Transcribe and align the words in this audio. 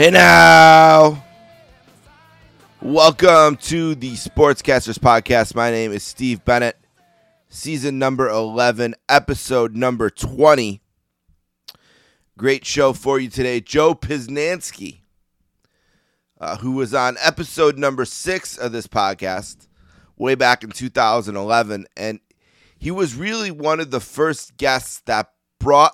Hey 0.00 0.10
now. 0.10 1.22
Welcome 2.80 3.56
to 3.56 3.94
the 3.94 4.12
Sportscasters 4.12 4.98
Podcast. 4.98 5.54
My 5.54 5.70
name 5.70 5.92
is 5.92 6.02
Steve 6.02 6.42
Bennett. 6.42 6.78
Season 7.50 7.98
number 7.98 8.26
11, 8.26 8.94
episode 9.10 9.76
number 9.76 10.08
20. 10.08 10.80
Great 12.38 12.64
show 12.64 12.94
for 12.94 13.20
you 13.20 13.28
today. 13.28 13.60
Joe 13.60 13.94
Posnanski, 13.94 15.00
uh, 16.40 16.56
who 16.56 16.72
was 16.72 16.94
on 16.94 17.18
episode 17.20 17.76
number 17.76 18.06
six 18.06 18.56
of 18.56 18.72
this 18.72 18.86
podcast 18.86 19.68
way 20.16 20.34
back 20.34 20.64
in 20.64 20.70
2011. 20.70 21.86
And 21.98 22.20
he 22.78 22.90
was 22.90 23.14
really 23.14 23.50
one 23.50 23.80
of 23.80 23.90
the 23.90 24.00
first 24.00 24.56
guests 24.56 25.02
that 25.04 25.30
brought 25.58 25.92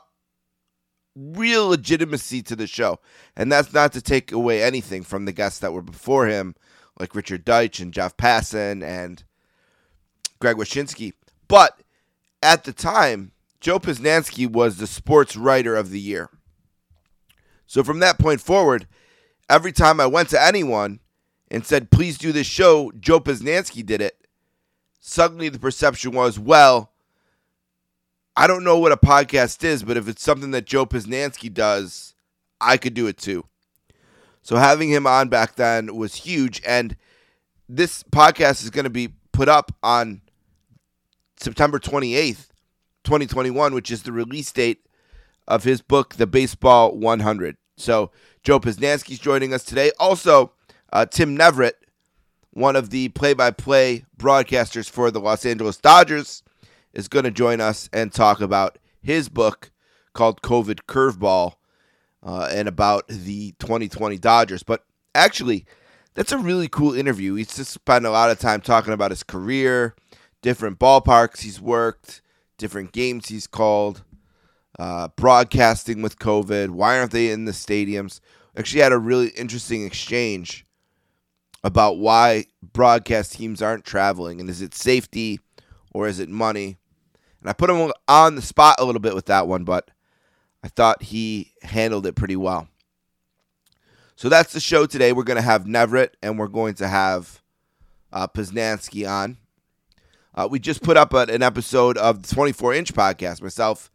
real 1.17 1.69
legitimacy 1.69 2.43
to 2.43 2.55
the 2.55 2.67
show. 2.67 3.01
And 3.35 3.51
that's 3.51 3.73
not 3.73 3.93
to 3.95 4.03
take 4.03 4.31
away 4.31 4.63
anything 4.63 5.03
from 5.03 5.25
the 5.25 5.33
guests 5.33 5.59
that 5.61 5.73
were 5.73 5.83
before 5.83 6.27
him, 6.27 6.55
like 7.01 7.15
Richard 7.15 7.45
Deitsch 7.45 7.81
and 7.81 7.93
Jeff 7.93 8.17
Passan 8.17 8.85
and 8.85 9.25
Greg 10.39 10.57
Wyshynski. 10.57 11.15
But 11.49 11.81
at 12.43 12.65
the 12.65 12.73
time, 12.73 13.33
Joe 13.61 13.79
Posnanski 13.79 14.51
was 14.51 14.77
the 14.77 14.87
sports 14.87 15.37
writer 15.37 15.75
of 15.75 15.91
the 15.91 16.01
year. 16.01 16.29
So 17.67 17.83
from 17.83 17.99
that 18.01 18.19
point 18.19 18.41
forward, 18.41 18.87
every 19.49 19.73
time 19.73 20.01
I 20.01 20.07
went 20.07 20.29
to 20.31 20.43
anyone 20.43 21.01
and 21.51 21.65
said, 21.65 21.91
please 21.91 22.19
do 22.19 22.33
this 22.33 22.47
show, 22.47 22.93
Joe 23.01 23.21
Posnanski 23.21 23.85
did 23.85 24.01
it. 24.01 24.27
Suddenly 25.01 25.49
the 25.49 25.59
perception 25.59 26.13
was, 26.13 26.39
well, 26.39 26.93
I 28.39 28.47
don't 28.47 28.65
know 28.65 28.79
what 28.79 28.93
a 28.93 28.99
podcast 28.99 29.65
is, 29.65 29.83
but 29.83 29.97
if 29.97 30.09
it's 30.09 30.23
something 30.23 30.51
that 30.51 30.67
Joe 30.67 30.85
Posnanski 30.85 31.53
does, 31.53 32.15
I 32.61 32.77
could 32.77 32.93
do 32.93 33.07
it 33.07 33.17
too. 33.17 33.47
So 34.43 34.57
having 34.57 34.91
him 34.91 35.07
on 35.07 35.29
back 35.29 35.57
then 35.57 35.97
was 35.97 36.17
huge. 36.17 36.61
And 36.67 36.97
this 37.67 38.03
podcast 38.03 38.63
is 38.63 38.71
going 38.71 38.85
to 38.85 38.91
be 38.91 39.15
put 39.33 39.49
up 39.49 39.73
on 39.83 40.21
September 41.39 41.79
28th, 41.79 42.49
2021, 43.05 43.73
which 43.73 43.91
is 43.91 44.03
the 44.03 44.13
release 44.13 44.53
date 44.53 44.87
of 45.49 45.65
his 45.65 45.81
book, 45.81 46.17
The 46.17 46.27
Baseball 46.27 46.95
100. 46.95 47.57
So 47.79 48.11
Joe 48.43 48.61
Posnanski's 48.61 49.19
joining 49.19 49.55
us 49.55 49.65
today. 49.65 49.93
Also, 49.99 50.53
uh, 50.93 51.07
Tim 51.07 51.37
Neverett, 51.37 51.73
one 52.51 52.77
of 52.77 52.91
the 52.91 53.09
play 53.09 53.33
by 53.33 53.51
play 53.51 54.05
broadcasters 54.19 54.91
for 54.91 55.11
the 55.11 55.21
Los 55.21 55.47
Angeles 55.47 55.79
Dodgers 55.79 56.43
is 56.97 57.09
going 57.09 57.27
to 57.27 57.31
join 57.31 57.61
us 57.61 57.91
and 57.93 58.11
talk 58.11 58.41
about 58.41 58.79
his 59.03 59.29
book 59.29 59.71
called 60.15 60.41
COVID 60.41 60.81
Curveball 60.89 61.57
uh, 62.23 62.49
and 62.51 62.67
about 62.67 63.07
the 63.07 63.53
2020 63.59 64.17
Dodgers. 64.17 64.63
But 64.63 64.83
actually, 65.15 65.67
that's 66.15 66.33
a 66.33 66.39
really 66.39 66.69
cool 66.69 66.95
interview. 66.95 67.35
He's 67.35 67.55
just 67.55 67.71
spent 67.71 68.07
a 68.07 68.11
lot 68.11 68.31
of 68.31 68.39
time 68.39 68.63
talking 68.63 68.95
about 68.95 69.11
his 69.11 69.23
career, 69.23 69.95
different 70.41 70.79
ballparks 70.79 71.43
he's 71.43 71.61
worked, 71.61 72.23
different 72.57 72.93
games 72.93 73.29
he's 73.29 73.47
called, 73.47 74.03
uh, 74.79 75.09
broadcasting 75.17 76.01
with 76.01 76.19
COVID. 76.19 76.71
Why 76.71 76.99
aren't 76.99 77.13
they 77.13 77.31
in 77.31 77.45
the 77.45 77.53
stadiums? 77.53 78.21
Actually, 78.57 78.81
had 78.81 78.93
a 78.93 78.99
really 78.99 79.29
interesting 79.29 79.85
exchange 79.85 80.65
about 81.63 81.99
why 81.99 82.47
broadcast 82.73 83.35
teams 83.35 83.61
aren't 83.61 83.85
traveling 83.85 84.41
and 84.41 84.49
is 84.49 84.63
it 84.63 84.75
safety 84.75 85.41
or 85.93 86.07
is 86.09 86.21
it 86.21 86.31
money? 86.31 86.79
And 87.47 87.51
I 87.51 87.53
put 87.53 87.71
him 87.71 87.93
on 88.09 88.35
the 88.35 88.43
spot 88.43 88.81
a 88.81 88.85
little 88.85 89.01
bit 89.01 89.15
with 89.15 89.27
that 89.27 89.47
one, 89.47 89.63
but 89.63 89.93
I 90.65 90.69
thought 90.69 91.05
he 91.05 91.53
handled 91.63 92.05
it 92.05 92.17
pretty 92.17 92.35
well. 92.35 92.67
So 94.17 94.29
that's 94.29 94.53
the 94.53 94.59
show 94.59 94.85
today. 94.85 95.13
We're 95.13 95.23
going 95.23 95.37
to 95.37 95.43
have 95.43 95.63
Neverett 95.63 96.15
and 96.21 96.41
we're 96.41 96.49
going 96.49 96.75
to 96.75 96.89
have 96.89 97.41
uh, 98.13 98.27
Posnanski 98.27 99.09
on. 99.09 99.37
Uh, 100.35 100.49
we 100.51 100.59
just 100.59 100.83
put 100.83 100.97
up 100.97 101.15
a, 101.15 101.19
an 101.19 101.41
episode 101.41 101.97
of 101.97 102.25
the 102.25 102.35
24 102.35 102.75
inch 102.75 102.93
podcast, 102.93 103.41
myself 103.41 103.93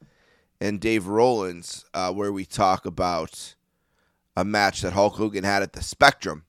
and 0.62 0.80
Dave 0.80 1.08
Rollins, 1.08 1.84
uh, 1.94 2.14
where 2.14 2.32
we 2.32 2.46
talk 2.46 2.86
about 2.86 3.56
a 4.38 4.46
match 4.46 4.80
that 4.80 4.94
Hulk 4.94 5.16
Hogan 5.16 5.44
had 5.44 5.62
at 5.62 5.74
the 5.74 5.84
Spectrum 5.84 6.46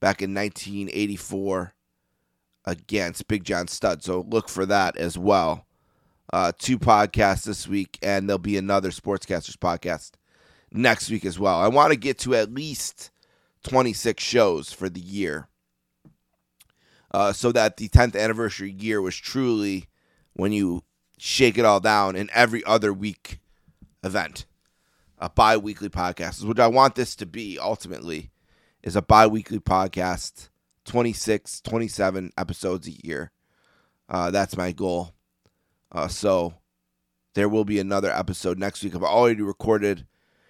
back 0.00 0.22
in 0.22 0.32
1984 0.32 1.74
against 2.64 3.28
Big 3.28 3.44
John 3.44 3.68
Studd. 3.68 4.02
So 4.02 4.24
look 4.26 4.48
for 4.48 4.64
that 4.64 4.96
as 4.96 5.18
well 5.18 5.66
uh, 6.32 6.52
two 6.58 6.78
podcasts 6.78 7.44
this 7.44 7.68
week, 7.68 7.98
and 8.02 8.28
there'll 8.28 8.38
be 8.38 8.56
another 8.56 8.90
Sportscasters 8.90 9.56
podcast 9.56 10.12
next 10.72 11.10
week 11.10 11.24
as 11.24 11.38
well. 11.38 11.58
I 11.60 11.68
want 11.68 11.92
to 11.92 11.98
get 11.98 12.18
to 12.20 12.34
at 12.34 12.52
least 12.52 13.10
26 13.64 14.22
shows 14.22 14.72
for 14.72 14.88
the 14.88 15.00
year 15.00 15.48
uh, 17.12 17.32
so 17.32 17.52
that 17.52 17.76
the 17.76 17.88
10th 17.88 18.18
anniversary 18.18 18.72
year 18.72 19.00
was 19.00 19.16
truly 19.16 19.86
when 20.32 20.52
you 20.52 20.82
shake 21.16 21.56
it 21.56 21.64
all 21.64 21.80
down 21.80 22.16
in 22.16 22.28
every 22.32 22.64
other 22.64 22.92
week 22.92 23.38
event. 24.02 24.46
A 25.18 25.30
bi 25.30 25.56
weekly 25.56 25.88
podcast, 25.88 26.44
which 26.44 26.58
I 26.58 26.66
want 26.66 26.96
this 26.96 27.14
to 27.16 27.24
be 27.24 27.58
ultimately, 27.58 28.30
is 28.82 28.96
a 28.96 29.02
bi 29.02 29.26
weekly 29.28 29.60
podcast, 29.60 30.48
26, 30.84 31.60
27 31.60 32.32
episodes 32.36 32.88
a 32.88 33.06
year. 33.06 33.30
Uh, 34.08 34.32
that's 34.32 34.56
my 34.56 34.72
goal. 34.72 35.13
Uh, 35.94 36.08
so 36.08 36.54
there 37.34 37.48
will 37.48 37.64
be 37.64 37.78
another 37.78 38.10
episode 38.10 38.58
next 38.58 38.82
week. 38.82 38.94
I've 38.94 39.02
already 39.02 39.42
recorded 39.42 40.06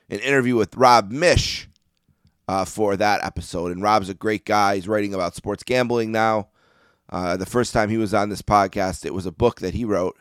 an 0.08 0.18
interview 0.20 0.56
with 0.56 0.76
Rob 0.76 1.12
Miech 1.12 1.66
uh, 2.48 2.64
for 2.64 2.96
that 2.96 3.22
episode. 3.24 3.70
And 3.72 3.82
Rob's 3.82 4.08
a 4.08 4.14
great 4.14 4.44
guy. 4.44 4.76
He's 4.76 4.88
writing 4.88 5.14
about 5.14 5.34
sports 5.34 5.62
gambling 5.62 6.12
now. 6.12 6.48
Uh, 7.10 7.36
the 7.36 7.46
first 7.46 7.72
time 7.72 7.90
he 7.90 7.98
was 7.98 8.14
on 8.14 8.30
this 8.30 8.42
podcast, 8.42 9.04
it 9.04 9.14
was 9.14 9.26
a 9.26 9.32
book 9.32 9.60
that 9.60 9.74
he 9.74 9.84
wrote 9.84 10.16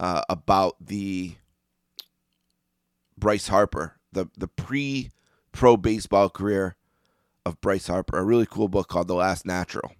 uh, 0.00 0.22
about 0.28 0.76
the 0.80 1.34
Bryce 3.18 3.48
Harper, 3.48 3.96
the, 4.12 4.28
the 4.36 4.48
pre 4.48 5.10
pro 5.52 5.76
baseball 5.76 6.30
career 6.30 6.76
of 7.44 7.60
Bryce 7.60 7.86
Harper. 7.86 8.18
A 8.18 8.24
really 8.24 8.46
cool 8.46 8.68
book 8.68 8.88
called 8.88 9.08
The 9.08 9.14
Last 9.14 9.44
Natural. 9.44 9.92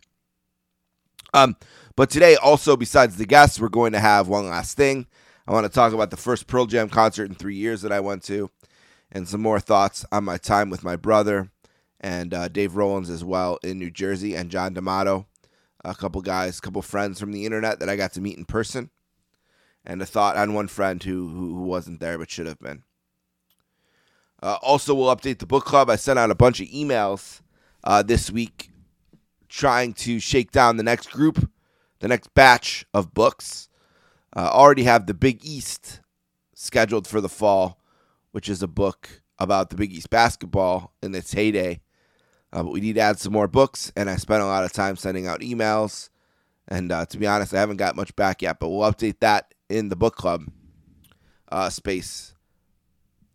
Um, 1.35 1.57
but 1.97 2.11
today, 2.11 2.37
also 2.37 2.77
besides 2.77 3.17
the 3.17 3.27
guests, 3.27 3.61
we're 3.61 3.69
going 3.69 3.93
to 3.93 4.01
have 4.01 4.29
one 4.29 4.49
last 4.49 4.77
thing. 4.77 5.07
I 5.47 5.53
want 5.53 5.65
to 5.65 5.73
talk 5.73 5.93
about 5.93 6.11
the 6.11 6.17
first 6.17 6.47
Pearl 6.47 6.67
Jam 6.67 6.89
concert 6.89 7.29
in 7.29 7.35
three 7.35 7.57
years 7.57 7.83
that 7.83 7.93
I 7.93 8.01
went 8.01 8.23
to, 8.25 8.51
and 9.11 9.29
some 9.29 9.43
more 9.43 9.61
thoughts 9.61 10.05
on 10.13 10.25
my 10.25 10.39
time 10.39 10.71
with 10.71 10.85
my 10.85 10.97
brother 10.97 11.51
and 12.03 12.35
uh, 12.35 12.49
Dave 12.49 12.77
Rollins 12.77 13.11
as 13.11 13.25
well 13.25 13.59
in 13.63 13.79
New 13.79 13.91
Jersey, 13.91 14.35
and 14.35 14.51
John 14.51 14.75
D'Amato, 14.75 15.27
a 15.85 15.95
couple 15.95 16.21
guys, 16.21 16.59
a 16.59 16.61
couple 16.61 16.83
friends 16.83 17.21
from 17.21 17.33
the 17.33 17.47
internet 17.47 17.79
that 17.79 17.89
I 17.89 17.97
got 17.97 18.13
to 18.15 18.21
meet 18.21 18.37
in 18.37 18.45
person, 18.45 18.91
and 19.85 20.03
a 20.03 20.07
thought 20.07 20.37
on 20.37 20.55
one 20.55 20.69
friend 20.69 21.03
who 21.03 21.29
who, 21.29 21.63
wasn't 21.63 22.01
there 22.01 22.19
but 22.19 22.31
should 22.31 22.47
have 22.47 22.59
been. 22.59 22.83
Uh, 24.43 24.59
also, 24.63 24.95
we'll 24.95 25.15
update 25.15 25.39
the 25.39 25.47
book 25.47 25.65
club. 25.65 25.89
I 25.89 25.97
sent 25.97 26.19
out 26.19 26.33
a 26.33 26.35
bunch 26.35 26.61
of 26.61 26.67
emails 26.69 27.41
uh, 27.85 28.03
this 28.03 28.29
week 28.29 28.72
trying 29.53 29.93
to 29.93 30.19
shake 30.19 30.51
down 30.51 30.79
the 30.79 30.83
next 30.83 31.11
group, 31.11 31.51
the 32.01 32.09
next 32.09 32.33
batch 32.35 32.87
of 32.95 33.13
books. 33.13 33.69
Uh, 34.35 34.49
already 34.51 34.85
have 34.85 35.07
the 35.07 35.15
Big 35.15 35.45
East 35.45 36.01
scheduled 36.55 37.07
for 37.07 37.21
the 37.21 37.29
fall, 37.29 37.79
which 38.31 38.49
is 38.49 38.63
a 38.63 38.69
book 38.69 39.21
about 39.39 39.69
the 39.69 39.77
Big 39.77 39.93
East 39.93 40.09
basketball 40.09 40.95
in 41.03 41.15
its 41.15 41.35
heyday. 41.35 41.81
Uh, 42.51 42.63
but 42.63 42.73
we 42.73 42.81
need 42.81 42.95
to 42.95 43.01
add 43.01 43.19
some 43.19 43.33
more 43.33 43.49
books, 43.49 43.93
and 43.95 44.09
I 44.09 44.17
spent 44.17 44.43
a 44.43 44.47
lot 44.47 44.65
of 44.65 44.73
time 44.73 44.97
sending 44.97 45.27
out 45.27 45.41
emails. 45.41 46.09
And 46.69 46.91
uh, 46.91 47.05
to 47.07 47.19
be 47.19 47.27
honest, 47.27 47.53
I 47.53 47.61
haven't 47.61 47.77
got 47.77 47.97
much 47.97 48.17
back 48.17 48.41
yet, 48.41 48.59
but 48.59 48.71
we'll 48.71 48.91
update 48.91 49.21
that 49.21 49.53
in 49.69 49.91
the 49.91 49.97
book 49.97 50.17
club 50.17 50.45
uh, 51.51 51.69
space 51.69 52.35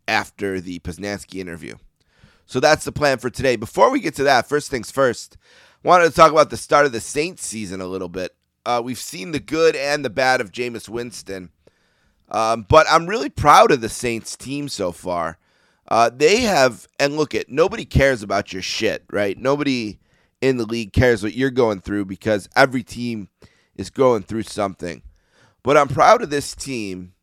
after 0.08 0.60
the 0.60 0.80
Posnanski 0.80 1.40
interview. 1.40 1.76
So 2.48 2.60
that's 2.60 2.86
the 2.86 2.92
plan 2.92 3.20
for 3.20 3.30
today. 3.30 3.56
Before 3.56 3.92
we 3.92 4.00
get 4.00 4.16
to 4.16 4.24
that, 4.24 4.48
first 4.48 4.72
things 4.72 4.90
first, 4.90 5.38
wanted 5.84 6.06
to 6.10 6.16
talk 6.16 6.32
about 6.32 6.50
the 6.50 6.58
start 6.58 6.86
of 6.86 6.92
the 6.92 7.00
Saints 7.00 7.46
season 7.46 7.82
a 7.82 7.88
little 7.88 8.10
bit. 8.10 8.36
Uh, 8.66 8.82
we've 8.84 9.00
seen 9.00 9.32
the 9.32 9.40
good 9.40 9.76
and 9.76 10.04
the 10.04 10.10
bad 10.10 10.42
of 10.42 10.52
Jameis 10.52 10.90
Winston, 10.90 11.52
um, 12.30 12.66
but 12.68 12.86
I'm 12.90 13.08
really 13.08 13.30
proud 13.30 13.72
of 13.72 13.82
the 13.82 13.90
Saints 13.90 14.36
team 14.36 14.68
so 14.68 14.92
far. 14.92 15.38
Uh, 15.88 16.10
they 16.14 16.42
have, 16.42 16.88
and 17.00 17.16
look 17.16 17.34
at 17.34 17.50
nobody 17.50 17.86
cares 17.86 18.22
about 18.22 18.52
your 18.52 18.62
shit, 18.62 19.06
right? 19.10 19.38
Nobody 19.38 20.00
in 20.42 20.58
the 20.58 20.66
league 20.66 20.94
cares 20.94 21.24
what 21.24 21.34
you're 21.34 21.50
going 21.50 21.80
through 21.80 22.06
because 22.06 22.50
every 22.56 22.84
team 22.84 23.30
is 23.76 23.90
going 23.90 24.24
through 24.24 24.44
something. 24.44 25.02
But 25.64 25.78
I'm 25.78 25.88
proud 25.88 26.22
of 26.22 26.30
this 26.30 26.56
team. 26.56 27.14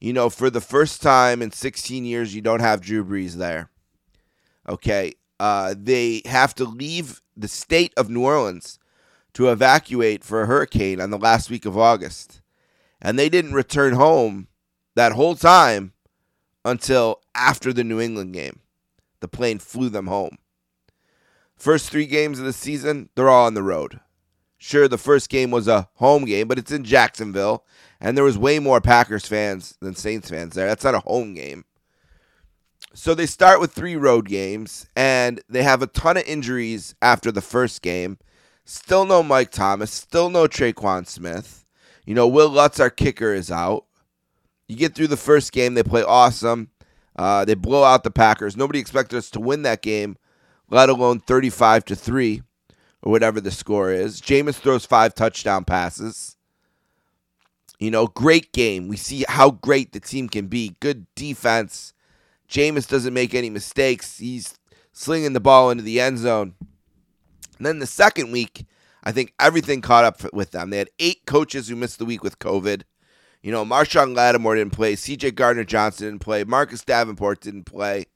You 0.00 0.12
know, 0.12 0.28
for 0.28 0.50
the 0.50 0.60
first 0.60 1.00
time 1.00 1.40
in 1.40 1.50
16 1.50 2.04
years, 2.04 2.34
you 2.34 2.42
don't 2.42 2.60
have 2.60 2.80
Drew 2.80 3.04
Brees 3.04 3.34
there. 3.34 3.70
Okay. 4.68 5.14
Uh, 5.40 5.74
they 5.76 6.22
have 6.26 6.54
to 6.56 6.64
leave 6.64 7.22
the 7.36 7.48
state 7.48 7.92
of 7.96 8.10
New 8.10 8.24
Orleans 8.24 8.78
to 9.34 9.50
evacuate 9.50 10.24
for 10.24 10.42
a 10.42 10.46
hurricane 10.46 11.00
on 11.00 11.10
the 11.10 11.18
last 11.18 11.50
week 11.50 11.66
of 11.66 11.76
August. 11.76 12.40
And 13.00 13.18
they 13.18 13.28
didn't 13.28 13.52
return 13.52 13.94
home 13.94 14.48
that 14.94 15.12
whole 15.12 15.34
time 15.34 15.92
until 16.64 17.20
after 17.34 17.72
the 17.72 17.84
New 17.84 18.00
England 18.00 18.32
game, 18.32 18.60
The 19.20 19.28
plane 19.28 19.58
flew 19.58 19.88
them 19.88 20.06
home. 20.06 20.38
First 21.56 21.90
three 21.90 22.06
games 22.06 22.38
of 22.38 22.44
the 22.44 22.52
season, 22.52 23.08
they're 23.14 23.28
all 23.28 23.46
on 23.46 23.54
the 23.54 23.62
road. 23.62 24.00
Sure, 24.58 24.88
the 24.88 24.98
first 24.98 25.28
game 25.28 25.50
was 25.50 25.68
a 25.68 25.88
home 25.94 26.24
game, 26.24 26.48
but 26.48 26.58
it's 26.58 26.72
in 26.72 26.84
Jacksonville, 26.84 27.64
and 28.00 28.16
there 28.16 28.24
was 28.24 28.38
way 28.38 28.58
more 28.58 28.80
Packers 28.80 29.26
fans 29.26 29.76
than 29.80 29.94
Saints 29.94 30.30
fans 30.30 30.54
there. 30.54 30.66
That's 30.66 30.84
not 30.84 30.94
a 30.94 31.00
home 31.00 31.34
game. 31.34 31.64
So 32.92 33.14
they 33.14 33.26
start 33.26 33.60
with 33.60 33.72
three 33.72 33.96
road 33.96 34.28
games, 34.28 34.86
and 34.94 35.40
they 35.48 35.62
have 35.62 35.82
a 35.82 35.86
ton 35.86 36.16
of 36.16 36.24
injuries 36.24 36.94
after 37.02 37.32
the 37.32 37.40
first 37.40 37.82
game. 37.82 38.18
Still 38.64 39.04
no 39.04 39.22
Mike 39.22 39.50
Thomas, 39.50 39.90
still 39.90 40.30
no 40.30 40.46
Tre'Quan 40.46 41.06
Smith. 41.06 41.64
You 42.06 42.14
know, 42.14 42.28
Will 42.28 42.48
Lutz, 42.48 42.80
our 42.80 42.90
kicker, 42.90 43.32
is 43.32 43.50
out. 43.50 43.84
You 44.68 44.76
get 44.76 44.94
through 44.94 45.08
the 45.08 45.16
first 45.16 45.52
game, 45.52 45.74
they 45.74 45.82
play 45.82 46.02
awesome. 46.02 46.70
Uh, 47.16 47.44
they 47.44 47.54
blow 47.54 47.84
out 47.84 48.04
the 48.04 48.10
Packers. 48.10 48.56
Nobody 48.56 48.78
expected 48.78 49.16
us 49.16 49.30
to 49.30 49.40
win 49.40 49.62
that 49.62 49.82
game, 49.82 50.16
let 50.70 50.88
alone 50.88 51.20
35 51.20 51.84
to 51.86 51.96
3 51.96 52.42
or 53.02 53.12
whatever 53.12 53.40
the 53.40 53.50
score 53.50 53.90
is. 53.90 54.20
Jameis 54.20 54.54
throws 54.56 54.86
five 54.86 55.14
touchdown 55.14 55.64
passes. 55.64 56.36
You 57.78 57.90
know, 57.90 58.06
great 58.06 58.52
game. 58.52 58.88
We 58.88 58.96
see 58.96 59.24
how 59.28 59.50
great 59.50 59.92
the 59.92 60.00
team 60.00 60.28
can 60.28 60.46
be. 60.46 60.76
Good 60.80 61.06
defense. 61.14 61.93
Jameis 62.54 62.88
doesn't 62.88 63.12
make 63.12 63.34
any 63.34 63.50
mistakes. 63.50 64.18
He's 64.18 64.54
slinging 64.92 65.32
the 65.32 65.40
ball 65.40 65.70
into 65.70 65.82
the 65.82 66.00
end 66.00 66.18
zone. 66.18 66.54
And 67.58 67.66
then 67.66 67.80
the 67.80 67.86
second 67.86 68.30
week, 68.30 68.64
I 69.02 69.10
think 69.10 69.34
everything 69.40 69.80
caught 69.80 70.04
up 70.04 70.32
with 70.32 70.52
them. 70.52 70.70
They 70.70 70.78
had 70.78 70.90
eight 71.00 71.26
coaches 71.26 71.66
who 71.66 71.74
missed 71.74 71.98
the 71.98 72.04
week 72.04 72.22
with 72.22 72.38
COVID. 72.38 72.82
You 73.42 73.50
know, 73.50 73.64
Marshon 73.64 74.14
Lattimore 74.14 74.54
didn't 74.54 74.72
play. 74.72 74.94
C.J. 74.94 75.32
Gardner 75.32 75.64
Johnson 75.64 76.06
didn't 76.06 76.20
play. 76.20 76.44
Marcus 76.44 76.84
Davenport 76.84 77.40
didn't 77.40 77.64
play. 77.64 78.06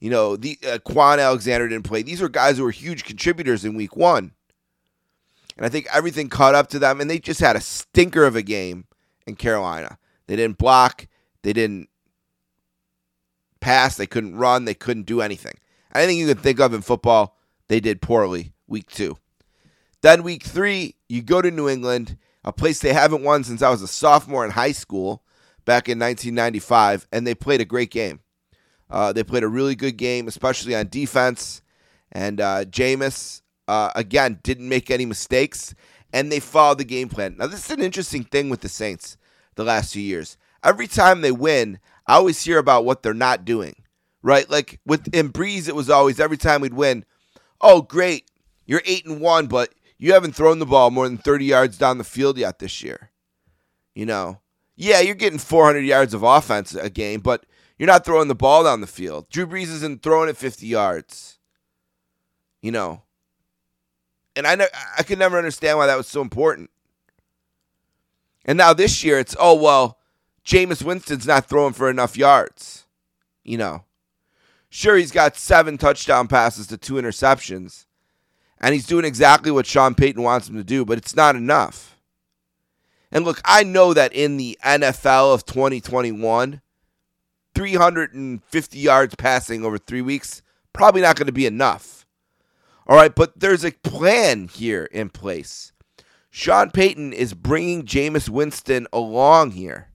You 0.00 0.10
know, 0.10 0.36
the 0.36 0.58
uh, 0.66 0.78
Kwon 0.78 1.22
Alexander 1.22 1.68
didn't 1.68 1.86
play. 1.86 2.02
These 2.02 2.22
were 2.22 2.28
guys 2.30 2.56
who 2.56 2.64
were 2.64 2.70
huge 2.70 3.04
contributors 3.04 3.66
in 3.66 3.74
week 3.74 3.96
one. 3.96 4.32
And 5.56 5.66
I 5.66 5.68
think 5.68 5.86
everything 5.92 6.28
caught 6.28 6.54
up 6.54 6.68
to 6.68 6.78
them, 6.78 7.00
and 7.00 7.10
they 7.10 7.18
just 7.18 7.40
had 7.40 7.56
a 7.56 7.60
stinker 7.60 8.24
of 8.24 8.34
a 8.34 8.42
game 8.42 8.86
in 9.26 9.36
Carolina. 9.36 9.98
They 10.26 10.36
didn't 10.36 10.56
block. 10.56 11.06
They 11.42 11.52
didn't 11.52 11.88
pass. 13.60 13.96
They 13.96 14.06
couldn't 14.06 14.36
run. 14.36 14.64
They 14.64 14.74
couldn't 14.74 15.06
do 15.06 15.20
anything. 15.20 15.54
Anything 15.94 16.18
you 16.18 16.26
could 16.26 16.40
think 16.40 16.60
of 16.60 16.74
in 16.74 16.82
football, 16.82 17.36
they 17.68 17.80
did 17.80 18.02
poorly 18.02 18.52
week 18.66 18.90
two. 18.90 19.16
Then 20.02 20.22
week 20.22 20.44
three, 20.44 20.94
you 21.08 21.22
go 21.22 21.42
to 21.42 21.50
New 21.50 21.68
England 21.68 22.16
a 22.44 22.52
place 22.52 22.78
they 22.78 22.92
haven't 22.92 23.22
won 23.22 23.44
since 23.44 23.60
I 23.60 23.70
was 23.70 23.82
a 23.82 23.88
sophomore 23.88 24.44
in 24.44 24.52
high 24.52 24.72
school 24.72 25.22
back 25.64 25.88
in 25.88 25.98
1995, 25.98 27.06
and 27.12 27.26
they 27.26 27.34
played 27.34 27.60
a 27.60 27.66
great 27.66 27.90
game. 27.90 28.20
Uh, 28.90 29.12
they 29.12 29.22
played 29.22 29.42
a 29.42 29.48
really 29.48 29.74
good 29.74 29.98
game, 29.98 30.28
especially 30.28 30.74
on 30.74 30.88
defense. 30.88 31.60
And 32.10 32.40
uh, 32.40 32.64
Jameis, 32.64 33.42
uh, 33.66 33.90
again, 33.94 34.40
didn't 34.42 34.68
make 34.68 34.90
any 34.90 35.04
mistakes, 35.04 35.74
and 36.12 36.32
they 36.32 36.40
followed 36.40 36.78
the 36.78 36.84
game 36.84 37.10
plan. 37.10 37.36
Now, 37.38 37.48
this 37.48 37.66
is 37.66 37.70
an 37.70 37.82
interesting 37.82 38.24
thing 38.24 38.48
with 38.48 38.62
the 38.62 38.68
Saints 38.70 39.18
the 39.56 39.64
last 39.64 39.92
few 39.92 40.02
years. 40.02 40.38
Every 40.64 40.86
time 40.86 41.20
they 41.20 41.32
win, 41.32 41.78
I 42.08 42.14
always 42.14 42.42
hear 42.42 42.58
about 42.58 42.86
what 42.86 43.02
they're 43.02 43.14
not 43.14 43.44
doing, 43.44 43.76
right? 44.22 44.48
Like 44.48 44.80
with 44.86 45.14
in 45.14 45.30
Brees, 45.30 45.68
it 45.68 45.76
was 45.76 45.90
always 45.90 46.18
every 46.18 46.38
time 46.38 46.62
we'd 46.62 46.74
win, 46.74 47.04
oh, 47.60 47.82
great, 47.82 48.30
you're 48.64 48.82
8 48.84 49.06
and 49.06 49.20
1, 49.20 49.46
but 49.46 49.74
you 49.98 50.14
haven't 50.14 50.34
thrown 50.34 50.58
the 50.58 50.66
ball 50.66 50.90
more 50.90 51.06
than 51.06 51.18
30 51.18 51.44
yards 51.44 51.76
down 51.76 51.98
the 51.98 52.04
field 52.04 52.38
yet 52.38 52.58
this 52.58 52.82
year. 52.82 53.10
You 53.94 54.06
know, 54.06 54.40
yeah, 54.74 55.00
you're 55.00 55.14
getting 55.14 55.38
400 55.38 55.80
yards 55.80 56.14
of 56.14 56.22
offense 56.22 56.74
a 56.74 56.88
game, 56.88 57.20
but 57.20 57.44
you're 57.78 57.86
not 57.86 58.04
throwing 58.04 58.28
the 58.28 58.34
ball 58.34 58.64
down 58.64 58.80
the 58.80 58.86
field. 58.86 59.28
Drew 59.28 59.46
Brees 59.46 59.64
isn't 59.64 60.02
throwing 60.02 60.28
it 60.28 60.36
50 60.36 60.66
yards. 60.66 61.38
You 62.62 62.72
know, 62.72 63.02
and 64.34 64.46
I 64.46 64.54
ne- 64.54 64.66
I 64.98 65.02
could 65.04 65.18
never 65.18 65.36
understand 65.36 65.78
why 65.78 65.86
that 65.86 65.96
was 65.96 66.08
so 66.08 66.20
important. 66.20 66.70
And 68.44 68.56
now 68.56 68.72
this 68.72 69.04
year, 69.04 69.18
it's 69.18 69.36
oh 69.38 69.54
well, 69.54 69.98
Jameis 70.48 70.82
Winston's 70.82 71.26
not 71.26 71.46
throwing 71.46 71.74
for 71.74 71.90
enough 71.90 72.16
yards. 72.16 72.86
You 73.44 73.58
know, 73.58 73.84
sure 74.70 74.96
he's 74.96 75.12
got 75.12 75.36
seven 75.36 75.76
touchdown 75.76 76.26
passes 76.26 76.66
to 76.68 76.78
two 76.78 76.94
interceptions, 76.94 77.84
and 78.58 78.72
he's 78.72 78.86
doing 78.86 79.04
exactly 79.04 79.50
what 79.50 79.66
Sean 79.66 79.94
Payton 79.94 80.22
wants 80.22 80.48
him 80.48 80.56
to 80.56 80.64
do, 80.64 80.86
but 80.86 80.96
it's 80.96 81.14
not 81.14 81.36
enough. 81.36 81.98
And 83.12 83.26
look, 83.26 83.42
I 83.44 83.62
know 83.62 83.92
that 83.92 84.14
in 84.14 84.38
the 84.38 84.58
NFL 84.64 85.34
of 85.34 85.44
2021, 85.44 86.62
350 87.54 88.78
yards 88.78 89.14
passing 89.16 89.66
over 89.66 89.76
three 89.76 90.02
weeks, 90.02 90.40
probably 90.72 91.02
not 91.02 91.16
going 91.16 91.26
to 91.26 91.32
be 91.32 91.44
enough. 91.44 92.06
All 92.86 92.96
right, 92.96 93.14
but 93.14 93.38
there's 93.38 93.64
a 93.64 93.72
plan 93.72 94.48
here 94.48 94.86
in 94.86 95.10
place. 95.10 95.72
Sean 96.30 96.70
Payton 96.70 97.12
is 97.12 97.34
bringing 97.34 97.84
Jameis 97.84 98.30
Winston 98.30 98.86
along 98.94 99.50
here. 99.50 99.87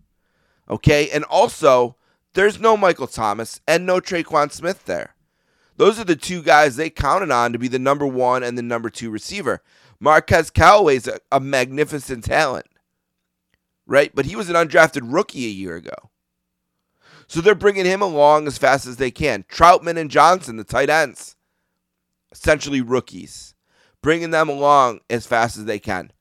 Okay, 0.70 1.10
and 1.10 1.24
also, 1.26 1.98
there's 2.34 2.60
no 2.60 2.78
Michael 2.78 3.08
Thomas 3.08 3.62
and 3.68 3.86
no 3.86 4.00
Tre'Quan 4.00 4.52
Smith 4.52 4.86
there. 4.86 5.16
Those 5.78 6.00
are 6.00 6.04
the 6.06 6.16
two 6.16 6.42
guys 6.42 6.76
they 6.76 6.90
counted 6.90 7.32
on 7.32 7.52
to 7.52 7.60
be 7.60 7.68
the 7.68 7.80
number 7.80 8.06
one 8.06 8.44
and 8.44 8.58
the 8.58 8.62
number 8.62 8.90
two 8.90 9.10
receiver. 9.10 9.62
Marquez 10.00 10.50
Callaway's 10.50 11.08
a, 11.08 11.20
a 11.32 11.40
magnificent 11.40 12.24
talent, 12.24 12.68
right? 13.86 14.14
But 14.14 14.26
he 14.26 14.36
was 14.36 14.50
an 14.50 14.56
undrafted 14.56 15.02
rookie 15.04 15.46
a 15.46 15.50
year 15.50 15.76
ago. 15.76 16.12
So 17.28 17.42
they're 17.42 17.56
bringing 17.56 17.86
him 17.86 18.02
along 18.02 18.48
as 18.48 18.58
fast 18.58 18.86
as 18.86 18.98
they 18.98 19.12
can. 19.12 19.44
Trautman 19.44 19.98
and 19.98 20.12
Johnson, 20.12 20.58
the 20.58 20.64
tight 20.64 20.90
ends, 20.90 21.36
essentially 22.32 22.82
rookies, 22.82 23.56
bringing 24.02 24.32
them 24.32 24.50
along 24.50 25.00
as 25.10 25.26
fast 25.26 25.58
as 25.58 25.66
they 25.66 25.80
can. 25.80 26.12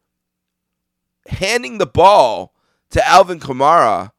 Handing 1.28 1.78
the 1.78 1.86
ball 1.86 2.54
to 2.90 3.06
Alvin 3.06 3.40
Kamara 3.40 4.12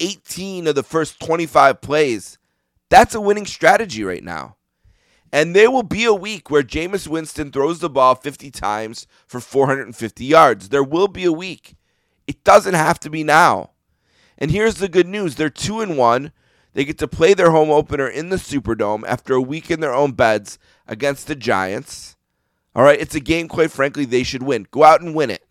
18 0.00 0.66
of 0.66 0.74
the 0.74 0.82
first 0.82 1.20
25 1.20 1.80
plays 1.80 2.38
that's 2.90 3.14
a 3.14 3.20
winning 3.20 3.46
strategy 3.46 4.04
right 4.04 4.22
now. 4.22 4.56
And 5.32 5.54
there 5.54 5.70
will 5.70 5.84
be 5.84 6.04
a 6.04 6.12
week 6.12 6.50
where 6.50 6.64
Jameis 6.64 7.06
Winston 7.06 7.52
throws 7.52 7.78
the 7.78 7.88
ball 7.88 8.16
50 8.16 8.50
times 8.50 9.06
for 9.26 9.38
450 9.38 10.24
yards. 10.24 10.68
There 10.68 10.82
will 10.82 11.06
be 11.06 11.24
a 11.24 11.32
week. 11.32 11.76
It 12.26 12.42
doesn't 12.42 12.74
have 12.74 12.98
to 13.00 13.10
be 13.10 13.22
now. 13.22 13.70
And 14.36 14.50
here's 14.50 14.76
the 14.76 14.88
good 14.88 15.06
news 15.06 15.36
they're 15.36 15.48
2 15.48 15.80
and 15.80 15.96
1. 15.96 16.32
They 16.72 16.84
get 16.84 16.98
to 16.98 17.08
play 17.08 17.32
their 17.32 17.50
home 17.50 17.70
opener 17.70 18.08
in 18.08 18.28
the 18.30 18.36
Superdome 18.36 19.04
after 19.06 19.34
a 19.34 19.40
week 19.40 19.70
in 19.70 19.80
their 19.80 19.94
own 19.94 20.12
beds 20.12 20.58
against 20.86 21.28
the 21.28 21.36
Giants. 21.36 22.16
All 22.74 22.82
right, 22.82 23.00
it's 23.00 23.14
a 23.14 23.20
game, 23.20 23.48
quite 23.48 23.70
frankly, 23.70 24.04
they 24.04 24.22
should 24.22 24.42
win. 24.42 24.66
Go 24.70 24.84
out 24.84 25.00
and 25.00 25.14
win 25.14 25.30
it. 25.30 25.44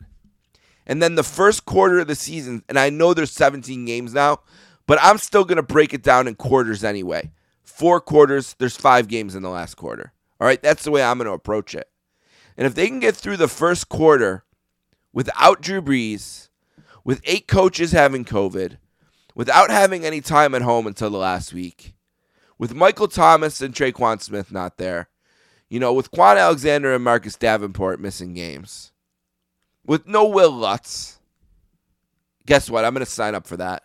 And 0.89 1.03
then 1.03 1.13
the 1.13 1.24
first 1.24 1.65
quarter 1.65 2.00
of 2.00 2.08
the 2.08 2.15
season, 2.15 2.63
and 2.67 2.79
I 2.79 2.89
know 2.89 3.13
there's 3.13 3.31
17 3.31 3.86
games 3.86 4.12
now, 4.12 4.39
but 4.88 4.98
I'm 5.03 5.19
still 5.19 5.46
going 5.46 5.58
to 5.58 5.63
break 5.63 5.93
it 5.93 6.01
down 6.01 6.27
in 6.27 6.34
quarters 6.34 6.84
anyway. 6.84 7.31
Four 7.62 8.01
quarters, 8.01 8.55
there's 8.58 8.75
five 8.75 9.08
games 9.08 9.36
in 9.36 9.43
the 9.43 9.51
last 9.51 9.75
quarter. 9.75 10.13
All 10.41 10.48
right, 10.48 10.62
that's 10.62 10.84
the 10.84 10.89
way 10.89 11.03
I'm 11.03 11.19
going 11.19 11.27
to 11.27 11.34
approach 11.34 11.75
it. 11.75 11.88
And 12.58 12.65
if 12.65 12.74
they 12.74 12.88
can 12.88 13.00
get 13.00 13.15
through 13.15 13.38
the 13.38 13.48
first 13.48 13.88
quarter 13.88 14.46
without 15.13 15.62
Drew 15.62 15.79
Brees, 15.79 16.50
with 17.05 17.22
eight 17.24 17.48
coaches 17.48 17.91
having 17.91 18.25
COVID, 18.25 18.77
without 19.36 19.69
having 19.69 20.05
any 20.05 20.22
time 20.22 20.55
at 20.55 20.63
home 20.63 20.88
until 20.88 21.12
the 21.12 21.17
last 21.17 21.53
week, 21.53 21.93
with 22.58 22.74
Michael 22.74 23.08
Thomas 23.08 23.62
and 23.62 23.75
Tre'Quan 23.75 24.19
Smith 24.24 24.51
not 24.51 24.77
there, 24.77 25.08
you 25.69 25.79
know, 25.79 25.93
with 25.93 26.10
Kwon 26.10 26.39
Alexander 26.39 26.96
and 26.96 27.03
Marcus 27.03 27.36
Davenport 27.36 28.00
missing 28.00 28.34
games, 28.34 28.91
with 29.89 30.05
no 30.05 30.25
Will 30.25 30.51
Lutz, 30.51 31.19
guess 32.46 32.69
what? 32.69 32.86
I'm 32.86 32.93
going 32.93 33.03
to 33.03 33.12
sign 33.12 33.34
up 33.34 33.48
for 33.48 33.58
that 33.58 33.81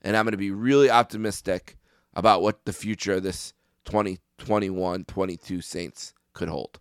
and 0.00 0.16
I'm 0.16 0.24
going 0.24 0.30
to 0.30 0.38
be 0.38 0.52
really 0.52 0.88
optimistic 0.88 1.76
about 2.14 2.40
what 2.40 2.64
the 2.64 2.72
future 2.72 3.14
of 3.14 3.24
this 3.24 3.52
2021 3.86 5.04
22 5.04 5.60
Saints 5.60 6.14
could 6.34 6.48
hold. 6.48 6.78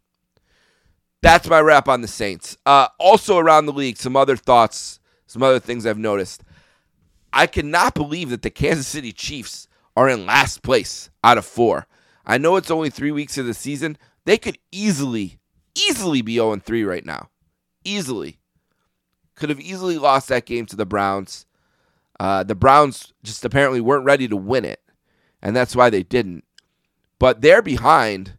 That's 1.24 1.50
my 1.50 1.62
wrap 1.62 1.88
on 1.88 2.01
the 2.01 2.07
Saints. 2.07 2.55
Uh, 2.63 2.89
also, 3.00 3.39
around 3.39 3.65
the 3.65 3.74
league, 3.74 3.98
some 3.98 4.15
other 4.15 4.38
thoughts, 4.38 5.00
some 5.25 5.41
other 5.41 5.60
things 5.60 5.88
I've 5.88 5.98
noticed. 5.98 6.43
I 7.33 7.48
cannot 7.48 7.95
believe 7.95 8.29
that 8.29 8.43
the 8.43 8.51
Kansas 8.51 8.86
City 8.86 9.13
Chiefs 9.13 9.67
are 9.95 10.07
in 10.07 10.27
last 10.27 10.62
place 10.62 11.10
out 11.24 11.39
of 11.39 11.45
four. 11.45 11.88
I 12.24 12.38
know 12.38 12.57
it's 12.57 12.69
only 12.69 12.91
three 12.91 13.12
weeks 13.12 13.39
of 13.39 13.48
the 13.48 13.55
season. 13.55 13.98
They 14.25 14.38
could 14.38 14.60
easily, 14.72 15.39
easily 15.74 16.22
be 16.22 16.36
0 16.36 16.57
3 16.57 16.83
right 16.83 17.03
now. 17.03 17.29
Easily. 17.83 18.38
Could 19.36 19.50
have 19.50 19.60
easily 19.60 19.98
lost 19.98 20.28
that 20.30 20.46
game 20.46 20.66
to 20.68 20.75
the 20.75 20.86
Browns. 20.86 21.46
Uh, 22.20 22.44
the 22.44 22.56
Browns 22.56 23.13
just 23.24 23.44
apparently 23.44 23.82
weren't 23.82 24.06
ready 24.06 24.28
to 24.28 24.36
win 24.36 24.66
it, 24.66 24.82
and 25.42 25.56
that's 25.56 25.75
why 25.75 25.90
they 25.90 26.04
didn't. 26.04 26.44
But 27.20 27.42
they're 27.42 27.62
behind 27.62 28.34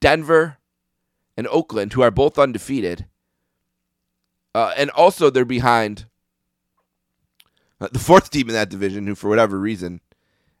Denver 0.00 0.58
and 1.36 1.46
Oakland, 1.48 1.92
who 1.92 2.02
are 2.02 2.10
both 2.10 2.38
undefeated. 2.38 3.06
Uh, 4.54 4.72
and 4.76 4.90
also, 4.90 5.30
they're 5.30 5.44
behind 5.44 6.06
uh, 7.80 7.88
the 7.92 7.98
fourth 7.98 8.30
team 8.30 8.48
in 8.48 8.54
that 8.54 8.70
division, 8.70 9.06
who, 9.06 9.14
for 9.14 9.28
whatever 9.28 9.58
reason, 9.58 10.00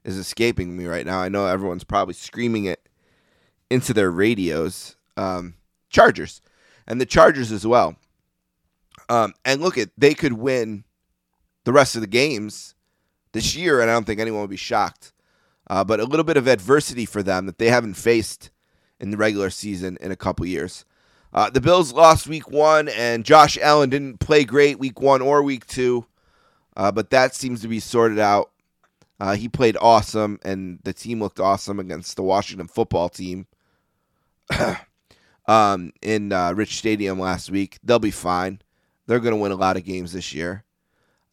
is 0.04 0.16
escaping 0.16 0.76
me 0.76 0.86
right 0.86 1.06
now. 1.06 1.18
I 1.18 1.28
know 1.28 1.46
everyone's 1.46 1.84
probably 1.84 2.14
screaming 2.14 2.66
it 2.66 2.88
into 3.70 3.92
their 3.92 4.10
radios. 4.10 4.96
Um, 5.16 5.54
Chargers 5.88 6.42
and 6.86 7.00
the 7.00 7.06
Chargers 7.06 7.50
as 7.50 7.66
well. 7.66 7.96
Um, 9.08 9.34
and 9.44 9.60
look 9.60 9.78
at 9.78 9.90
they 9.96 10.14
could 10.14 10.34
win 10.34 10.84
the 11.64 11.72
rest 11.72 11.94
of 11.94 12.00
the 12.00 12.06
games 12.06 12.74
this 13.32 13.54
year, 13.54 13.80
and 13.80 13.90
I 13.90 13.94
don't 13.94 14.04
think 14.04 14.20
anyone 14.20 14.40
would 14.40 14.50
be 14.50 14.56
shocked. 14.56 15.12
Uh, 15.68 15.84
but 15.84 16.00
a 16.00 16.04
little 16.04 16.24
bit 16.24 16.36
of 16.36 16.46
adversity 16.46 17.04
for 17.04 17.22
them 17.22 17.46
that 17.46 17.58
they 17.58 17.68
haven't 17.68 17.94
faced 17.94 18.50
in 19.00 19.10
the 19.10 19.16
regular 19.16 19.50
season 19.50 19.98
in 20.00 20.10
a 20.10 20.16
couple 20.16 20.46
years. 20.46 20.84
Uh, 21.32 21.50
the 21.50 21.60
Bills 21.60 21.92
lost 21.92 22.28
week 22.28 22.50
one, 22.50 22.88
and 22.88 23.24
Josh 23.24 23.58
Allen 23.60 23.90
didn't 23.90 24.20
play 24.20 24.44
great 24.44 24.78
week 24.78 25.00
one 25.00 25.20
or 25.20 25.42
week 25.42 25.66
two, 25.66 26.06
uh, 26.76 26.92
but 26.92 27.10
that 27.10 27.34
seems 27.34 27.60
to 27.62 27.68
be 27.68 27.80
sorted 27.80 28.18
out. 28.18 28.50
Uh, 29.18 29.34
he 29.34 29.48
played 29.48 29.76
awesome, 29.80 30.38
and 30.44 30.78
the 30.84 30.92
team 30.92 31.20
looked 31.20 31.40
awesome 31.40 31.80
against 31.80 32.16
the 32.16 32.22
Washington 32.22 32.68
football 32.68 33.08
team 33.08 33.46
um, 35.46 35.92
in 36.00 36.32
uh, 36.32 36.52
Rich 36.52 36.76
Stadium 36.76 37.18
last 37.18 37.50
week. 37.50 37.78
They'll 37.82 37.98
be 37.98 38.10
fine. 38.10 38.60
They're 39.06 39.20
going 39.20 39.34
to 39.34 39.40
win 39.40 39.52
a 39.52 39.56
lot 39.56 39.76
of 39.76 39.84
games 39.84 40.12
this 40.12 40.34
year. 40.34 40.64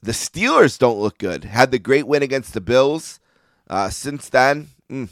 The 0.02 0.12
Steelers 0.12 0.78
don't 0.78 1.00
look 1.00 1.18
good. 1.18 1.46
Had 1.46 1.72
the 1.72 1.80
great 1.80 2.08
win 2.08 2.24
against 2.24 2.54
the 2.54 2.62
Bills. 2.62 3.20
Uh, 3.70 3.90
since 3.90 4.30
then, 4.30 4.68
mm, 4.92 5.10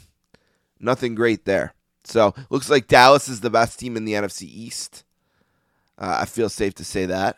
nothing 0.78 1.14
great 1.14 1.44
there. 1.44 1.74
So 2.04 2.34
looks 2.50 2.68
like 2.68 2.88
Dallas 2.88 3.28
is 3.28 3.40
the 3.40 3.50
best 3.50 3.78
team 3.78 3.96
in 3.96 4.04
the 4.04 4.12
NFC 4.12 4.42
East. 4.42 5.04
Uh, 5.98 6.18
I 6.20 6.24
feel 6.26 6.48
safe 6.48 6.74
to 6.74 6.84
say 6.84 7.06
that. 7.06 7.36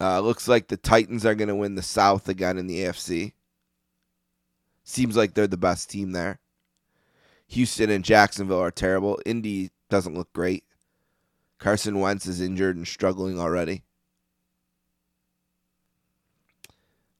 Uh, 0.00 0.20
looks 0.20 0.48
like 0.48 0.68
the 0.68 0.76
Titans 0.78 1.26
are 1.26 1.34
going 1.34 1.48
to 1.48 1.54
win 1.54 1.74
the 1.74 1.82
South 1.82 2.28
again 2.28 2.56
in 2.56 2.66
the 2.66 2.84
AFC. 2.84 3.32
Seems 4.84 5.16
like 5.16 5.34
they're 5.34 5.46
the 5.46 5.56
best 5.56 5.90
team 5.90 6.12
there. 6.12 6.40
Houston 7.48 7.90
and 7.90 8.04
Jacksonville 8.04 8.60
are 8.60 8.70
terrible. 8.70 9.20
Indy 9.26 9.70
doesn't 9.90 10.14
look 10.14 10.32
great. 10.32 10.64
Carson 11.60 12.00
Wentz 12.00 12.26
is 12.26 12.40
injured 12.40 12.76
and 12.76 12.88
struggling 12.88 13.38
already. 13.38 13.84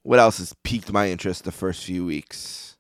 What 0.03 0.19
else 0.19 0.39
has 0.39 0.55
piqued 0.65 0.91
my 0.91 1.11
interest 1.11 1.45
the 1.45 1.53
first 1.53 1.85
few 1.85 2.07
weeks? 2.07 2.79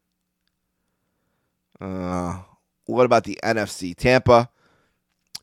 Uh, 1.79 2.41
what 2.87 3.05
about 3.05 3.25
the 3.25 3.39
NFC? 3.45 3.95
Tampa. 3.95 4.49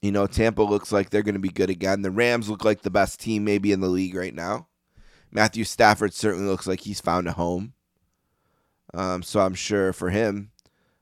You 0.02 0.12
know, 0.12 0.26
Tampa 0.28 0.64
looks 0.64 0.92
like 0.92 1.10
they're 1.12 1.24
going 1.24 1.36
to 1.36 1.40
be 1.40 1.50
good 1.50 1.70
again. 1.70 2.02
The 2.02 2.12
Rams 2.12 2.50
look 2.50 2.66
like 2.66 2.82
the 2.82 2.90
best 2.90 3.20
team 3.20 3.44
maybe 3.44 3.72
in 3.72 3.80
the 3.80 3.88
league 3.88 4.16
right 4.16 4.34
now. 4.34 4.68
Matthew 5.32 5.64
Stafford 5.64 6.14
certainly 6.14 6.48
looks 6.48 6.68
like 6.68 6.82
he's 6.82 7.02
found 7.02 7.28
a 7.28 7.34
home. 7.34 7.74
Um, 8.94 9.22
so 9.22 9.40
I'm 9.40 9.54
sure 9.54 9.94
for 9.94 10.10
him, 10.10 10.52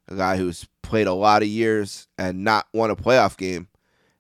a 0.10 0.16
guy 0.16 0.38
who's 0.38 0.68
played 0.82 1.08
a 1.08 1.14
lot 1.14 1.42
of 1.42 1.48
years 1.48 2.08
and 2.18 2.44
not 2.44 2.68
won 2.74 2.90
a 2.90 2.96
playoff 2.96 3.38
game, 3.38 3.70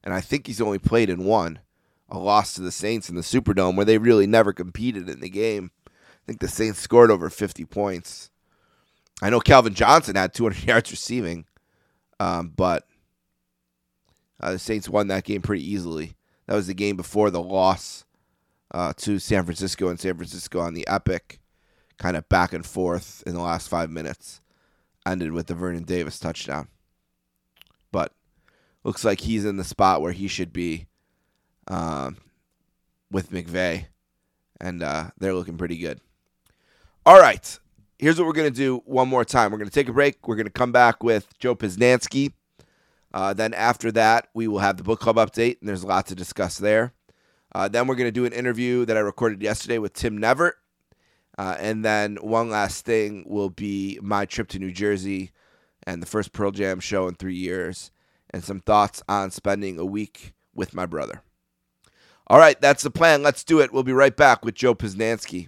and 0.06 0.14
I 0.14 0.22
think 0.22 0.48
he's 0.48 0.62
only 0.62 0.80
played 0.80 1.10
in 1.10 1.26
one, 1.26 1.60
a 2.08 2.20
loss 2.20 2.54
to 2.54 2.62
the 2.62 2.72
Saints 2.72 3.10
in 3.10 3.16
the 3.16 3.22
Superdome 3.22 3.76
where 3.76 3.86
they 3.86 3.98
really 3.98 4.28
never 4.28 4.54
competed 4.54 5.10
in 5.10 5.20
the 5.20 5.30
game. 5.30 5.72
I 5.88 5.92
think 6.28 6.40
the 6.40 6.48
Saints 6.48 6.80
scored 6.80 7.12
over 7.12 7.30
50 7.30 7.66
points. 7.66 8.30
I 9.22 9.30
know 9.30 9.40
Calvin 9.40 9.74
Johnson 9.74 10.16
had 10.16 10.34
200 10.34 10.64
yards 10.68 10.92
receiving, 10.92 11.46
um, 12.20 12.54
but 12.56 12.88
uh, 14.40 14.52
the 14.54 14.60
Saints 14.60 14.88
won 14.88 15.08
that 15.08 15.24
game 15.24 15.42
pretty 15.42 15.68
easily. 15.68 16.16
That 16.48 16.56
was 16.56 16.68
the 16.68 16.74
game 16.74 16.96
before 16.96 17.32
the 17.32 17.42
loss 17.42 18.06
uh, 18.72 18.94
to 18.98 19.20
San 19.20 19.44
Francisco, 19.44 19.88
and 19.88 20.00
San 20.00 20.16
Francisco 20.16 20.60
on 20.60 20.74
the 20.74 20.88
epic 20.88 21.40
kind 21.98 22.18
of 22.18 22.28
back 22.30 22.54
and 22.54 22.66
forth 22.66 23.24
in 23.26 23.34
the 23.34 23.42
last 23.42 23.70
five 23.70 23.90
minutes 23.90 24.42
ended 25.06 25.32
with 25.32 25.48
the 25.48 25.54
Vernon 25.54 25.84
Davis 25.84 26.20
touchdown. 26.20 26.68
Looks 28.86 29.04
like 29.04 29.20
he's 29.20 29.46
in 29.46 29.58
the 29.58 29.64
spot 29.64 30.02
where 30.02 30.12
he 30.12 30.28
should 30.28 30.54
be 30.54 30.86
um, 31.68 32.18
with 33.12 33.32
McVay, 33.32 33.88
and 34.62 34.84
uh, 34.84 35.10
they're 35.18 35.34
looking 35.34 35.58
pretty 35.58 35.78
good. 35.78 36.00
All 37.04 37.20
right, 37.20 37.60
here's 37.98 38.20
what 38.20 38.28
we're 38.28 38.34
going 38.34 38.52
to 38.52 38.56
do 38.56 38.84
one 38.86 39.10
more 39.10 39.26
time. 39.26 39.52
We're 39.52 39.58
going 39.58 39.70
to 39.70 39.74
take 39.74 39.90
a 39.90 39.94
break. 39.94 40.28
We're 40.28 40.36
going 40.36 40.46
to 40.46 40.52
come 40.52 40.72
back 40.72 41.04
with 41.04 41.38
Joe 41.40 41.56
Posnanski. 41.56 42.34
Uh, 43.12 43.34
then 43.34 43.56
after 43.56 43.92
that, 43.94 44.28
we 44.36 44.48
will 44.48 44.60
have 44.60 44.78
the 44.78 44.84
book 44.84 45.00
club 45.00 45.16
update, 45.16 45.60
and 45.60 45.68
there's 45.68 45.82
a 45.82 45.88
lot 45.88 46.06
to 46.08 46.16
discuss 46.16 46.60
there. 46.60 46.94
Uh, 47.56 47.68
then 47.68 47.88
we're 47.88 47.96
going 47.96 48.08
to 48.08 48.12
do 48.12 48.26
an 48.26 48.34
interview 48.34 48.86
that 48.86 48.98
I 48.98 49.00
recorded 49.00 49.42
yesterday 49.42 49.80
with 49.80 49.94
Tim 49.94 50.20
Neverett. 50.20 50.54
Uh, 51.40 51.56
and 51.60 51.84
then 51.84 52.18
one 52.18 52.52
last 52.52 52.86
thing 52.86 53.24
will 53.26 53.50
be 53.50 53.98
my 54.04 54.26
trip 54.26 54.48
to 54.50 54.60
New 54.60 54.72
Jersey 54.72 55.32
and 55.88 56.04
the 56.04 56.08
first 56.08 56.34
Pearl 56.34 56.52
Jam 56.52 56.80
show 56.80 57.08
in 57.08 57.16
three 57.16 57.36
years, 57.36 57.92
and 58.36 58.44
some 58.44 58.60
thoughts 58.60 59.02
on 59.08 59.32
spending 59.32 59.80
a 59.80 59.86
week 59.86 60.34
with 60.54 60.74
my 60.74 60.86
brother. 60.86 61.22
All 62.28 62.38
right, 62.38 62.60
that's 62.60 62.84
the 62.84 62.92
plan. 62.92 63.24
Let's 63.24 63.46
do 63.46 63.62
it. 63.62 63.72
We'll 63.72 63.84
be 63.84 63.94
right 63.94 64.14
back 64.14 64.44
with 64.44 64.56
Joe 64.56 64.76
Posnanski. 64.76 65.48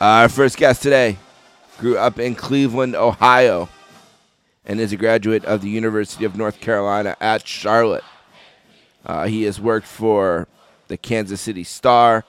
Our 0.00 0.28
first 0.28 0.56
guest 0.56 0.80
today 0.80 1.18
grew 1.78 1.96
up 1.96 2.18
in 2.18 2.34
Cleveland, 2.34 2.94
Ohio, 2.94 3.68
and 4.66 4.80
is 4.80 4.92
a 4.92 4.96
graduate 4.96 5.44
of 5.44 5.62
the 5.62 5.70
University 5.70 6.24
of 6.24 6.36
North 6.36 6.60
Carolina 6.60 7.16
at 7.20 7.46
Charlotte. 7.46 8.04
Uh, 9.06 9.26
he 9.26 9.44
has 9.44 9.60
worked 9.60 9.86
for 9.86 10.48
the 10.88 10.96
Kansas 10.96 11.40
City 11.40 11.64
Star. 11.64 12.24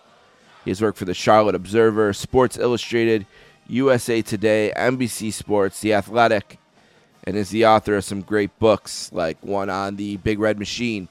He 0.63 0.71
has 0.71 0.81
worked 0.81 0.97
for 0.97 1.05
the 1.05 1.13
Charlotte 1.13 1.55
Observer, 1.55 2.13
Sports 2.13 2.57
Illustrated, 2.57 3.25
USA 3.67 4.21
Today, 4.21 4.71
NBC 4.77 5.33
Sports, 5.33 5.81
The 5.81 5.93
Athletic, 5.93 6.59
and 7.23 7.35
is 7.35 7.49
the 7.49 7.65
author 7.65 7.97
of 7.97 8.05
some 8.05 8.21
great 8.21 8.57
books, 8.59 9.11
like 9.11 9.37
one 9.41 9.69
on 9.69 9.95
the 9.95 10.17
Big 10.17 10.39
Red 10.39 10.59
Machine 10.59 11.09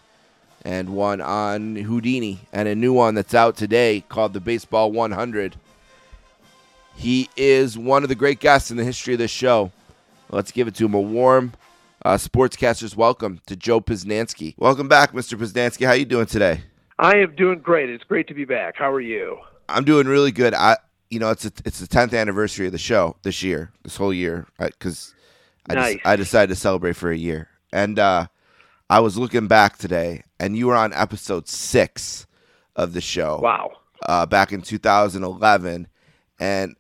and 0.64 0.90
one 0.90 1.20
on 1.20 1.76
Houdini, 1.76 2.40
and 2.52 2.68
a 2.68 2.74
new 2.74 2.92
one 2.92 3.14
that's 3.14 3.34
out 3.34 3.56
today 3.56 4.04
called 4.08 4.32
The 4.32 4.40
Baseball 4.40 4.90
100 4.92 5.56
he 6.98 7.30
is 7.36 7.78
one 7.78 8.02
of 8.02 8.08
the 8.08 8.16
great 8.16 8.40
guests 8.40 8.72
in 8.72 8.76
the 8.76 8.82
history 8.82 9.14
of 9.14 9.18
this 9.18 9.30
show. 9.30 9.70
Let's 10.30 10.50
give 10.50 10.66
it 10.66 10.74
to 10.74 10.84
him 10.84 10.94
a 10.94 11.00
warm 11.00 11.52
uh, 12.04 12.16
sportscaster's 12.16 12.96
welcome 12.96 13.40
to 13.46 13.54
Joe 13.54 13.80
Posnanski. 13.80 14.54
Welcome 14.58 14.88
back, 14.88 15.12
Mr. 15.12 15.38
Posnanski. 15.38 15.86
How 15.86 15.92
are 15.92 15.96
you 15.96 16.04
doing 16.04 16.26
today? 16.26 16.62
I 16.98 17.18
am 17.18 17.36
doing 17.36 17.60
great. 17.60 17.88
It's 17.88 18.02
great 18.02 18.26
to 18.26 18.34
be 18.34 18.44
back. 18.44 18.74
How 18.76 18.90
are 18.90 19.00
you? 19.00 19.38
I'm 19.68 19.84
doing 19.84 20.08
really 20.08 20.32
good. 20.32 20.54
I, 20.54 20.76
you 21.08 21.20
know, 21.20 21.30
it's 21.30 21.44
a, 21.44 21.52
it's 21.64 21.78
the 21.78 21.86
10th 21.86 22.18
anniversary 22.18 22.66
of 22.66 22.72
the 22.72 22.78
show 22.78 23.14
this 23.22 23.44
year, 23.44 23.70
this 23.84 23.96
whole 23.96 24.12
year, 24.12 24.48
because 24.58 25.14
I, 25.70 25.74
nice. 25.74 25.98
I 26.04 26.16
decided 26.16 26.48
to 26.48 26.60
celebrate 26.60 26.96
for 26.96 27.12
a 27.12 27.16
year, 27.16 27.48
and 27.72 28.00
uh, 28.00 28.26
I 28.90 28.98
was 28.98 29.16
looking 29.16 29.46
back 29.46 29.78
today, 29.78 30.24
and 30.40 30.56
you 30.56 30.66
were 30.66 30.74
on 30.74 30.92
episode 30.94 31.46
six 31.46 32.26
of 32.74 32.92
the 32.92 33.00
show. 33.00 33.38
Wow. 33.40 33.70
Uh, 34.04 34.26
back 34.26 34.50
in 34.52 34.62
2011, 34.62 35.86
and 36.40 36.74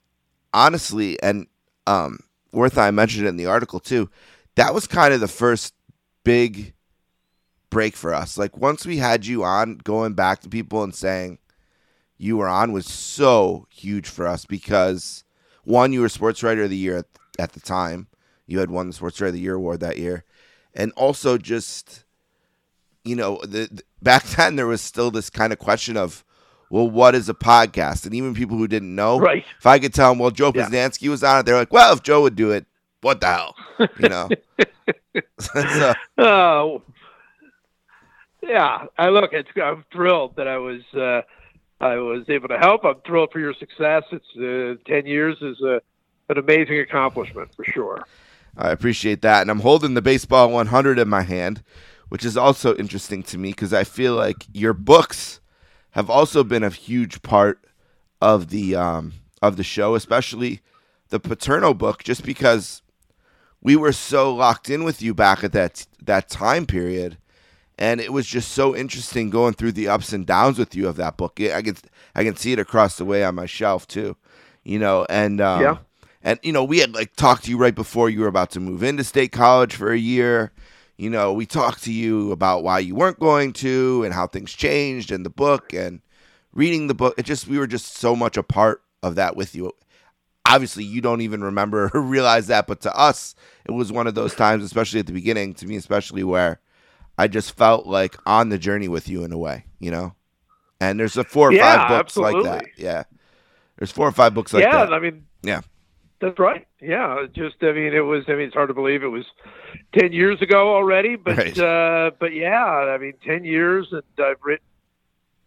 honestly, 0.52 1.20
and 1.22 1.46
um, 1.86 2.20
Worth 2.52 2.78
I 2.78 2.90
mentioned 2.90 3.26
it 3.26 3.30
in 3.30 3.36
the 3.36 3.46
article 3.46 3.80
too. 3.80 4.10
That 4.56 4.74
was 4.74 4.86
kind 4.86 5.12
of 5.12 5.20
the 5.20 5.28
first 5.28 5.74
big 6.24 6.74
break 7.70 7.96
for 7.96 8.14
us. 8.14 8.38
Like 8.38 8.56
once 8.56 8.86
we 8.86 8.96
had 8.96 9.26
you 9.26 9.44
on, 9.44 9.78
going 9.78 10.14
back 10.14 10.40
to 10.40 10.48
people 10.48 10.82
and 10.82 10.94
saying 10.94 11.38
you 12.16 12.36
were 12.36 12.48
on 12.48 12.72
was 12.72 12.86
so 12.86 13.66
huge 13.70 14.08
for 14.08 14.26
us 14.26 14.44
because 14.44 15.24
one, 15.64 15.92
you 15.92 16.00
were 16.00 16.08
sports 16.08 16.42
writer 16.42 16.64
of 16.64 16.70
the 16.70 16.76
year 16.76 16.98
at, 16.98 17.06
at 17.38 17.52
the 17.52 17.60
time. 17.60 18.08
You 18.46 18.58
had 18.60 18.70
won 18.70 18.88
the 18.88 18.92
sports 18.94 19.20
writer 19.20 19.28
of 19.28 19.34
the 19.34 19.40
year 19.40 19.54
award 19.54 19.80
that 19.80 19.98
year, 19.98 20.24
and 20.74 20.90
also 20.92 21.36
just 21.36 22.04
you 23.04 23.14
know 23.14 23.38
the, 23.42 23.68
the 23.70 23.82
back 24.02 24.24
then 24.36 24.56
there 24.56 24.66
was 24.66 24.80
still 24.80 25.10
this 25.10 25.28
kind 25.28 25.52
of 25.52 25.58
question 25.58 25.96
of 25.96 26.24
well, 26.70 26.88
what 26.88 27.14
is 27.14 27.28
a 27.28 27.34
podcast? 27.34 28.04
And 28.04 28.14
even 28.14 28.34
people 28.34 28.56
who 28.56 28.68
didn't 28.68 28.94
know, 28.94 29.18
right. 29.18 29.44
if 29.58 29.66
I 29.66 29.78
could 29.78 29.94
tell 29.94 30.10
them, 30.10 30.18
well, 30.18 30.30
Joe 30.30 30.52
yeah. 30.54 30.68
Was 31.08 31.22
on 31.22 31.40
it, 31.40 31.46
they're 31.46 31.56
like, 31.56 31.72
well, 31.72 31.92
if 31.92 32.02
Joe 32.02 32.22
would 32.22 32.36
do 32.36 32.50
it, 32.50 32.66
what 33.00 33.20
the 33.20 33.26
hell? 33.26 33.54
You 33.98 34.08
know? 34.08 34.28
so, 35.38 35.94
oh, 36.18 36.82
yeah. 38.42 38.86
I 38.96 39.08
look, 39.08 39.32
it's, 39.32 39.48
I'm 39.56 39.84
thrilled 39.92 40.36
that 40.36 40.46
I 40.48 40.58
was, 40.58 40.82
uh, 40.94 41.22
I 41.80 41.96
was 41.96 42.28
able 42.28 42.48
to 42.48 42.58
help. 42.58 42.84
I'm 42.84 43.00
thrilled 43.06 43.30
for 43.32 43.40
your 43.40 43.54
success. 43.54 44.04
It's 44.12 44.36
uh, 44.36 44.82
10 44.90 45.06
years 45.06 45.36
is 45.40 45.60
a, 45.62 45.80
an 46.28 46.38
amazing 46.38 46.80
accomplishment 46.80 47.54
for 47.54 47.64
sure. 47.64 48.04
I 48.56 48.70
appreciate 48.70 49.22
that. 49.22 49.42
And 49.42 49.50
I'm 49.50 49.60
holding 49.60 49.94
the 49.94 50.02
baseball 50.02 50.50
100 50.50 50.98
in 50.98 51.08
my 51.08 51.22
hand, 51.22 51.62
which 52.08 52.24
is 52.24 52.36
also 52.36 52.74
interesting 52.76 53.22
to 53.24 53.38
me 53.38 53.50
because 53.50 53.72
I 53.72 53.84
feel 53.84 54.14
like 54.14 54.44
your 54.52 54.74
books– 54.74 55.37
have 55.98 56.08
also 56.08 56.44
been 56.44 56.62
a 56.62 56.70
huge 56.70 57.22
part 57.22 57.60
of 58.22 58.50
the 58.50 58.76
um, 58.76 59.14
of 59.42 59.56
the 59.56 59.64
show, 59.64 59.96
especially 59.96 60.60
the 61.08 61.18
Paterno 61.18 61.74
book, 61.74 62.04
just 62.04 62.24
because 62.24 62.82
we 63.60 63.74
were 63.74 63.90
so 63.90 64.32
locked 64.32 64.70
in 64.70 64.84
with 64.84 65.02
you 65.02 65.12
back 65.12 65.42
at 65.42 65.50
that 65.50 65.88
that 66.00 66.28
time 66.28 66.66
period, 66.66 67.18
and 67.76 68.00
it 68.00 68.12
was 68.12 68.28
just 68.28 68.52
so 68.52 68.76
interesting 68.76 69.28
going 69.28 69.54
through 69.54 69.72
the 69.72 69.88
ups 69.88 70.12
and 70.12 70.24
downs 70.24 70.56
with 70.56 70.72
you 70.76 70.86
of 70.86 70.94
that 70.98 71.16
book. 71.16 71.40
I 71.40 71.62
can 71.62 71.76
I 72.14 72.22
can 72.22 72.36
see 72.36 72.52
it 72.52 72.60
across 72.60 72.96
the 72.96 73.04
way 73.04 73.24
on 73.24 73.34
my 73.34 73.46
shelf 73.46 73.88
too, 73.88 74.16
you 74.62 74.78
know, 74.78 75.04
and 75.10 75.40
um, 75.40 75.62
yeah. 75.62 75.76
And 76.22 76.38
you 76.44 76.52
know, 76.52 76.62
we 76.62 76.78
had 76.78 76.94
like 76.94 77.16
talked 77.16 77.44
to 77.44 77.50
you 77.50 77.58
right 77.58 77.74
before 77.74 78.08
you 78.08 78.20
were 78.20 78.28
about 78.28 78.50
to 78.52 78.60
move 78.60 78.84
into 78.84 79.02
state 79.02 79.32
college 79.32 79.74
for 79.74 79.90
a 79.90 79.98
year. 79.98 80.52
You 80.98 81.08
know, 81.10 81.32
we 81.32 81.46
talked 81.46 81.84
to 81.84 81.92
you 81.92 82.32
about 82.32 82.64
why 82.64 82.80
you 82.80 82.96
weren't 82.96 83.20
going 83.20 83.52
to 83.54 84.02
and 84.04 84.12
how 84.12 84.26
things 84.26 84.52
changed 84.52 85.12
and 85.12 85.24
the 85.24 85.30
book 85.30 85.72
and 85.72 86.00
reading 86.52 86.88
the 86.88 86.94
book. 86.94 87.14
It 87.16 87.24
just 87.24 87.46
we 87.46 87.56
were 87.56 87.68
just 87.68 87.96
so 87.96 88.16
much 88.16 88.36
a 88.36 88.42
part 88.42 88.82
of 89.04 89.14
that 89.14 89.36
with 89.36 89.54
you. 89.54 89.72
Obviously, 90.44 90.82
you 90.82 91.00
don't 91.00 91.20
even 91.20 91.42
remember 91.44 91.88
or 91.94 92.00
realize 92.00 92.48
that, 92.48 92.66
but 92.66 92.80
to 92.80 92.94
us, 92.96 93.36
it 93.64 93.70
was 93.70 93.92
one 93.92 94.08
of 94.08 94.16
those 94.16 94.34
times, 94.34 94.64
especially 94.64 94.98
at 94.98 95.06
the 95.06 95.12
beginning, 95.12 95.54
to 95.54 95.66
me 95.66 95.76
especially, 95.76 96.24
where 96.24 96.60
I 97.16 97.28
just 97.28 97.56
felt 97.56 97.86
like 97.86 98.16
on 98.26 98.48
the 98.48 98.58
journey 98.58 98.88
with 98.88 99.08
you 99.08 99.22
in 99.22 99.32
a 99.32 99.38
way, 99.38 99.66
you 99.78 99.92
know. 99.92 100.14
And 100.80 100.98
there's 100.98 101.16
a 101.16 101.22
four 101.22 101.50
or 101.50 101.52
yeah, 101.52 101.76
five 101.76 101.88
books 101.88 102.16
absolutely. 102.16 102.42
like 102.42 102.62
that. 102.62 102.66
Yeah, 102.76 103.04
there's 103.76 103.92
four 103.92 104.08
or 104.08 104.12
five 104.12 104.34
books 104.34 104.52
like 104.52 104.64
yeah, 104.64 104.84
that. 104.84 104.92
I 104.92 104.98
mean, 104.98 105.26
Yeah. 105.42 105.60
That's 106.20 106.38
right. 106.38 106.66
Yeah, 106.80 107.26
just 107.32 107.56
I 107.62 107.72
mean, 107.72 107.94
it 107.94 108.00
was. 108.00 108.24
I 108.28 108.32
mean, 108.32 108.42
it's 108.46 108.54
hard 108.54 108.68
to 108.68 108.74
believe 108.74 109.02
it 109.02 109.08
was 109.08 109.24
ten 109.98 110.12
years 110.12 110.40
ago 110.42 110.74
already, 110.74 111.16
but 111.16 111.36
Right. 111.36 111.58
uh, 111.58 112.10
but 112.18 112.32
yeah, 112.34 112.64
I 112.64 112.98
mean, 112.98 113.14
ten 113.24 113.44
years, 113.44 113.88
and 113.92 114.02
I've 114.18 114.36
written. 114.42 114.64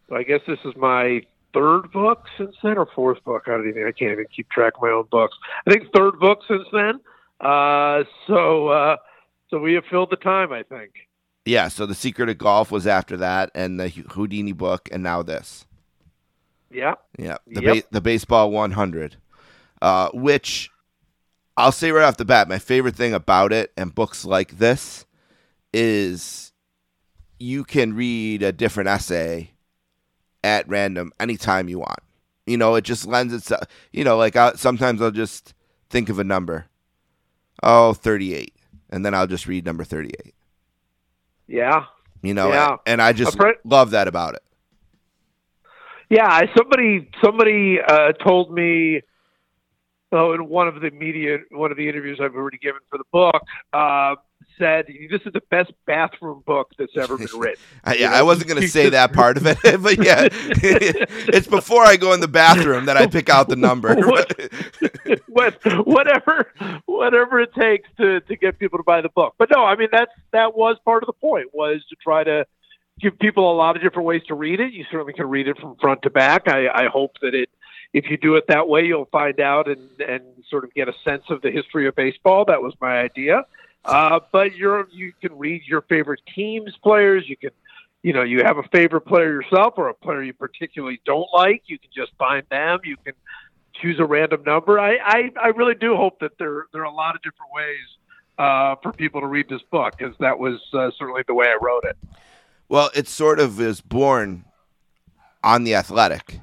So 0.09 0.15
I 0.15 0.23
guess 0.23 0.41
this 0.47 0.59
is 0.65 0.75
my 0.75 1.21
third 1.53 1.91
book 1.91 2.25
since 2.37 2.55
then, 2.63 2.77
or 2.77 2.85
fourth 2.95 3.23
book. 3.23 3.43
I 3.47 3.51
don't 3.51 3.67
even. 3.67 3.83
I 3.87 3.91
can't 3.91 4.11
even 4.11 4.25
keep 4.35 4.49
track 4.49 4.73
of 4.77 4.81
my 4.81 4.89
own 4.89 5.07
books. 5.11 5.37
I 5.67 5.71
think 5.71 5.91
third 5.93 6.19
book 6.19 6.39
since 6.47 6.67
then. 6.71 6.99
Uh, 7.39 8.03
so 8.27 8.67
uh, 8.69 8.97
so 9.49 9.59
we 9.59 9.73
have 9.73 9.83
filled 9.89 10.09
the 10.11 10.15
time. 10.17 10.51
I 10.53 10.63
think. 10.63 10.91
Yeah, 11.45 11.69
so 11.69 11.85
the 11.87 11.95
secret 11.95 12.29
of 12.29 12.37
golf 12.37 12.71
was 12.71 12.85
after 12.85 13.17
that, 13.17 13.49
and 13.55 13.79
the 13.79 13.89
Houdini 13.89 14.51
book, 14.51 14.87
and 14.91 15.01
now 15.01 15.23
this. 15.23 15.65
Yeah. 16.69 16.93
Yeah, 17.17 17.37
the 17.47 17.61
Yep. 17.63 17.75
ba- 17.75 17.87
the 17.91 18.01
baseball 18.01 18.51
100, 18.51 19.17
uh, 19.81 20.09
which 20.13 20.69
I'll 21.57 21.71
say 21.71 21.91
right 21.91 22.03
off 22.05 22.17
the 22.17 22.25
bat, 22.25 22.47
my 22.47 22.59
favorite 22.59 22.95
thing 22.95 23.13
about 23.13 23.51
it 23.53 23.71
and 23.77 23.93
books 23.93 24.25
like 24.25 24.57
this 24.57 25.05
is 25.73 26.51
you 27.39 27.63
can 27.63 27.93
read 27.93 28.43
a 28.43 28.51
different 28.51 28.89
essay 28.89 29.51
at 30.43 30.67
random 30.67 31.11
anytime 31.19 31.69
you 31.69 31.79
want. 31.79 31.99
You 32.45 32.57
know, 32.57 32.75
it 32.75 32.83
just 32.83 33.05
lends 33.07 33.33
itself. 33.33 33.63
You 33.91 34.03
know, 34.03 34.17
like 34.17 34.35
I, 34.35 34.53
sometimes 34.53 35.01
I'll 35.01 35.11
just 35.11 35.53
think 35.89 36.09
of 36.09 36.19
a 36.19 36.23
number, 36.23 36.65
oh, 37.63 37.93
38, 37.93 38.53
and 38.89 39.05
then 39.05 39.13
I'll 39.13 39.27
just 39.27 39.47
read 39.47 39.65
number 39.65 39.83
38. 39.83 40.33
Yeah. 41.47 41.85
You 42.23 42.33
know, 42.33 42.49
Yeah. 42.49 42.77
and 42.85 43.01
I 43.01 43.13
just 43.13 43.35
friend- 43.37 43.57
love 43.63 43.91
that 43.91 44.07
about 44.07 44.35
it. 44.35 44.43
Yeah, 46.09 46.41
somebody 46.57 47.09
somebody 47.23 47.79
uh, 47.79 48.11
told 48.13 48.51
me, 48.51 49.01
oh, 50.11 50.33
in 50.33 50.47
one 50.47 50.67
of 50.67 50.81
the 50.81 50.91
media, 50.91 51.39
one 51.51 51.71
of 51.71 51.77
the 51.77 51.87
interviews 51.87 52.19
I've 52.21 52.35
already 52.35 52.57
given 52.57 52.81
for 52.89 52.97
the 52.97 53.03
book, 53.11 53.41
uh, 53.73 54.15
said 54.57 54.85
this 55.09 55.21
is 55.25 55.33
the 55.33 55.41
best 55.49 55.71
bathroom 55.85 56.43
book 56.45 56.71
that's 56.77 56.95
ever 56.97 57.17
been 57.17 57.27
written. 57.37 57.63
You 57.87 57.93
yeah, 57.99 58.09
know, 58.09 58.15
I 58.15 58.21
wasn't 58.23 58.49
going 58.49 58.61
to 58.61 58.67
say 58.67 58.89
that 58.89 59.13
part 59.13 59.37
of 59.37 59.45
it, 59.45 59.57
but 59.81 60.03
yeah, 60.03 60.27
it's 60.31 61.47
before 61.47 61.83
I 61.83 61.95
go 61.95 62.13
in 62.13 62.19
the 62.19 62.27
bathroom 62.27 62.85
that 62.85 62.97
I 62.97 63.07
pick 63.07 63.29
out 63.29 63.49
the 63.49 63.55
number. 63.55 63.95
What- 63.95 64.31
what, 65.27 65.59
whatever, 65.85 66.51
whatever 66.85 67.39
it 67.39 67.53
takes 67.53 67.89
to 67.97 68.19
to 68.21 68.35
get 68.35 68.59
people 68.59 68.77
to 68.77 68.83
buy 68.83 69.01
the 69.01 69.09
book. 69.09 69.35
But 69.37 69.49
no, 69.51 69.63
I 69.63 69.75
mean 69.75 69.89
that's 69.91 70.11
that 70.31 70.55
was 70.55 70.77
part 70.85 71.03
of 71.03 71.07
the 71.07 71.13
point 71.13 71.47
was 71.53 71.83
to 71.89 71.95
try 72.03 72.23
to 72.23 72.45
give 72.99 73.17
people 73.19 73.51
a 73.51 73.55
lot 73.55 73.75
of 73.75 73.81
different 73.81 74.05
ways 74.05 74.21
to 74.27 74.35
read 74.35 74.59
it. 74.59 74.73
You 74.73 74.85
certainly 74.91 75.13
can 75.13 75.27
read 75.27 75.47
it 75.47 75.57
from 75.57 75.75
front 75.81 76.01
to 76.03 76.09
back. 76.09 76.47
I, 76.47 76.67
I 76.67 76.87
hope 76.87 77.13
that 77.21 77.33
it, 77.33 77.49
if 77.93 78.09
you 78.09 78.17
do 78.17 78.35
it 78.35 78.45
that 78.47 78.67
way, 78.67 78.85
you'll 78.85 79.09
find 79.11 79.39
out 79.39 79.67
and 79.67 79.89
and 80.01 80.23
sort 80.49 80.63
of 80.63 80.73
get 80.73 80.87
a 80.87 80.93
sense 81.03 81.23
of 81.29 81.41
the 81.41 81.51
history 81.51 81.87
of 81.87 81.95
baseball. 81.95 82.45
That 82.45 82.61
was 82.61 82.73
my 82.81 82.99
idea. 82.99 83.43
Uh, 83.83 84.19
but 84.31 84.55
you're 84.55 84.87
you 84.91 85.13
can 85.21 85.37
read 85.37 85.63
your 85.65 85.81
favorite 85.81 86.21
teams, 86.33 86.73
players. 86.83 87.27
You 87.27 87.35
can, 87.35 87.49
you 88.03 88.13
know, 88.13 88.23
you 88.23 88.43
have 88.43 88.57
a 88.57 88.63
favorite 88.71 89.01
player 89.01 89.31
yourself 89.41 89.73
or 89.77 89.89
a 89.89 89.93
player 89.93 90.23
you 90.23 90.33
particularly 90.33 91.01
don't 91.05 91.27
like. 91.33 91.63
You 91.65 91.79
can 91.79 91.89
just 91.93 92.11
find 92.17 92.43
them. 92.49 92.79
You 92.83 92.97
can 93.03 93.13
choose 93.81 93.99
a 93.99 94.05
random 94.05 94.43
number. 94.43 94.79
I 94.79 94.97
I, 95.03 95.31
I 95.41 95.47
really 95.47 95.75
do 95.75 95.95
hope 95.95 96.19
that 96.19 96.37
there 96.37 96.67
there 96.71 96.81
are 96.81 96.85
a 96.85 96.93
lot 96.93 97.15
of 97.15 97.21
different 97.23 97.51
ways 97.53 97.97
uh, 98.37 98.75
for 98.81 98.93
people 98.93 99.21
to 99.21 99.27
read 99.27 99.49
this 99.49 99.61
book 99.71 99.97
because 99.97 100.15
that 100.19 100.39
was 100.39 100.61
uh, 100.73 100.91
certainly 100.97 101.23
the 101.27 101.33
way 101.33 101.47
I 101.47 101.57
wrote 101.61 101.83
it. 101.83 101.97
well, 102.69 102.89
it 102.95 103.07
sort 103.07 103.39
of 103.39 103.59
is 103.59 103.81
born 103.81 104.45
on 105.43 105.63
the 105.63 105.75
athletic 105.75 106.39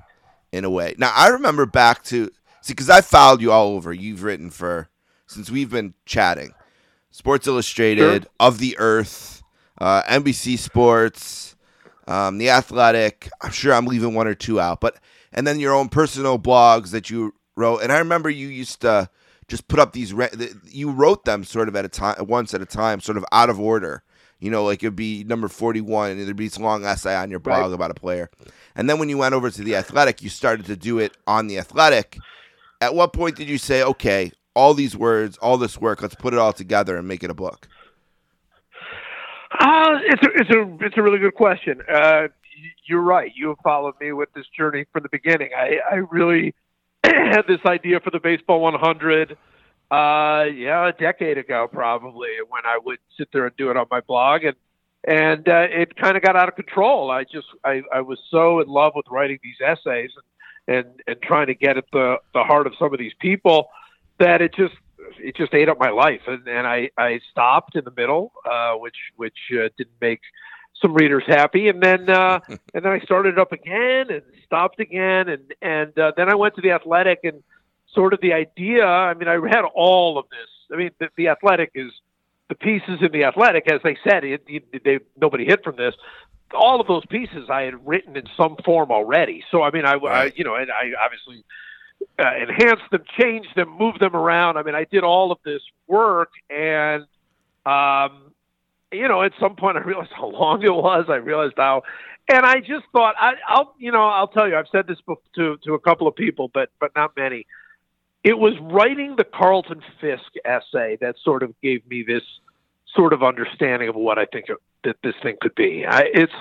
in 0.52 0.64
a 0.64 0.70
way. 0.70 0.94
Now, 0.98 1.12
I 1.14 1.28
remember 1.28 1.66
back 1.66 2.02
to 2.04 2.30
see 2.62 2.72
because 2.72 2.90
I 2.90 3.00
followed 3.00 3.40
you 3.40 3.52
all 3.52 3.68
over. 3.68 3.92
You've 3.92 4.22
written 4.22 4.50
for 4.50 4.88
since 5.26 5.50
we've 5.50 5.70
been 5.70 5.94
chatting. 6.06 6.52
Sports 7.10 7.46
Illustrated, 7.46 8.26
Of 8.38 8.58
the 8.58 8.76
Earth, 8.78 9.42
uh, 9.80 10.02
NBC 10.02 10.58
Sports, 10.58 11.56
um, 12.06 12.38
The 12.38 12.50
Athletic. 12.50 13.28
I'm 13.40 13.50
sure 13.50 13.74
I'm 13.74 13.86
leaving 13.86 14.14
one 14.14 14.26
or 14.26 14.34
two 14.34 14.60
out, 14.60 14.80
but 14.80 14.98
and 15.32 15.46
then 15.46 15.58
your 15.60 15.74
own 15.74 15.88
personal 15.88 16.38
blogs 16.38 16.90
that 16.90 17.10
you 17.10 17.34
wrote. 17.56 17.78
And 17.82 17.92
I 17.92 17.98
remember 17.98 18.30
you 18.30 18.48
used 18.48 18.80
to 18.82 19.10
just 19.48 19.68
put 19.68 19.78
up 19.80 19.92
these. 19.92 20.12
Re- 20.12 20.30
you 20.64 20.90
wrote 20.90 21.24
them 21.24 21.44
sort 21.44 21.68
of 21.68 21.76
at 21.76 21.84
a 21.84 21.88
time, 21.88 22.16
once 22.26 22.54
at 22.54 22.62
a 22.62 22.66
time, 22.66 23.00
sort 23.00 23.16
of 23.18 23.24
out 23.32 23.50
of 23.50 23.58
order. 23.58 24.02
You 24.40 24.50
know, 24.50 24.64
like 24.64 24.82
it'd 24.82 24.94
be 24.96 25.24
number 25.24 25.48
41, 25.48 26.12
and 26.12 26.20
there'd 26.20 26.36
be 26.36 26.46
this 26.46 26.58
long 26.58 26.84
essay 26.84 27.14
on 27.16 27.30
your 27.30 27.40
blog 27.40 27.62
Right. 27.70 27.72
about 27.72 27.90
a 27.90 27.94
player. 27.94 28.30
And 28.76 28.88
then 28.88 28.98
when 28.98 29.08
you 29.08 29.18
went 29.18 29.34
over 29.34 29.50
to 29.50 29.62
the 29.64 29.74
Athletic, 29.74 30.22
you 30.22 30.28
started 30.28 30.66
to 30.66 30.76
do 30.76 30.98
it 31.00 31.16
on 31.26 31.48
the 31.48 31.58
Athletic. 31.58 32.18
At 32.80 32.94
what 32.94 33.12
point 33.12 33.34
did 33.34 33.48
you 33.48 33.58
say, 33.58 33.82
okay, 33.82 34.30
all 34.54 34.74
these 34.74 34.96
words, 34.96 35.36
all 35.38 35.56
this 35.58 35.80
work, 35.80 36.00
let's 36.02 36.14
put 36.14 36.32
it 36.34 36.38
all 36.38 36.52
together 36.52 36.96
and 36.96 37.08
make 37.08 37.24
it 37.24 37.30
a 37.30 37.34
book? 37.34 37.66
Uh, 39.58 39.98
it's 40.04 40.22
a 40.22 40.30
it's 40.34 40.50
a 40.50 40.84
it's 40.84 40.98
a 40.98 41.02
really 41.02 41.18
good 41.18 41.34
question. 41.34 41.80
Uh, 41.92 42.28
you're 42.86 43.00
right. 43.02 43.32
You 43.34 43.48
have 43.48 43.58
followed 43.64 43.94
me 44.00 44.12
with 44.12 44.32
this 44.34 44.46
journey 44.56 44.84
from 44.92 45.02
the 45.02 45.08
beginning. 45.10 45.50
I 45.56 45.78
I 45.90 45.94
really 46.10 46.54
had 47.04 47.42
this 47.48 47.60
idea 47.66 48.00
for 48.00 48.10
the 48.10 48.20
baseball 48.20 48.60
100. 48.60 49.36
Uh, 49.90 50.44
yeah, 50.54 50.88
a 50.88 50.92
decade 50.92 51.38
ago 51.38 51.66
probably 51.70 52.28
when 52.48 52.66
I 52.66 52.78
would 52.84 52.98
sit 53.16 53.28
there 53.32 53.46
and 53.46 53.56
do 53.56 53.70
it 53.70 53.76
on 53.76 53.86
my 53.90 54.00
blog 54.00 54.44
and 54.44 54.56
and 55.06 55.48
uh, 55.48 55.66
it 55.70 55.96
kind 55.96 56.16
of 56.16 56.22
got 56.22 56.36
out 56.36 56.48
of 56.48 56.56
control. 56.56 57.10
I 57.10 57.24
just 57.24 57.46
I, 57.64 57.82
I 57.92 58.00
was 58.00 58.18
so 58.30 58.60
in 58.60 58.68
love 58.68 58.92
with 58.94 59.06
writing 59.10 59.38
these 59.42 59.56
essays 59.64 60.10
and, 60.66 60.76
and 60.76 61.02
and 61.06 61.22
trying 61.22 61.46
to 61.46 61.54
get 61.54 61.78
at 61.78 61.84
the 61.92 62.16
the 62.34 62.42
heart 62.42 62.66
of 62.66 62.74
some 62.78 62.92
of 62.92 62.98
these 62.98 63.14
people 63.20 63.70
that 64.18 64.42
it 64.42 64.54
just 64.54 64.74
it 65.18 65.36
just 65.36 65.54
ate 65.54 65.68
up 65.68 65.78
my 65.78 65.90
life. 65.90 66.22
And, 66.26 66.46
and 66.46 66.66
I, 66.66 66.90
I 66.98 67.20
stopped 67.30 67.76
in 67.76 67.84
the 67.84 67.92
middle 67.96 68.32
uh, 68.44 68.74
which 68.74 68.96
which 69.16 69.38
uh, 69.52 69.68
didn't 69.76 69.96
make 70.00 70.20
some 70.82 70.94
readers 70.94 71.24
happy. 71.26 71.68
And 71.68 71.82
then 71.82 72.10
uh, 72.10 72.40
and 72.48 72.84
then 72.84 72.92
I 72.92 73.00
started 73.00 73.38
up 73.38 73.52
again 73.52 74.10
and 74.10 74.22
stopped 74.44 74.80
again. 74.80 75.28
And 75.28 75.54
and 75.62 75.98
uh, 75.98 76.12
then 76.16 76.28
I 76.28 76.34
went 76.34 76.56
to 76.56 76.60
the 76.60 76.72
athletic 76.72 77.20
and 77.22 77.42
sort 77.94 78.12
of 78.12 78.20
the 78.20 78.32
idea 78.32 78.84
I 78.84 79.14
mean 79.14 79.28
I 79.28 79.34
had 79.34 79.64
all 79.74 80.18
of 80.18 80.26
this 80.30 80.48
I 80.72 80.76
mean 80.76 80.90
the, 80.98 81.08
the 81.16 81.28
athletic 81.28 81.70
is 81.74 81.92
the 82.48 82.54
pieces 82.54 82.98
in 83.00 83.12
the 83.12 83.24
athletic 83.24 83.70
as 83.70 83.80
they 83.82 83.96
said 84.08 84.24
it, 84.24 84.42
it, 84.46 84.84
they 84.84 85.00
nobody 85.20 85.44
hit 85.44 85.62
from 85.64 85.76
this 85.76 85.94
all 86.54 86.80
of 86.80 86.86
those 86.86 87.04
pieces 87.06 87.50
I 87.50 87.62
had 87.62 87.86
written 87.86 88.16
in 88.16 88.24
some 88.36 88.56
form 88.64 88.90
already 88.90 89.44
so 89.50 89.62
I 89.62 89.70
mean 89.70 89.84
I, 89.84 89.94
I 89.94 90.32
you 90.34 90.44
know 90.44 90.54
and 90.54 90.70
I 90.70 90.92
obviously 91.02 91.44
uh, 92.18 92.34
enhance 92.40 92.80
them, 92.90 93.02
changed 93.18 93.54
them, 93.56 93.76
moved 93.76 94.00
them 94.00 94.14
around. 94.14 94.56
I 94.56 94.62
mean, 94.62 94.74
I 94.74 94.84
did 94.84 95.04
all 95.04 95.32
of 95.32 95.38
this 95.44 95.62
work, 95.86 96.30
and 96.50 97.04
um, 97.66 98.32
you 98.92 99.06
know, 99.08 99.22
at 99.22 99.32
some 99.38 99.56
point, 99.56 99.76
I 99.76 99.80
realized 99.80 100.12
how 100.16 100.26
long 100.28 100.62
it 100.62 100.74
was. 100.74 101.06
I 101.08 101.16
realized 101.16 101.54
how, 101.56 101.82
and 102.28 102.44
I 102.44 102.60
just 102.60 102.84
thought, 102.92 103.14
I, 103.18 103.34
I'll, 103.46 103.74
you 103.78 103.92
know, 103.92 104.06
I'll 104.06 104.28
tell 104.28 104.48
you, 104.48 104.56
I've 104.56 104.68
said 104.72 104.86
this 104.86 104.98
to 105.36 105.58
to 105.64 105.74
a 105.74 105.78
couple 105.78 106.06
of 106.06 106.14
people, 106.14 106.50
but 106.52 106.70
but 106.80 106.92
not 106.96 107.12
many. 107.16 107.46
It 108.24 108.38
was 108.38 108.54
writing 108.60 109.16
the 109.16 109.24
Carlton 109.24 109.82
Fisk 110.00 110.32
essay 110.44 110.98
that 111.00 111.16
sort 111.22 111.42
of 111.42 111.54
gave 111.62 111.88
me 111.88 112.04
this 112.06 112.22
sort 112.94 113.12
of 113.12 113.22
understanding 113.22 113.88
of 113.88 113.94
what 113.94 114.18
I 114.18 114.26
think 114.26 114.46
that 114.84 114.96
this 115.02 115.14
thing 115.22 115.36
could 115.40 115.54
be. 115.54 115.84
I, 115.86 116.04
it's 116.12 116.32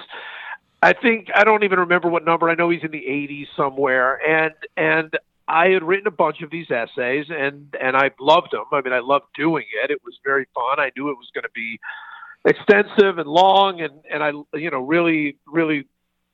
I 0.82 0.94
think 0.94 1.30
I 1.34 1.44
don't 1.44 1.64
even 1.64 1.80
remember 1.80 2.08
what 2.08 2.26
number. 2.26 2.50
I 2.50 2.56
know 2.56 2.70
he's 2.70 2.84
in 2.84 2.92
the 2.92 3.04
80s 3.08 3.48
somewhere, 3.56 4.20
and 4.28 4.54
and 4.76 5.18
I 5.48 5.70
had 5.70 5.84
written 5.84 6.08
a 6.08 6.12
bunch 6.12 6.42
of 6.42 6.52
these 6.52 6.70
essays, 6.70 7.28
and 7.30 7.76
and 7.80 7.96
I 7.96 8.12
loved 8.20 8.52
them. 8.52 8.66
I 8.72 8.82
mean, 8.82 8.94
I 8.94 9.00
loved 9.00 9.26
doing 9.36 9.66
it. 9.84 9.92
It 9.92 10.02
was 10.04 10.20
very 10.24 10.46
fun. 10.54 10.80
I 10.80 10.92
knew 10.96 11.10
it 11.10 11.18
was 11.18 11.30
going 11.34 11.44
to 11.44 11.50
be 11.54 11.80
extensive 12.46 13.18
and 13.18 13.28
long, 13.28 13.82
and 13.82 13.94
and 14.12 14.24
I 14.24 14.32
you 14.58 14.70
know 14.70 14.82
really 14.82 15.38
really 15.48 15.86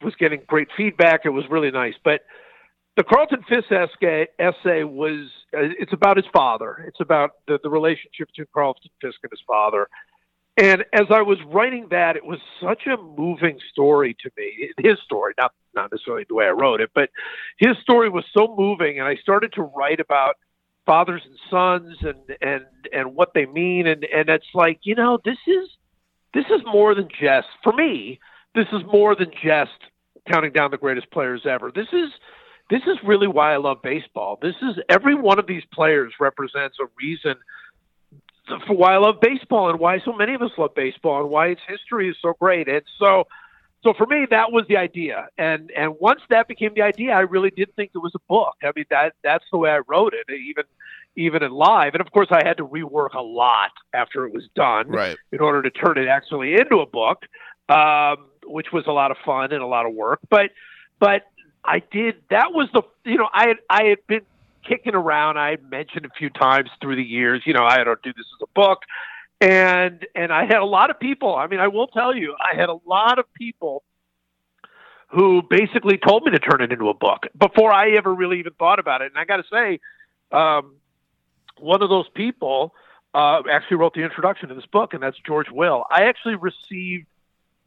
was 0.01 0.15
getting 0.15 0.41
great 0.47 0.67
feedback. 0.75 1.21
It 1.25 1.29
was 1.29 1.45
really 1.49 1.71
nice, 1.71 1.95
but 2.03 2.21
the 2.95 3.03
Carlton 3.03 3.43
Fisk 3.49 3.71
essay, 3.71 4.27
essay 4.39 4.83
was 4.83 5.29
uh, 5.53 5.73
it's 5.79 5.93
about 5.93 6.17
his 6.17 6.25
father. 6.31 6.85
It's 6.87 6.99
about 6.99 7.31
the, 7.47 7.59
the 7.63 7.69
relationship 7.69 8.27
between 8.27 8.47
Carlton 8.53 8.91
Fisk 9.01 9.17
and 9.23 9.31
his 9.31 9.41
father. 9.47 9.87
And 10.55 10.85
as 10.93 11.07
I 11.09 11.23
was 11.23 11.39
writing 11.47 11.87
that, 11.89 12.15
it 12.15 12.23
was 12.23 12.39
such 12.61 12.83
a 12.85 12.95
moving 13.01 13.57
story 13.71 14.15
to 14.21 14.29
me. 14.37 14.69
His 14.77 14.99
story, 15.03 15.33
not 15.39 15.53
not 15.73 15.91
necessarily 15.91 16.25
the 16.29 16.35
way 16.35 16.45
I 16.45 16.51
wrote 16.51 16.81
it, 16.81 16.91
but 16.93 17.09
his 17.57 17.75
story 17.81 18.09
was 18.09 18.25
so 18.37 18.53
moving. 18.55 18.99
And 18.99 19.07
I 19.07 19.15
started 19.15 19.53
to 19.53 19.63
write 19.63 19.99
about 19.99 20.35
fathers 20.85 21.23
and 21.25 21.37
sons 21.49 21.97
and 22.01 22.37
and 22.41 22.65
and 22.91 23.15
what 23.15 23.33
they 23.33 23.47
mean. 23.47 23.87
And 23.87 24.05
and 24.05 24.29
it's 24.29 24.45
like 24.53 24.79
you 24.83 24.93
know 24.93 25.17
this 25.25 25.39
is 25.47 25.69
this 26.35 26.45
is 26.45 26.61
more 26.71 26.93
than 26.93 27.07
just 27.09 27.47
for 27.63 27.73
me. 27.73 28.19
This 28.53 28.67
is 28.71 28.81
more 28.91 29.15
than 29.15 29.31
just 29.43 29.71
counting 30.31 30.51
down 30.51 30.69
the 30.69 30.77
greatest 30.77 31.09
players 31.09 31.41
ever. 31.47 31.71
This 31.73 31.87
is 31.91 32.11
this 32.73 32.81
is 32.87 32.97
really 33.03 33.27
why 33.27 33.53
I 33.53 33.57
love 33.57 33.83
baseball. 33.83 34.39
This 34.41 34.55
is 34.63 34.79
every 34.89 35.13
one 35.13 35.37
of 35.37 35.45
these 35.45 35.61
players 35.71 36.11
represents 36.19 36.77
a 36.81 36.85
reason 36.97 37.35
for 38.65 38.75
why 38.75 38.95
I 38.95 38.97
love 38.97 39.21
baseball 39.21 39.69
and 39.69 39.79
why 39.79 39.99
so 39.99 40.11
many 40.11 40.33
of 40.33 40.41
us 40.41 40.49
love 40.57 40.73
baseball 40.73 41.21
and 41.21 41.29
why 41.29 41.49
its 41.49 41.61
history 41.67 42.09
is 42.09 42.15
so 42.19 42.33
great. 42.39 42.67
And 42.67 42.81
so 42.97 43.27
so 43.83 43.93
for 43.95 44.07
me 44.07 44.25
that 44.31 44.51
was 44.51 44.65
the 44.67 44.77
idea. 44.77 45.27
And 45.37 45.69
and 45.77 45.93
once 45.99 46.21
that 46.31 46.47
became 46.47 46.71
the 46.73 46.81
idea, 46.81 47.11
I 47.11 47.19
really 47.19 47.51
did 47.51 47.75
think 47.75 47.91
it 47.93 47.99
was 47.99 48.13
a 48.15 48.21
book. 48.27 48.55
I 48.63 48.71
mean 48.75 48.85
that 48.89 49.13
that's 49.23 49.45
the 49.51 49.59
way 49.59 49.69
I 49.69 49.81
wrote 49.87 50.15
it, 50.15 50.33
even 50.33 50.63
even 51.15 51.43
in 51.43 51.51
live. 51.51 51.93
And 51.93 52.01
of 52.01 52.11
course 52.11 52.29
I 52.31 52.41
had 52.43 52.57
to 52.57 52.65
rework 52.65 53.13
a 53.13 53.21
lot 53.21 53.69
after 53.93 54.25
it 54.25 54.33
was 54.33 54.49
done 54.55 54.87
right. 54.87 55.15
in 55.31 55.41
order 55.41 55.61
to 55.61 55.69
turn 55.69 55.99
it 55.99 56.07
actually 56.07 56.55
into 56.55 56.79
a 56.79 56.87
book. 56.87 57.19
Um, 57.69 58.29
which 58.45 58.73
was 58.73 58.83
a 58.87 58.91
lot 58.91 59.09
of 59.09 59.15
fun 59.23 59.53
and 59.53 59.61
a 59.61 59.67
lot 59.67 59.85
of 59.85 59.93
work. 59.93 60.19
But 60.29 60.49
but 60.99 61.23
I 61.65 61.81
did. 61.91 62.15
That 62.29 62.53
was 62.53 62.69
the 62.73 62.83
you 63.05 63.17
know 63.17 63.29
I 63.33 63.47
had 63.47 63.57
I 63.69 63.83
had 63.85 64.07
been 64.07 64.21
kicking 64.67 64.95
around. 64.95 65.37
I 65.37 65.51
had 65.51 65.69
mentioned 65.69 66.05
a 66.05 66.09
few 66.17 66.29
times 66.29 66.69
through 66.81 66.95
the 66.95 67.03
years. 67.03 67.43
You 67.45 67.53
know, 67.53 67.65
I 67.65 67.83
don't 67.83 68.01
do 68.01 68.13
this 68.13 68.25
as 68.35 68.47
a 68.47 68.51
book, 68.53 68.79
and 69.41 70.05
and 70.15 70.31
I 70.31 70.45
had 70.45 70.57
a 70.57 70.65
lot 70.65 70.89
of 70.89 70.99
people. 70.99 71.35
I 71.35 71.47
mean, 71.47 71.59
I 71.59 71.67
will 71.67 71.87
tell 71.87 72.15
you, 72.15 72.35
I 72.39 72.55
had 72.55 72.69
a 72.69 72.77
lot 72.85 73.19
of 73.19 73.25
people 73.33 73.83
who 75.09 75.43
basically 75.47 75.97
told 75.97 76.23
me 76.23 76.31
to 76.31 76.39
turn 76.39 76.61
it 76.61 76.71
into 76.71 76.89
a 76.89 76.93
book 76.93 77.27
before 77.37 77.71
I 77.71 77.91
ever 77.91 78.13
really 78.13 78.39
even 78.39 78.53
thought 78.53 78.79
about 78.79 79.01
it. 79.03 79.11
And 79.11 79.17
I 79.17 79.25
got 79.25 79.37
to 79.37 79.43
say, 79.51 79.79
um, 80.31 80.77
one 81.59 81.83
of 81.83 81.89
those 81.89 82.09
people 82.15 82.73
uh, 83.13 83.43
actually 83.51 83.77
wrote 83.77 83.93
the 83.93 84.01
introduction 84.01 84.49
to 84.49 84.55
this 84.55 84.65
book, 84.65 84.93
and 84.93 85.03
that's 85.03 85.17
George 85.25 85.51
Will. 85.51 85.85
I 85.91 86.05
actually 86.05 86.35
received 86.35 87.05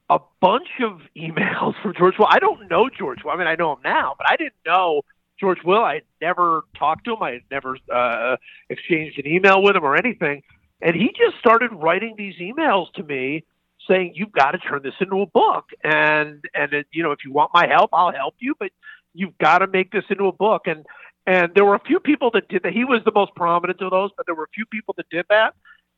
a 0.08 0.18
bunch 0.40 0.68
of 0.82 1.00
emails 1.16 1.74
from 1.82 1.94
George 1.96 2.14
Will. 2.18 2.28
I 2.28 2.38
don't 2.38 2.70
know 2.70 2.88
George 2.88 3.24
Will. 3.24 3.32
I 3.32 3.36
mean, 3.36 3.46
I 3.46 3.54
know 3.56 3.72
him 3.72 3.80
now, 3.84 4.14
but 4.16 4.30
I 4.30 4.36
didn't 4.36 4.54
know 4.64 5.02
George 5.38 5.58
Will. 5.64 5.82
I 5.82 5.94
had 5.94 6.02
never 6.20 6.64
talked 6.78 7.04
to 7.04 7.14
him. 7.14 7.22
I 7.22 7.32
had 7.32 7.42
never 7.50 7.76
uh, 7.92 8.36
exchanged 8.70 9.18
an 9.18 9.26
email 9.26 9.62
with 9.62 9.76
him 9.76 9.84
or 9.84 9.96
anything. 9.96 10.42
And 10.80 10.94
he 10.94 11.08
just 11.08 11.38
started 11.38 11.70
writing 11.72 12.14
these 12.16 12.36
emails 12.36 12.92
to 12.94 13.02
me 13.02 13.44
saying, 13.88 14.12
"You've 14.14 14.32
got 14.32 14.52
to 14.52 14.58
turn 14.58 14.82
this 14.82 14.94
into 15.00 15.22
a 15.22 15.26
book." 15.26 15.66
And 15.82 16.44
and 16.54 16.72
it, 16.72 16.86
you 16.92 17.02
know, 17.02 17.12
if 17.12 17.20
you 17.24 17.32
want 17.32 17.50
my 17.54 17.66
help, 17.66 17.90
I'll 17.92 18.12
help 18.12 18.34
you, 18.38 18.54
but 18.58 18.70
you've 19.14 19.36
got 19.38 19.58
to 19.58 19.66
make 19.66 19.90
this 19.90 20.04
into 20.10 20.26
a 20.26 20.32
book. 20.32 20.66
And 20.66 20.84
and 21.26 21.52
there 21.54 21.64
were 21.64 21.74
a 21.74 21.84
few 21.84 21.98
people 21.98 22.30
that 22.32 22.48
did 22.48 22.62
that. 22.64 22.72
He 22.72 22.84
was 22.84 23.00
the 23.04 23.12
most 23.14 23.34
prominent 23.34 23.80
of 23.80 23.90
those, 23.90 24.10
but 24.16 24.26
there 24.26 24.34
were 24.34 24.44
a 24.44 24.54
few 24.54 24.66
people 24.66 24.94
that 24.98 25.08
did 25.08 25.24
that 25.30 25.54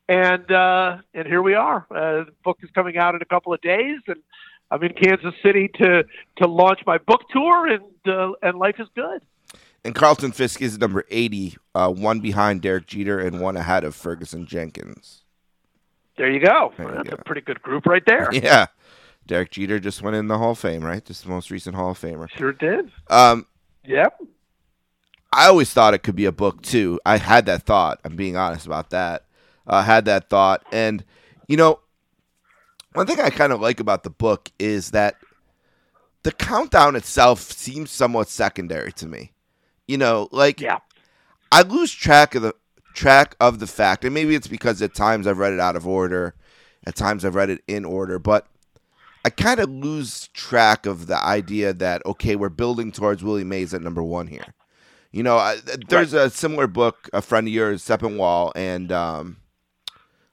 and 0.09 0.51
uh, 0.51 0.97
and 1.13 1.27
here 1.27 1.41
we 1.41 1.53
are. 1.53 1.85
Uh, 1.91 2.25
the 2.25 2.33
book 2.43 2.57
is 2.63 2.69
coming 2.71 2.97
out 2.97 3.15
in 3.15 3.21
a 3.21 3.25
couple 3.25 3.53
of 3.53 3.61
days, 3.61 3.99
and 4.07 4.17
I'm 4.71 4.83
in 4.83 4.93
Kansas 4.93 5.35
City 5.41 5.69
to 5.75 6.03
to 6.37 6.47
launch 6.47 6.79
my 6.85 6.97
book 6.97 7.21
tour, 7.31 7.67
and 7.67 7.83
uh, 8.07 8.31
and 8.41 8.57
life 8.57 8.75
is 8.79 8.87
good. 8.95 9.21
And 9.85 9.95
Carlton 9.95 10.33
Fisk 10.33 10.61
is 10.61 10.77
number 10.77 11.05
80, 11.09 11.55
uh, 11.73 11.89
one 11.89 12.19
behind 12.19 12.61
Derek 12.61 12.85
Jeter 12.85 13.17
and 13.17 13.39
one 13.39 13.55
ahead 13.55 13.85
of 13.85 13.95
Ferguson 13.95 14.45
Jenkins. 14.45 15.23
There 16.17 16.29
you 16.29 16.45
go. 16.45 16.73
There 16.75 16.89
you 16.89 16.95
That's 16.95 17.09
go. 17.11 17.15
a 17.17 17.23
pretty 17.23 17.39
good 17.39 17.61
group 17.61 17.85
right 17.85 18.03
there. 18.05 18.29
Yeah. 18.33 18.65
Derek 19.25 19.51
Jeter 19.51 19.79
just 19.79 20.01
went 20.01 20.17
in 20.17 20.27
the 20.27 20.37
Hall 20.37 20.51
of 20.51 20.59
Fame, 20.59 20.83
right? 20.83 21.05
Just 21.05 21.23
the 21.23 21.29
most 21.29 21.49
recent 21.49 21.77
Hall 21.77 21.91
of 21.91 21.99
Famer. 21.99 22.29
Sure 22.29 22.51
did. 22.51 22.91
Um, 23.07 23.45
yep. 23.85 24.19
I 25.31 25.47
always 25.47 25.71
thought 25.71 25.93
it 25.93 25.99
could 25.99 26.15
be 26.15 26.25
a 26.25 26.31
book 26.33 26.61
too. 26.61 26.99
I 27.05 27.17
had 27.17 27.45
that 27.45 27.63
thought. 27.63 28.01
I'm 28.03 28.17
being 28.17 28.35
honest 28.35 28.65
about 28.65 28.89
that 28.89 29.23
uh, 29.67 29.83
had 29.83 30.05
that 30.05 30.29
thought. 30.29 30.63
And, 30.71 31.03
you 31.47 31.57
know, 31.57 31.79
one 32.93 33.07
thing 33.07 33.19
I 33.19 33.29
kind 33.29 33.53
of 33.53 33.61
like 33.61 33.79
about 33.79 34.03
the 34.03 34.09
book 34.09 34.51
is 34.59 34.91
that 34.91 35.15
the 36.23 36.31
countdown 36.31 36.95
itself 36.95 37.41
seems 37.41 37.91
somewhat 37.91 38.29
secondary 38.29 38.91
to 38.93 39.07
me. 39.07 39.31
You 39.87 39.97
know, 39.97 40.27
like 40.31 40.61
yeah. 40.61 40.79
I 41.51 41.61
lose 41.63 41.91
track 41.91 42.35
of 42.35 42.41
the 42.41 42.53
track 42.93 43.35
of 43.39 43.59
the 43.59 43.67
fact, 43.67 44.05
and 44.05 44.13
maybe 44.13 44.35
it's 44.35 44.47
because 44.47 44.81
at 44.81 44.93
times 44.93 45.25
I've 45.25 45.37
read 45.37 45.53
it 45.53 45.59
out 45.59 45.75
of 45.75 45.87
order, 45.87 46.35
at 46.85 46.95
times 46.95 47.25
I've 47.25 47.35
read 47.35 47.49
it 47.49 47.63
in 47.67 47.85
order, 47.85 48.19
but 48.19 48.47
I 49.25 49.29
kind 49.29 49.59
of 49.59 49.69
lose 49.69 50.27
track 50.29 50.85
of 50.85 51.07
the 51.07 51.17
idea 51.17 51.73
that 51.73 52.05
okay, 52.05 52.35
we're 52.35 52.49
building 52.49 52.91
towards 52.91 53.23
Willie 53.23 53.43
Mays 53.43 53.73
at 53.73 53.81
number 53.81 54.03
one 54.03 54.27
here. 54.27 54.53
You 55.11 55.23
know, 55.23 55.37
I, 55.37 55.57
there's 55.87 56.13
right. 56.13 56.27
a 56.27 56.29
similar 56.29 56.67
book, 56.67 57.09
a 57.13 57.21
friend 57.21 57.47
of 57.47 57.53
yours, 57.53 57.83
Sepinwall, 57.83 58.51
and 58.55 58.91
um, 58.91 59.37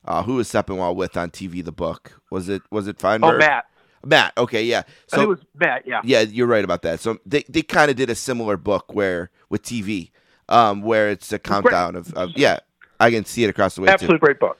uh, 0.06 0.22
who 0.22 0.36
was 0.36 0.48
Sepinwall 0.48 0.94
with 0.94 1.16
on 1.16 1.30
TV? 1.30 1.64
The 1.64 1.72
book 1.72 2.20
was 2.30 2.48
it? 2.48 2.62
Was 2.70 2.88
it 2.88 2.98
Feinberg? 2.98 3.34
Oh, 3.34 3.38
Matt. 3.38 3.66
Matt. 4.04 4.32
Okay, 4.38 4.64
yeah. 4.64 4.82
So 5.08 5.22
it 5.22 5.28
was 5.28 5.40
Matt. 5.54 5.86
Yeah. 5.86 6.00
Yeah, 6.04 6.20
you're 6.20 6.46
right 6.46 6.64
about 6.64 6.82
that. 6.82 7.00
So 7.00 7.18
they 7.26 7.44
they 7.48 7.62
kind 7.62 7.90
of 7.90 7.96
did 7.96 8.10
a 8.10 8.14
similar 8.14 8.56
book 8.56 8.94
where 8.94 9.30
with 9.48 9.62
TV, 9.62 10.10
um, 10.48 10.82
where 10.82 11.10
it's 11.10 11.32
a 11.32 11.38
countdown 11.38 11.96
of, 11.96 12.12
of, 12.14 12.30
yeah. 12.36 12.60
I 12.98 13.10
can 13.10 13.24
see 13.24 13.44
it 13.44 13.50
across 13.50 13.74
the 13.74 13.82
way. 13.82 13.88
Absolutely 13.88 14.18
great 14.18 14.40
book. 14.40 14.58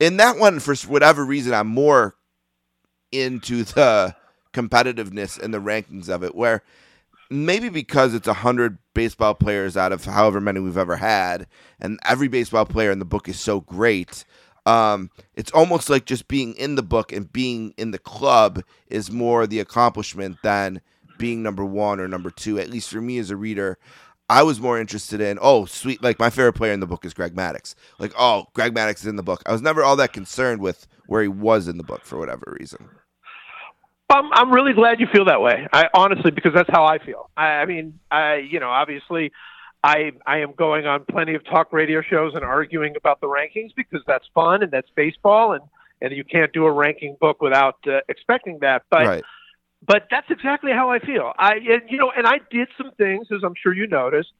In 0.00 0.16
that 0.16 0.38
one, 0.38 0.58
for 0.58 0.74
whatever 0.88 1.24
reason, 1.24 1.52
I'm 1.52 1.66
more 1.66 2.16
into 3.12 3.64
the 3.64 4.16
competitiveness 4.52 5.40
and 5.40 5.52
the 5.52 5.60
rankings 5.60 6.08
of 6.08 6.24
it, 6.24 6.34
where 6.34 6.62
maybe 7.30 7.68
because 7.68 8.14
it's 8.14 8.28
a 8.28 8.34
hundred 8.34 8.78
baseball 8.94 9.34
players 9.34 9.76
out 9.76 9.92
of 9.92 10.04
however 10.04 10.40
many 10.40 10.60
we've 10.60 10.78
ever 10.78 10.96
had, 10.96 11.46
and 11.80 11.98
every 12.04 12.28
baseball 12.28 12.64
player 12.64 12.90
in 12.90 12.98
the 12.98 13.04
book 13.04 13.28
is 13.28 13.38
so 13.38 13.60
great 13.60 14.24
um, 14.66 15.10
it's 15.34 15.50
almost 15.52 15.90
like 15.90 16.06
just 16.06 16.28
being 16.28 16.54
in 16.54 16.74
the 16.74 16.82
book 16.82 17.12
and 17.12 17.32
being 17.32 17.74
in 17.76 17.90
the 17.90 17.98
club 17.98 18.62
is 18.88 19.10
more 19.10 19.46
the 19.46 19.60
accomplishment 19.60 20.38
than 20.42 20.80
being 21.18 21.42
number 21.42 21.64
one 21.64 22.00
or 22.00 22.08
number 22.08 22.30
two. 22.30 22.58
At 22.58 22.70
least 22.70 22.90
for 22.90 23.00
me 23.00 23.18
as 23.18 23.30
a 23.30 23.36
reader, 23.36 23.78
I 24.28 24.42
was 24.42 24.60
more 24.60 24.80
interested 24.80 25.20
in, 25.20 25.38
oh, 25.40 25.66
sweet, 25.66 26.02
like 26.02 26.18
my 26.18 26.30
favorite 26.30 26.54
player 26.54 26.72
in 26.72 26.80
the 26.80 26.86
book 26.86 27.04
is 27.04 27.12
Greg 27.12 27.34
Maddux. 27.34 27.74
Like, 27.98 28.12
oh, 28.18 28.46
Greg 28.54 28.74
Maddux 28.74 28.96
is 28.96 29.06
in 29.06 29.16
the 29.16 29.22
book. 29.22 29.42
I 29.46 29.52
was 29.52 29.62
never 29.62 29.82
all 29.82 29.96
that 29.96 30.12
concerned 30.12 30.60
with 30.60 30.86
where 31.06 31.22
he 31.22 31.28
was 31.28 31.68
in 31.68 31.76
the 31.76 31.84
book 31.84 32.04
for 32.04 32.18
whatever 32.18 32.56
reason. 32.58 32.88
I'm 34.10 34.30
I'm 34.32 34.52
really 34.52 34.74
glad 34.74 35.00
you 35.00 35.06
feel 35.12 35.24
that 35.24 35.40
way. 35.40 35.66
I 35.72 35.86
honestly 35.94 36.30
because 36.30 36.52
that's 36.54 36.68
how 36.70 36.84
I 36.84 36.98
feel. 36.98 37.30
I, 37.36 37.46
I 37.46 37.66
mean, 37.66 37.98
I 38.10 38.36
you 38.36 38.60
know 38.60 38.68
obviously 38.68 39.32
I 39.84 40.12
I 40.26 40.38
am 40.38 40.52
going 40.52 40.86
on 40.86 41.04
plenty 41.04 41.34
of 41.34 41.44
talk 41.44 41.70
radio 41.70 42.00
shows 42.00 42.32
and 42.34 42.42
arguing 42.42 42.96
about 42.96 43.20
the 43.20 43.26
rankings 43.26 43.74
because 43.76 44.00
that's 44.06 44.24
fun 44.34 44.62
and 44.62 44.72
that's 44.72 44.88
baseball 44.96 45.52
and 45.52 45.62
and 46.00 46.10
you 46.12 46.24
can't 46.24 46.52
do 46.52 46.64
a 46.64 46.72
ranking 46.72 47.16
book 47.20 47.42
without 47.42 47.76
uh, 47.86 48.00
expecting 48.08 48.60
that. 48.62 48.84
But 48.90 49.06
right. 49.06 49.24
but 49.86 50.06
that's 50.10 50.30
exactly 50.30 50.72
how 50.72 50.90
I 50.90 51.00
feel. 51.00 51.32
I 51.38 51.56
and, 51.56 51.82
you 51.90 51.98
know 51.98 52.10
and 52.16 52.26
I 52.26 52.40
did 52.50 52.68
some 52.78 52.92
things 52.92 53.26
as 53.30 53.42
I'm 53.44 53.52
sure 53.62 53.74
you 53.74 53.86
noticed 53.86 54.32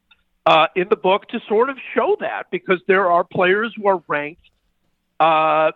uh, 0.46 0.68
in 0.74 0.88
the 0.88 0.96
book 0.96 1.28
to 1.28 1.40
sort 1.46 1.68
of 1.68 1.76
show 1.94 2.16
that 2.20 2.44
because 2.50 2.80
there 2.88 3.10
are 3.10 3.22
players 3.22 3.74
who 3.76 3.86
are 3.86 4.02
ranked. 4.08 4.48
Uh, 5.20 5.72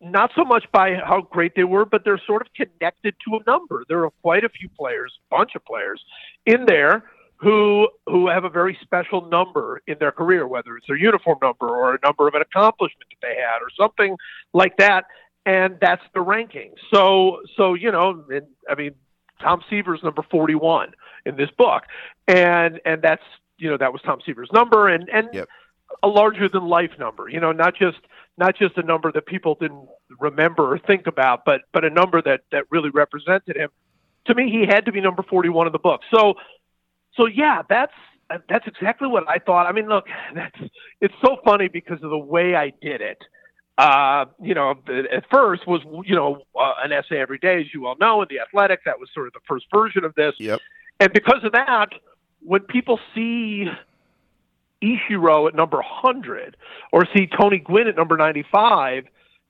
not 0.00 0.30
so 0.36 0.44
much 0.44 0.64
by 0.70 0.94
how 0.94 1.22
great 1.22 1.56
they 1.56 1.64
were, 1.64 1.84
but 1.84 2.04
they're 2.04 2.20
sort 2.24 2.42
of 2.42 2.48
connected 2.54 3.16
to 3.26 3.36
a 3.36 3.50
number. 3.50 3.84
There 3.88 4.04
are 4.04 4.10
quite 4.22 4.44
a 4.44 4.48
few 4.48 4.68
players, 4.68 5.12
bunch 5.28 5.56
of 5.56 5.64
players 5.64 6.00
in 6.46 6.66
there 6.66 7.02
who 7.38 7.88
who 8.06 8.28
have 8.28 8.44
a 8.44 8.48
very 8.48 8.76
special 8.82 9.28
number 9.28 9.80
in 9.86 9.96
their 10.00 10.12
career, 10.12 10.46
whether 10.46 10.76
it's 10.76 10.86
their 10.86 10.96
uniform 10.96 11.38
number 11.40 11.68
or 11.68 11.94
a 11.94 11.98
number 12.04 12.26
of 12.26 12.34
an 12.34 12.42
accomplishment 12.42 13.08
that 13.10 13.26
they 13.26 13.36
had 13.36 13.58
or 13.60 13.70
something 13.76 14.16
like 14.52 14.76
that, 14.78 15.04
and 15.46 15.78
that's 15.80 16.02
the 16.14 16.20
ranking. 16.20 16.72
So 16.92 17.40
so 17.56 17.74
you 17.74 17.92
know, 17.92 18.24
and, 18.28 18.46
I 18.68 18.74
mean, 18.74 18.92
Tom 19.40 19.62
Seaver's 19.70 20.02
number 20.02 20.22
forty 20.30 20.56
one 20.56 20.92
in 21.24 21.36
this 21.36 21.50
book, 21.56 21.84
and 22.26 22.80
and 22.84 23.02
that's 23.02 23.22
you 23.56 23.70
know 23.70 23.76
that 23.76 23.92
was 23.92 24.02
Tom 24.02 24.20
Seaver's 24.26 24.50
number, 24.52 24.88
and 24.88 25.08
and 25.08 25.28
yep. 25.32 25.48
a 26.02 26.08
larger 26.08 26.48
than 26.48 26.66
life 26.66 26.92
number. 26.98 27.28
You 27.28 27.38
know, 27.38 27.52
not 27.52 27.76
just 27.76 27.98
not 28.36 28.56
just 28.56 28.76
a 28.78 28.82
number 28.82 29.12
that 29.12 29.26
people 29.26 29.56
didn't 29.60 29.88
remember 30.18 30.72
or 30.72 30.78
think 30.78 31.06
about, 31.06 31.44
but 31.44 31.62
but 31.72 31.84
a 31.84 31.90
number 31.90 32.20
that 32.20 32.40
that 32.50 32.64
really 32.70 32.90
represented 32.90 33.56
him. 33.56 33.70
To 34.26 34.34
me, 34.34 34.50
he 34.50 34.66
had 34.66 34.86
to 34.86 34.92
be 34.92 35.00
number 35.00 35.22
forty 35.22 35.48
one 35.48 35.68
in 35.68 35.72
the 35.72 35.78
book. 35.78 36.00
So 36.12 36.34
so 37.18 37.26
yeah, 37.26 37.62
that's 37.68 37.92
that's 38.48 38.66
exactly 38.66 39.08
what 39.08 39.28
I 39.28 39.38
thought. 39.38 39.66
I 39.66 39.72
mean, 39.72 39.88
look, 39.88 40.06
that's 40.34 40.56
it's 41.00 41.14
so 41.22 41.36
funny 41.44 41.68
because 41.68 42.02
of 42.02 42.10
the 42.10 42.18
way 42.18 42.54
I 42.54 42.72
did 42.80 43.02
it. 43.02 43.18
Uh, 43.76 44.24
you 44.42 44.54
know, 44.54 44.74
at 44.88 45.24
first 45.30 45.66
was 45.66 45.82
you 46.06 46.14
know 46.14 46.42
uh, 46.58 46.74
an 46.82 46.92
essay 46.92 47.18
every 47.20 47.38
day, 47.38 47.60
as 47.60 47.66
you 47.74 47.86
all 47.86 47.96
know, 48.00 48.22
in 48.22 48.28
the 48.30 48.40
Athletic. 48.40 48.84
That 48.84 48.98
was 48.98 49.08
sort 49.12 49.26
of 49.26 49.34
the 49.34 49.40
first 49.46 49.66
version 49.72 50.04
of 50.04 50.14
this. 50.14 50.34
Yep. 50.38 50.60
And 51.00 51.12
because 51.12 51.44
of 51.44 51.52
that, 51.52 51.90
when 52.40 52.62
people 52.62 52.98
see 53.14 53.66
Ichiro 54.82 55.48
at 55.48 55.54
number 55.54 55.76
100 55.76 56.56
or 56.92 57.06
see 57.16 57.28
Tony 57.40 57.58
Gwynn 57.58 57.86
at 57.86 57.96
number 57.96 58.16
95, 58.16 59.04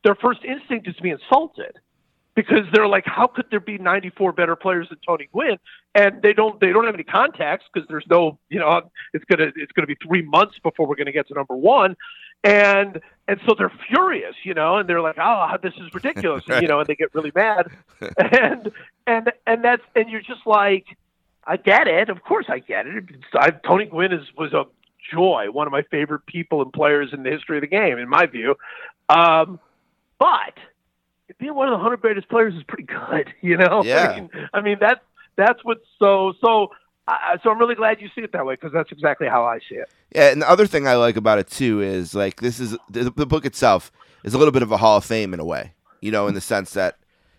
their 0.04 0.14
first 0.14 0.40
instinct 0.44 0.88
is 0.88 0.96
to 0.96 1.02
be 1.02 1.11
insulted 1.11 1.78
because 2.38 2.66
they're 2.72 2.87
like, 2.87 3.05
how 3.05 3.27
could 3.27 3.46
there 3.51 3.59
be 3.59 3.79
94 3.79 4.31
better 4.31 4.55
players 4.55 4.88
than 4.90 4.98
Tony 5.05 5.29
Gwynn? 5.33 5.59
And 5.96 6.22
they 6.22 6.33
don't 6.33 6.61
they 6.61 6.68
don't 6.68 6.85
have 6.85 6.94
any 6.94 7.03
contacts 7.03 7.64
because 7.72 7.88
there's 7.88 8.07
no 8.09 8.38
you 8.48 8.61
know 8.61 8.83
it's 9.12 9.24
gonna 9.24 9.51
it's 9.57 9.72
gonna 9.72 9.88
be 9.88 9.96
three 9.96 10.22
months 10.22 10.57
before 10.62 10.87
we're 10.87 10.94
gonna 10.94 11.11
get 11.11 11.27
to 11.29 11.35
number 11.35 11.57
one, 11.57 11.96
and 12.44 13.01
and 13.27 13.40
so 13.44 13.57
they're 13.59 13.72
furious, 13.88 14.37
you 14.44 14.55
know, 14.55 14.77
and 14.77 14.88
they're 14.88 15.01
like, 15.01 15.16
oh, 15.20 15.57
this 15.61 15.74
is 15.81 15.92
ridiculous, 15.92 16.44
you 16.61 16.68
know, 16.68 16.79
and 16.79 16.87
they 16.87 16.94
get 16.94 17.12
really 17.12 17.33
mad, 17.35 17.72
and 18.16 18.70
and 19.09 19.33
and 19.44 19.64
that's 19.64 19.83
and 19.96 20.09
you're 20.09 20.20
just 20.20 20.46
like, 20.46 20.87
I 21.44 21.57
get 21.57 21.88
it, 21.88 22.09
of 22.09 22.22
course 22.22 22.46
I 22.48 22.61
get 22.61 22.87
it. 22.87 23.05
I, 23.35 23.51
Tony 23.51 23.87
Gwynn 23.87 24.12
is 24.12 24.29
was 24.37 24.53
a 24.53 24.66
joy, 25.12 25.46
one 25.51 25.66
of 25.66 25.72
my 25.72 25.83
favorite 25.90 26.24
people 26.27 26.62
and 26.62 26.72
players 26.72 27.11
in 27.12 27.24
the 27.24 27.31
history 27.31 27.57
of 27.57 27.62
the 27.62 27.66
game, 27.66 27.98
in 27.98 28.09
my 28.09 28.27
view. 28.27 28.55
Um, 29.09 29.59
but 30.20 30.55
being 31.38 31.55
one 31.55 31.69
of 31.69 31.73
the 31.73 31.83
hundred 31.83 32.01
greatest 32.01 32.29
players 32.29 32.55
is 32.55 32.62
pretty 32.64 32.85
good, 32.85 33.33
you 33.41 33.57
know. 33.57 33.83
Yeah. 33.85 34.11
I 34.11 34.21
mean, 34.21 34.31
I 34.55 34.61
mean 34.61 34.77
that's 34.81 35.01
that's 35.37 35.64
what's 35.64 35.85
so 35.99 36.33
so. 36.41 36.69
Uh, 37.07 37.38
so 37.43 37.51
I'm 37.51 37.59
really 37.59 37.75
glad 37.75 38.03
you 38.03 38.09
see 38.14 38.21
it 38.21 38.33
that 38.33 38.45
way 38.45 38.53
because 38.53 38.71
that's 38.71 38.93
exactly 38.93 39.27
how 39.29 39.43
I 39.43 39.61
see 39.61 39.77
it. 39.77 39.88
Yeah, 40.14 40.31
and 40.31 40.43
the 40.43 40.51
other 40.51 40.67
thing 40.67 40.87
I 40.87 40.97
like 40.97 41.17
about 41.17 41.38
it 41.38 41.49
too 41.49 41.81
is 41.81 42.14
like 42.14 42.41
this 42.43 42.61
is 42.61 42.77
the, 42.91 43.11
the 43.11 43.25
book 43.25 43.47
itself 43.47 43.91
is 44.25 44.35
a 44.35 44.38
little 44.38 44.53
bit 44.53 44.62
of 44.62 44.71
a 44.73 44.77
Hall 44.77 44.99
of 44.99 45.07
Fame 45.07 45.33
in 45.33 45.41
a 45.41 45.45
way, 45.45 45.73
you 46.03 46.11
know, 46.12 46.27
in 46.27 46.35
the 46.35 46.41
sense 46.43 46.75
that 46.75 46.99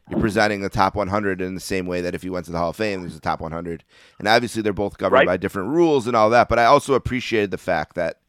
you're 0.10 0.19
presenting 0.19 0.62
the 0.62 0.69
top 0.69 0.95
100 0.95 1.39
in 1.39 1.54
the 1.54 1.62
same 1.62 1.86
way 1.86 2.02
that 2.02 2.15
if 2.15 2.23
you 2.23 2.32
went 2.32 2.47
to 2.47 2.52
the 2.52 2.58
Hall 2.58 2.71
of 2.71 2.75
Fame, 2.78 3.02
there's 3.02 3.13
the 3.13 3.19
top 3.19 3.41
100, 3.41 3.84
and 4.17 4.28
obviously 4.28 4.63
they're 4.63 4.73
both 4.73 4.97
governed 4.97 5.19
Right. 5.19 5.28
by 5.28 5.38
different 5.38 5.69
rules 5.69 6.08
and 6.08 6.15
all 6.15 6.32
that. 6.32 6.49
But 6.49 6.58
I 6.58 6.65
also 6.65 6.95
appreciated 6.95 7.52
the 7.52 7.60
fact 7.60 7.93
that 7.93 8.21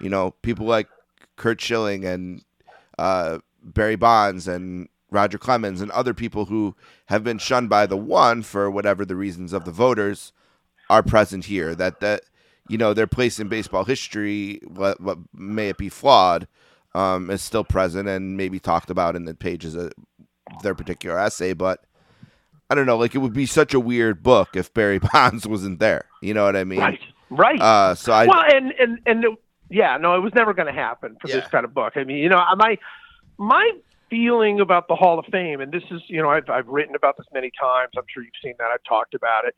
you 0.00 0.08
know 0.08 0.30
people 0.42 0.64
like 0.64 0.86
Curt 1.34 1.60
Schilling 1.60 2.04
and 2.04 2.44
uh, 3.00 3.38
Barry 3.64 3.96
Bonds 3.96 4.46
and 4.46 4.88
Roger 5.14 5.38
Clemens 5.38 5.80
and 5.80 5.90
other 5.92 6.12
people 6.12 6.46
who 6.46 6.74
have 7.06 7.24
been 7.24 7.38
shunned 7.38 7.68
by 7.70 7.86
the 7.86 7.96
one 7.96 8.42
for 8.42 8.70
whatever 8.70 9.04
the 9.04 9.16
reasons 9.16 9.52
of 9.52 9.64
the 9.64 9.70
voters 9.70 10.32
are 10.90 11.02
present 11.02 11.46
here. 11.46 11.74
That 11.74 12.00
that 12.00 12.22
you 12.68 12.76
know 12.76 12.92
their 12.92 13.06
place 13.06 13.38
in 13.40 13.48
baseball 13.48 13.84
history, 13.84 14.60
what, 14.66 15.00
what 15.00 15.18
may 15.32 15.68
it 15.68 15.78
be 15.78 15.88
flawed, 15.88 16.46
um, 16.94 17.30
is 17.30 17.42
still 17.42 17.64
present 17.64 18.08
and 18.08 18.36
maybe 18.36 18.58
talked 18.58 18.90
about 18.90 19.16
in 19.16 19.24
the 19.24 19.34
pages 19.34 19.74
of 19.74 19.92
their 20.62 20.74
particular 20.74 21.18
essay. 21.18 21.52
But 21.54 21.84
I 22.70 22.74
don't 22.74 22.86
know, 22.86 22.96
like 22.96 23.14
it 23.14 23.18
would 23.18 23.32
be 23.32 23.46
such 23.46 23.72
a 23.74 23.80
weird 23.80 24.22
book 24.22 24.56
if 24.56 24.72
Barry 24.74 24.98
Bonds 25.12 25.46
wasn't 25.46 25.78
there. 25.78 26.06
You 26.20 26.34
know 26.34 26.44
what 26.44 26.56
I 26.56 26.64
mean? 26.64 26.80
Right, 26.80 27.00
right. 27.30 27.60
Uh, 27.60 27.94
so 27.94 28.12
I 28.12 28.26
well, 28.26 28.42
and 28.52 28.72
and 28.72 28.98
and 29.06 29.24
yeah, 29.70 29.96
no, 29.96 30.16
it 30.16 30.20
was 30.20 30.34
never 30.34 30.54
going 30.54 30.66
to 30.66 30.72
happen 30.78 31.16
for 31.20 31.28
Yeah. 31.28 31.36
this 31.36 31.48
kind 31.48 31.64
of 31.64 31.72
book. 31.74 31.94
I 31.96 32.04
mean, 32.04 32.18
you 32.18 32.28
know, 32.28 32.38
i 32.38 32.54
my 32.54 32.78
my 33.38 33.70
feeling 34.14 34.60
about 34.60 34.86
the 34.86 34.94
Hall 34.94 35.18
of 35.18 35.24
Fame, 35.32 35.60
and 35.60 35.72
this 35.72 35.82
is, 35.90 36.00
you 36.06 36.22
know, 36.22 36.30
I've 36.30 36.48
I've 36.48 36.68
written 36.68 36.94
about 36.94 37.16
this 37.16 37.26
many 37.34 37.50
times. 37.60 37.90
I'm 37.96 38.04
sure 38.12 38.22
you've 38.22 38.40
seen 38.42 38.54
that. 38.58 38.68
I've 38.72 38.84
talked 38.88 39.14
about 39.14 39.44
it. 39.44 39.54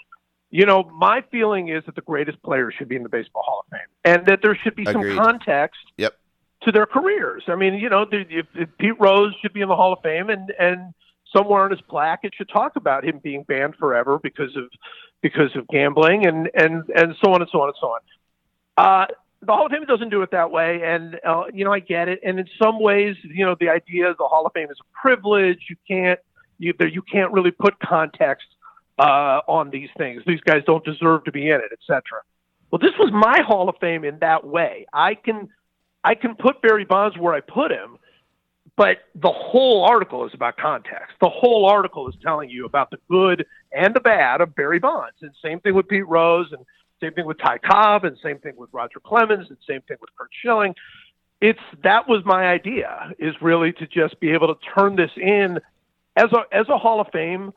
You 0.51 0.65
know, 0.65 0.85
my 0.99 1.23
feeling 1.31 1.69
is 1.69 1.85
that 1.85 1.95
the 1.95 2.01
greatest 2.01 2.43
players 2.43 2.73
should 2.79 2.89
be 2.89 2.97
in 2.97 3.03
the 3.03 3.11
Baseball 3.11 3.43
Hall 3.45 3.65
of 3.67 3.71
Fame, 3.71 3.89
and 4.05 4.27
that 4.27 4.41
there 4.43 4.57
should 4.63 4.75
be 4.75 4.85
Agreed. 4.85 5.15
some 5.17 5.25
context 5.25 5.81
Yep. 5.99 6.15
to 6.63 6.73
their 6.73 6.87
careers. 6.87 7.45
I 7.49 7.57
mean, 7.57 7.75
you 7.75 7.91
know, 7.91 8.07
the, 8.11 8.25
if, 8.31 8.47
if 8.55 8.69
Pete 8.79 8.99
Rose 8.99 9.35
should 9.43 9.53
be 9.53 9.61
in 9.61 9.69
the 9.69 9.77
Hall 9.77 9.93
of 9.93 9.99
Fame, 10.03 10.31
and 10.31 10.51
and 10.59 10.95
somewhere 11.35 11.65
on 11.65 11.71
his 11.71 11.81
plaque 11.83 12.21
it 12.23 12.33
should 12.35 12.49
talk 12.49 12.77
about 12.77 13.05
him 13.05 13.21
being 13.23 13.43
banned 13.43 13.75
forever 13.77 14.19
because 14.23 14.57
of 14.57 14.65
because 15.21 15.55
of 15.55 15.69
gambling 15.69 16.27
and 16.27 16.49
and 16.55 16.85
and 16.95 17.15
so 17.23 17.33
on 17.35 17.43
and 17.43 17.51
so 17.53 17.61
on 17.61 17.69
and 17.69 17.77
so 17.79 17.89
on. 17.89 18.01
Uh, 18.79 19.07
the 19.47 19.53
Hall 19.53 19.67
of 19.67 19.73
Fame 19.73 19.85
doesn't 19.87 20.11
do 20.11 20.23
it 20.23 20.31
that 20.33 20.51
way, 20.51 20.81
and 20.83 21.19
uh, 21.25 21.45
you 21.53 21.65
know 21.65 21.73
I 21.73 21.81
get 21.81 22.09
it. 22.09 22.21
And 22.25 22.39
in 22.39 22.49
some 22.61 22.81
ways, 22.81 23.17
you 23.23 23.45
know, 23.45 23.57
the 23.59 23.69
idea 23.69 24.11
of 24.11 24.17
the 24.19 24.27
Hall 24.27 24.47
of 24.47 24.53
Fame 24.53 24.71
is 24.71 24.79
a 24.81 25.01
privilege. 25.01 25.59
You 25.71 25.77
can't 25.89 26.21
you 26.59 26.75
you 26.79 27.03
can't 27.03 27.33
really 27.33 27.51
put 27.51 27.79
context 27.79 28.47
uh, 28.99 29.41
on 29.49 29.71
these 29.71 29.89
things. 29.97 30.23
These 30.27 30.41
guys 30.41 30.63
don't 30.67 30.85
deserve 30.85 31.25
to 31.25 31.33
be 31.33 31.49
in 31.49 31.57
it, 31.61 31.71
etc. 31.73 32.03
Well, 32.71 32.79
this 32.79 32.93
was 32.99 33.11
my 33.13 33.43
Hall 33.43 33.69
of 33.69 33.77
Fame 33.81 34.05
in 34.05 34.19
that 34.21 34.47
way. 34.47 34.87
I 34.93 35.15
can 35.15 35.49
I 36.05 36.15
can 36.15 36.35
put 36.35 36.63
Barry 36.63 36.85
Bonds 36.85 37.17
where 37.19 37.35
I 37.35 37.41
put 37.41 37.71
him, 37.71 37.99
but 38.77 38.99
the 39.15 39.33
whole 39.33 39.85
article 39.85 40.27
is 40.27 40.35
about 40.35 40.57
context. 40.57 41.15
The 41.21 41.29
whole 41.29 41.67
article 41.67 42.09
is 42.09 42.15
telling 42.23 42.51
you 42.51 42.67
about 42.67 42.91
the 42.91 42.99
good 43.11 43.47
and 43.73 43.95
the 43.95 44.01
bad 44.01 44.41
of 44.41 44.55
Barry 44.55 44.79
Bonds. 44.79 45.17
And 45.23 45.33
same 45.43 45.61
thing 45.61 45.75
with 45.75 45.89
Pete 45.89 46.07
Rose, 46.07 46.53
and 46.53 46.65
same 47.01 47.13
thing 47.13 47.27
with 47.27 47.39
Ty 47.39 47.59
Cobb, 47.59 48.05
and 48.05 48.17
same 48.23 48.39
thing 48.39 48.55
with 48.57 48.71
Roger 48.73 49.01
Clemens, 49.01 49.47
and 49.49 49.59
same 49.69 49.83
thing 49.83 49.97
with 50.01 50.11
Curt 50.17 50.31
Schilling. 50.43 50.75
It's 51.41 51.61
that 51.83 52.09
was 52.09 52.25
my 52.25 52.47
idea 52.47 53.13
is 53.19 53.35
really 53.43 53.73
to 53.75 53.87
just 53.87 54.19
be 54.21 54.31
able 54.31 54.49
to 54.49 54.57
turn 54.75 54.97
this 54.97 55.11
in 55.17 55.59
as 56.17 56.33
a 56.33 56.57
as 56.57 56.69
a 56.69 56.79
Hall 56.79 57.01
of 57.01 57.09
Fame 57.13 57.53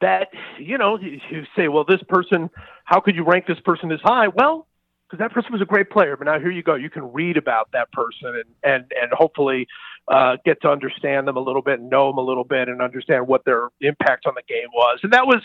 that 0.00 0.28
you 0.58 0.78
know 0.78 0.98
you 0.98 1.44
say, 1.56 1.68
well, 1.68 1.84
this 1.84 2.02
person, 2.08 2.50
how 2.84 3.00
could 3.00 3.14
you 3.14 3.24
rank 3.24 3.46
this 3.46 3.60
person 3.60 3.92
as 3.92 4.00
high? 4.02 4.28
Well, 4.28 4.66
because 5.06 5.22
that 5.22 5.32
person 5.32 5.52
was 5.52 5.60
a 5.60 5.66
great 5.66 5.90
player. 5.90 6.16
But 6.16 6.24
now 6.24 6.38
here 6.38 6.50
you 6.50 6.62
go, 6.62 6.74
you 6.74 6.90
can 6.90 7.12
read 7.12 7.36
about 7.36 7.70
that 7.72 7.92
person 7.92 8.28
and 8.28 8.44
and 8.62 8.92
and 9.00 9.12
hopefully 9.12 9.68
uh, 10.08 10.36
get 10.44 10.60
to 10.62 10.68
understand 10.68 11.28
them 11.28 11.36
a 11.36 11.40
little 11.40 11.62
bit, 11.62 11.80
and 11.80 11.90
know 11.90 12.08
them 12.08 12.18
a 12.18 12.22
little 12.22 12.44
bit, 12.44 12.68
and 12.68 12.82
understand 12.82 13.28
what 13.28 13.44
their 13.44 13.68
impact 13.80 14.26
on 14.26 14.34
the 14.34 14.42
game 14.48 14.68
was. 14.74 15.00
And 15.02 15.12
that 15.12 15.26
was 15.26 15.42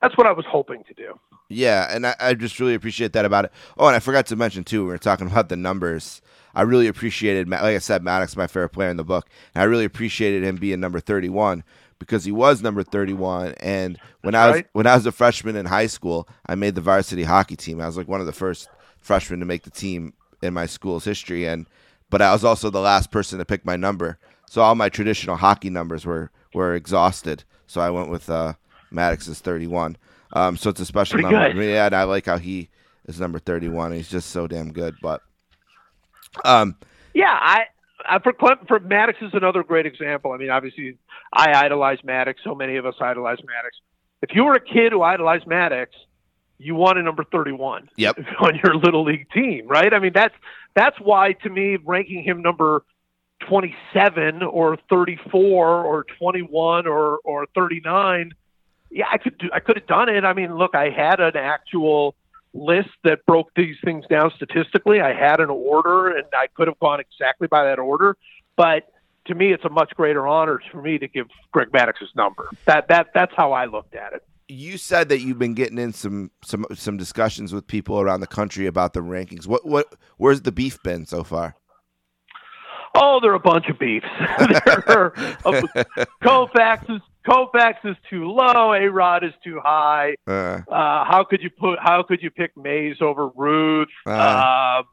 that's 0.00 0.16
what 0.16 0.26
I 0.26 0.32
was 0.32 0.44
hoping 0.46 0.84
to 0.84 0.94
do. 0.94 1.18
Yeah, 1.48 1.88
and 1.94 2.06
I, 2.06 2.14
I 2.20 2.34
just 2.34 2.60
really 2.60 2.74
appreciate 2.74 3.12
that 3.14 3.24
about 3.24 3.46
it. 3.46 3.52
Oh, 3.78 3.86
and 3.86 3.96
I 3.96 4.00
forgot 4.00 4.26
to 4.26 4.36
mention 4.36 4.64
too, 4.64 4.82
we 4.82 4.90
were 4.90 4.98
talking 4.98 5.26
about 5.26 5.48
the 5.48 5.56
numbers. 5.56 6.20
I 6.54 6.62
really 6.62 6.88
appreciated, 6.88 7.48
like 7.48 7.62
I 7.62 7.78
said, 7.78 8.02
Maddux, 8.02 8.36
my 8.36 8.46
favorite 8.46 8.70
player 8.70 8.90
in 8.90 8.96
the 8.96 9.04
book, 9.04 9.28
and 9.54 9.62
I 9.62 9.64
really 9.64 9.84
appreciated 9.84 10.42
him 10.42 10.56
being 10.56 10.80
number 10.80 11.00
thirty-one 11.00 11.62
because 11.98 12.24
he 12.24 12.32
was 12.32 12.62
number 12.62 12.82
thirty-one. 12.82 13.54
And 13.60 13.98
when 14.22 14.34
I 14.34 14.46
was 14.46 14.54
right. 14.56 14.66
when 14.72 14.86
I 14.86 14.94
was 14.94 15.06
a 15.06 15.12
freshman 15.12 15.56
in 15.56 15.66
high 15.66 15.86
school, 15.86 16.28
I 16.46 16.54
made 16.54 16.74
the 16.74 16.80
varsity 16.80 17.24
hockey 17.24 17.56
team. 17.56 17.80
I 17.80 17.86
was 17.86 17.96
like 17.96 18.08
one 18.08 18.20
of 18.20 18.26
the 18.26 18.32
first 18.32 18.68
freshmen 18.98 19.40
to 19.40 19.46
make 19.46 19.62
the 19.62 19.70
team 19.70 20.14
in 20.42 20.52
my 20.54 20.66
school's 20.66 21.04
history, 21.04 21.46
and 21.46 21.66
but 22.10 22.22
I 22.22 22.32
was 22.32 22.44
also 22.44 22.70
the 22.70 22.80
last 22.80 23.10
person 23.10 23.38
to 23.38 23.44
pick 23.44 23.64
my 23.64 23.76
number. 23.76 24.18
So 24.50 24.62
all 24.62 24.74
my 24.74 24.88
traditional 24.88 25.36
hockey 25.36 25.70
numbers 25.70 26.04
were 26.04 26.30
were 26.54 26.74
exhausted. 26.74 27.44
So 27.66 27.80
I 27.80 27.90
went 27.90 28.10
with 28.10 28.28
uh, 28.30 28.54
Maddux's 28.92 29.40
thirty-one. 29.40 29.96
Um, 30.32 30.56
so 30.56 30.70
it's 30.70 30.80
a 30.80 30.84
special 30.86 31.20
Pretty 31.20 31.34
number. 31.34 31.52
good. 31.54 31.64
Yeah, 31.70 31.86
and 31.86 31.94
I 31.94 32.04
like 32.04 32.26
how 32.26 32.38
he 32.38 32.68
is 33.06 33.18
number 33.20 33.38
thirty-one. 33.38 33.92
He's 33.92 34.08
just 34.10 34.30
so 34.30 34.46
damn 34.46 34.72
good. 34.72 34.94
But 35.02 35.22
um, 36.44 36.76
Yeah, 37.14 37.32
I, 37.32 37.64
I 38.06 38.18
for 38.20 38.32
Clem, 38.32 38.58
for 38.66 38.78
Maddux 38.80 39.22
is 39.22 39.30
another 39.32 39.62
great 39.62 39.86
example. 39.86 40.32
I 40.32 40.36
mean, 40.36 40.50
obviously, 40.50 40.98
I 41.32 41.52
idolize 41.64 41.98
Maddux. 42.06 42.34
So 42.44 42.54
many 42.54 42.76
of 42.76 42.86
us 42.86 42.94
idolize 43.00 43.38
Maddux. 43.38 43.70
If 44.22 44.34
you 44.34 44.44
were 44.44 44.54
a 44.54 44.60
kid 44.60 44.92
who 44.92 45.02
idolized 45.02 45.46
Maddux, 45.46 45.86
you 46.58 46.74
wanted 46.74 47.04
number 47.04 47.24
thirty-one. 47.24 47.88
Yep. 47.96 48.18
on 48.40 48.58
your 48.62 48.74
little 48.76 49.04
league 49.04 49.30
team, 49.30 49.66
right? 49.68 49.92
I 49.94 49.98
mean, 49.98 50.12
that's 50.14 50.34
that's 50.74 50.96
why 51.00 51.32
to 51.32 51.48
me 51.48 51.76
ranking 51.84 52.22
him 52.22 52.42
number 52.42 52.84
27 53.48 54.42
or 54.42 54.76
34 54.90 55.84
or 55.84 56.04
21 56.18 56.86
or 56.86 57.18
or 57.24 57.46
39 57.54 58.32
yeah 58.90 59.06
i 59.10 59.18
could 59.18 59.36
do 59.38 59.48
i 59.52 59.60
could 59.60 59.76
have 59.76 59.86
done 59.86 60.08
it. 60.08 60.24
I 60.24 60.32
mean 60.32 60.56
look 60.56 60.74
i 60.74 60.90
had 60.90 61.20
an 61.20 61.36
actual 61.36 62.14
list 62.54 62.90
that 63.04 63.24
broke 63.26 63.50
these 63.54 63.76
things 63.84 64.04
down 64.08 64.32
statistically. 64.34 65.00
I 65.00 65.12
had 65.12 65.40
an 65.40 65.50
order 65.50 66.08
and 66.08 66.26
i 66.34 66.46
could 66.54 66.68
have 66.68 66.78
gone 66.78 67.00
exactly 67.00 67.46
by 67.48 67.64
that 67.64 67.78
order. 67.78 68.16
But 68.56 68.92
to 69.26 69.34
me 69.34 69.52
it's 69.52 69.64
a 69.64 69.68
much 69.68 69.92
greater 69.94 70.26
honor 70.26 70.60
for 70.72 70.80
me 70.80 70.98
to 70.98 71.08
give 71.08 71.26
greg 71.52 71.70
maddux's 71.72 72.10
number. 72.16 72.48
That 72.64 72.88
that 72.88 73.08
that's 73.14 73.32
how 73.36 73.52
i 73.52 73.66
looked 73.66 73.94
at 73.94 74.12
it. 74.14 74.24
You 74.50 74.78
said 74.78 75.10
that 75.10 75.20
you've 75.20 75.38
been 75.38 75.52
getting 75.52 75.78
in 75.78 75.92
some 75.92 76.30
some 76.42 76.64
some 76.72 76.96
discussions 76.96 77.52
with 77.52 77.66
people 77.66 78.00
around 78.00 78.20
the 78.20 78.26
country 78.26 78.66
about 78.66 78.94
the 78.94 79.00
rankings. 79.00 79.46
What 79.46 79.66
what 79.66 79.94
where's 80.16 80.40
the 80.40 80.52
beef 80.52 80.82
been 80.82 81.04
so 81.04 81.22
far? 81.22 81.54
Oh, 82.94 83.20
they're 83.20 83.34
a 83.34 83.38
bunch 83.40 83.68
of 83.68 83.78
beefs. 83.78 84.06
They're- 84.38 85.12
Koufax 86.22 86.90
is 86.96 87.00
Koufax 87.26 87.74
is 87.84 87.96
too 88.08 88.24
low. 88.30 88.72
A 88.72 88.86
Rod 88.90 89.22
is 89.24 89.32
too 89.44 89.60
high. 89.62 90.14
Uh, 90.26 90.60
Uh, 90.68 91.04
how 91.04 91.24
could 91.28 91.42
you 91.42 91.50
put? 91.50 91.78
How 91.78 92.02
could 92.02 92.22
you 92.22 92.30
pick 92.30 92.56
Mays 92.56 92.96
over 93.00 93.28
Ruth? 93.28 93.88
Uh. 94.06 94.80
Um 94.80 94.84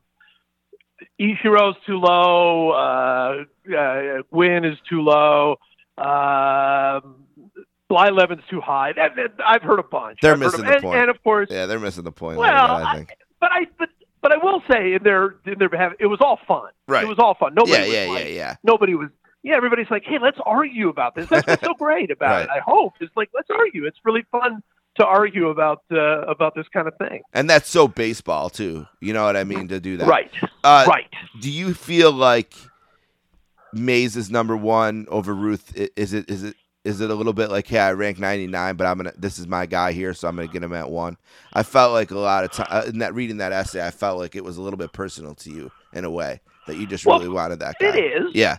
Ichiro's 1.19 1.75
too 1.85 1.97
low. 1.97 2.69
Uh, 2.71 3.43
uh, 3.75 4.21
Gwynn 4.31 4.65
is 4.65 4.77
too 4.89 5.01
low. 5.01 5.57
Um 5.97 7.23
Blyleven's 7.89 8.41
too 8.49 8.61
high. 8.61 8.93
That, 8.93 9.15
that- 9.15 9.33
I've 9.45 9.61
heard 9.61 9.79
a 9.79 9.83
bunch. 9.83 10.19
They're 10.21 10.33
I've 10.33 10.39
missing 10.39 10.65
the 10.65 10.73
and, 10.73 10.81
point. 10.81 10.99
And 10.99 11.09
of 11.09 11.21
course, 11.23 11.47
yeah, 11.51 11.65
they're 11.67 11.79
missing 11.79 12.03
the 12.03 12.11
point. 12.11 12.37
well, 12.37 12.49
a 12.49 12.61
little 12.65 12.77
bit, 12.77 12.85
I 12.85 12.91
I- 12.91 12.95
think. 12.97 13.09
but 13.39 13.51
I 13.51 13.65
but 13.77 13.89
but 14.25 14.31
I 14.31 14.37
will 14.43 14.61
say 14.71 14.93
in 14.93 15.03
their 15.03 15.35
in 15.45 15.59
their 15.59 15.69
behalf, 15.69 15.93
it 15.99 16.07
was 16.07 16.19
all 16.19 16.39
fun. 16.47 16.69
Right. 16.87 17.03
It 17.03 17.07
was 17.07 17.19
all 17.19 17.35
fun. 17.35 17.53
Nobody 17.53 17.73
Yeah, 17.73 17.85
was 17.87 17.93
yeah, 17.93 18.05
like, 18.13 18.23
yeah, 18.25 18.29
yeah. 18.31 18.55
nobody 18.63 18.95
was 18.95 19.09
yeah 19.43 19.55
everybody's 19.55 19.91
like 19.91 20.03
hey 20.03 20.17
let's 20.19 20.39
argue 20.43 20.89
about 20.89 21.13
this 21.13 21.27
that's 21.29 21.45
what's 21.45 21.63
so 21.63 21.73
great 21.85 22.09
about 22.09 22.31
Right. 22.31 22.43
it 22.45 22.49
i 22.49 22.59
hope 22.59 22.93
it's 22.99 23.15
like 23.15 23.29
let's 23.35 23.49
argue 23.51 23.85
it's 23.85 23.99
really 24.03 24.25
fun 24.31 24.63
to 24.99 25.05
argue 25.05 25.49
about 25.49 25.83
uh, 25.91 26.21
about 26.21 26.55
this 26.55 26.65
kind 26.69 26.87
of 26.87 26.97
thing. 26.97 27.21
And 27.33 27.49
that's 27.49 27.69
so 27.69 27.87
baseball 27.87 28.49
too. 28.49 28.87
You 29.01 29.11
know 29.13 29.25
what 29.25 29.35
I 29.35 29.43
mean 29.43 29.67
to 29.67 29.79
do 29.81 29.97
that. 29.97 30.07
Right. 30.07 30.31
Uh, 30.63 30.85
right. 30.87 31.09
Do 31.41 31.51
you 31.51 31.73
feel 31.73 32.11
like 32.13 32.53
Mays 33.73 34.15
is 34.15 34.31
number 34.31 34.55
one 34.55 35.05
over 35.09 35.35
Ruth? 35.35 35.75
Is 35.97 36.13
it 36.13 36.29
is 36.29 36.43
it 36.43 36.55
is 36.85 37.01
it 37.01 37.09
a 37.09 37.13
little 37.15 37.33
bit 37.33 37.49
like, 37.49 37.67
hey, 37.67 37.79
I 37.79 37.91
rank 37.91 38.19
99, 38.19 38.75
but 38.77 38.87
I'm 38.87 38.97
gonna 38.97 39.11
this 39.17 39.37
is 39.39 39.47
my 39.47 39.65
guy 39.65 39.91
here, 39.91 40.13
so 40.13 40.27
I'm 40.27 40.35
gonna 40.37 40.47
get 40.47 40.63
him 40.63 40.71
at 40.73 40.89
one. 40.89 41.17
I 41.51 41.63
felt 41.63 41.91
like 41.91 42.11
a 42.11 42.17
lot 42.19 42.43
of 42.45 42.51
time 42.51 42.87
in 42.87 42.99
that 42.99 43.13
reading 43.13 43.37
that 43.37 43.51
essay, 43.51 43.85
I 43.85 43.91
felt 43.91 44.19
like 44.19 44.35
it 44.35 44.43
was 44.43 44.57
a 44.57 44.61
little 44.61 44.77
bit 44.77 44.93
personal 44.93 45.35
to 45.35 45.49
you 45.51 45.71
in 45.93 46.05
a 46.05 46.11
way 46.11 46.39
that 46.67 46.77
you 46.77 46.85
just 46.87 47.05
Well, 47.05 47.19
really 47.19 47.29
wanted 47.33 47.59
that 47.59 47.75
guy. 47.79 47.87
It 47.87 48.21
is. 48.21 48.31
Yeah, 48.35 48.57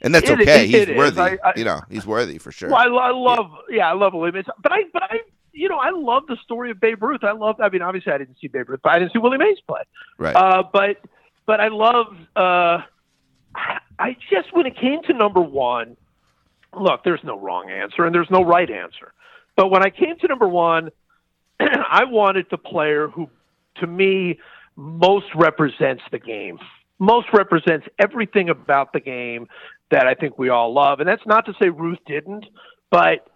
and 0.00 0.14
that's 0.14 0.30
It- 0.30 0.40
okay. 0.40 0.66
he's 0.66 0.88
is. 0.88 0.96
worthy. 0.96 1.20
I- 1.20 1.38
I- 1.44 1.52
you 1.56 1.64
know, 1.64 1.80
he's 1.90 2.06
worthy 2.06 2.38
for 2.38 2.52
sure. 2.52 2.70
Well, 2.70 2.98
I, 2.98 3.08
I 3.08 3.10
love, 3.10 3.50
yeah. 3.68 3.90
I 3.90 3.94
love 3.94 4.14
Willie 4.14 4.32
Mays, 4.32 4.44
but 4.62 4.72
I, 4.72 4.84
but 4.92 5.02
I, 5.02 5.20
you 5.52 5.68
know, 5.68 5.78
I 5.78 5.90
love 5.90 6.24
the 6.28 6.36
story 6.44 6.70
of 6.70 6.80
Babe 6.80 7.02
Ruth. 7.02 7.24
I 7.24 7.32
love. 7.32 7.60
I 7.60 7.68
mean, 7.68 7.82
obviously, 7.82 8.12
I 8.12 8.18
didn't 8.18 8.36
see 8.40 8.46
Babe 8.48 8.68
Ruth, 8.68 8.80
but 8.82 8.92
I 8.92 8.98
didn't 8.98 9.12
see 9.12 9.18
Willie 9.18 9.38
Mays 9.38 9.58
play. 9.66 9.80
Right. 10.18 10.36
Uh, 10.36 10.62
but, 10.72 10.98
but 11.46 11.60
I 11.60 11.68
love. 11.68 12.14
Uh, 12.36 12.82
I 13.98 14.16
just 14.30 14.52
when 14.54 14.66
it 14.66 14.76
came 14.76 15.02
to 15.04 15.12
number 15.14 15.40
one, 15.40 15.96
look, 16.74 17.04
there's 17.04 17.24
no 17.24 17.38
wrong 17.38 17.70
answer 17.70 18.04
and 18.04 18.14
there's 18.14 18.30
no 18.30 18.42
right 18.42 18.70
answer. 18.70 19.12
But 19.56 19.70
when 19.70 19.84
I 19.84 19.90
came 19.90 20.16
to 20.18 20.28
number 20.28 20.48
one, 20.48 20.90
I 21.60 22.04
wanted 22.04 22.46
the 22.50 22.58
player 22.58 23.08
who, 23.08 23.28
to 23.76 23.86
me, 23.86 24.38
most 24.76 25.26
represents 25.34 26.02
the 26.10 26.18
game, 26.18 26.58
most 26.98 27.28
represents 27.32 27.86
everything 27.98 28.48
about 28.50 28.92
the 28.92 29.00
game 29.00 29.48
that 29.90 30.06
I 30.06 30.14
think 30.14 30.38
we 30.38 30.48
all 30.48 30.72
love. 30.72 31.00
And 31.00 31.08
that's 31.08 31.26
not 31.26 31.46
to 31.46 31.54
say 31.60 31.68
Ruth 31.68 31.98
didn't, 32.06 32.44
but 32.90 33.28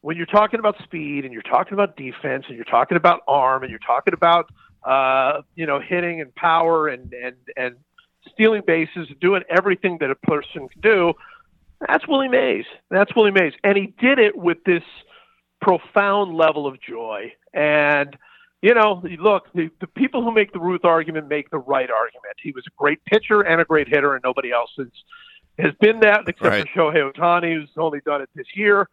when 0.00 0.16
you're 0.16 0.26
talking 0.26 0.60
about 0.60 0.76
speed 0.82 1.24
and 1.24 1.32
you're 1.32 1.42
talking 1.42 1.74
about 1.74 1.96
defense 1.96 2.44
and 2.48 2.56
you're 2.56 2.64
talking 2.64 2.96
about 2.96 3.20
arm 3.28 3.62
and 3.62 3.70
you're 3.70 3.78
talking 3.78 4.14
about 4.14 4.50
uh, 4.84 5.42
you 5.56 5.66
know 5.66 5.78
hitting 5.78 6.20
and 6.20 6.34
power 6.34 6.88
and 6.88 7.12
and 7.12 7.36
and 7.56 7.76
stealing 8.32 8.62
bases, 8.66 9.08
doing 9.20 9.42
everything 9.50 9.98
that 10.00 10.10
a 10.10 10.14
person 10.14 10.68
can 10.68 10.80
do, 10.80 11.12
that's 11.86 12.06
Willie 12.06 12.28
Mays. 12.28 12.64
That's 12.90 13.14
Willie 13.14 13.30
Mays, 13.30 13.52
and 13.64 13.76
he 13.76 13.94
did 13.98 14.18
it 14.18 14.36
with 14.36 14.62
this 14.64 14.82
profound 15.60 16.34
level 16.36 16.66
of 16.66 16.80
joy. 16.80 17.32
And 17.52 18.16
you 18.62 18.74
know, 18.74 19.02
look, 19.18 19.50
the, 19.54 19.70
the 19.80 19.86
people 19.86 20.22
who 20.22 20.32
make 20.32 20.52
the 20.52 20.60
Ruth 20.60 20.84
argument 20.84 21.28
make 21.28 21.50
the 21.50 21.58
right 21.58 21.90
argument. 21.90 22.36
He 22.42 22.52
was 22.52 22.64
a 22.66 22.70
great 22.76 23.02
pitcher 23.06 23.40
and 23.40 23.60
a 23.60 23.64
great 23.64 23.88
hitter, 23.88 24.14
and 24.14 24.22
nobody 24.22 24.52
else 24.52 24.70
has 24.76 24.88
has 25.58 25.74
been 25.80 26.00
that 26.00 26.28
except 26.28 26.42
Right. 26.42 26.68
for 26.74 26.92
Shohei 26.92 27.12
Ohtani, 27.12 27.54
who's 27.54 27.70
only 27.76 28.00
done 28.00 28.22
it 28.22 28.28
this 28.34 28.46
year. 28.54 28.88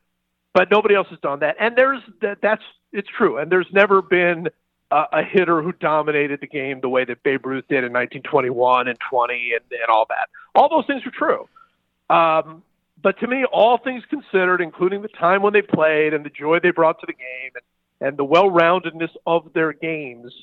But 0.54 0.72
nobody 0.72 0.96
else 0.96 1.08
has 1.10 1.20
done 1.20 1.40
that, 1.40 1.58
and 1.60 1.76
there's 1.76 2.02
that. 2.22 2.40
That's 2.42 2.64
it's 2.94 3.10
true, 3.10 3.38
and 3.38 3.52
there's 3.52 3.68
never 3.72 4.02
been 4.02 4.48
a, 4.90 5.04
a 5.12 5.24
hitter 5.24 5.62
who 5.62 5.72
dominated 5.74 6.40
the 6.42 6.48
game 6.48 6.80
the 6.82 6.90
way 6.90 7.06
that 7.06 7.22
Babe 7.24 7.46
Ruth 7.46 7.66
did 7.68 7.84
in 7.84 7.94
1921 7.94 8.88
and 8.88 8.98
20 9.10 9.52
and, 9.54 9.62
and 9.72 9.90
all 9.90 10.06
that. 10.10 10.30
All 10.56 10.70
those 10.70 10.86
things 10.88 11.04
are 11.06 11.12
true. 11.12 11.48
Um, 12.10 12.64
but 13.02 13.20
to 13.20 13.28
me, 13.28 13.46
all 13.46 13.78
things 13.78 14.04
considered, 14.10 14.62
including 14.62 15.02
the 15.02 15.08
time 15.10 15.42
when 15.42 15.54
they 15.54 15.62
played 15.62 16.14
and 16.14 16.26
the 16.26 16.30
joy 16.30 16.60
they 16.60 16.72
brought 16.72 17.00
to 17.00 17.06
the 17.06 17.14
game 17.14 17.52
and, 17.56 18.08
and 18.10 18.18
the 18.18 18.24
well-roundedness 18.26 19.12
of 19.26 19.52
their 19.54 19.74
games, 19.74 20.34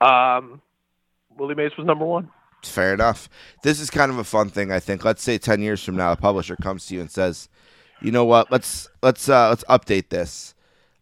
um, 0.00 0.60
Willie 1.36 1.54
Mays 1.54 1.72
was 1.76 1.86
number 1.86 2.04
one. 2.04 2.30
Fair 2.62 2.94
enough. 2.94 3.28
This 3.62 3.80
is 3.80 3.90
kind 3.90 4.10
of 4.10 4.18
a 4.18 4.24
fun 4.24 4.48
thing, 4.50 4.72
I 4.72 4.80
think. 4.80 5.04
Let's 5.04 5.22
say 5.22 5.38
ten 5.38 5.60
years 5.60 5.82
from 5.84 5.96
now, 5.96 6.12
a 6.12 6.16
publisher 6.16 6.56
comes 6.56 6.86
to 6.86 6.94
you 6.94 7.00
and 7.00 7.10
says, 7.10 7.48
"You 8.00 8.10
know 8.10 8.24
what? 8.24 8.50
Let's 8.50 8.88
let's 9.02 9.28
uh, 9.28 9.50
let's 9.50 9.62
update 9.64 10.08
this. 10.08 10.54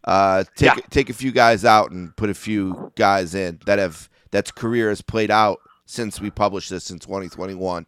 Uh, 0.03 0.43
take 0.55 0.75
Yeah. 0.75 0.81
take 0.91 1.09
a 1.09 1.13
few 1.13 1.31
guys 1.31 1.65
out 1.65 1.91
and 1.91 2.15
put 2.15 2.29
a 2.29 2.35
few 2.35 2.91
guys 2.95 3.33
in 3.33 3.59
that 3.65 3.79
have 3.79 4.09
that's 4.29 4.51
career 4.51 4.89
has 4.89 5.01
played 5.01 5.31
out 5.31 5.59
since 5.87 6.21
we 6.21 6.29
published 6.29 6.69
this 6.69 6.91
in 6.91 6.99
2021. 6.99 7.85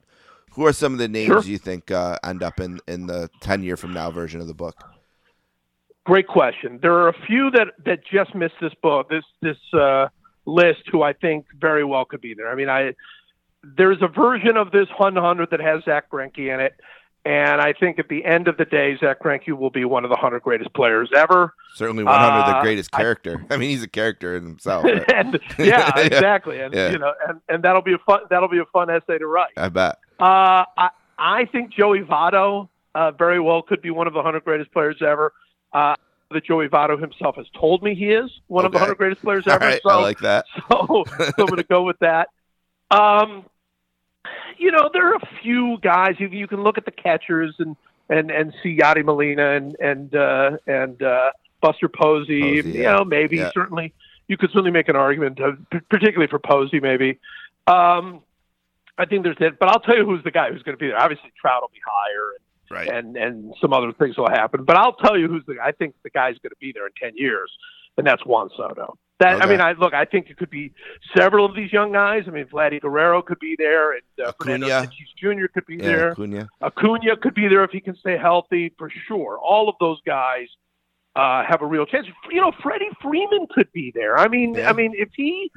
Who 0.58 0.66
are 0.66 0.74
some 0.74 0.92
of 0.92 1.00
the 1.00 1.08
names 1.08 1.28
Sure. 1.28 1.42
you 1.44 1.58
think 1.60 1.92
uh, 1.92 2.18
end 2.24 2.44
up 2.44 2.60
in 2.60 2.80
in 2.88 3.08
the 3.08 3.30
ten 3.40 3.64
year 3.64 3.78
from 3.78 3.94
now 3.94 4.12
version 4.12 4.42
of 4.42 4.48
the 4.48 4.54
book? 4.56 4.76
Great 6.06 6.28
question. 6.28 6.80
There 6.82 6.94
are 6.94 7.10
a 7.10 7.14
few 7.28 7.52
that, 7.52 7.68
that 7.86 8.00
just 8.06 8.34
missed 8.34 8.56
this 8.60 8.74
book, 8.82 9.08
this 9.10 9.24
this 9.42 9.58
uh, 9.74 10.08
list, 10.46 10.84
who 10.92 11.04
I 11.04 11.14
think 11.14 11.46
very 11.60 11.84
well 11.86 12.06
could 12.06 12.22
be 12.22 12.34
there. 12.34 12.50
I 12.52 12.56
mean, 12.56 12.70
I 12.70 12.94
there's 13.64 14.02
a 14.02 14.08
version 14.08 14.58
of 14.58 14.72
this 14.72 14.88
100 14.98 15.50
that 15.52 15.60
has 15.60 15.84
Zack 15.84 16.10
Greinke 16.10 16.52
in 16.54 16.60
it, 16.62 16.74
and 17.26 17.60
I 17.62 17.74
think 17.74 18.00
at 18.00 18.08
the 18.08 18.24
end 18.24 18.48
of 18.48 18.56
the 18.58 18.64
day, 18.66 18.98
Zack 19.00 19.22
Greinke 19.22 19.52
will 19.52 19.70
be 19.70 19.84
one 19.84 20.06
of 20.06 20.10
the 20.10 20.16
100 20.16 20.42
greatest 20.42 20.74
players 20.74 21.10
ever. 21.16 21.54
Certainly 21.76 22.06
100, 22.06 22.52
the 22.52 22.58
Uh, 22.58 22.62
greatest 22.64 22.92
character. 22.92 23.46
I, 23.52 23.58
mean, 23.58 23.70
he's 23.70 23.84
a 23.84 23.88
character 23.90 24.38
in 24.38 24.44
himself. 24.44 24.86
and 25.14 25.40
yeah, 25.60 25.66
Yeah. 25.98 26.00
exactly. 26.00 26.62
And 26.62 26.74
Yeah. 26.74 26.92
you 26.92 26.98
know, 27.00 27.14
and, 27.28 27.42
and 27.50 27.64
that'll 27.64 27.82
be 27.84 27.94
a 27.94 27.98
fun 28.00 28.22
that'll 28.30 28.48
be 28.50 28.60
a 28.60 28.66
fun 28.72 28.90
essay 28.90 29.18
to 29.18 29.28
write. 29.28 29.52
I 29.58 29.68
bet. 29.70 29.98
Uh, 30.20 30.66
I 30.78 30.90
I 31.18 31.46
think 31.46 31.72
Joey 31.74 32.02
Votto 32.02 32.70
uh, 32.96 33.12
very 33.12 33.40
well 33.40 33.62
could 33.62 33.82
be 33.82 33.90
one 33.90 34.08
of 34.08 34.14
the 34.14 34.18
100 34.20 34.44
greatest 34.44 34.72
players 34.72 34.98
ever. 35.02 35.34
Uh, 35.74 35.96
that 36.32 36.44
Joey 36.44 36.68
Votto 36.68 37.00
himself 37.00 37.36
has 37.38 37.46
told 37.58 37.82
me 37.82 37.96
he 37.96 38.12
is 38.12 38.30
one 38.48 38.66
of 38.66 38.72
the 38.72 38.78
100 38.78 38.96
greatest 38.98 39.22
players 39.22 39.44
All 39.48 39.54
ever. 39.54 39.66
right, 39.66 39.82
so, 39.82 39.90
I 39.90 40.02
like 40.02 40.20
that. 40.20 40.46
so, 40.70 41.04
so 41.08 41.24
I'm 41.40 41.46
going 41.46 41.58
to 41.58 41.64
go 41.64 41.84
with 41.84 41.98
that. 42.00 42.28
Um, 42.92 43.46
you 44.58 44.72
know, 44.72 44.90
there 44.92 45.10
are 45.12 45.16
a 45.16 45.28
few 45.42 45.78
guys 45.82 46.16
you, 46.20 46.28
you 46.28 46.48
can 46.48 46.64
look 46.64 46.78
at 46.78 46.86
the 46.86 46.92
catchers 46.92 47.56
and 47.60 47.76
and 48.10 48.32
and 48.32 48.54
see 48.64 48.78
Yadi 48.78 49.04
Molina 49.06 49.52
and 49.56 49.76
and 49.80 50.16
uh, 50.16 50.52
and 50.68 51.02
uh, 51.02 51.32
Buster 51.62 51.88
Posey. 51.90 52.42
Posey, 52.42 52.70
you 52.78 52.82
yeah. 52.84 52.94
know, 52.98 53.06
maybe 53.06 53.38
Yeah. 53.38 53.52
certainly 53.54 53.94
you 54.28 54.36
could 54.38 54.50
certainly 54.50 54.72
make 54.72 54.90
an 54.90 54.96
argument, 54.98 55.40
uh, 55.40 55.52
p- 55.72 55.80
particularly 55.90 56.28
for 56.30 56.40
Posey, 56.40 56.80
maybe. 56.82 57.20
Um, 57.68 58.22
I 58.98 59.06
think 59.06 59.24
there's 59.24 59.38
that, 59.40 59.60
but 59.60 59.70
I'll 59.70 59.80
tell 59.80 59.96
you 59.96 60.06
who's 60.06 60.24
the 60.24 60.32
guy 60.32 60.52
who's 60.52 60.64
going 60.64 60.76
to 60.78 60.80
be 60.80 60.88
there. 60.88 61.00
Obviously, 61.00 61.32
Trout 61.40 61.62
will 61.62 61.70
be 61.74 61.80
higher, 61.86 62.34
Right. 62.70 62.90
and 62.90 63.16
and 63.16 63.54
some 63.62 63.74
other 63.74 63.94
things 63.94 64.18
will 64.18 64.30
happen. 64.30 64.64
But 64.64 64.76
I'll 64.78 64.94
tell 64.96 65.18
you 65.18 65.28
who's 65.28 65.44
the. 65.48 65.56
I 65.64 65.72
think 65.72 65.96
the 66.04 66.10
guy's 66.10 66.38
going 66.40 66.52
to 66.52 66.58
be 66.60 66.72
there 66.74 66.86
in 66.88 66.94
ten 67.02 67.12
years, 67.16 67.52
and 67.98 68.06
that's 68.08 68.26
Juan 68.26 68.50
Soto. 68.58 68.98
That 69.20 69.42
I 69.42 69.48
mean, 69.48 69.62
I 69.62 69.72
look. 69.72 69.94
I 69.94 70.06
think 70.06 70.30
it 70.30 70.38
could 70.38 70.50
be 70.52 70.74
several 71.16 71.46
of 71.46 71.56
these 71.56 71.74
young 71.74 71.92
guys. 71.94 72.24
I 72.28 72.32
mean, 72.32 72.46
Vladdy 72.46 72.80
Guerrero 72.80 73.22
could 73.24 73.40
be 73.40 73.56
there, 73.58 73.94
and 73.94 74.02
uh, 74.28 74.32
Fernando. 74.40 74.68
Tatis 74.68 74.90
Jr. 75.20 75.48
could 75.54 75.66
be 75.66 75.76
yeah, 75.78 75.82
there. 75.88 76.12
Acuna. 76.12 76.50
Acuna 76.62 77.18
could 77.18 77.34
be 77.34 77.48
there 77.48 77.64
if 77.64 77.72
he 77.72 77.80
can 77.82 77.96
stay 77.96 78.18
healthy 78.18 78.74
for 78.78 78.92
sure. 79.08 79.40
All 79.40 79.70
of 79.70 79.76
those 79.80 80.00
guys 80.06 80.48
uh, 81.16 81.44
have 81.50 81.64
a 81.64 81.66
real 81.66 81.86
chance. 81.88 82.06
You 82.30 82.42
know, 82.42 82.52
Freddie 82.62 82.90
Freeman 83.02 83.48
could 83.56 83.72
be 83.72 83.92
there. 83.96 84.20
I 84.20 84.28
mean, 84.28 84.54
Yeah. 84.54 84.70
I 84.70 84.74
mean, 84.74 84.94
if 84.96 85.10
he 85.16 85.52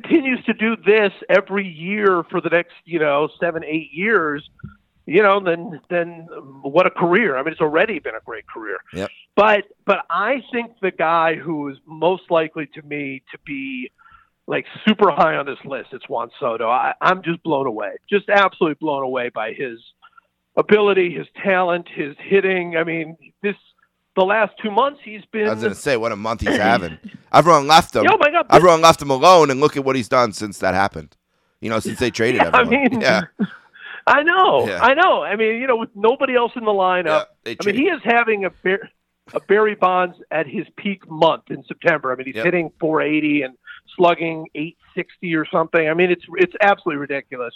continues 0.00 0.44
to 0.44 0.54
do 0.54 0.76
this 0.76 1.12
every 1.28 1.66
year 1.66 2.24
for 2.30 2.40
the 2.40 2.48
next, 2.48 2.74
you 2.84 2.98
know, 2.98 3.28
seven, 3.40 3.64
eight 3.64 3.90
years, 3.92 4.48
you 5.06 5.22
know, 5.22 5.40
then 5.40 5.80
then 5.90 6.28
what 6.62 6.86
a 6.86 6.90
career. 6.90 7.36
I 7.36 7.42
mean, 7.42 7.52
it's 7.52 7.60
already 7.60 7.98
been 7.98 8.14
a 8.14 8.24
great 8.24 8.46
career. 8.46 8.78
Yep. 8.94 9.10
But 9.36 9.64
but 9.84 9.98
I 10.08 10.42
think 10.52 10.72
the 10.80 10.90
guy 10.90 11.34
who 11.34 11.68
is 11.68 11.76
most 11.86 12.24
likely 12.30 12.66
to 12.74 12.82
me 12.82 13.22
to 13.32 13.38
be 13.44 13.90
like 14.46 14.66
super 14.86 15.10
high 15.10 15.36
on 15.36 15.46
this 15.46 15.58
list, 15.64 15.90
it's 15.92 16.08
Juan 16.08 16.30
Soto. 16.40 16.68
I, 16.68 16.94
I'm 17.00 17.22
just 17.22 17.42
blown 17.42 17.66
away, 17.66 17.92
just 18.08 18.28
absolutely 18.28 18.76
blown 18.80 19.02
away 19.02 19.28
by 19.28 19.52
his 19.52 19.78
ability, 20.56 21.14
his 21.14 21.26
talent, 21.42 21.88
his 21.94 22.16
hitting. 22.18 22.76
I 22.76 22.84
mean, 22.84 23.16
this 23.42 23.56
the 24.16 24.22
last 24.24 24.52
two 24.62 24.70
months 24.70 25.00
he's 25.04 25.24
been. 25.32 25.48
I 25.48 25.54
was 25.54 25.62
gonna 25.62 25.74
say 25.74 25.96
what 25.96 26.12
a 26.12 26.16
month 26.16 26.40
he's 26.42 26.56
having. 26.56 26.98
Everyone 27.32 27.66
left 27.66 27.94
him. 27.96 28.04
oh 28.08 28.16
my 28.18 28.30
god! 28.30 28.46
Everyone 28.50 28.80
left 28.80 29.00
him 29.00 29.10
alone, 29.10 29.50
and 29.50 29.60
look 29.60 29.76
at 29.76 29.84
what 29.84 29.96
he's 29.96 30.08
done 30.08 30.32
since 30.32 30.58
that 30.58 30.74
happened. 30.74 31.16
You 31.60 31.70
know, 31.70 31.80
since 31.80 31.98
they 31.98 32.10
traded 32.20 32.42
Yeah, 32.42 32.50
I 32.52 32.64
mean, 32.64 33.00
yeah, 33.00 33.22
I 34.06 34.22
know, 34.22 34.66
Yeah. 34.66 34.80
I 34.82 34.94
know. 34.94 35.22
I 35.22 35.36
mean, 35.36 35.60
you 35.60 35.66
know, 35.66 35.76
with 35.76 35.90
nobody 35.94 36.34
else 36.34 36.52
in 36.56 36.64
the 36.64 36.72
lineup, 36.72 37.26
yeah. 37.46 37.54
I 37.60 37.64
mean, 37.64 37.76
he 37.76 37.84
is 37.84 38.00
having 38.04 38.44
a 38.44 38.50
Bar- 38.50 38.88
a 39.32 39.40
Barry 39.40 39.76
Bonds 39.76 40.16
at 40.32 40.46
his 40.48 40.66
peak 40.76 41.08
month 41.08 41.44
in 41.50 41.62
September. 41.64 42.12
I 42.12 42.16
mean, 42.16 42.26
he's 42.26 42.34
Yep. 42.36 42.44
hitting 42.44 42.72
480 42.80 43.42
and 43.42 43.54
slugging 43.96 44.48
860 44.56 45.34
or 45.36 45.46
something. 45.46 45.88
I 45.88 45.94
mean, 45.94 46.10
it's 46.10 46.24
it's 46.36 46.54
absolutely 46.60 47.00
ridiculous, 47.00 47.54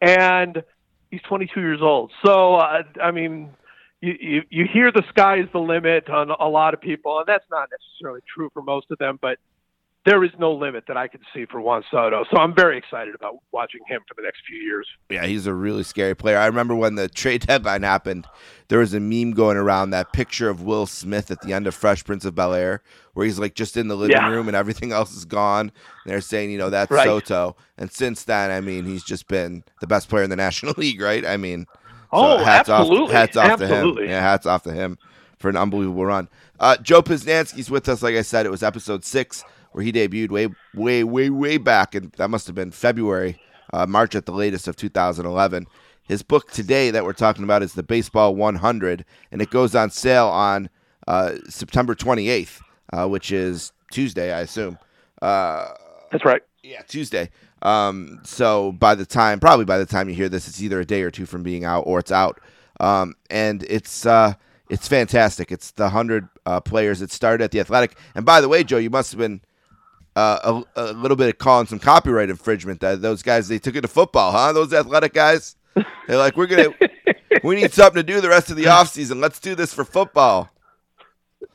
and 0.00 0.62
he's 1.10 1.20
22 1.22 1.60
years 1.60 1.80
old. 1.82 2.12
So, 2.24 2.54
uh, 2.54 2.84
I 3.02 3.10
mean. 3.10 3.50
You, 4.00 4.14
you, 4.20 4.42
you 4.48 4.64
hear 4.72 4.90
the 4.90 5.02
sky 5.10 5.40
is 5.40 5.48
the 5.52 5.58
limit 5.60 6.08
on 6.08 6.30
a 6.30 6.48
lot 6.48 6.72
of 6.74 6.80
people, 6.80 7.18
and 7.18 7.26
that's 7.26 7.44
not 7.50 7.68
necessarily 7.70 8.20
true 8.34 8.48
for 8.54 8.62
most 8.62 8.90
of 8.90 8.98
them, 8.98 9.18
but 9.20 9.38
there 10.06 10.24
is 10.24 10.30
no 10.38 10.52
limit 10.54 10.84
that 10.88 10.96
I 10.96 11.08
can 11.08 11.20
see 11.34 11.44
for 11.44 11.60
Juan 11.60 11.82
Soto. 11.90 12.24
So 12.32 12.38
I'm 12.38 12.54
very 12.54 12.78
excited 12.78 13.14
about 13.14 13.34
watching 13.52 13.82
him 13.86 14.00
for 14.08 14.14
the 14.14 14.22
next 14.22 14.40
few 14.48 14.56
years. 14.56 14.88
yeah, 15.10 15.26
he's 15.26 15.46
a 15.46 15.52
really 15.52 15.82
scary 15.82 16.14
player. 16.16 16.38
I 16.38 16.46
remember 16.46 16.74
when 16.74 16.94
the 16.94 17.06
trade 17.06 17.42
deadline 17.46 17.82
happened, 17.82 18.26
there 18.68 18.78
was 18.78 18.94
a 18.94 19.00
meme 19.00 19.32
going 19.32 19.58
around 19.58 19.90
that 19.90 20.12
picture 20.12 20.48
of 20.48 20.62
Will 20.62 20.86
Smith 20.86 21.30
at 21.30 21.42
the 21.42 21.52
end 21.52 21.66
of 21.66 21.74
Fresh 21.74 22.04
Prince 22.06 22.24
of 22.24 22.34
Bel 22.34 22.54
Air, 22.54 22.82
where 23.12 23.26
he's 23.26 23.38
like 23.38 23.54
just 23.54 23.76
in 23.76 23.88
the 23.88 23.96
living 23.96 24.16
Yeah. 24.16 24.30
room 24.30 24.48
and 24.48 24.56
everything 24.56 24.90
else 24.92 25.14
is 25.14 25.26
gone. 25.26 25.70
And 25.70 25.70
they're 26.06 26.22
saying, 26.22 26.50
you 26.50 26.56
know, 26.56 26.70
that's 26.70 26.90
Right. 26.90 27.04
Soto. 27.04 27.56
And 27.76 27.92
since 27.92 28.24
then, 28.24 28.50
I 28.50 28.62
mean, 28.62 28.86
he's 28.86 29.04
just 29.04 29.28
been 29.28 29.64
the 29.80 29.86
best 29.86 30.08
player 30.08 30.24
in 30.24 30.30
the 30.30 30.36
National 30.48 30.72
League, 30.78 31.02
right? 31.02 31.26
I 31.26 31.36
mean, 31.36 31.66
so 32.12 32.16
Oh, 32.18 32.38
hats 32.38 32.68
absolutely. 32.68 33.04
off, 33.06 33.10
hats 33.12 33.36
off 33.36 33.58
to 33.58 33.66
him. 33.66 33.72
Absolutely. 33.72 34.08
Yeah, 34.08 34.20
hats 34.20 34.46
off 34.46 34.62
to 34.64 34.72
him 34.72 34.98
for 35.38 35.48
an 35.48 35.56
unbelievable 35.56 36.04
run. 36.04 36.28
Uh, 36.58 36.76
Joe 36.78 37.02
Posnanski's 37.02 37.70
with 37.70 37.88
us. 37.88 38.02
Like 38.02 38.14
I 38.16 38.22
said, 38.22 38.46
it 38.46 38.50
was 38.50 38.62
episode 38.62 39.04
six 39.04 39.44
where 39.72 39.84
he 39.84 39.92
debuted 39.92 40.30
way, 40.30 40.48
way, 40.74 41.04
way, 41.04 41.30
way 41.30 41.56
back, 41.56 41.94
and 41.94 42.10
that 42.12 42.28
must 42.28 42.46
have 42.46 42.56
been 42.56 42.70
February, 42.72 43.40
uh, 43.72 43.86
March 43.86 44.14
at 44.14 44.26
the 44.26 44.32
latest 44.32 44.66
of 44.68 44.74
2011. 44.76 45.66
His 46.02 46.22
book 46.24 46.50
today 46.50 46.90
that 46.90 47.04
we're 47.04 47.12
talking 47.12 47.44
about 47.44 47.62
is 47.62 47.74
the 47.74 47.84
Baseball 47.84 48.34
100, 48.34 49.04
and 49.30 49.40
it 49.40 49.50
goes 49.50 49.76
on 49.76 49.90
sale 49.90 50.26
on 50.26 50.68
uh, 51.06 51.36
September 51.48 51.94
28th, 51.94 52.60
uh, 52.92 53.06
which 53.06 53.30
is 53.30 53.72
Tuesday, 53.92 54.32
I 54.32 54.40
assume. 54.40 54.76
Uh, 55.22 55.68
That's 56.10 56.24
right. 56.24 56.42
Yeah, 56.64 56.82
Tuesday. 56.82 57.30
Um, 57.62 58.20
so 58.24 58.72
by 58.72 58.94
the 58.94 59.06
time, 59.06 59.40
probably 59.40 59.64
by 59.64 59.78
the 59.78 59.86
time 59.86 60.08
you 60.08 60.14
hear 60.14 60.28
this, 60.28 60.48
it's 60.48 60.62
either 60.62 60.80
a 60.80 60.84
day 60.84 61.02
or 61.02 61.10
two 61.10 61.26
from 61.26 61.42
being 61.42 61.64
out, 61.64 61.82
or 61.82 61.98
it's 61.98 62.12
out. 62.12 62.40
Um, 62.78 63.14
and 63.28 63.62
it's 63.64 64.06
uh, 64.06 64.34
it's 64.70 64.88
fantastic. 64.88 65.52
It's 65.52 65.72
the 65.72 65.90
hundred 65.90 66.28
uh, 66.46 66.60
players 66.60 67.00
that 67.00 67.10
started 67.10 67.44
at 67.44 67.50
the 67.50 67.60
Athletic. 67.60 67.96
And 68.14 68.24
by 68.24 68.40
the 68.40 68.48
way, 68.48 68.64
Joe, 68.64 68.78
you 68.78 68.90
must 68.90 69.12
have 69.12 69.18
been 69.18 69.42
uh, 70.16 70.62
a, 70.76 70.82
a, 70.82 70.92
little 70.92 71.16
bit 71.16 71.28
of 71.28 71.38
calling 71.38 71.66
some 71.66 71.78
copyright 71.78 72.30
infringement. 72.30 72.80
That 72.80 73.02
those 73.02 73.22
guys 73.22 73.48
they 73.48 73.58
took 73.58 73.76
it 73.76 73.82
to 73.82 73.88
football, 73.88 74.32
huh? 74.32 74.52
Those 74.52 74.72
Athletic 74.72 75.12
guys. 75.12 75.56
They're 76.06 76.18
like, 76.18 76.36
we're 76.36 76.46
gonna, 76.46 76.74
we 77.44 77.56
need 77.56 77.72
something 77.72 77.96
to 77.96 78.02
do 78.02 78.20
the 78.20 78.28
rest 78.28 78.50
of 78.50 78.56
the 78.56 78.66
off 78.68 78.88
season. 78.88 79.20
Let's 79.20 79.38
do 79.38 79.54
this 79.54 79.72
for 79.72 79.84
football. 79.84 80.50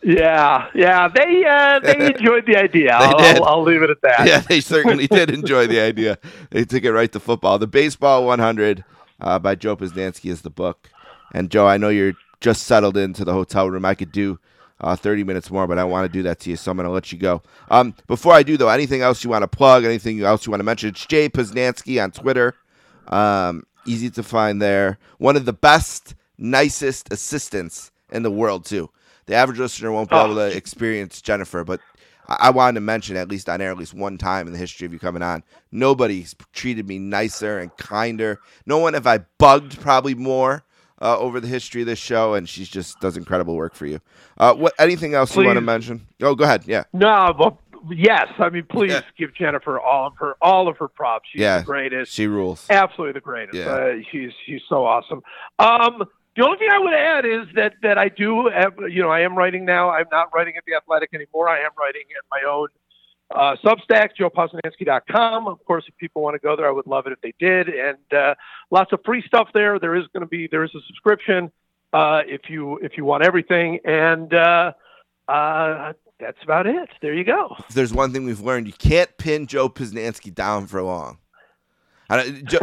Yeah, 0.04 0.70
yeah, 0.74 1.08
they 1.08 1.46
uh, 1.46 1.80
they 1.80 2.08
enjoyed 2.16 2.46
the 2.46 2.58
idea. 2.58 2.94
I'll, 2.94 3.18
I'll, 3.18 3.44
I'll, 3.44 3.64
leave 3.64 3.82
it 3.82 3.90
at 3.90 4.02
that. 4.02 4.28
Yeah, 4.28 4.40
they 4.40 4.62
certainly 4.62 5.08
did 5.08 5.30
enjoy 5.30 5.68
the 5.68 5.80
idea. 5.80 6.18
They 6.52 6.66
took 6.66 6.84
it 6.84 6.92
right 6.92 7.12
to 7.12 7.20
football. 7.20 7.58
The 7.60 7.68
Baseball 7.68 8.26
100 8.26 8.84
uh, 9.20 9.40
by 9.40 9.56
Joe 9.56 9.76
Posnanski 9.76 10.30
is 10.30 10.42
the 10.42 10.50
book. 10.50 10.90
And 11.34 11.50
Joe, 11.50 11.68
I 11.68 11.78
know 11.78 11.90
you're 11.90 12.14
just 12.40 12.64
settled 12.64 12.98
into 12.98 13.26
the 13.26 13.34
hotel 13.34 13.70
room. 13.70 13.86
I 13.86 13.96
could 13.96 14.12
do 14.12 14.40
uh, 14.82 14.96
30 14.96 15.24
minutes 15.24 15.50
more, 15.50 15.68
but 15.68 15.78
I 15.78 15.84
want 15.84 16.06
to 16.06 16.10
do 16.12 16.24
that 16.24 16.40
to 16.42 16.50
you, 16.50 16.56
so 16.56 16.72
I'm 16.72 16.78
going 16.78 16.86
to 16.86 16.92
let 16.92 17.12
you 17.12 17.18
go. 17.18 17.42
Um, 17.70 17.96
before 18.08 18.34
I 18.34 18.44
do, 18.44 18.58
though, 18.58 18.70
anything 18.70 19.02
else 19.02 19.24
you 19.24 19.30
want 19.30 19.44
to 19.44 19.48
plug? 19.48 19.84
Anything 19.84 20.22
else 20.22 20.46
you 20.46 20.52
want 20.52 20.60
to 20.60 20.66
mention? 20.66 20.90
It's 20.90 21.06
Jay 21.06 21.30
Posnanski 21.30 22.02
on 22.04 22.12
Twitter. 22.12 22.56
Um, 23.08 23.64
easy 23.86 24.10
to 24.12 24.24
find 24.24 24.62
there. 24.62 24.98
One 25.18 25.36
of 25.36 25.46
the 25.46 25.54
best, 25.54 26.16
nicest 26.38 27.12
assistants 27.12 27.92
in 28.12 28.24
the 28.24 28.32
world, 28.32 28.66
too. 28.66 28.90
The 29.28 29.36
average 29.36 29.60
listener 29.60 29.92
won't 29.92 30.10
be 30.10 30.16
oh. 30.16 30.26
able 30.26 30.36
to 30.36 30.56
experience 30.56 31.22
Jennifer, 31.22 31.64
but 31.64 31.80
I-, 32.28 32.38
I 32.42 32.50
wanted 32.52 32.76
to 32.76 32.82
mention 32.82 33.18
at 33.18 33.30
least 33.30 33.50
on 33.50 33.62
air 33.62 33.72
at 33.72 33.78
least 33.78 33.94
one 33.94 34.18
time 34.18 34.48
in 34.48 34.54
the 34.54 34.60
history 34.60 34.86
of 34.86 34.94
you 34.94 35.00
coming 35.00 35.22
on. 35.22 35.44
Nobody's 35.72 36.36
treated 36.54 36.88
me 36.88 37.00
nicer 37.00 37.60
and 37.60 37.76
kinder. 37.78 38.40
No 38.66 38.78
one 38.78 38.94
have 38.94 39.08
I 39.08 39.20
bugged 39.38 39.80
probably 39.80 40.16
more 40.16 40.64
uh, 41.02 41.18
over 41.18 41.40
the 41.40 41.48
history 41.48 41.82
of 41.82 41.88
this 41.88 42.00
show, 42.00 42.34
and 42.34 42.48
she 42.48 42.66
just 42.66 43.00
does 43.00 43.18
incredible 43.18 43.56
work 43.56 43.76
for 43.76 43.86
you. 43.86 44.00
Uh, 44.38 44.54
what 44.54 44.74
anything 44.80 45.14
else 45.14 45.34
please. 45.34 45.42
you 45.42 45.48
want 45.48 45.58
to 45.58 45.62
mention? 45.62 46.08
Oh, 46.22 46.36
go 46.36 46.44
ahead. 46.44 46.64
Yeah. 46.66 46.84
No, 46.94 47.34
well, 47.38 47.60
yes. 47.90 48.28
I 48.40 48.50
mean, 48.50 48.66
please 48.70 48.92
yeah. 48.92 49.02
give 49.18 49.34
Jennifer 49.36 49.80
all 49.80 50.08
of 50.08 50.18
her 50.18 50.36
all 50.42 50.68
of 50.68 50.78
her 50.78 50.88
props. 50.88 51.28
She's 51.32 51.42
yeah, 51.42 51.60
the 51.60 51.66
greatest. 51.66 52.14
She 52.14 52.28
rules. 52.28 52.66
Absolutely 52.70 53.14
the 53.14 53.22
greatest. 53.22 53.58
Yeah. 53.58 53.66
Uh, 53.66 53.94
she's 54.12 54.32
she's 54.46 54.62
so 54.70 54.86
awesome. 54.86 55.22
Um, 55.60 56.06
the 56.36 56.44
only 56.44 56.58
thing 56.58 56.70
I 56.72 56.80
would 56.80 56.94
add 56.94 57.26
is 57.26 57.48
that 57.56 57.74
that 57.82 57.98
I 57.98 58.10
do 58.10 58.50
have, 58.50 58.74
you 58.90 59.02
know, 59.02 59.10
I 59.10 59.22
am 59.22 59.38
writing 59.38 59.66
now. 59.66 59.90
I'm 59.90 60.08
not 60.12 60.30
writing 60.34 60.56
at 60.58 60.64
the 60.66 60.76
Athletic 60.76 61.14
anymore. 61.14 61.48
I 61.50 61.60
am 61.60 61.72
writing 61.78 62.04
at 62.18 62.24
my 62.30 62.50
own 62.50 62.68
uh, 63.34 63.56
Substack, 63.64 64.10
joeposnanski.com. 64.20 65.48
Of 65.48 65.64
course, 65.66 65.86
if 65.88 65.96
people 65.98 66.22
want 66.22 66.36
to 66.36 66.40
go 66.40 66.56
there, 66.56 66.68
I 66.68 66.72
would 66.72 66.88
love 66.88 67.08
it 67.08 67.14
if 67.14 67.22
they 67.22 67.34
did. 67.40 67.70
And 67.70 68.14
uh, 68.14 68.36
lots 68.70 68.92
of 68.92 69.00
free 69.06 69.24
stuff 69.26 69.50
there. 69.54 69.80
There 69.80 69.96
is 69.96 70.06
going 70.14 70.22
to 70.22 70.28
be 70.28 70.48
there 70.48 70.64
is 70.64 70.72
a 70.76 70.82
subscription 70.88 71.52
uh, 71.94 72.22
if 72.28 72.50
you 72.50 72.78
if 72.80 72.98
you 72.98 73.06
want 73.06 73.24
everything. 73.24 73.80
And 73.86 74.34
uh, 74.34 74.74
uh, 75.28 75.94
that's 76.20 76.42
about 76.44 76.68
it. 76.68 76.90
There 77.02 77.14
you 77.14 77.24
go. 77.24 77.56
If 77.60 77.76
there's 77.76 77.94
one 77.94 78.12
thing 78.12 78.26
we've 78.26 78.42
learned, 78.42 78.68
you 78.68 78.74
can't 78.74 79.10
pin 79.18 79.48
Joe 79.48 79.70
Posnanski 79.70 80.34
down 80.34 80.68
for 80.68 80.82
long. 80.82 81.20
do, 82.10 82.60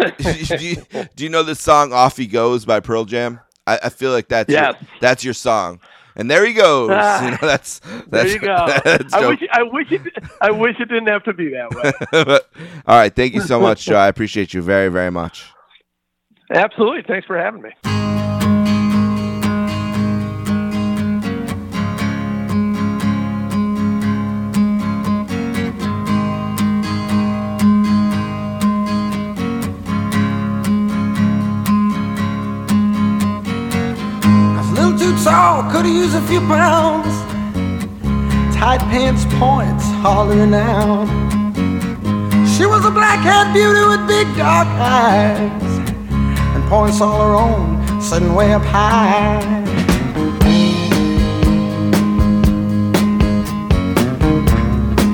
you, 0.60 0.76
do 1.16 1.24
you 1.24 1.28
know 1.28 1.42
the 1.42 1.56
song 1.56 1.92
"Off 1.92 2.16
He 2.16 2.26
Goes" 2.26 2.64
by 2.64 2.78
Pearl 2.78 3.04
Jam? 3.04 3.40
I, 3.66 3.78
I 3.84 3.88
feel 3.88 4.10
like 4.10 4.28
that's 4.28 4.50
yes. 4.50 4.74
your, 4.80 4.88
that's 5.00 5.24
your 5.24 5.34
song. 5.34 5.80
And 6.14 6.30
there 6.30 6.44
he 6.44 6.52
goes. 6.52 6.90
Ah, 6.92 7.24
you 7.24 7.30
know, 7.30 7.38
that's, 7.40 7.78
that's 7.78 8.08
there 8.10 8.28
you 8.28 8.38
go. 8.40 8.54
I 8.54 9.26
wish 9.26 9.40
I 9.52 9.62
wish 9.62 9.92
it 9.92 10.02
I 10.40 10.50
wish 10.50 10.76
it 10.78 10.88
didn't 10.88 11.08
have 11.08 11.24
to 11.24 11.32
be 11.32 11.50
that 11.50 11.70
way. 11.74 12.38
all 12.86 12.96
right, 12.96 13.14
thank 13.14 13.34
you 13.34 13.40
so 13.40 13.60
much, 13.60 13.84
Joe. 13.84 13.96
I 13.96 14.08
appreciate 14.08 14.52
you 14.52 14.62
very 14.62 14.88
very 14.88 15.10
much. 15.10 15.46
Absolutely. 16.54 17.02
Thanks 17.06 17.26
for 17.26 17.38
having 17.38 17.62
me. 17.62 18.01
Tall, 35.24 35.62
could 35.70 35.84
have 35.84 35.94
used 35.94 36.14
a 36.14 36.20
few 36.22 36.40
pounds. 36.40 37.14
Tight 38.54 38.80
pants 38.90 39.24
points, 39.38 39.84
hollering 40.02 40.54
out. 40.54 41.08
She 42.56 42.66
was 42.66 42.84
a 42.84 42.90
black-haired 42.90 43.52
beauty 43.52 43.84
with 43.86 44.06
big 44.06 44.26
dark 44.36 44.68
eyes, 44.68 45.62
and 46.54 46.64
points 46.68 47.00
all 47.00 47.20
her 47.20 47.34
own, 47.34 48.00
sitting 48.00 48.34
way 48.34 48.52
up 48.52 48.62
high. 48.62 49.40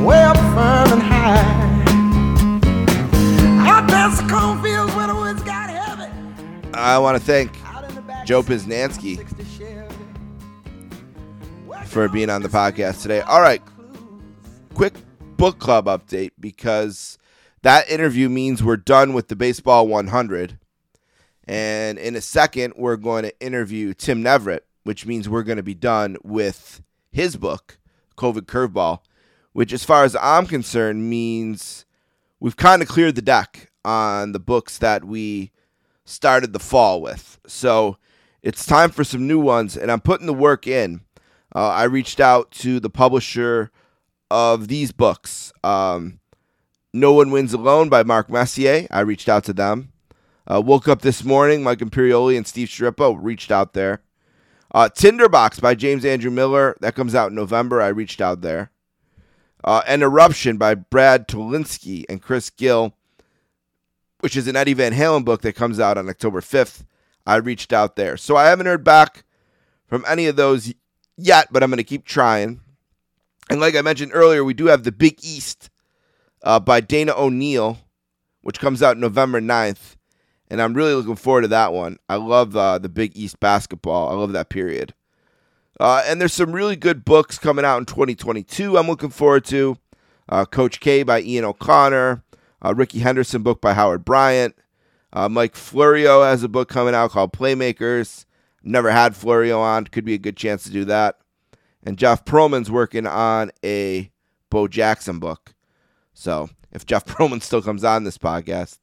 Way 0.05 0.23
up 0.23 0.37
firm 0.37 0.93
and 0.93 1.03
high. 1.03 1.45
Out 3.67 3.89
past 3.89 4.23
the 4.23 4.29
cornfields 4.29 4.95
where 4.95 5.07
the 5.07 5.15
woods 5.15 5.43
got 5.43 5.71
heavy. 5.71 6.13
I 6.75 6.99
want 6.99 7.17
to 7.19 7.25
thank 7.25 7.53
Joe 8.27 8.43
Posnanski 8.43 9.19
for 11.89 12.09
being 12.09 12.31
on 12.31 12.43
the 12.43 12.49
podcast 12.49 13.03
today. 13.03 13.21
All 13.23 13.41
right, 13.41 13.63
quick 14.75 14.95
book 15.37 15.59
club 15.59 15.87
update 15.87 16.33
because 16.39 17.19
that 17.63 17.89
interview 17.91 18.29
means 18.29 18.63
we're 18.63 18.77
done 18.77 19.15
with 19.15 19.29
the 19.29 19.37
Baseball 19.37 19.89
100. 19.89 20.59
And 21.45 21.99
in 21.99 22.15
a 22.15 22.21
second, 22.21 22.75
we're 22.77 22.97
going 22.97 23.23
to 23.23 23.41
interview 23.41 23.95
Tim 23.95 24.23
Neverett, 24.23 24.61
which 24.85 25.07
means 25.07 25.29
we're 25.29 25.43
going 25.43 25.57
to 25.57 25.63
be 25.63 25.75
done 25.75 26.19
with 26.23 26.83
his 27.11 27.37
book, 27.37 27.79
COVID 28.17 28.43
Curveball, 28.43 29.01
which, 29.53 29.73
as 29.73 29.83
far 29.83 30.05
as 30.05 30.15
I'm 30.21 30.47
concerned, 30.47 31.09
means 31.09 31.87
we've 32.39 32.57
kind 32.57 32.83
of 32.83 32.89
cleared 32.89 33.15
the 33.15 33.23
deck 33.23 33.73
on 33.85 34.33
the 34.33 34.39
books 34.39 34.77
that 34.79 35.05
we 35.05 35.53
started 36.05 36.53
the 36.53 36.59
fall 36.59 37.01
with. 37.01 37.39
So 37.47 37.97
it's 38.43 38.67
time 38.67 38.91
for 38.91 39.05
some 39.05 39.27
new 39.27 39.41
ones, 39.41 39.77
and 39.77 39.91
I'm 39.91 40.01
putting 40.01 40.27
the 40.27 40.35
work 40.35 40.67
in. 40.67 41.01
Uh, 41.55 41.69
I 41.69 41.85
reached 41.85 42.21
out 42.21 42.51
to 42.53 42.81
the 42.81 42.91
publisher 42.91 43.71
of 44.31 44.69
these 44.69 44.93
books. 44.93 45.53
Um, 45.65 46.21
no 46.93 47.13
One 47.13 47.31
Wins 47.31 47.53
Alone 47.53 47.89
by 47.89 48.03
Mark 48.03 48.29
Messier. 48.31 48.87
I 48.91 49.01
reached 49.01 49.29
out 49.29 49.45
to 49.45 49.53
them. 49.53 49.93
Uh, 50.47 50.63
woke 50.65 50.89
up 50.89 51.03
this 51.03 51.25
morning. 51.25 51.63
Mike 51.63 51.79
Imperioli 51.79 52.37
and 52.37 52.47
Steve 52.47 52.69
Schirripa 52.69 53.17
reached 53.21 53.51
out 53.51 53.75
there. 53.75 54.03
Uh, 54.75 54.89
Tinderbox 54.89 55.61
by 55.61 55.75
James 55.75 56.05
Andrew 56.05 56.31
Miller. 56.31 56.77
That 56.81 56.95
comes 56.95 57.15
out 57.15 57.31
in 57.31 57.35
November. 57.35 57.81
I 57.81 57.89
reached 57.89 58.21
out 58.21 58.41
there. 58.43 58.71
Uh, 59.65 59.83
An 59.87 60.03
Eruption 60.03 60.57
by 60.57 60.75
Brad 60.75 61.27
Tolinski 61.27 62.05
and 62.09 62.23
Chris 62.23 62.51
Gill, 62.51 62.95
which 64.21 64.37
is 64.37 64.47
an 64.47 64.57
Eddie 64.57 64.75
Van 64.75 64.93
Halen 64.93 65.25
book 65.25 65.43
that 65.43 65.55
comes 65.55 65.81
out 65.81 65.99
on 65.99 66.09
October 66.09 66.41
5th. 66.41 66.85
I 67.27 67.37
reached 67.37 67.73
out 67.73 67.97
there. 67.97 68.17
So 68.17 68.37
I 68.37 68.47
haven't 68.49 68.67
heard 68.67 68.85
back 68.85 69.25
from 69.87 70.05
any 70.09 70.27
of 70.27 70.37
those 70.37 70.73
yet, 71.19 71.49
but 71.51 71.63
I'm 71.63 71.71
going 71.71 71.77
to 71.79 71.85
keep 71.85 72.05
trying. 72.05 72.61
And 73.51 73.61
like 73.61 73.75
I 73.75 73.83
mentioned 73.83 74.13
earlier, 74.15 74.45
we 74.45 74.55
do 74.55 74.67
have 74.67 74.85
The 74.85 74.93
Big 74.93 75.19
East 75.23 75.69
uh, 76.43 76.61
by 76.61 76.81
Dana 76.81 77.13
O'Neill, 77.17 77.79
which 78.43 78.59
comes 78.61 78.83
out 78.83 78.97
November 78.97 79.41
9th. 79.41 79.97
And 80.51 80.63
I'm 80.63 80.75
really 80.75 80.95
looking 80.95 81.17
forward 81.17 81.43
to 81.43 81.49
that 81.49 81.73
one. 81.75 81.99
I 82.09 82.17
love 82.17 82.57
uh, 82.57 82.79
the 82.79 82.89
Big 82.89 83.17
East 83.17 83.39
basketball. 83.41 84.09
I 84.09 84.15
love 84.15 84.33
that 84.33 84.49
period. 84.49 84.95
Uh, 85.79 86.03
and 86.07 86.21
there's 86.21 86.33
some 86.33 86.53
really 86.53 86.77
good 86.77 87.05
books 87.05 87.39
coming 87.39 87.65
out 87.65 87.79
in 87.79 87.85
2022 87.85 88.79
I'm 88.79 88.89
looking 88.89 89.11
forward 89.11 89.45
to. 89.47 89.77
Uh, 90.29 90.45
Coach 90.45 90.81
K 90.81 91.03
by 91.03 91.21
Ian 91.21 91.45
O'Connor, 91.45 92.23
Rickey 92.75 92.99
Henderson 92.99 93.43
book 93.43 93.61
by 93.61 93.75
Howard 93.75 94.05
Bryant. 94.05 94.55
Uh, 95.13 95.29
Mike 95.29 95.55
Florio 95.57 96.23
has 96.23 96.43
a 96.43 96.49
book 96.49 96.69
coming 96.69 96.95
out 96.95 97.11
called 97.11 97.33
Playmakers. 97.33 98.27
Never 98.69 98.91
had 98.91 99.17
Florio 99.17 99.61
on. 99.61 99.87
Could 99.87 100.05
be 100.05 100.15
a 100.15 100.19
good 100.19 100.37
chance 100.37 100.63
to 100.65 100.71
do 100.71 100.85
that. 100.85 101.17
And 101.83 101.97
Jeff 101.97 102.27
Pearlman's 102.27 102.71
working 102.71 103.07
on 103.07 103.51
a 103.65 104.11
Bo 104.51 104.69
Jackson 104.69 105.19
book. 105.19 105.55
So 106.13 106.51
if 106.71 106.85
Jeff 106.85 107.05
Pearlman 107.07 107.43
still 107.43 107.63
comes 107.63 107.83
on 107.83 108.05
this 108.05 108.19
podcast, 108.19 108.79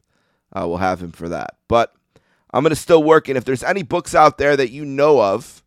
uh, 0.54 0.68
we'll 0.68 0.78
have 0.78 1.04
him 1.04 1.12
for 1.12 1.30
that. 1.30 1.58
But 1.68 1.94
I'm 2.52 2.64
going 2.64 2.72
to 2.72 2.76
still 2.76 3.04
work. 3.04 3.28
And 3.28 3.38
if 3.38 3.46
there's 3.46 3.64
any 3.64 3.84
books 3.84 4.16
out 4.16 4.40
there 4.40 4.58
that 4.58 4.72
you 4.72 4.86
know 4.86 5.22
of 5.22 5.64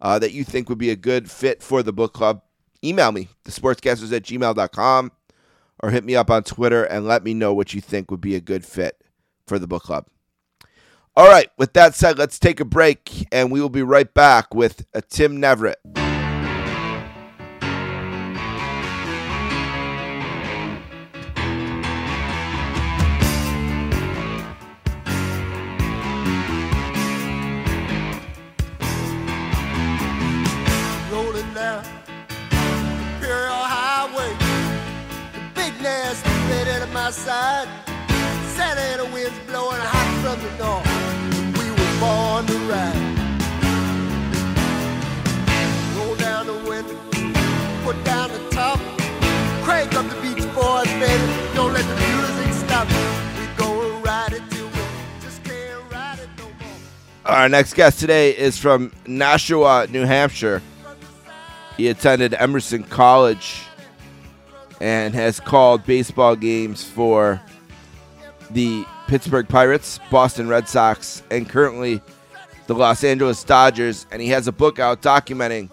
uh, 0.00 0.18
that 0.18 0.32
you 0.32 0.42
think 0.42 0.68
would 0.68 0.78
be 0.78 0.90
a 0.90 0.96
good 0.96 1.30
fit 1.30 1.62
for 1.62 1.84
the 1.84 1.92
book 1.92 2.12
club, 2.12 2.42
email 2.84 3.12
me, 3.12 3.28
thesportscasters 3.44 4.12
at 4.12 4.24
gmail.com, 4.24 5.12
or 5.84 5.90
hit 5.90 6.04
me 6.04 6.16
up 6.16 6.30
on 6.30 6.42
Twitter 6.42 6.82
and 6.82 7.06
let 7.06 7.22
me 7.22 7.32
know 7.32 7.54
what 7.54 7.74
you 7.74 7.80
think 7.80 8.10
would 8.10 8.20
be 8.20 8.34
a 8.34 8.40
good 8.40 8.64
fit 8.64 9.04
for 9.46 9.60
the 9.60 9.68
book 9.68 9.84
club. 9.84 10.06
All 11.14 11.28
right, 11.28 11.50
with 11.58 11.74
that 11.74 11.94
said, 11.94 12.16
let's 12.18 12.38
take 12.38 12.58
a 12.58 12.64
break 12.64 13.28
and 13.30 13.52
we 13.52 13.60
will 13.60 13.68
be 13.68 13.82
right 13.82 14.12
back 14.14 14.54
with 14.54 14.86
a 14.94 15.02
Tim 15.02 15.36
Neverett. 15.42 16.01
Our 57.32 57.48
next 57.48 57.72
guest 57.72 57.98
today 57.98 58.36
is 58.36 58.58
from 58.58 58.92
Nashua, 59.06 59.86
New 59.86 60.04
Hampshire. 60.04 60.60
He 61.78 61.88
attended 61.88 62.34
Emerson 62.34 62.84
College 62.84 63.62
and 64.82 65.14
has 65.14 65.40
called 65.40 65.86
baseball 65.86 66.36
games 66.36 66.84
for 66.84 67.40
the 68.50 68.84
Pittsburgh 69.06 69.48
Pirates, 69.48 69.98
Boston 70.10 70.46
Red 70.46 70.68
Sox, 70.68 71.22
and 71.30 71.48
currently 71.48 72.02
the 72.66 72.74
Los 72.74 73.02
Angeles 73.02 73.42
Dodgers. 73.42 74.06
And 74.12 74.20
he 74.20 74.28
has 74.28 74.46
a 74.46 74.52
book 74.52 74.78
out 74.78 75.00
documenting 75.00 75.70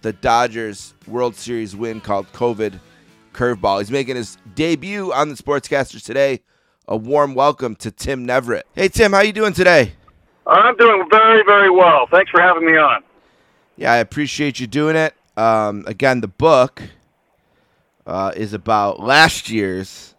the 0.00 0.14
Dodgers 0.14 0.94
World 1.06 1.36
Series 1.36 1.76
win 1.76 2.00
called 2.00 2.26
COVID 2.32 2.80
Curveball. 3.34 3.80
He's 3.80 3.90
making 3.90 4.16
his 4.16 4.38
debut 4.54 5.12
on 5.12 5.28
the 5.28 5.34
Sportscasters 5.34 6.02
today. 6.02 6.40
A 6.88 6.96
warm 6.96 7.34
welcome 7.34 7.76
to 7.76 7.90
Tim 7.90 8.26
Neverett. 8.26 8.62
Hey 8.74 8.88
Tim, 8.88 9.12
how 9.12 9.18
are 9.18 9.24
you 9.26 9.34
doing 9.34 9.52
today? 9.52 9.92
I'm 10.46 10.76
doing 10.76 11.06
very, 11.10 11.42
very 11.44 11.70
well. 11.70 12.06
Thanks 12.10 12.30
for 12.30 12.40
having 12.40 12.64
me 12.66 12.76
on. 12.76 13.02
Yeah, 13.76 13.92
I 13.92 13.96
appreciate 13.98 14.60
you 14.60 14.66
doing 14.66 14.96
it. 14.96 15.14
Um, 15.36 15.84
again, 15.86 16.20
the 16.20 16.28
book 16.28 16.82
uh, 18.06 18.32
is 18.36 18.52
about 18.52 19.00
last 19.00 19.50
year's 19.50 20.14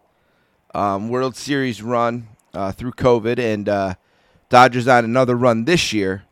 um, 0.76 1.10
World 1.10 1.36
Series 1.36 1.82
run 1.82 2.28
uh, 2.54 2.72
through 2.72 2.92
COVID, 2.92 3.40
and 3.40 3.68
uh, 3.70 3.94
Dodgers 4.50 4.88
on 4.88 5.06
another 5.06 5.36
run 5.36 5.66
this 5.66 5.92
year. 5.94 6.24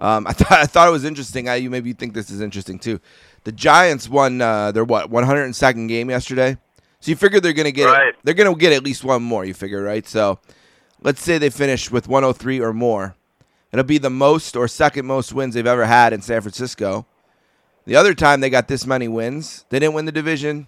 Um, 0.00 0.26
I, 0.28 0.32
th- 0.32 0.50
I 0.50 0.66
thought 0.66 0.88
it 0.88 0.92
was 0.92 1.04
interesting. 1.04 1.48
I, 1.48 1.56
you 1.56 1.70
maybe 1.70 1.88
you 1.88 1.94
think 1.94 2.14
this 2.14 2.30
is 2.30 2.40
interesting 2.40 2.78
too. 2.78 3.00
The 3.44 3.52
Giants 3.52 4.08
won 4.08 4.40
uh, 4.40 4.70
their 4.72 4.84
what 4.84 5.10
102nd 5.10 5.88
game 5.88 6.08
yesterday, 6.10 6.56
so 7.00 7.10
you 7.10 7.16
figure 7.16 7.40
they're 7.40 7.52
gonna 7.52 7.70
get 7.72 7.86
Right. 7.86 8.14
they're 8.22 8.34
gonna 8.34 8.54
get 8.54 8.72
at 8.72 8.82
least 8.84 9.02
one 9.04 9.22
more. 9.22 9.44
You 9.44 9.54
figure, 9.54 9.82
right? 9.82 10.06
So 10.06 10.38
let's 11.04 11.22
say 11.22 11.38
they 11.38 11.50
finish 11.50 11.92
with 11.92 12.08
103 12.08 12.60
or 12.60 12.72
more. 12.72 13.14
It'll 13.70 13.84
be 13.84 13.98
the 13.98 14.10
most 14.10 14.56
or 14.56 14.66
second 14.66 15.06
most 15.06 15.32
wins 15.32 15.54
they've 15.54 15.66
ever 15.66 15.84
had 15.84 16.12
in 16.12 16.22
San 16.22 16.40
Francisco. 16.40 17.06
The 17.84 17.94
other 17.94 18.14
time 18.14 18.40
they 18.40 18.50
got 18.50 18.66
this 18.66 18.86
many 18.86 19.06
wins, 19.06 19.64
they 19.68 19.78
didn't 19.78 19.94
win 19.94 20.06
the 20.06 20.12
division 20.12 20.66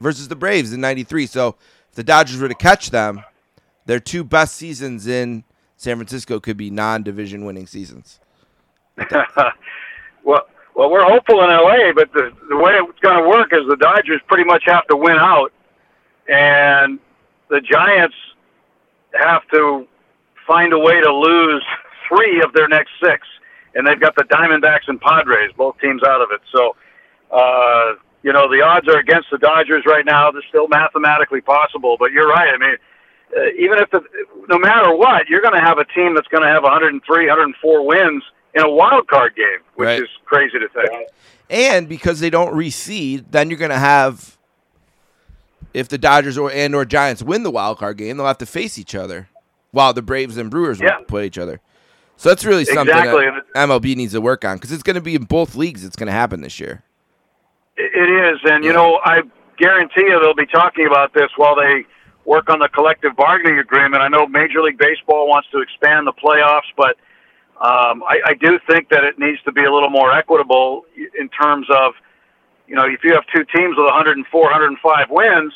versus 0.00 0.28
the 0.28 0.36
Braves 0.36 0.72
in 0.72 0.80
93. 0.80 1.26
So 1.26 1.56
if 1.90 1.94
the 1.94 2.02
Dodgers 2.02 2.40
were 2.40 2.48
to 2.48 2.54
catch 2.54 2.90
them, 2.90 3.22
their 3.86 4.00
two 4.00 4.24
best 4.24 4.56
seasons 4.56 5.06
in 5.06 5.44
San 5.76 5.96
Francisco 5.96 6.40
could 6.40 6.56
be 6.56 6.70
non 6.70 7.02
division 7.02 7.44
winning 7.44 7.66
seasons. 7.66 8.18
well, 10.24 10.46
well, 10.74 10.90
we're 10.90 11.04
hopeful 11.04 11.42
in 11.42 11.50
LA, 11.50 11.92
but 11.94 12.12
the 12.12 12.32
the 12.48 12.56
way 12.56 12.72
it's 12.72 12.98
going 12.98 13.22
to 13.22 13.28
work 13.28 13.52
is 13.52 13.60
the 13.68 13.76
Dodgers 13.76 14.20
pretty 14.26 14.44
much 14.44 14.64
have 14.66 14.86
to 14.88 14.96
win 14.96 15.16
out, 15.16 15.52
and 16.28 16.98
the 17.48 17.60
Giants 17.60 18.16
have 19.14 19.42
to 19.52 19.86
find 20.46 20.72
a 20.72 20.78
way 20.78 21.00
to 21.00 21.12
lose 21.12 21.64
three 22.08 22.42
of 22.42 22.52
their 22.52 22.68
next 22.68 22.90
six, 23.02 23.26
and 23.74 23.86
they've 23.86 24.00
got 24.00 24.14
the 24.16 24.24
Diamondbacks 24.24 24.88
and 24.88 25.00
Padres, 25.00 25.50
both 25.56 25.78
teams 25.80 26.02
out 26.02 26.20
of 26.22 26.28
it. 26.32 26.40
So, 26.54 26.76
uh, 27.30 27.94
you 28.22 28.32
know, 28.32 28.48
the 28.50 28.62
odds 28.62 28.88
are 28.88 28.98
against 28.98 29.28
the 29.30 29.38
Dodgers 29.38 29.84
right 29.86 30.04
now. 30.04 30.30
They're 30.30 30.42
still 30.48 30.68
mathematically 30.68 31.40
possible, 31.40 31.96
but 31.98 32.12
you're 32.12 32.28
right. 32.28 32.52
I 32.54 32.58
mean. 32.58 32.76
Uh, 33.36 33.42
even 33.58 33.76
if 33.78 33.90
the, 33.90 34.00
no 34.48 34.58
matter 34.58 34.96
what, 34.96 35.28
you're 35.28 35.42
going 35.42 35.52
to 35.52 35.60
have 35.60 35.76
a 35.76 35.84
team 35.84 36.14
that's 36.14 36.26
going 36.28 36.42
to 36.42 36.48
have 36.48 36.62
103, 36.62 37.26
104 37.26 37.86
wins 37.86 38.22
in 38.54 38.62
a 38.64 38.70
wild 38.70 39.06
card 39.06 39.36
game, 39.36 39.58
which 39.74 39.84
Right. 39.86 40.00
is 40.00 40.08
crazy 40.24 40.58
to 40.58 40.66
think. 40.70 40.88
And 41.50 41.86
because 41.90 42.20
they 42.20 42.30
don't 42.30 42.54
reseed, 42.54 43.26
then 43.30 43.50
you're 43.50 43.58
going 43.58 43.70
to 43.70 43.78
have 43.78 44.37
if 45.74 45.88
the 45.88 45.98
Dodgers 45.98 46.36
or 46.38 46.50
and 46.50 46.74
or 46.74 46.84
Giants 46.84 47.22
win 47.22 47.42
the 47.42 47.50
wild 47.50 47.78
card 47.78 47.98
game, 47.98 48.16
they'll 48.16 48.26
have 48.26 48.38
to 48.38 48.46
face 48.46 48.78
each 48.78 48.94
other, 48.94 49.28
while 49.70 49.92
the 49.92 50.02
Braves 50.02 50.36
and 50.36 50.50
Brewers 50.50 50.80
Yeah. 50.80 50.98
will 50.98 51.04
play 51.04 51.26
each 51.26 51.38
other. 51.38 51.60
So 52.16 52.28
that's 52.30 52.44
really 52.44 52.64
something 52.64 52.96
Exactly. 52.96 53.26
that 53.26 53.44
MLB 53.54 53.94
needs 53.94 54.12
to 54.12 54.20
work 54.20 54.44
on 54.44 54.56
because 54.56 54.72
it's 54.72 54.82
going 54.82 54.96
to 54.96 55.00
be 55.02 55.14
in 55.14 55.24
both 55.24 55.54
leagues. 55.54 55.84
It's 55.84 55.94
going 55.96 56.08
to 56.08 56.12
happen 56.12 56.40
this 56.40 56.58
year. 56.58 56.82
It 57.76 58.10
is, 58.34 58.40
and 58.44 58.64
you 58.64 58.72
know, 58.72 58.98
I 59.04 59.22
guarantee 59.56 60.00
you 60.02 60.18
they'll 60.20 60.34
be 60.34 60.46
talking 60.46 60.86
about 60.86 61.14
this 61.14 61.30
while 61.36 61.54
they 61.54 61.84
work 62.24 62.50
on 62.50 62.58
the 62.58 62.68
collective 62.68 63.14
bargaining 63.16 63.58
agreement. 63.60 64.02
I 64.02 64.08
know 64.08 64.26
Major 64.26 64.62
League 64.62 64.78
Baseball 64.78 65.28
wants 65.28 65.48
to 65.52 65.60
expand 65.60 66.06
the 66.06 66.12
playoffs, 66.12 66.68
but 66.76 66.96
um, 67.64 68.02
I, 68.02 68.20
I 68.26 68.34
do 68.34 68.58
think 68.68 68.88
that 68.90 69.04
it 69.04 69.18
needs 69.18 69.40
to 69.44 69.52
be 69.52 69.64
a 69.64 69.72
little 69.72 69.90
more 69.90 70.12
equitable 70.12 70.84
in 71.18 71.28
terms 71.28 71.66
of, 71.70 71.94
you 72.68 72.74
know, 72.76 72.84
if 72.84 73.02
you 73.02 73.12
have 73.14 73.24
two 73.34 73.44
teams 73.56 73.76
with 73.76 73.86
104, 73.86 74.42
105 74.42 75.06
wins, 75.10 75.52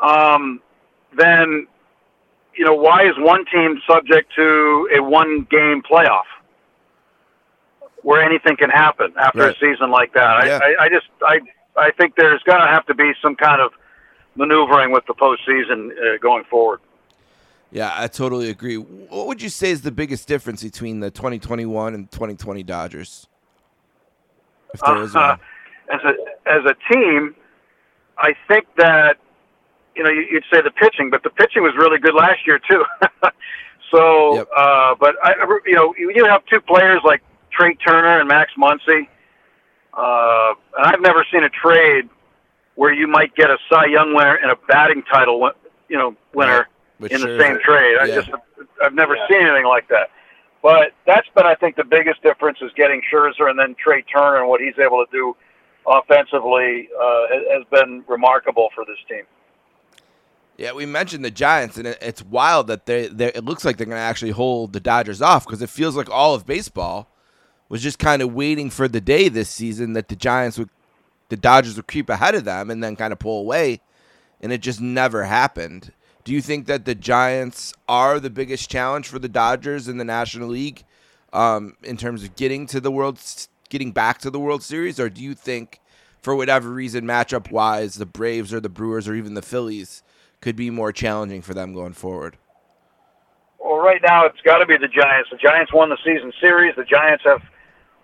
um, 0.00 0.60
then, 1.16 1.66
you 2.54 2.64
know, 2.64 2.74
why 2.74 3.02
is 3.04 3.14
one 3.18 3.44
team 3.46 3.80
subject 3.90 4.32
to 4.36 4.88
a 4.94 5.02
one-game 5.02 5.82
playoff? 5.90 6.24
Where 8.02 8.22
anything 8.22 8.56
can 8.56 8.70
happen 8.70 9.12
after 9.18 9.40
Right. 9.40 9.56
a 9.56 9.58
season 9.58 9.90
like 9.90 10.12
that. 10.14 10.46
Yeah. 10.46 10.60
I, 10.62 10.66
I, 10.66 10.84
I 10.84 10.88
just 10.88 11.06
I 11.22 11.40
I 11.76 11.90
think 11.92 12.14
there's 12.16 12.42
going 12.44 12.60
to 12.60 12.66
have 12.66 12.86
to 12.86 12.94
be 12.94 13.12
some 13.20 13.34
kind 13.34 13.60
of 13.60 13.72
maneuvering 14.36 14.92
with 14.92 15.04
the 15.06 15.14
postseason 15.14 15.90
uh, 15.90 16.18
going 16.18 16.44
forward. 16.44 16.80
Yeah, 17.72 17.92
I 17.94 18.06
totally 18.06 18.50
agree. 18.50 18.76
What 18.76 19.26
would 19.26 19.42
you 19.42 19.48
say 19.48 19.70
is 19.72 19.82
the 19.82 19.90
biggest 19.90 20.26
difference 20.28 20.62
between 20.62 21.00
the 21.00 21.10
2021 21.10 21.94
and 21.94 22.10
2020 22.10 22.62
Dodgers? 22.62 23.26
If 24.72 24.80
there 24.80 25.02
is 25.02 25.14
Uh, 25.14 25.18
one. 25.36 25.40
As 25.92 26.00
a 26.04 26.14
as 26.48 26.64
a 26.66 26.74
team, 26.92 27.34
I 28.18 28.34
think 28.46 28.66
that 28.76 29.16
you 29.96 30.02
know 30.04 30.10
you- 30.10 30.26
you'd 30.30 30.44
say 30.52 30.60
the 30.60 30.70
pitching, 30.70 31.08
but 31.10 31.22
the 31.22 31.30
pitching 31.30 31.62
was 31.62 31.74
really 31.76 31.98
good 31.98 32.14
last 32.14 32.46
year 32.46 32.58
too. 32.58 32.84
so, 33.90 34.34
Yep. 34.36 34.48
uh, 34.56 34.94
but 35.00 35.16
I 35.22 35.34
you 35.66 35.74
know 35.74 35.94
you 35.98 36.12
you 36.14 36.24
have 36.26 36.44
two 36.46 36.60
players 36.60 37.00
like 37.04 37.22
Trea 37.50 37.74
Turner 37.76 38.18
and 38.20 38.28
Max 38.28 38.52
Muncy, 38.58 39.08
uh, 39.96 40.54
and 40.76 40.86
I've 40.86 41.00
never 41.00 41.24
seen 41.32 41.42
a 41.44 41.48
trade 41.50 42.08
where 42.74 42.92
you 42.92 43.06
might 43.08 43.34
get 43.34 43.50
a 43.50 43.56
Cy 43.70 43.86
Young 43.86 44.14
winner 44.14 44.34
and 44.36 44.50
a 44.50 44.56
batting 44.68 45.02
title 45.04 45.50
you 45.88 45.96
know 45.96 46.14
winner 46.34 46.68
With 47.00 47.12
in 47.12 47.20
the 47.20 47.28
Scherzer. 47.28 47.40
same 47.40 47.58
trade. 47.64 47.96
I 47.98 48.06
just 48.08 48.30
I've 48.82 48.94
never 48.94 49.16
seen 49.28 49.40
anything 49.42 49.64
like 49.66 49.88
that. 49.88 50.10
But 50.62 50.92
that's 51.06 51.28
been 51.34 51.46
I 51.46 51.54
think 51.54 51.76
the 51.76 51.84
biggest 51.84 52.22
difference 52.22 52.58
is 52.60 52.70
getting 52.76 53.00
Scherzer 53.10 53.48
and 53.48 53.58
then 53.58 53.74
Trea 53.82 54.02
Turner 54.02 54.38
and 54.40 54.48
what 54.48 54.60
he's 54.60 54.78
able 54.78 55.04
to 55.04 55.10
do 55.10 55.34
offensively 55.88 56.88
uh, 57.00 57.22
has 57.52 57.64
been 57.70 58.04
remarkable 58.08 58.68
for 58.74 58.84
this 58.84 58.98
team. 59.08 59.24
Yeah, 60.56 60.72
we 60.72 60.86
mentioned 60.86 61.24
the 61.24 61.30
Giants, 61.30 61.76
and 61.76 61.86
it's 61.86 62.22
wild 62.22 62.66
that 62.66 62.86
they 62.86 63.04
it 63.04 63.44
looks 63.44 63.64
like 63.64 63.76
they're 63.76 63.86
going 63.86 63.96
to 63.96 64.02
actually 64.02 64.32
hold 64.32 64.72
the 64.72 64.80
Dodgers 64.80 65.22
off 65.22 65.46
because 65.46 65.62
it 65.62 65.70
feels 65.70 65.96
like 65.96 66.10
all 66.10 66.34
of 66.34 66.46
baseball 66.46 67.08
was 67.68 67.82
just 67.82 67.98
kind 67.98 68.22
of 68.22 68.34
waiting 68.34 68.70
for 68.70 68.88
the 68.88 69.00
day 69.00 69.28
this 69.28 69.50
season 69.50 69.92
that 69.92 70.08
the 70.08 70.16
Giants 70.16 70.58
would, 70.58 70.70
the 71.28 71.36
Dodgers 71.36 71.76
would 71.76 71.86
creep 71.86 72.08
ahead 72.08 72.34
of 72.34 72.44
them 72.44 72.70
and 72.70 72.82
then 72.82 72.96
kind 72.96 73.12
of 73.12 73.20
pull 73.20 73.40
away, 73.40 73.80
and 74.40 74.52
it 74.52 74.60
just 74.60 74.80
never 74.80 75.24
happened. 75.24 75.92
Do 76.24 76.32
you 76.32 76.42
think 76.42 76.66
that 76.66 76.84
the 76.84 76.94
Giants 76.94 77.72
are 77.88 78.18
the 78.18 78.28
biggest 78.28 78.68
challenge 78.68 79.06
for 79.06 79.18
the 79.18 79.28
Dodgers 79.28 79.86
in 79.86 79.98
the 79.98 80.04
National 80.04 80.48
League 80.48 80.84
um, 81.32 81.76
in 81.84 81.96
terms 81.96 82.24
of 82.24 82.34
getting 82.36 82.66
to 82.66 82.80
the 82.80 82.90
World, 82.90 83.20
getting 83.68 83.92
back 83.92 84.18
to 84.18 84.30
the 84.30 84.40
World 84.40 84.62
Series, 84.62 84.98
or 85.00 85.08
do 85.08 85.22
you 85.22 85.34
think, 85.34 85.80
for 86.22 86.34
whatever 86.34 86.70
reason, 86.70 87.04
matchup 87.04 87.50
wise, 87.50 87.96
the 87.96 88.06
Braves 88.06 88.52
or 88.52 88.60
the 88.60 88.68
Brewers 88.68 89.06
or 89.08 89.14
even 89.14 89.34
the 89.34 89.42
Phillies 89.42 90.02
could 90.40 90.56
be 90.56 90.70
more 90.70 90.92
challenging 90.92 91.42
for 91.42 91.54
them 91.54 91.72
going 91.72 91.92
forward? 91.92 92.36
Well, 93.58 93.78
right 93.78 94.00
now 94.02 94.24
it's 94.26 94.40
got 94.42 94.58
to 94.58 94.66
be 94.66 94.76
the 94.76 94.88
Giants. 94.88 95.30
The 95.30 95.36
Giants 95.36 95.72
won 95.72 95.88
the 95.90 95.98
season 96.04 96.32
series. 96.40 96.74
The 96.76 96.84
Giants 96.84 97.24
have 97.24 97.42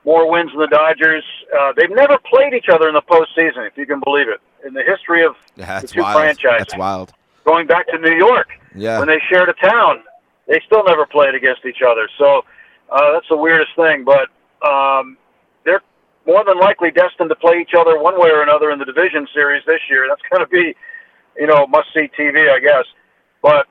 more 0.04 0.30
wins 0.30 0.50
than 0.50 0.60
the 0.60 0.66
Dodgers. 0.66 1.24
Uh, 1.56 1.72
they've 1.76 1.90
never 1.90 2.18
played 2.18 2.52
each 2.52 2.68
other 2.70 2.88
in 2.88 2.94
the 2.94 3.02
postseason, 3.02 3.66
if 3.66 3.76
you 3.76 3.86
can 3.86 4.00
believe 4.04 4.28
it, 4.28 4.40
in 4.66 4.74
the 4.74 4.82
history 4.82 5.24
of 5.24 5.34
Yeah, 5.56 5.80
the 5.80 5.86
two 5.88 6.02
wild. 6.02 6.18
franchises. 6.20 6.66
That's 6.68 6.76
wild. 6.76 7.12
Going 7.44 7.66
back 7.66 7.86
to 7.88 7.98
New 7.98 8.14
York, 8.16 8.48
Yeah. 8.74 8.98
when 8.98 9.08
they 9.08 9.18
shared 9.30 9.48
a 9.48 9.52
town, 9.54 10.02
they 10.48 10.60
still 10.66 10.82
never 10.84 11.06
played 11.06 11.34
against 11.34 11.64
each 11.64 11.82
other. 11.86 12.08
So 12.18 12.42
uh, 12.90 13.12
that's 13.12 13.28
the 13.30 13.36
weirdest 13.36 13.70
thing. 13.76 14.04
But 14.04 14.28
um, 14.68 15.16
more 16.26 16.44
than 16.44 16.58
likely 16.58 16.90
destined 16.90 17.28
to 17.28 17.36
play 17.36 17.60
each 17.60 17.74
other 17.78 17.98
one 17.98 18.18
way 18.18 18.30
or 18.30 18.42
another 18.42 18.70
in 18.70 18.78
the 18.78 18.84
division 18.84 19.26
series 19.34 19.62
this 19.66 19.80
year. 19.90 20.06
That's 20.08 20.22
going 20.30 20.44
to 20.44 20.50
be, 20.50 20.74
you 21.36 21.46
know, 21.46 21.66
must 21.66 21.88
see 21.92 22.08
TV, 22.18 22.50
I 22.50 22.60
guess. 22.60 22.86
But 23.42 23.66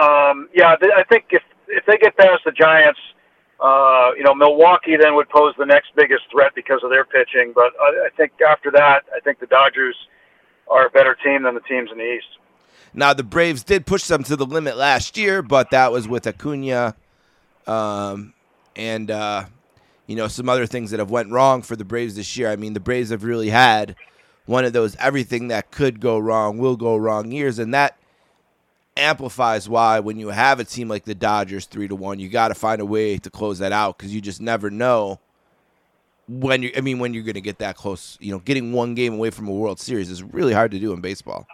um, 0.00 0.48
yeah, 0.54 0.74
I 0.96 1.04
think 1.04 1.26
if 1.30 1.42
if 1.68 1.84
they 1.86 1.96
get 1.96 2.16
past 2.16 2.42
the 2.44 2.52
Giants, 2.52 3.00
uh, 3.60 4.10
you 4.16 4.22
know, 4.22 4.34
Milwaukee 4.34 4.96
then 5.00 5.14
would 5.14 5.28
pose 5.28 5.54
the 5.58 5.66
next 5.66 5.88
biggest 5.96 6.24
threat 6.30 6.52
because 6.54 6.80
of 6.82 6.90
their 6.90 7.04
pitching. 7.04 7.52
But 7.54 7.72
I, 7.80 8.06
I 8.06 8.08
think 8.16 8.32
after 8.46 8.70
that, 8.72 9.04
I 9.14 9.20
think 9.20 9.40
the 9.40 9.46
Dodgers 9.46 9.96
are 10.68 10.86
a 10.86 10.90
better 10.90 11.16
team 11.22 11.44
than 11.44 11.54
the 11.54 11.60
teams 11.60 11.90
in 11.92 11.98
the 11.98 12.14
East. 12.14 12.38
Now 12.92 13.12
the 13.12 13.24
Braves 13.24 13.64
did 13.64 13.86
push 13.86 14.06
them 14.06 14.22
to 14.24 14.36
the 14.36 14.46
limit 14.46 14.76
last 14.76 15.16
year, 15.16 15.42
but 15.42 15.70
that 15.70 15.90
was 15.90 16.06
with 16.06 16.26
Acuna, 16.26 16.94
um, 17.66 18.34
and 18.76 19.10
uh, 19.10 19.46
you 20.06 20.16
know 20.16 20.28
some 20.28 20.48
other 20.48 20.66
things 20.66 20.90
that 20.90 21.00
have 21.00 21.10
went 21.10 21.30
wrong 21.30 21.62
for 21.62 21.76
the 21.76 21.84
Braves 21.84 22.16
this 22.16 22.36
year. 22.36 22.50
I 22.50 22.56
mean, 22.56 22.74
the 22.74 22.80
Braves 22.80 23.10
have 23.10 23.24
really 23.24 23.50
had 23.50 23.96
one 24.46 24.64
of 24.64 24.72
those 24.72 24.96
everything 24.96 25.48
that 25.48 25.70
could 25.70 26.00
go 26.00 26.18
wrong 26.18 26.58
will 26.58 26.76
go 26.76 26.96
wrong 26.96 27.32
years, 27.32 27.58
and 27.58 27.72
that 27.74 27.96
amplifies 28.96 29.68
why 29.68 29.98
when 30.00 30.18
you 30.18 30.28
have 30.28 30.60
a 30.60 30.64
team 30.64 30.88
like 30.88 31.04
the 31.04 31.14
Dodgers 31.14 31.66
three 31.66 31.88
to 31.88 31.96
one, 31.96 32.18
you 32.18 32.28
got 32.28 32.48
to 32.48 32.54
find 32.54 32.80
a 32.80 32.86
way 32.86 33.18
to 33.18 33.30
close 33.30 33.58
that 33.58 33.72
out 33.72 33.98
because 33.98 34.14
you 34.14 34.20
just 34.20 34.40
never 34.40 34.70
know 34.70 35.18
when 36.28 36.62
you. 36.62 36.72
I 36.76 36.80
mean, 36.80 36.98
when 36.98 37.14
you're 37.14 37.24
going 37.24 37.34
to 37.34 37.40
get 37.40 37.58
that 37.58 37.76
close. 37.76 38.18
You 38.20 38.32
know, 38.32 38.38
getting 38.40 38.72
one 38.72 38.94
game 38.94 39.14
away 39.14 39.30
from 39.30 39.48
a 39.48 39.52
World 39.52 39.80
Series 39.80 40.10
is 40.10 40.22
really 40.22 40.52
hard 40.52 40.70
to 40.72 40.78
do 40.78 40.92
in 40.92 41.00
baseball. 41.00 41.46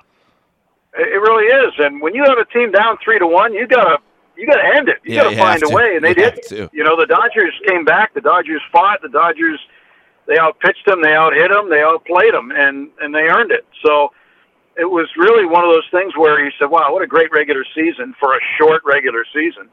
It 0.95 1.21
really 1.21 1.47
is. 1.47 1.75
And 1.79 2.03
when 2.03 2.15
you 2.15 2.25
have 2.25 2.39
a 2.39 2.45
team 2.47 2.73
down 2.73 2.99
three 3.03 3.19
to 3.19 3.27
one, 3.27 3.55
you 3.55 3.67
gotta 3.67 3.99
you 4.41 4.47
gotta 4.47 4.77
end 4.77 4.89
it. 4.89 4.99
You 5.05 5.15
Yeah, 5.17 5.25
gotta 5.25 5.37
find 5.37 5.63
a 5.63 5.67
to. 5.67 5.75
way, 5.75 5.97
and 5.97 6.05
they 6.05 6.11
You 6.11 6.15
did. 6.15 6.71
You 6.73 6.85
know, 6.85 6.97
the 6.97 7.07
Dodgers 7.07 7.53
came 7.69 7.85
back. 7.85 8.15
The 8.15 8.21
Dodgers 8.21 8.63
fought. 8.73 9.03
The 9.03 9.09
Dodgers 9.09 9.61
they 10.27 10.39
outpitched 10.39 10.87
them. 10.87 11.03
They 11.03 11.11
outhit 11.11 11.49
them. 11.51 11.71
They 11.71 11.83
outplayed 11.83 12.35
them, 12.35 12.51
and 12.51 12.89
and 13.01 13.15
they 13.15 13.29
earned 13.29 13.51
it. 13.53 13.67
So 13.85 14.13
it 14.77 14.89
was 14.91 15.09
really 15.17 15.45
one 15.45 15.65
of 15.65 15.71
those 15.73 15.89
things 15.91 16.17
where 16.17 16.43
you 16.45 16.51
said, 16.59 16.71
"Wow, 16.71 16.93
what 16.93 17.03
a 17.03 17.07
great 17.07 17.31
regular 17.33 17.65
season 17.75 18.15
for 18.19 18.35
a 18.35 18.41
short 18.59 18.83
regular 18.85 19.25
season." 19.33 19.69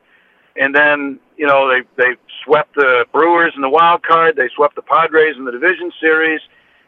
And 0.59 0.73
then 0.75 1.19
you 1.37 1.45
know 1.47 1.69
they 1.69 1.81
they 1.95 2.15
swept 2.43 2.75
the 2.75 3.05
Brewers 3.13 3.53
in 3.55 3.61
the 3.61 3.69
wild 3.69 4.03
card. 4.03 4.35
They 4.35 4.49
swept 4.55 4.75
the 4.75 4.81
Padres 4.81 5.37
in 5.37 5.45
the 5.45 5.51
division 5.51 5.91
series. 6.01 6.41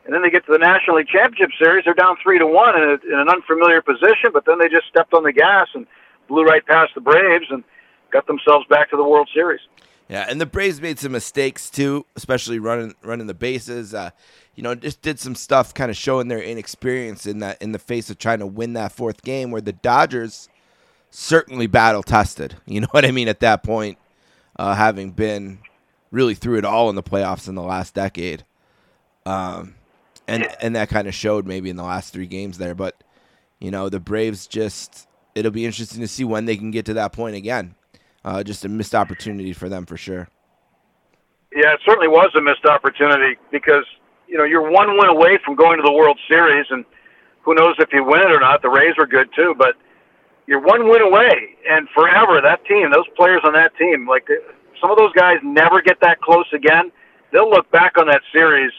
And 0.06 0.16
then 0.16 0.24
they 0.24 0.32
get 0.32 0.44
to 0.48 0.52
the 0.52 0.58
National 0.58 0.96
League 0.98 1.08
Championship 1.10 1.52
Series. 1.62 1.86
They're 1.86 1.94
down 1.94 2.16
three 2.24 2.40
to 2.40 2.48
one 2.48 2.76
in, 2.76 2.82
a, 2.90 2.94
in 3.14 3.20
an 3.20 3.30
unfamiliar 3.30 3.84
position, 3.84 4.32
but 4.34 4.44
then 4.46 4.58
they 4.58 4.68
just 4.68 4.88
stepped 4.88 5.14
on 5.14 5.22
the 5.22 5.32
gas 5.34 5.68
and 5.76 5.86
blew 6.30 6.44
right 6.44 6.66
past 6.66 6.94
the 6.96 7.02
Braves 7.02 7.48
and 7.50 7.64
got 8.12 8.28
themselves 8.28 8.66
back 8.70 8.90
to 8.92 8.96
the 8.98 9.04
World 9.04 9.30
Series. 9.34 9.60
Yeah, 10.08 10.26
and 10.28 10.42
the 10.42 10.46
Braves 10.48 10.82
made 10.82 10.98
some 10.98 11.12
mistakes 11.12 11.70
too, 11.70 12.06
especially 12.16 12.58
running 12.58 12.96
running 13.04 13.28
the 13.28 13.36
bases. 13.36 13.94
Uh, 13.94 14.10
you 14.56 14.64
know, 14.64 14.74
just 14.74 15.02
did 15.02 15.20
some 15.20 15.36
stuff, 15.36 15.74
kind 15.74 15.92
of 15.92 15.98
showing 15.98 16.28
their 16.28 16.42
inexperience 16.42 17.26
in 17.26 17.40
that 17.40 17.62
in 17.62 17.74
the 17.74 17.80
face 17.80 18.10
of 18.10 18.18
trying 18.18 18.40
to 18.40 18.48
win 18.48 18.74
that 18.74 18.92
fourth 18.92 19.22
game, 19.22 19.52
where 19.52 19.62
the 19.62 19.74
Dodgers 19.74 20.50
certainly 21.12 21.68
battle 21.68 22.04
tested. 22.04 22.56
You 22.66 22.82
know 22.82 22.88
what 22.92 23.06
I 23.06 23.12
mean? 23.12 23.28
At 23.28 23.40
that 23.42 23.64
point, 23.64 23.98
uh, 24.58 24.74
having 24.76 25.12
been 25.12 25.60
really 26.12 26.34
through 26.34 26.58
it 26.58 26.66
all 26.66 26.90
in 26.90 26.96
the 26.96 27.04
playoffs 27.04 27.48
in 27.48 27.56
the 27.56 27.62
last 27.62 27.94
decade, 27.94 28.46
um, 29.28 29.76
and 30.28 30.48
and 30.60 30.76
that 30.76 30.90
kind 30.90 31.08
of 31.08 31.14
showed 31.14 31.46
maybe 31.46 31.70
in 31.70 31.76
the 31.76 31.84
last 31.84 32.14
three 32.14 32.28
games 32.28 32.58
there. 32.58 32.74
But 32.74 33.04
you 33.60 33.70
know, 33.70 33.90
the 33.90 34.00
Braves 34.00 34.48
just 34.48 35.08
it'll 35.36 35.52
be 35.52 35.66
interesting 35.66 36.02
to 36.02 36.08
see 36.08 36.24
when 36.24 36.46
they 36.46 36.58
can 36.58 36.72
get 36.72 36.86
to 36.86 36.94
that 36.96 37.14
point 37.14 37.36
again. 37.36 37.76
Uh, 38.24 38.44
just 38.44 38.66
a 38.66 38.70
missed 38.70 38.96
opportunity 38.96 39.54
for 39.54 39.70
them 39.70 39.86
for 39.86 39.98
sure. 39.98 40.28
Yeah, 41.56 41.74
it 41.74 41.80
certainly 41.86 42.08
was 42.08 42.30
a 42.38 42.42
missed 42.42 42.66
opportunity 42.66 43.38
because 43.52 43.86
you 44.28 44.38
know 44.38 44.44
you're 44.44 44.70
one 44.70 44.98
win 44.98 45.10
away 45.10 45.40
from 45.44 45.56
going 45.56 45.78
to 45.78 45.84
the 45.84 45.92
World 45.92 46.20
Series, 46.28 46.66
and 46.70 46.86
who 47.42 47.56
knows 47.56 47.76
if 47.80 47.90
you 47.92 48.04
win 48.04 48.22
it 48.22 48.32
or 48.32 48.40
not. 48.40 48.62
The 48.62 48.70
Rays 48.70 48.96
were 48.98 49.08
good 49.08 49.30
too, 49.36 49.56
but 49.58 49.76
you're 50.46 50.60
one 50.60 50.90
win 50.90 51.02
away, 51.02 51.56
and 51.68 51.88
forever 51.96 52.42
that 52.42 52.66
team, 52.66 52.92
those 52.92 53.08
players 53.16 53.42
on 53.44 53.54
that 53.54 53.76
team, 53.78 54.08
like 54.08 54.28
some 54.82 54.92
of 54.92 54.98
those 54.98 55.14
guys 55.14 55.38
never 55.44 55.82
get 55.82 56.00
that 56.02 56.22
close 56.22 56.46
again. 56.54 56.92
They'll 57.32 57.50
look 57.50 57.72
back 57.72 57.98
on 57.98 58.08
that 58.08 58.22
series, 58.34 58.72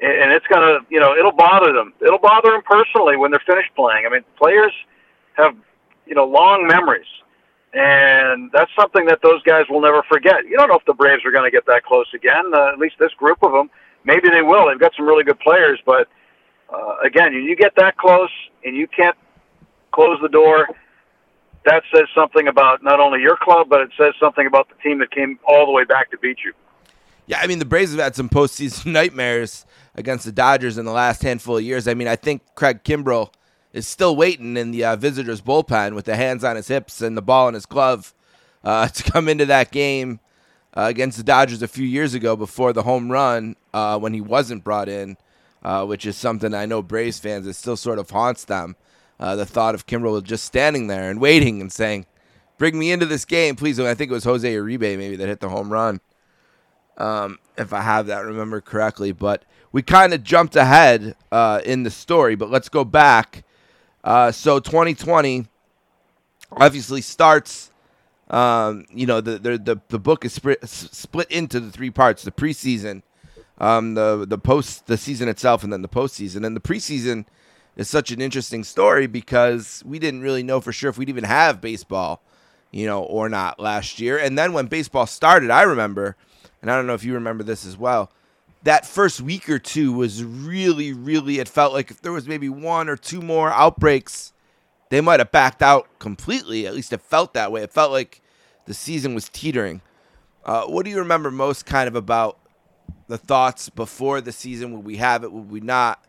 and 0.00 0.12
and 0.12 0.32
it's 0.32 0.46
gonna, 0.46 0.80
you 0.90 1.00
know, 1.00 1.16
it'll 1.16 1.32
bother 1.32 1.72
them. 1.72 1.94
It'll 2.02 2.18
bother 2.18 2.50
them 2.50 2.62
personally 2.66 3.16
when 3.16 3.30
they're 3.30 3.44
finished 3.46 3.70
playing. 3.76 4.04
I 4.04 4.10
mean, 4.10 4.24
players 4.36 4.72
have, 5.38 5.56
you 6.06 6.14
know, 6.14 6.24
long 6.24 6.66
memories, 6.66 7.06
and 7.72 8.50
that's 8.52 8.70
something 8.78 9.06
that 9.06 9.20
those 9.22 9.42
guys 9.42 9.64
will 9.68 9.80
never 9.80 10.02
forget. 10.08 10.44
You 10.48 10.56
don't 10.56 10.68
know 10.68 10.76
if 10.76 10.84
the 10.86 10.94
Braves 10.94 11.24
are 11.24 11.30
going 11.30 11.44
to 11.44 11.54
get 11.54 11.66
that 11.66 11.84
close 11.84 12.06
again. 12.14 12.52
Uh, 12.52 12.72
at 12.72 12.78
least 12.78 12.96
this 12.98 13.12
group 13.12 13.42
of 13.42 13.52
them, 13.52 13.70
maybe 14.04 14.28
they 14.28 14.42
will. 14.42 14.68
They've 14.68 14.80
got 14.80 14.92
some 14.96 15.06
really 15.06 15.24
good 15.24 15.40
players, 15.40 15.80
but 15.84 16.08
uh, 16.72 16.96
again, 17.04 17.32
you 17.32 17.56
get 17.56 17.74
that 17.76 17.96
close 17.96 18.30
and 18.64 18.76
you 18.76 18.86
can't 18.86 19.16
close 19.92 20.18
the 20.20 20.28
door. 20.28 20.68
That 21.64 21.82
says 21.94 22.04
something 22.14 22.48
about 22.48 22.82
not 22.82 23.00
only 23.00 23.20
your 23.20 23.36
club, 23.36 23.68
but 23.68 23.80
it 23.80 23.90
says 23.98 24.14
something 24.20 24.46
about 24.46 24.68
the 24.68 24.74
team 24.82 24.98
that 25.00 25.10
came 25.10 25.38
all 25.46 25.66
the 25.66 25.72
way 25.72 25.84
back 25.84 26.10
to 26.10 26.18
beat 26.18 26.38
you. 26.44 26.52
Yeah, 27.26 27.40
I 27.42 27.46
mean 27.46 27.58
the 27.58 27.66
Braves 27.66 27.90
have 27.90 28.00
had 28.00 28.16
some 28.16 28.30
postseason 28.30 28.86
nightmares 28.92 29.66
against 29.94 30.24
the 30.24 30.32
Dodgers 30.32 30.78
in 30.78 30.86
the 30.86 30.92
last 30.92 31.22
handful 31.22 31.58
of 31.58 31.62
years. 31.62 31.86
I 31.86 31.94
mean, 31.94 32.08
I 32.08 32.16
think 32.16 32.42
Craig 32.54 32.84
Kimbrel 32.84 33.32
is 33.78 33.86
still 33.86 34.14
waiting 34.14 34.56
in 34.56 34.72
the 34.72 34.84
uh, 34.84 34.96
visitors' 34.96 35.40
bullpen 35.40 35.94
with 35.94 36.04
the 36.04 36.16
hands 36.16 36.44
on 36.44 36.56
his 36.56 36.68
hips 36.68 37.00
and 37.00 37.16
the 37.16 37.22
ball 37.22 37.48
in 37.48 37.54
his 37.54 37.64
glove 37.64 38.12
uh, 38.64 38.88
to 38.88 39.10
come 39.10 39.28
into 39.28 39.46
that 39.46 39.70
game 39.70 40.20
uh, 40.76 40.82
against 40.82 41.16
the 41.16 41.24
Dodgers 41.24 41.62
a 41.62 41.68
few 41.68 41.86
years 41.86 42.12
ago 42.12 42.36
before 42.36 42.72
the 42.72 42.82
home 42.82 43.10
run 43.10 43.56
uh, 43.72 43.98
when 43.98 44.12
he 44.12 44.20
wasn't 44.20 44.64
brought 44.64 44.88
in, 44.88 45.16
uh, 45.62 45.86
which 45.86 46.04
is 46.04 46.16
something 46.16 46.52
I 46.52 46.66
know 46.66 46.82
Braves 46.82 47.18
fans 47.18 47.46
it 47.46 47.54
still 47.54 47.76
sort 47.76 47.98
of 47.98 48.10
haunts 48.10 48.44
them. 48.44 48.76
Uh, 49.18 49.34
the 49.34 49.46
thought 49.46 49.74
of 49.74 49.86
Kimbrel 49.86 50.22
just 50.22 50.44
standing 50.44 50.86
there 50.86 51.10
and 51.10 51.20
waiting 51.20 51.60
and 51.60 51.72
saying, 51.72 52.06
"Bring 52.56 52.78
me 52.78 52.92
into 52.92 53.06
this 53.06 53.24
game, 53.24 53.56
please." 53.56 53.80
I 53.80 53.94
think 53.94 54.10
it 54.10 54.14
was 54.14 54.22
Jose 54.22 54.48
Uribe 54.54 54.96
maybe 54.96 55.16
that 55.16 55.26
hit 55.26 55.40
the 55.40 55.48
home 55.48 55.72
run 55.72 56.00
um, 56.96 57.38
if 57.56 57.72
I 57.72 57.80
have 57.80 58.06
that 58.06 58.24
remember 58.24 58.60
correctly. 58.60 59.10
But 59.10 59.44
we 59.72 59.82
kind 59.82 60.14
of 60.14 60.22
jumped 60.22 60.54
ahead 60.54 61.16
in 61.64 61.82
the 61.82 61.90
story, 61.90 62.36
but 62.36 62.48
let's 62.48 62.68
go 62.68 62.84
back. 62.84 63.42
Uh, 64.08 64.32
so 64.32 64.58
2020 64.58 65.46
obviously 66.52 67.02
starts. 67.02 67.70
Um, 68.30 68.86
you 68.90 69.04
know 69.06 69.20
the, 69.20 69.38
the 69.38 69.58
the 69.58 69.80
the 69.88 69.98
book 69.98 70.24
is 70.24 70.32
split, 70.32 70.66
split 70.66 71.30
into 71.30 71.60
the 71.60 71.70
three 71.70 71.90
parts: 71.90 72.22
the 72.22 72.30
preseason, 72.30 73.02
um, 73.58 73.92
the 73.92 74.24
the 74.26 74.38
post, 74.38 74.86
the 74.86 74.96
season 74.96 75.28
itself, 75.28 75.62
and 75.62 75.70
then 75.70 75.82
the 75.82 75.88
postseason. 75.88 76.46
And 76.46 76.56
the 76.56 76.60
preseason 76.60 77.26
is 77.76 77.90
such 77.90 78.10
an 78.10 78.22
interesting 78.22 78.64
story 78.64 79.06
because 79.06 79.82
we 79.84 79.98
didn't 79.98 80.22
really 80.22 80.42
know 80.42 80.62
for 80.62 80.72
sure 80.72 80.88
if 80.88 80.96
we'd 80.96 81.10
even 81.10 81.24
have 81.24 81.60
baseball, 81.60 82.22
you 82.70 82.86
know, 82.86 83.02
or 83.02 83.28
not 83.28 83.60
last 83.60 84.00
year. 84.00 84.18
And 84.18 84.38
then 84.38 84.54
when 84.54 84.68
baseball 84.68 85.06
started, 85.06 85.50
I 85.50 85.64
remember 85.64 86.16
and 86.62 86.70
I 86.70 86.76
don't 86.76 86.86
know 86.86 86.94
if 86.94 87.04
you 87.04 87.14
remember 87.14 87.44
this 87.44 87.66
as 87.66 87.76
well. 87.76 88.10
That 88.64 88.84
first 88.84 89.20
week 89.20 89.48
or 89.48 89.58
two 89.58 89.92
was 89.92 90.24
really, 90.24 90.92
really. 90.92 91.38
It 91.38 91.48
felt 91.48 91.72
like 91.72 91.90
if 91.90 92.02
there 92.02 92.12
was 92.12 92.26
maybe 92.26 92.48
one 92.48 92.88
or 92.88 92.96
two 92.96 93.20
more 93.20 93.50
outbreaks, 93.50 94.32
they 94.90 95.00
might 95.00 95.20
have 95.20 95.30
backed 95.30 95.62
out 95.62 95.98
completely. 95.98 96.66
At 96.66 96.74
least 96.74 96.92
it 96.92 97.00
felt 97.00 97.34
that 97.34 97.52
way. 97.52 97.62
It 97.62 97.72
felt 97.72 97.92
like 97.92 98.20
the 98.66 98.74
season 98.74 99.14
was 99.14 99.28
teetering. 99.28 99.80
Uh, 100.44 100.64
what 100.64 100.84
do 100.84 100.90
you 100.90 100.98
remember 100.98 101.30
most, 101.30 101.66
kind 101.66 101.88
of 101.88 101.94
about 101.94 102.38
the 103.06 103.18
thoughts 103.18 103.68
before 103.68 104.20
the 104.20 104.32
season? 104.32 104.72
Would 104.72 104.84
we 104.84 104.96
have 104.96 105.22
it? 105.22 105.32
Would 105.32 105.50
we 105.50 105.60
not? 105.60 106.04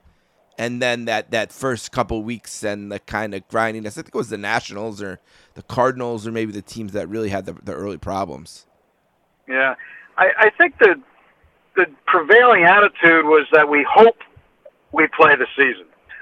And 0.58 0.82
then 0.82 1.06
that 1.06 1.32
that 1.32 1.54
first 1.54 1.91
couple 1.91 2.22
weeks 2.24 2.64
and 2.64 2.91
the 2.91 3.00
kind 3.00 3.34
of 3.34 3.47
grindiness. 3.47 3.97
I 3.97 4.02
think 4.02 4.16
it 4.16 4.18
was 4.18 4.30
the 4.30 4.38
Nationals 4.38 5.02
or 5.02 5.20
the 5.54 5.62
Cardinals 5.62 6.28
or 6.28 6.32
maybe 6.32 6.52
the 6.52 6.62
teams 6.62 6.91
that 6.93 7.08
really 7.08 7.30
had 7.30 7.45
the, 7.45 7.54
the 7.64 7.74
early 7.74 7.97
problems. 7.97 8.66
Yeah, 9.47 9.76
I, 10.18 10.28
I 10.38 10.50
think 10.58 10.78
the 10.80 11.02
the 11.80 11.86
prevailing 12.06 12.64
attitude 12.66 13.26
was 13.26 13.48
that 13.54 13.70
we 13.70 13.86
hope 13.90 14.18
we 14.92 15.08
play 15.18 15.36
the 15.36 15.48
season, 15.56 15.86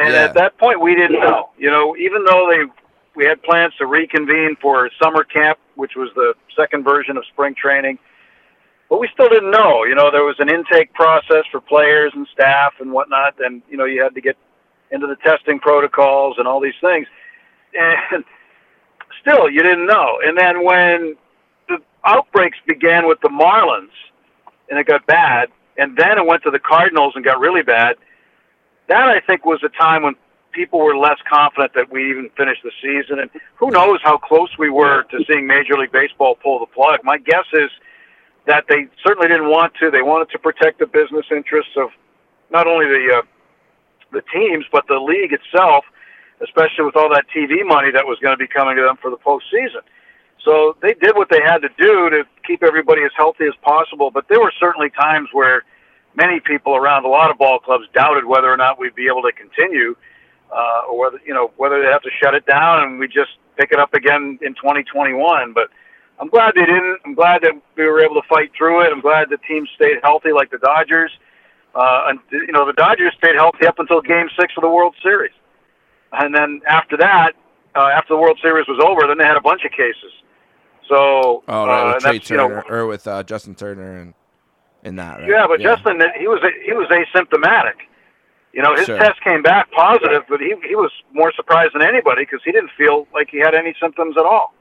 and 0.00 0.12
Yeah. 0.14 0.24
at 0.24 0.34
that 0.34 0.56
point 0.58 0.80
we 0.80 0.94
didn't 0.94 1.20
know. 1.20 1.50
You 1.58 1.70
know, 1.70 1.96
even 1.96 2.24
though 2.24 2.48
they 2.50 2.64
we 3.16 3.24
had 3.26 3.42
plans 3.42 3.74
to 3.78 3.86
reconvene 3.86 4.56
for 4.62 4.88
summer 5.02 5.24
camp, 5.24 5.58
which 5.74 5.92
was 5.96 6.10
the 6.14 6.34
second 6.56 6.84
version 6.84 7.16
of 7.16 7.24
spring 7.26 7.54
training, 7.60 7.98
but 8.88 9.00
we 9.00 9.08
still 9.12 9.28
didn't 9.28 9.50
know. 9.50 9.82
You 9.84 9.96
know, 9.96 10.10
there 10.12 10.22
was 10.24 10.36
an 10.38 10.48
intake 10.48 10.92
process 10.94 11.44
for 11.50 11.60
players 11.60 12.12
and 12.14 12.28
staff 12.32 12.74
and 12.80 12.92
whatnot, 12.92 13.34
and 13.40 13.62
you 13.68 13.76
know 13.76 13.84
you 13.84 14.00
had 14.02 14.14
to 14.14 14.20
get 14.20 14.36
into 14.92 15.06
the 15.08 15.16
testing 15.16 15.58
protocols 15.58 16.36
and 16.38 16.46
all 16.46 16.60
these 16.60 16.78
things, 16.80 17.06
and 17.74 18.24
still 19.20 19.50
you 19.50 19.62
didn't 19.62 19.86
know. 19.86 20.20
And 20.24 20.38
then 20.38 20.64
when 20.64 21.16
the 21.68 21.78
outbreaks 22.04 22.58
began 22.66 23.08
with 23.08 23.20
the 23.20 23.28
Marlins, 23.28 23.90
and 24.70 24.78
it 24.78 24.86
got 24.86 25.06
bad, 25.06 25.48
and 25.76 25.96
then 25.96 26.18
it 26.18 26.26
went 26.26 26.42
to 26.44 26.50
the 26.50 26.58
Cardinals 26.58 27.12
and 27.16 27.24
got 27.24 27.40
really 27.40 27.62
bad. 27.62 27.96
That 28.88 29.08
I 29.08 29.20
think 29.20 29.44
was 29.44 29.62
a 29.62 29.68
time 29.68 30.02
when 30.02 30.14
people 30.52 30.80
were 30.80 30.96
less 30.96 31.18
confident 31.30 31.74
that 31.74 31.90
we 31.90 32.10
even 32.10 32.30
finished 32.36 32.62
the 32.62 32.72
season, 32.82 33.18
and 33.18 33.30
who 33.56 33.70
knows 33.70 34.00
how 34.02 34.16
close 34.16 34.50
we 34.58 34.70
were 34.70 35.04
to 35.04 35.24
seeing 35.30 35.46
Major 35.46 35.76
League 35.76 35.92
Baseball 35.92 36.36
pull 36.42 36.58
the 36.58 36.66
plug. 36.66 37.00
My 37.04 37.18
guess 37.18 37.44
is 37.52 37.70
that 38.46 38.64
they 38.68 38.88
certainly 39.04 39.28
didn't 39.28 39.50
want 39.50 39.74
to. 39.80 39.90
They 39.90 40.02
wanted 40.02 40.30
to 40.30 40.38
protect 40.38 40.78
the 40.78 40.86
business 40.86 41.26
interests 41.30 41.72
of 41.76 41.90
not 42.50 42.66
only 42.66 42.86
the 42.86 43.18
uh, 43.18 43.22
the 44.10 44.22
teams 44.32 44.64
but 44.72 44.86
the 44.88 44.98
league 44.98 45.32
itself, 45.32 45.84
especially 46.42 46.84
with 46.84 46.96
all 46.96 47.10
that 47.10 47.26
TV 47.34 47.64
money 47.64 47.90
that 47.92 48.06
was 48.06 48.18
going 48.20 48.32
to 48.32 48.38
be 48.38 48.48
coming 48.48 48.76
to 48.76 48.82
them 48.82 48.96
for 48.96 49.10
the 49.10 49.18
postseason. 49.18 49.84
So 50.44 50.76
they 50.80 50.94
did 50.94 51.14
what 51.14 51.28
they 51.30 51.42
had 51.44 51.58
to 51.58 51.68
do 51.78 52.10
to 52.10 52.24
keep 52.48 52.62
everybody 52.64 53.02
as 53.04 53.12
healthy 53.16 53.44
as 53.44 53.54
possible. 53.62 54.10
But 54.10 54.26
there 54.28 54.40
were 54.40 54.52
certainly 54.58 54.90
times 54.90 55.28
where 55.32 55.62
many 56.16 56.40
people 56.40 56.74
around 56.74 57.04
a 57.04 57.08
lot 57.08 57.30
of 57.30 57.38
ball 57.38 57.60
clubs 57.60 57.84
doubted 57.94 58.24
whether 58.24 58.50
or 58.50 58.56
not 58.56 58.80
we'd 58.80 58.94
be 58.94 59.06
able 59.06 59.22
to 59.22 59.32
continue, 59.32 59.94
uh, 60.50 60.88
or 60.88 60.98
whether 60.98 61.20
you 61.24 61.34
know 61.34 61.52
whether 61.56 61.80
they 61.82 61.88
have 61.88 62.02
to 62.02 62.10
shut 62.20 62.34
it 62.34 62.46
down 62.46 62.82
and 62.82 62.98
we 62.98 63.06
just 63.06 63.36
pick 63.56 63.70
it 63.70 63.78
up 63.78 63.94
again 63.94 64.38
in 64.42 64.54
2021. 64.54 65.52
But 65.52 65.68
I'm 66.18 66.28
glad 66.28 66.54
they 66.56 66.66
didn't. 66.66 66.98
I'm 67.04 67.14
glad 67.14 67.42
that 67.42 67.52
we 67.76 67.84
were 67.84 68.00
able 68.00 68.20
to 68.20 68.26
fight 68.28 68.50
through 68.56 68.82
it. 68.82 68.88
I'm 68.90 69.00
glad 69.00 69.28
the 69.30 69.38
team 69.46 69.66
stayed 69.76 69.98
healthy, 70.02 70.32
like 70.32 70.50
the 70.50 70.58
Dodgers. 70.58 71.12
Uh, 71.74 72.08
and 72.08 72.18
you 72.32 72.52
know 72.52 72.66
the 72.66 72.72
Dodgers 72.72 73.12
stayed 73.18 73.36
healthy 73.36 73.66
up 73.66 73.78
until 73.78 74.00
Game 74.00 74.28
Six 74.40 74.54
of 74.56 74.62
the 74.62 74.70
World 74.70 74.96
Series, 75.02 75.34
and 76.12 76.34
then 76.34 76.62
after 76.66 76.96
that, 76.96 77.32
uh, 77.76 77.90
after 77.94 78.14
the 78.14 78.20
World 78.20 78.38
Series 78.42 78.66
was 78.66 78.82
over, 78.82 79.06
then 79.06 79.18
they 79.18 79.24
had 79.24 79.36
a 79.36 79.40
bunch 79.42 79.64
of 79.64 79.70
cases. 79.70 80.10
So, 80.88 81.44
oh, 81.46 81.66
right, 81.66 81.90
uh, 81.90 81.94
with 81.94 82.02
Trea 82.02 82.18
Turner 82.20 82.42
you 82.42 82.48
know, 82.48 82.62
or 82.68 82.86
with 82.86 83.06
uh, 83.06 83.22
Justin 83.22 83.54
Turner 83.54 83.98
and 83.98 84.14
in 84.82 84.96
that. 84.96 85.20
Right? 85.20 85.28
Yeah, 85.28 85.46
but 85.46 85.60
yeah. 85.60 85.74
Justin, 85.74 86.00
he 86.18 86.26
was 86.26 86.40
he 86.64 86.72
was 86.72 86.88
asymptomatic. 86.88 87.86
You 88.52 88.62
know, 88.62 88.74
his 88.74 88.86
sure. 88.86 88.98
test 88.98 89.22
came 89.22 89.42
back 89.42 89.70
positive, 89.72 90.22
but 90.28 90.40
he 90.40 90.54
he 90.66 90.74
was 90.74 90.90
more 91.12 91.32
surprised 91.36 91.74
than 91.74 91.82
anybody 91.82 92.22
because 92.22 92.40
he 92.44 92.52
didn't 92.52 92.70
feel 92.76 93.06
like 93.12 93.28
he 93.30 93.38
had 93.38 93.54
any 93.54 93.74
symptoms 93.80 94.16
at 94.16 94.24
all. 94.24 94.54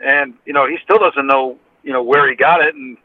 And 0.00 0.34
you 0.44 0.52
know, 0.52 0.66
he 0.66 0.78
still 0.82 0.98
doesn't 0.98 1.26
know 1.26 1.58
you 1.82 1.92
know 1.92 2.02
where 2.02 2.28
he 2.28 2.34
got 2.34 2.62
it 2.62 2.74
and 2.74 2.96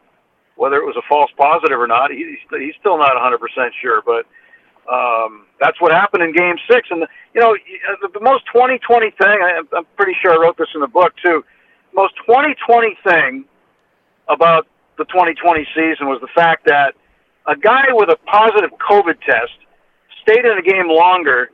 whether 0.56 0.78
it 0.78 0.86
was 0.86 0.96
a 0.96 1.02
false 1.10 1.32
positive 1.38 1.80
or 1.80 1.88
not. 1.88 2.12
He, 2.12 2.38
he's 2.52 2.76
still 2.80 2.98
not 2.98 3.14
100% 3.18 3.40
sure, 3.82 4.04
but 4.06 4.28
um, 4.92 5.46
that's 5.60 5.80
what 5.82 5.92
happened 5.92 6.24
in 6.24 6.34
Game 6.34 6.56
Six. 6.70 6.88
And 6.92 7.02
the, 7.02 7.08
you 7.34 7.42
know, 7.42 7.56
the, 8.02 8.10
the 8.14 8.20
most 8.20 8.46
2020 8.54 9.10
thing. 9.12 9.38
I, 9.42 9.62
I'm 9.76 9.86
pretty 9.96 10.14
sure 10.22 10.34
I 10.34 10.38
wrote 10.38 10.58
this 10.58 10.68
in 10.76 10.82
the 10.82 10.88
book 10.88 11.14
too. 11.24 11.44
Most 11.94 12.16
2020 12.26 12.98
thing 13.04 13.46
about 14.28 14.68
the 14.98 15.06
2020 15.06 15.68
season 15.76 16.08
was 16.08 16.20
the 16.22 16.30
fact 16.34 16.66
that 16.66 16.94
a 17.48 17.56
guy 17.56 17.86
with 17.89 18.10
a 18.10 18.18
positive 18.28 18.70
COVID 18.80 19.20
test 19.22 19.54
stayed 20.22 20.46
in 20.46 20.58
a 20.58 20.62
game 20.62 20.88
longer 20.88 21.50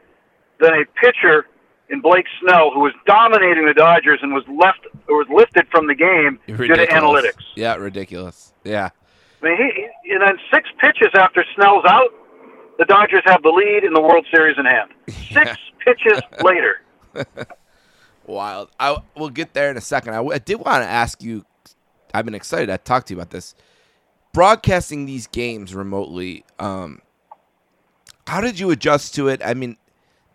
than 0.60 0.74
a 0.74 0.86
pitcher 1.02 1.48
in 1.90 2.02
Blake 2.02 2.26
Snell, 2.42 2.72
who 2.72 2.82
was 2.82 2.94
dominating 3.06 3.66
the 3.66 3.74
Dodgers 3.74 4.20
and 4.22 4.34
was 4.34 4.44
left 4.48 4.86
or 5.08 5.18
was 5.18 5.28
lifted 5.30 5.68
from 5.72 5.88
the 5.88 5.96
game 5.96 6.40
ridiculous. 6.48 6.78
due 6.80 6.86
to 6.86 6.92
analytics. 6.92 7.44
Yeah, 7.56 7.76
ridiculous. 7.76 8.54
Yeah. 8.64 8.90
I 9.42 9.46
mean, 9.46 9.58
he, 9.58 9.88
he, 10.04 10.12
and 10.12 10.22
then 10.22 10.38
six 10.52 10.68
pitches 10.80 11.10
after 11.14 11.46
Snell's 11.56 11.86
out, 11.86 12.10
the 12.78 12.86
Dodgers 12.86 13.24
have 13.26 13.42
the 13.44 13.50
lead 13.50 13.84
in 13.84 13.94
the 13.94 14.02
World 14.02 14.26
Series 14.32 14.58
in 14.58 14.66
hand. 14.66 14.92
Six 15.32 15.58
pitches 15.84 16.22
later. 16.44 16.82
Wild. 18.28 18.70
I 18.80 18.98
we'll 19.16 19.30
get 19.30 19.54
there 19.54 19.72
in 19.72 19.78
a 19.78 19.82
second. 19.82 20.14
I, 20.14 20.22
I 20.22 20.38
did 20.38 20.56
want 20.56 20.84
to 20.84 20.90
ask 20.90 21.24
you. 21.24 21.46
I've 22.14 22.26
been 22.26 22.36
excited 22.36 22.68
to 22.68 22.78
talk 22.78 23.06
to 23.06 23.14
you 23.14 23.20
about 23.20 23.32
this. 23.32 23.56
Broadcasting 24.34 25.06
these 25.06 25.28
games 25.28 25.74
remotely. 25.74 26.44
Um, 26.60 27.02
how 28.28 28.42
did 28.42 28.60
you 28.60 28.70
adjust 28.72 29.16
to 29.16 29.30
it? 29.30 29.42
I 29.44 29.54
mean, 29.54 29.78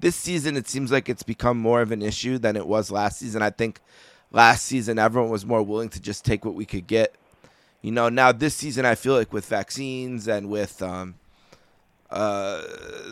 this 0.00 0.16
season 0.16 0.56
it 0.56 0.68
seems 0.68 0.90
like 0.90 1.08
it's 1.08 1.22
become 1.22 1.58
more 1.58 1.82
of 1.82 1.92
an 1.92 2.02
issue 2.02 2.38
than 2.38 2.56
it 2.56 2.66
was 2.66 2.90
last 2.90 3.18
season. 3.18 3.42
I 3.42 3.50
think 3.50 3.80
last 4.30 4.64
season 4.64 4.98
everyone 4.98 5.30
was 5.30 5.44
more 5.44 5.62
willing 5.62 5.90
to 5.90 6.00
just 6.00 6.24
take 6.24 6.44
what 6.44 6.54
we 6.54 6.64
could 6.64 6.86
get. 6.86 7.14
You 7.82 7.92
know, 7.92 8.08
now 8.08 8.32
this 8.32 8.54
season 8.54 8.86
I 8.86 8.94
feel 8.94 9.14
like 9.14 9.32
with 9.32 9.46
vaccines 9.46 10.28
and 10.28 10.48
with 10.48 10.82
um, 10.82 11.16
uh, 12.10 12.62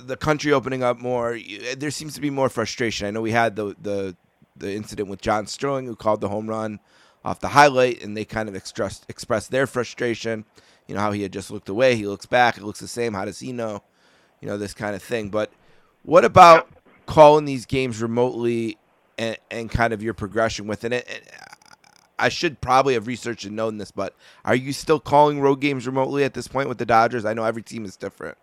the 0.05 0.17
country 0.17 0.53
opening 0.53 0.83
up 0.83 0.99
more, 0.99 1.39
there 1.77 1.91
seems 1.91 2.15
to 2.15 2.21
be 2.21 2.31
more 2.31 2.49
frustration. 2.49 3.07
I 3.07 3.11
know 3.11 3.21
we 3.21 3.33
had 3.33 3.57
the 3.57 3.77
the 3.81 4.17
the 4.61 4.75
incident 4.75 5.09
with 5.09 5.21
John 5.21 5.47
Sterling 5.47 5.87
who 5.87 5.97
called 5.97 6.21
the 6.21 6.29
home 6.29 6.49
run 6.49 6.81
off 7.25 7.41
the 7.41 7.49
highlight, 7.49 8.03
and 8.03 8.17
they 8.17 8.25
kind 8.25 8.49
of 8.49 8.55
expressed 8.55 9.05
expressed 9.09 9.51
their 9.51 9.67
frustration. 9.67 10.45
You 10.87 10.95
know 10.95 11.01
how 11.01 11.13
he 11.13 11.23
had 11.23 11.33
just 11.33 11.51
looked 11.51 11.69
away, 11.69 11.97
he 11.97 12.07
looks 12.07 12.27
back, 12.27 12.57
it 12.57 12.65
looks 12.65 12.81
the 12.81 12.89
same. 12.89 13.15
How 13.15 13.25
does 13.25 13.41
he 13.41 13.53
know? 13.53 13.83
You 14.41 14.49
know 14.49 14.57
this 14.57 14.75
kind 14.75 14.95
of 14.95 15.03
thing. 15.03 15.29
But 15.29 15.53
what 16.03 16.25
about 16.25 16.69
calling 17.07 17.45
these 17.45 17.67
games 17.67 18.01
remotely 18.01 18.79
and, 19.21 19.37
and 19.51 19.71
kind 19.71 19.93
of 19.93 20.03
your 20.03 20.15
progression 20.15 20.67
within 20.67 20.93
it. 20.93 21.07
And 21.09 21.23
I 22.19 22.29
should 22.29 22.61
probably 22.61 22.95
have 22.95 23.07
researched 23.07 23.45
and 23.45 23.55
known 23.55 23.79
this, 23.79 23.91
but 23.91 24.15
are 24.45 24.55
you 24.55 24.73
still 24.73 24.99
calling 24.99 25.41
road 25.41 25.61
games 25.61 25.87
remotely 25.87 26.25
at 26.25 26.35
this 26.35 26.49
point 26.49 26.69
with 26.69 26.79
the 26.79 26.87
Dodgers? 26.87 27.25
I 27.25 27.35
know 27.35 27.45
every 27.45 27.63
team 27.63 27.85
is 27.85 27.97
different. 27.97 28.39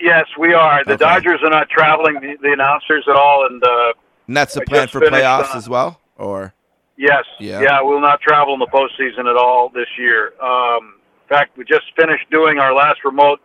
Yes, 0.00 0.26
we 0.38 0.54
are. 0.54 0.84
The 0.84 0.92
okay. 0.92 1.04
Dodgers 1.04 1.40
are 1.42 1.50
not 1.50 1.68
traveling 1.68 2.14
the, 2.14 2.36
the 2.40 2.52
announcers 2.52 3.04
at 3.08 3.16
all, 3.16 3.46
and, 3.46 3.62
uh, 3.62 3.92
and 4.28 4.36
that's 4.36 4.54
the 4.54 4.60
plan 4.60 4.86
for 4.86 5.00
playoffs 5.00 5.54
uh, 5.54 5.58
as 5.58 5.68
well, 5.68 6.00
or 6.16 6.54
yes, 6.96 7.24
yeah, 7.40 7.60
yeah, 7.60 7.82
we'll 7.82 8.00
not 8.00 8.20
travel 8.20 8.54
in 8.54 8.60
the 8.60 8.66
postseason 8.66 9.28
at 9.28 9.36
all 9.36 9.70
this 9.70 9.88
year. 9.98 10.34
Um, 10.40 11.00
in 11.24 11.28
fact, 11.28 11.58
we 11.58 11.64
just 11.64 11.86
finished 11.96 12.30
doing 12.30 12.58
our 12.58 12.72
last 12.72 13.04
remote 13.04 13.40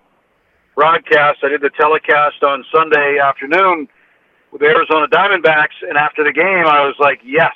broadcast. 0.76 1.40
I 1.44 1.50
did 1.50 1.62
the 1.62 1.72
telecast 1.72 2.44
on 2.44 2.64
Sunday 2.72 3.18
afternoon 3.20 3.88
with 4.52 4.62
the 4.62 4.68
Arizona 4.68 5.08
Diamondbacks, 5.08 5.82
and 5.88 5.98
after 5.98 6.24
the 6.24 6.32
game, 6.32 6.66
I 6.66 6.86
was 6.86 6.96
like, 7.00 7.20
yes, 7.26 7.54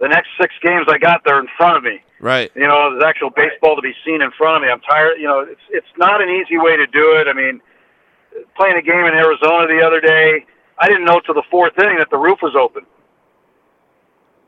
the 0.00 0.08
next 0.08 0.28
six 0.40 0.54
games 0.62 0.86
I 0.88 0.98
got 0.98 1.22
there 1.24 1.40
in 1.40 1.48
front 1.56 1.78
of 1.78 1.82
me. 1.82 2.00
Right. 2.20 2.50
You 2.54 2.66
know, 2.66 2.90
there's 2.90 3.04
actual 3.04 3.30
baseball 3.30 3.76
to 3.76 3.82
be 3.82 3.94
seen 4.04 4.22
in 4.22 4.30
front 4.32 4.56
of 4.56 4.62
me. 4.62 4.68
I'm 4.68 4.80
tired. 4.80 5.18
You 5.18 5.26
know, 5.26 5.40
it's 5.40 5.60
it's 5.70 5.92
not 5.96 6.20
an 6.20 6.28
easy 6.28 6.58
way 6.58 6.76
to 6.76 6.86
do 6.86 7.16
it. 7.16 7.28
I 7.28 7.32
mean, 7.32 7.60
playing 8.56 8.76
a 8.76 8.82
game 8.82 9.06
in 9.06 9.14
Arizona 9.14 9.66
the 9.66 9.82
other 9.84 10.00
day, 10.00 10.44
I 10.80 10.88
didn't 10.88 11.04
know 11.04 11.20
till 11.20 11.34
the 11.34 11.46
fourth 11.50 11.78
inning 11.78 11.98
that 11.98 12.10
the 12.10 12.18
roof 12.18 12.38
was 12.42 12.54
open. 12.54 12.86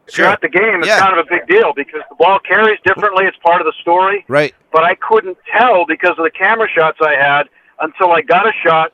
If 0.07 0.15
sure. 0.15 0.25
you're 0.25 0.33
at 0.33 0.41
the 0.41 0.49
game, 0.49 0.81
it's 0.81 0.89
yeah. 0.89 0.99
kind 0.99 1.19
of 1.19 1.27
a 1.27 1.29
big 1.29 1.47
deal 1.47 1.73
because 1.75 2.03
the 2.09 2.17
ball 2.17 2.39
carries 2.41 2.79
differently. 2.85 3.27
It's 3.27 3.37
part 3.39 3.61
of 3.61 3.67
the 3.67 3.75
story. 3.81 4.25
Right. 4.29 4.55
But 4.73 4.85
I 4.85 4.95
couldn't 4.97 5.39
tell 5.57 5.87
because 5.87 6.19
of 6.19 6.25
the 6.25 6.31
camera 6.31 6.69
shots 6.69 6.99
I 7.01 7.15
had 7.15 7.49
until 7.81 8.13
I 8.13 8.23
got 8.23 8.47
a 8.47 8.53
shot 8.65 8.93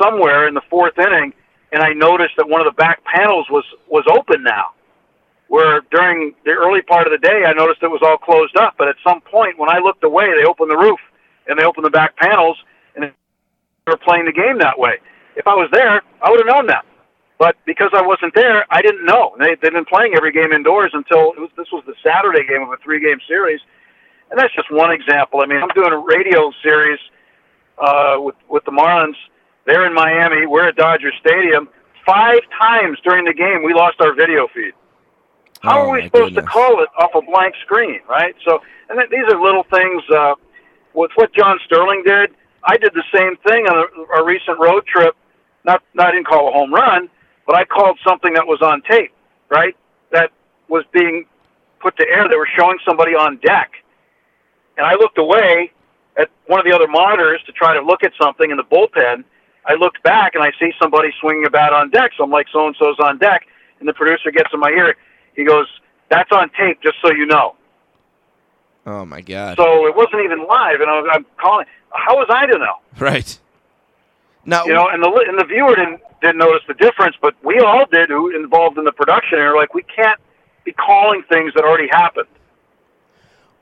somewhere 0.00 0.46
in 0.48 0.54
the 0.54 0.62
fourth 0.70 0.98
inning 0.98 1.32
and 1.72 1.82
I 1.82 1.92
noticed 1.94 2.34
that 2.36 2.48
one 2.48 2.60
of 2.60 2.66
the 2.66 2.76
back 2.76 3.02
panels 3.04 3.46
was 3.50 3.64
was 3.88 4.04
open 4.08 4.42
now. 4.44 4.72
Where 5.48 5.82
during 5.90 6.34
the 6.44 6.52
early 6.52 6.80
part 6.80 7.06
of 7.06 7.12
the 7.12 7.18
day, 7.18 7.44
I 7.44 7.52
noticed 7.52 7.82
it 7.82 7.88
was 7.88 8.00
all 8.02 8.16
closed 8.16 8.56
up, 8.56 8.74
but 8.78 8.88
at 8.88 8.96
some 9.04 9.20
point 9.20 9.58
when 9.58 9.68
I 9.68 9.78
looked 9.78 10.04
away, 10.04 10.32
they 10.34 10.48
opened 10.48 10.70
the 10.70 10.76
roof 10.76 11.00
and 11.46 11.58
they 11.58 11.64
opened 11.64 11.84
the 11.84 11.90
back 11.90 12.16
panels, 12.16 12.56
and 12.94 13.04
they 13.04 13.12
were 13.86 13.96
playing 13.96 14.26
the 14.26 14.32
game 14.32 14.58
that 14.58 14.78
way. 14.78 15.00
If 15.36 15.46
I 15.46 15.54
was 15.54 15.68
there, 15.72 16.02
I 16.20 16.30
would 16.30 16.40
have 16.40 16.46
known 16.46 16.66
that. 16.66 16.84
But 17.38 17.56
because 17.66 17.90
I 17.92 18.02
wasn't 18.02 18.34
there, 18.34 18.64
I 18.70 18.82
didn't 18.82 19.04
know. 19.04 19.34
They, 19.38 19.56
they've 19.60 19.72
been 19.72 19.84
playing 19.84 20.14
every 20.14 20.32
game 20.32 20.52
indoors 20.52 20.92
until 20.94 21.32
it 21.32 21.40
was, 21.40 21.50
this 21.56 21.66
was 21.72 21.82
the 21.86 21.94
Saturday 22.02 22.46
game 22.46 22.62
of 22.62 22.70
a 22.70 22.76
three-game 22.84 23.18
series, 23.26 23.60
and 24.30 24.38
that's 24.38 24.54
just 24.54 24.70
one 24.70 24.92
example. 24.92 25.40
I 25.42 25.46
mean, 25.46 25.60
I'm 25.62 25.72
doing 25.74 25.92
a 25.92 25.98
radio 25.98 26.52
series 26.62 27.00
uh, 27.78 28.16
with 28.18 28.36
with 28.48 28.64
the 28.64 28.70
Marlins 28.70 29.16
they're 29.66 29.86
in 29.86 29.94
Miami. 29.94 30.46
We're 30.46 30.68
at 30.68 30.76
Dodger 30.76 31.12
Stadium. 31.20 31.68
Five 32.04 32.40
times 32.60 32.98
during 33.04 33.24
the 33.24 33.34
game, 33.34 33.62
we 33.64 33.74
lost 33.74 34.00
our 34.00 34.14
video 34.14 34.48
feed. 34.54 34.72
How 35.62 35.78
oh, 35.78 35.90
are 35.90 35.92
we 35.92 36.02
supposed 36.04 36.34
goodness. 36.34 36.44
to 36.44 36.50
call 36.50 36.82
it 36.82 36.88
off 36.98 37.10
a 37.14 37.22
blank 37.22 37.54
screen, 37.64 38.00
right? 38.08 38.34
So, 38.44 38.60
and 38.88 38.98
th- 38.98 39.10
these 39.10 39.32
are 39.32 39.40
little 39.40 39.64
things. 39.70 40.02
Uh, 40.12 40.34
with 40.94 41.12
what 41.14 41.32
John 41.32 41.58
Sterling 41.64 42.02
did, 42.04 42.34
I 42.64 42.76
did 42.76 42.92
the 42.94 43.04
same 43.14 43.36
thing 43.46 43.66
on 43.66 43.86
a, 43.86 44.20
a 44.20 44.24
recent 44.24 44.58
road 44.58 44.84
trip. 44.86 45.14
Not, 45.64 45.82
not 45.94 46.08
I 46.08 46.12
didn't 46.12 46.26
call 46.26 46.48
a 46.48 46.52
home 46.52 46.72
run, 46.72 47.08
but 47.46 47.56
I 47.56 47.64
called 47.64 47.98
something 48.06 48.34
that 48.34 48.46
was 48.46 48.60
on 48.62 48.82
tape, 48.82 49.12
right? 49.48 49.76
That 50.10 50.30
was 50.68 50.84
being 50.92 51.26
put 51.80 51.96
to 51.98 52.06
air. 52.08 52.28
They 52.28 52.36
were 52.36 52.48
showing 52.56 52.78
somebody 52.86 53.12
on 53.12 53.38
deck, 53.38 53.72
and 54.76 54.86
I 54.86 54.94
looked 54.94 55.18
away 55.18 55.72
at 56.18 56.30
one 56.46 56.60
of 56.60 56.66
the 56.66 56.72
other 56.72 56.88
monitors 56.88 57.40
to 57.46 57.52
try 57.52 57.74
to 57.74 57.82
look 57.82 58.04
at 58.04 58.12
something 58.20 58.50
in 58.50 58.56
the 58.56 58.64
bullpen, 58.64 59.24
I 59.66 59.74
looked 59.74 60.02
back 60.02 60.34
and 60.34 60.42
I 60.42 60.50
see 60.58 60.72
somebody 60.80 61.10
swinging 61.20 61.46
a 61.46 61.50
bat 61.50 61.72
on 61.72 61.90
deck. 61.90 62.12
So 62.16 62.24
I'm 62.24 62.30
like, 62.30 62.46
so 62.52 62.66
and 62.66 62.76
so's 62.78 62.98
on 62.98 63.18
deck. 63.18 63.46
And 63.80 63.88
the 63.88 63.92
producer 63.92 64.30
gets 64.30 64.50
in 64.52 64.60
my 64.60 64.70
ear. 64.70 64.96
He 65.34 65.44
goes, 65.44 65.66
that's 66.10 66.30
on 66.32 66.50
tape, 66.50 66.82
just 66.82 66.96
so 67.04 67.12
you 67.12 67.26
know. 67.26 67.56
Oh 68.84 69.04
my 69.04 69.20
god! 69.20 69.56
So 69.56 69.86
it 69.86 69.94
wasn't 69.94 70.24
even 70.24 70.44
live, 70.48 70.80
and 70.80 70.90
I 70.90 71.00
was, 71.00 71.08
I'm 71.12 71.24
calling. 71.40 71.66
How 71.92 72.16
was 72.16 72.26
I 72.30 72.46
to 72.46 72.58
know? 72.58 72.74
Right. 72.98 73.38
Now 74.44 74.64
you 74.64 74.74
know, 74.74 74.88
and 74.88 75.02
the 75.02 75.24
and 75.28 75.38
the 75.38 75.44
viewer 75.44 75.74
didn't 75.76 76.00
didn't 76.20 76.38
notice 76.38 76.62
the 76.66 76.74
difference, 76.74 77.16
but 77.20 77.34
we 77.44 77.58
all 77.60 77.84
did 77.92 78.08
who 78.08 78.34
involved 78.34 78.78
in 78.78 78.84
the 78.84 78.92
production. 78.92 79.38
And 79.38 79.48
are 79.48 79.56
like, 79.56 79.74
we 79.74 79.82
can't 79.82 80.20
be 80.64 80.72
calling 80.72 81.22
things 81.28 81.52
that 81.54 81.64
already 81.64 81.88
happened. 81.90 82.28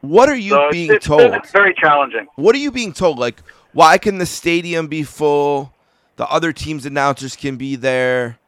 What 0.00 0.28
are 0.28 0.36
you 0.36 0.50
So 0.50 0.70
being 0.70 0.90
it's, 0.90 0.96
it's 0.96 1.06
told? 1.06 1.30
been 1.30 1.40
very 1.52 1.74
challenging. 1.74 2.26
What 2.36 2.54
are 2.54 2.58
you 2.58 2.70
being 2.70 2.92
told? 2.92 3.18
Like, 3.18 3.40
why 3.72 3.98
can 3.98 4.18
the 4.18 4.26
stadium 4.26 4.86
be 4.86 5.02
full? 5.02 5.74
The 6.16 6.28
other 6.30 6.52
team's 6.52 6.86
announcers 6.86 7.36
can 7.36 7.56
be 7.56 7.76
there, 7.76 8.38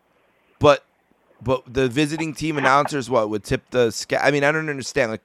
but 0.59 0.85
but 1.43 1.63
the 1.73 1.89
visiting 1.89 2.35
team 2.35 2.57
announcers 2.57 3.11
what 3.11 3.29
would 3.31 3.45
tip 3.45 3.71
the 3.71 3.91
sky? 3.91 4.19
I 4.23 4.31
mean, 4.31 4.45
I 4.45 4.53
don't 4.53 4.69
understand. 4.69 5.11
Like, 5.11 5.25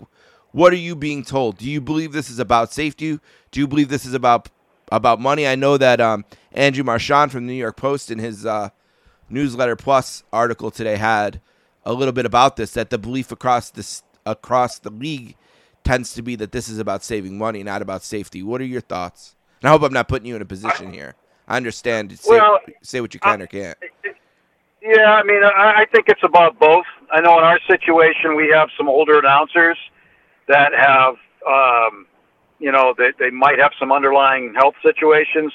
what 0.51 0.73
are 0.73 0.77
you 0.77 0.95
being 0.95 1.23
told? 1.23 1.57
Do 1.57 1.69
you 1.69 1.79
believe 1.81 2.11
this 2.13 2.29
is 2.29 2.39
about 2.39 2.73
safety? 2.73 3.19
Do 3.51 3.59
you 3.59 3.67
believe 3.67 3.89
this 3.89 4.05
is 4.05 4.13
about 4.13 4.49
about 4.91 5.19
money? 5.19 5.47
I 5.47 5.55
know 5.55 5.77
that 5.77 5.99
um, 6.01 6.25
Andrew 6.51 6.83
Marchand 6.83 7.31
from 7.31 7.47
the 7.47 7.53
New 7.53 7.59
York 7.59 7.77
Post 7.77 8.11
in 8.11 8.19
his 8.19 8.45
uh, 8.45 8.69
newsletter 9.29 9.75
plus 9.75 10.23
article 10.31 10.71
today 10.71 10.95
had 10.95 11.41
a 11.83 11.93
little 11.93 12.11
bit 12.13 12.25
about 12.25 12.55
this. 12.55 12.71
That 12.71 12.89
the 12.89 12.97
belief 12.97 13.31
across 13.31 13.69
this 13.69 14.03
across 14.25 14.79
the 14.79 14.89
league 14.89 15.35
tends 15.83 16.13
to 16.13 16.21
be 16.21 16.35
that 16.35 16.51
this 16.51 16.67
is 16.67 16.79
about 16.79 17.03
saving 17.03 17.37
money, 17.37 17.63
not 17.63 17.81
about 17.81 18.03
safety. 18.03 18.43
What 18.43 18.61
are 18.61 18.65
your 18.65 18.81
thoughts? 18.81 19.35
And 19.61 19.69
I 19.69 19.71
hope 19.71 19.83
I'm 19.83 19.93
not 19.93 20.07
putting 20.07 20.27
you 20.27 20.35
in 20.35 20.41
a 20.41 20.45
position 20.45 20.91
here. 20.91 21.15
I 21.47 21.57
understand. 21.57 22.17
Say, 22.19 22.31
Well, 22.31 22.59
say 22.81 23.01
what 23.01 23.13
you 23.13 23.19
can 23.19 23.41
or 23.41 23.47
can't. 23.47 23.77
Yeah, 24.81 25.13
I 25.13 25.23
mean, 25.23 25.43
I, 25.43 25.73
I 25.81 25.85
think 25.91 26.07
it's 26.07 26.23
about 26.23 26.59
both. 26.59 26.85
I 27.11 27.19
know 27.21 27.37
in 27.37 27.43
our 27.43 27.59
situation 27.69 28.35
we 28.35 28.49
have 28.53 28.69
some 28.77 28.87
older 28.87 29.17
announcers 29.19 29.77
that 30.47 30.71
have, 30.73 31.15
um, 31.47 32.05
you 32.59 32.71
know, 32.71 32.93
they, 32.97 33.11
they 33.19 33.29
might 33.29 33.59
have 33.59 33.71
some 33.79 33.91
underlying 33.91 34.53
health 34.55 34.75
situations, 34.81 35.53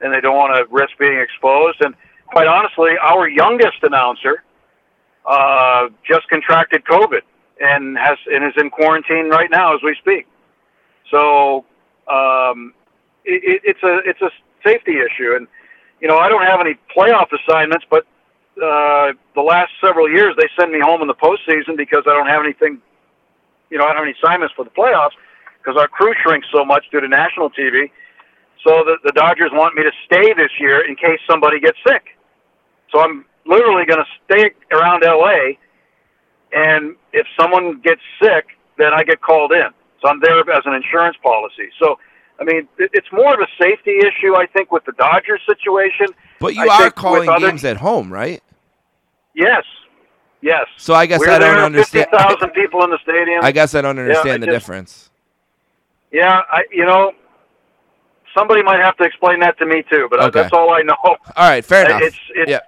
and 0.00 0.12
they 0.12 0.20
don't 0.20 0.36
want 0.36 0.54
to 0.54 0.72
risk 0.74 0.92
being 0.98 1.18
exposed. 1.18 1.78
And 1.80 1.94
quite 2.26 2.46
honestly, 2.46 2.92
our 3.00 3.28
youngest 3.28 3.82
announcer 3.82 4.42
uh, 5.26 5.88
just 6.06 6.28
contracted 6.28 6.84
COVID 6.84 7.20
and 7.60 7.98
has 7.98 8.16
and 8.32 8.44
is 8.44 8.54
in 8.56 8.70
quarantine 8.70 9.28
right 9.28 9.50
now 9.50 9.74
as 9.74 9.82
we 9.82 9.94
speak. 10.00 10.26
So 11.10 11.66
um, 12.08 12.72
it, 13.24 13.42
it, 13.44 13.62
it's 13.64 13.82
a 13.82 13.98
it's 14.08 14.22
a 14.22 14.30
safety 14.64 14.96
issue, 14.98 15.34
and 15.36 15.46
you 16.00 16.08
know 16.08 16.16
I 16.16 16.28
don't 16.30 16.44
have 16.44 16.60
any 16.60 16.78
playoff 16.96 17.28
assignments, 17.32 17.84
but 17.90 18.06
uh, 18.56 19.12
the 19.34 19.42
last 19.42 19.72
several 19.84 20.10
years 20.10 20.34
they 20.38 20.48
send 20.58 20.72
me 20.72 20.80
home 20.80 21.02
in 21.02 21.08
the 21.08 21.14
postseason 21.14 21.76
because 21.76 22.04
I 22.06 22.14
don't 22.14 22.28
have 22.28 22.42
anything. 22.42 22.80
You 23.68 23.76
know 23.76 23.84
I 23.84 23.88
don't 23.88 23.96
have 23.96 24.04
any 24.04 24.16
assignments 24.22 24.54
for 24.54 24.64
the 24.64 24.70
playoffs 24.70 25.12
because 25.62 25.78
our 25.78 25.88
crew 25.88 26.12
shrinks 26.22 26.48
so 26.52 26.64
much 26.64 26.84
due 26.90 27.00
to 27.00 27.08
national 27.08 27.50
TV. 27.50 27.90
So 28.64 28.84
the, 28.84 28.96
the 29.04 29.12
Dodgers 29.12 29.50
want 29.52 29.74
me 29.74 29.82
to 29.82 29.92
stay 30.04 30.32
this 30.34 30.50
year 30.58 30.86
in 30.86 30.96
case 30.96 31.20
somebody 31.28 31.60
gets 31.60 31.78
sick. 31.86 32.16
So 32.92 33.00
I'm 33.00 33.24
literally 33.46 33.86
going 33.86 34.02
to 34.04 34.10
stay 34.24 34.50
around 34.72 35.02
LA, 35.04 35.56
and 36.52 36.96
if 37.12 37.26
someone 37.38 37.80
gets 37.80 38.00
sick, 38.20 38.46
then 38.78 38.92
I 38.92 39.04
get 39.04 39.20
called 39.20 39.52
in. 39.52 39.68
So 40.02 40.08
I'm 40.08 40.20
there 40.20 40.38
as 40.38 40.62
an 40.64 40.74
insurance 40.74 41.16
policy. 41.22 41.68
So 41.78 41.98
I 42.40 42.44
mean, 42.44 42.66
it, 42.78 42.90
it's 42.94 43.08
more 43.12 43.34
of 43.34 43.40
a 43.40 43.62
safety 43.62 43.98
issue, 43.98 44.34
I 44.34 44.46
think, 44.46 44.72
with 44.72 44.84
the 44.86 44.92
Dodgers 44.92 45.40
situation. 45.46 46.06
But 46.38 46.54
you 46.54 46.66
I 46.68 46.86
are 46.86 46.90
calling 46.90 47.28
other- 47.28 47.48
games 47.48 47.64
at 47.64 47.76
home, 47.76 48.10
right? 48.10 48.42
Yes, 49.34 49.64
yes. 50.40 50.66
So 50.78 50.94
I 50.94 51.06
guess 51.06 51.20
We're 51.20 51.30
I 51.30 51.38
don't 51.38 51.58
understand. 51.58 52.08
Fifty 52.10 52.24
thousand 52.24 52.50
people 52.50 52.82
in 52.82 52.90
the 52.90 52.98
stadium. 53.02 53.44
I 53.44 53.52
guess 53.52 53.74
I 53.74 53.82
don't 53.82 53.98
understand 53.98 54.42
the 54.42 54.46
just- 54.46 54.54
difference. 54.56 55.09
Yeah, 56.12 56.40
I, 56.50 56.62
you 56.72 56.84
know, 56.84 57.12
somebody 58.36 58.62
might 58.62 58.80
have 58.80 58.96
to 58.98 59.04
explain 59.04 59.40
that 59.40 59.58
to 59.58 59.66
me 59.66 59.82
too. 59.90 60.08
But 60.10 60.20
uh, 60.20 60.26
Okay. 60.26 60.42
that's 60.42 60.52
all 60.52 60.70
I 60.72 60.82
know. 60.82 60.96
All 61.04 61.16
right, 61.36 61.64
fair 61.64 61.86
enough. 61.86 62.02
It's 62.02 62.18
it's 62.34 62.50
yeah. 62.50 62.60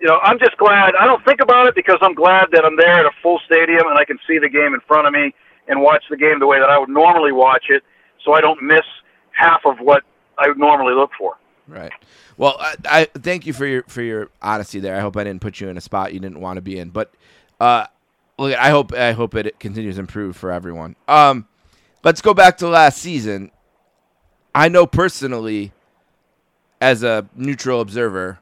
you 0.00 0.06
know 0.06 0.18
I'm 0.22 0.38
just 0.38 0.56
glad. 0.56 0.94
I 1.00 1.06
don't 1.06 1.24
think 1.24 1.40
about 1.40 1.66
it 1.66 1.74
because 1.74 1.98
I'm 2.02 2.14
glad 2.14 2.48
that 2.52 2.64
I'm 2.64 2.76
there 2.76 2.98
at 3.00 3.06
a 3.06 3.10
full 3.22 3.40
stadium 3.46 3.86
and 3.88 3.98
I 3.98 4.04
can 4.04 4.18
see 4.26 4.38
the 4.38 4.48
game 4.48 4.74
in 4.74 4.80
front 4.86 5.06
of 5.06 5.12
me 5.12 5.34
and 5.68 5.80
watch 5.80 6.04
the 6.10 6.16
game 6.16 6.38
the 6.38 6.46
way 6.46 6.58
that 6.60 6.70
I 6.70 6.78
would 6.78 6.88
normally 6.88 7.32
watch 7.32 7.64
it, 7.70 7.82
so 8.24 8.32
I 8.32 8.40
don't 8.40 8.62
miss 8.62 8.84
half 9.32 9.60
of 9.66 9.78
what 9.80 10.02
I 10.38 10.48
would 10.48 10.58
normally 10.58 10.94
look 10.94 11.10
for. 11.18 11.36
Right. 11.68 11.92
Well, 12.36 12.56
I, 12.60 12.74
I 12.84 13.04
thank 13.18 13.46
you 13.46 13.52
for 13.52 13.66
your 13.66 13.82
for 13.88 14.02
your 14.02 14.30
honesty 14.40 14.78
there. 14.78 14.96
I 14.96 15.00
hope 15.00 15.16
I 15.16 15.24
didn't 15.24 15.40
put 15.40 15.60
you 15.60 15.68
in 15.68 15.76
a 15.76 15.80
spot 15.80 16.14
you 16.14 16.20
didn't 16.20 16.40
want 16.40 16.58
to 16.58 16.60
be 16.62 16.78
in. 16.78 16.90
But 16.90 17.12
uh, 17.58 17.86
look, 18.38 18.54
I 18.56 18.70
hope 18.70 18.92
I 18.92 19.12
hope 19.12 19.34
it 19.34 19.58
continues 19.58 19.96
to 19.96 20.00
improve 20.00 20.36
for 20.36 20.52
everyone. 20.52 20.94
Um, 21.08 21.48
let's 22.06 22.20
go 22.20 22.32
back 22.32 22.56
to 22.56 22.68
last 22.68 22.98
season. 22.98 23.50
I 24.54 24.68
know 24.68 24.86
personally, 24.86 25.72
as 26.80 27.02
a 27.02 27.28
neutral 27.34 27.80
observer, 27.80 28.38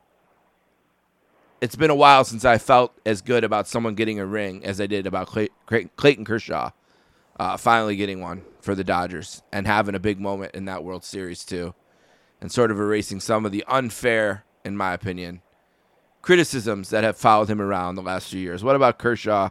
it's 1.63 1.75
been 1.75 1.89
a 1.89 1.95
while 1.95 2.25
since 2.25 2.45
I 2.45 2.59
felt 2.59 2.93
as 3.07 3.23
good 3.23 3.43
about 3.43 3.67
someone 3.67 3.95
getting 3.95 4.21
a 4.21 4.27
ring 4.27 4.63
as 4.67 4.83
I 4.83 4.87
did 4.87 5.07
about 5.07 5.29
Clay, 5.29 5.49
Clay, 5.65 5.89
Clayton 5.97 6.27
Kershaw 6.27 6.73
uh, 7.41 7.57
finally 7.57 7.97
getting 7.97 8.21
one 8.21 8.43
for 8.61 8.75
the 8.75 8.85
Dodgers 8.85 9.43
and 9.51 9.67
having 9.67 9.95
a 9.95 9.99
big 9.99 10.21
moment 10.21 10.55
in 10.55 10.67
that 10.67 10.85
World 10.85 11.03
Series 11.03 11.43
too 11.43 11.75
and 12.43 12.53
sort 12.53 12.71
of 12.71 12.79
erasing 12.79 13.19
some 13.19 13.47
of 13.47 13.53
the 13.53 13.65
unfair, 13.67 14.45
in 14.63 14.77
my 14.77 14.93
opinion, 14.93 15.41
criticisms 16.21 16.91
that 16.91 17.03
have 17.03 17.17
followed 17.17 17.49
him 17.49 17.63
around 17.63 17.95
the 17.95 18.03
last 18.03 18.29
few 18.29 18.41
years. 18.41 18.63
What 18.63 18.77
about 18.77 18.99
Kershaw 18.99 19.49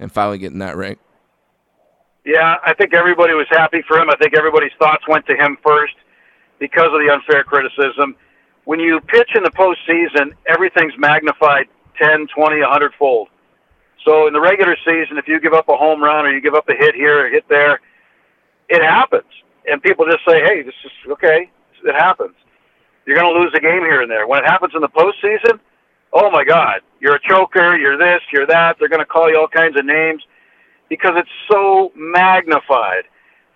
and 0.00 0.10
finally 0.10 0.38
getting 0.38 0.58
that 0.58 0.76
ring? 0.76 0.96
Yeah, 2.24 2.56
I 2.64 2.72
think 2.74 2.94
everybody 2.94 3.34
was 3.34 3.46
happy 3.50 3.82
for 3.86 3.98
him. 3.98 4.08
I 4.08 4.16
think 4.16 4.34
everybody's 4.36 4.72
thoughts 4.78 5.06
went 5.06 5.26
to 5.26 5.36
him 5.36 5.58
first 5.62 5.94
because 6.58 6.86
of 6.86 7.00
the 7.04 7.12
unfair 7.12 7.44
criticism. 7.44 8.16
When 8.64 8.80
you 8.80 9.00
pitch 9.00 9.30
in 9.34 9.42
the 9.42 9.50
postseason, 9.50 10.32
everything's 10.46 10.94
magnified 10.96 11.68
10, 12.00 12.28
20, 12.34 12.60
100 12.60 12.92
fold. 12.98 13.28
So 14.06 14.26
in 14.26 14.32
the 14.32 14.40
regular 14.40 14.76
season, 14.84 15.18
if 15.18 15.28
you 15.28 15.38
give 15.38 15.52
up 15.52 15.68
a 15.68 15.76
home 15.76 16.02
run 16.02 16.24
or 16.24 16.30
you 16.32 16.40
give 16.40 16.54
up 16.54 16.68
a 16.68 16.74
hit 16.74 16.94
here 16.94 17.26
or 17.26 17.28
hit 17.28 17.44
there, 17.48 17.80
it 18.68 18.82
happens. 18.82 19.30
And 19.70 19.82
people 19.82 20.06
just 20.06 20.24
say, 20.26 20.40
hey, 20.40 20.62
this 20.62 20.74
is 20.84 20.92
okay. 21.12 21.50
It 21.84 21.94
happens. 21.94 22.34
You're 23.06 23.18
going 23.18 23.34
to 23.34 23.40
lose 23.40 23.52
a 23.54 23.60
game 23.60 23.82
here 23.82 24.00
and 24.00 24.10
there. 24.10 24.26
When 24.26 24.42
it 24.42 24.46
happens 24.46 24.72
in 24.74 24.80
the 24.80 24.88
postseason, 24.88 25.60
oh 26.14 26.30
my 26.30 26.44
God, 26.44 26.80
you're 27.00 27.16
a 27.16 27.20
choker, 27.28 27.76
you're 27.76 27.98
this, 27.98 28.22
you're 28.32 28.46
that. 28.46 28.76
They're 28.78 28.88
going 28.88 29.00
to 29.00 29.06
call 29.06 29.28
you 29.28 29.38
all 29.38 29.48
kinds 29.48 29.78
of 29.78 29.84
names 29.84 30.22
because 30.88 31.12
it's 31.16 31.30
so 31.50 31.92
magnified. 31.94 33.04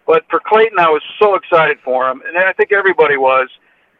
But 0.06 0.24
for 0.30 0.40
Clayton, 0.40 0.78
I 0.78 0.88
was 0.88 1.02
so 1.20 1.34
excited 1.34 1.78
for 1.84 2.08
him, 2.08 2.22
and 2.26 2.36
I 2.38 2.52
think 2.52 2.72
everybody 2.72 3.16
was 3.16 3.48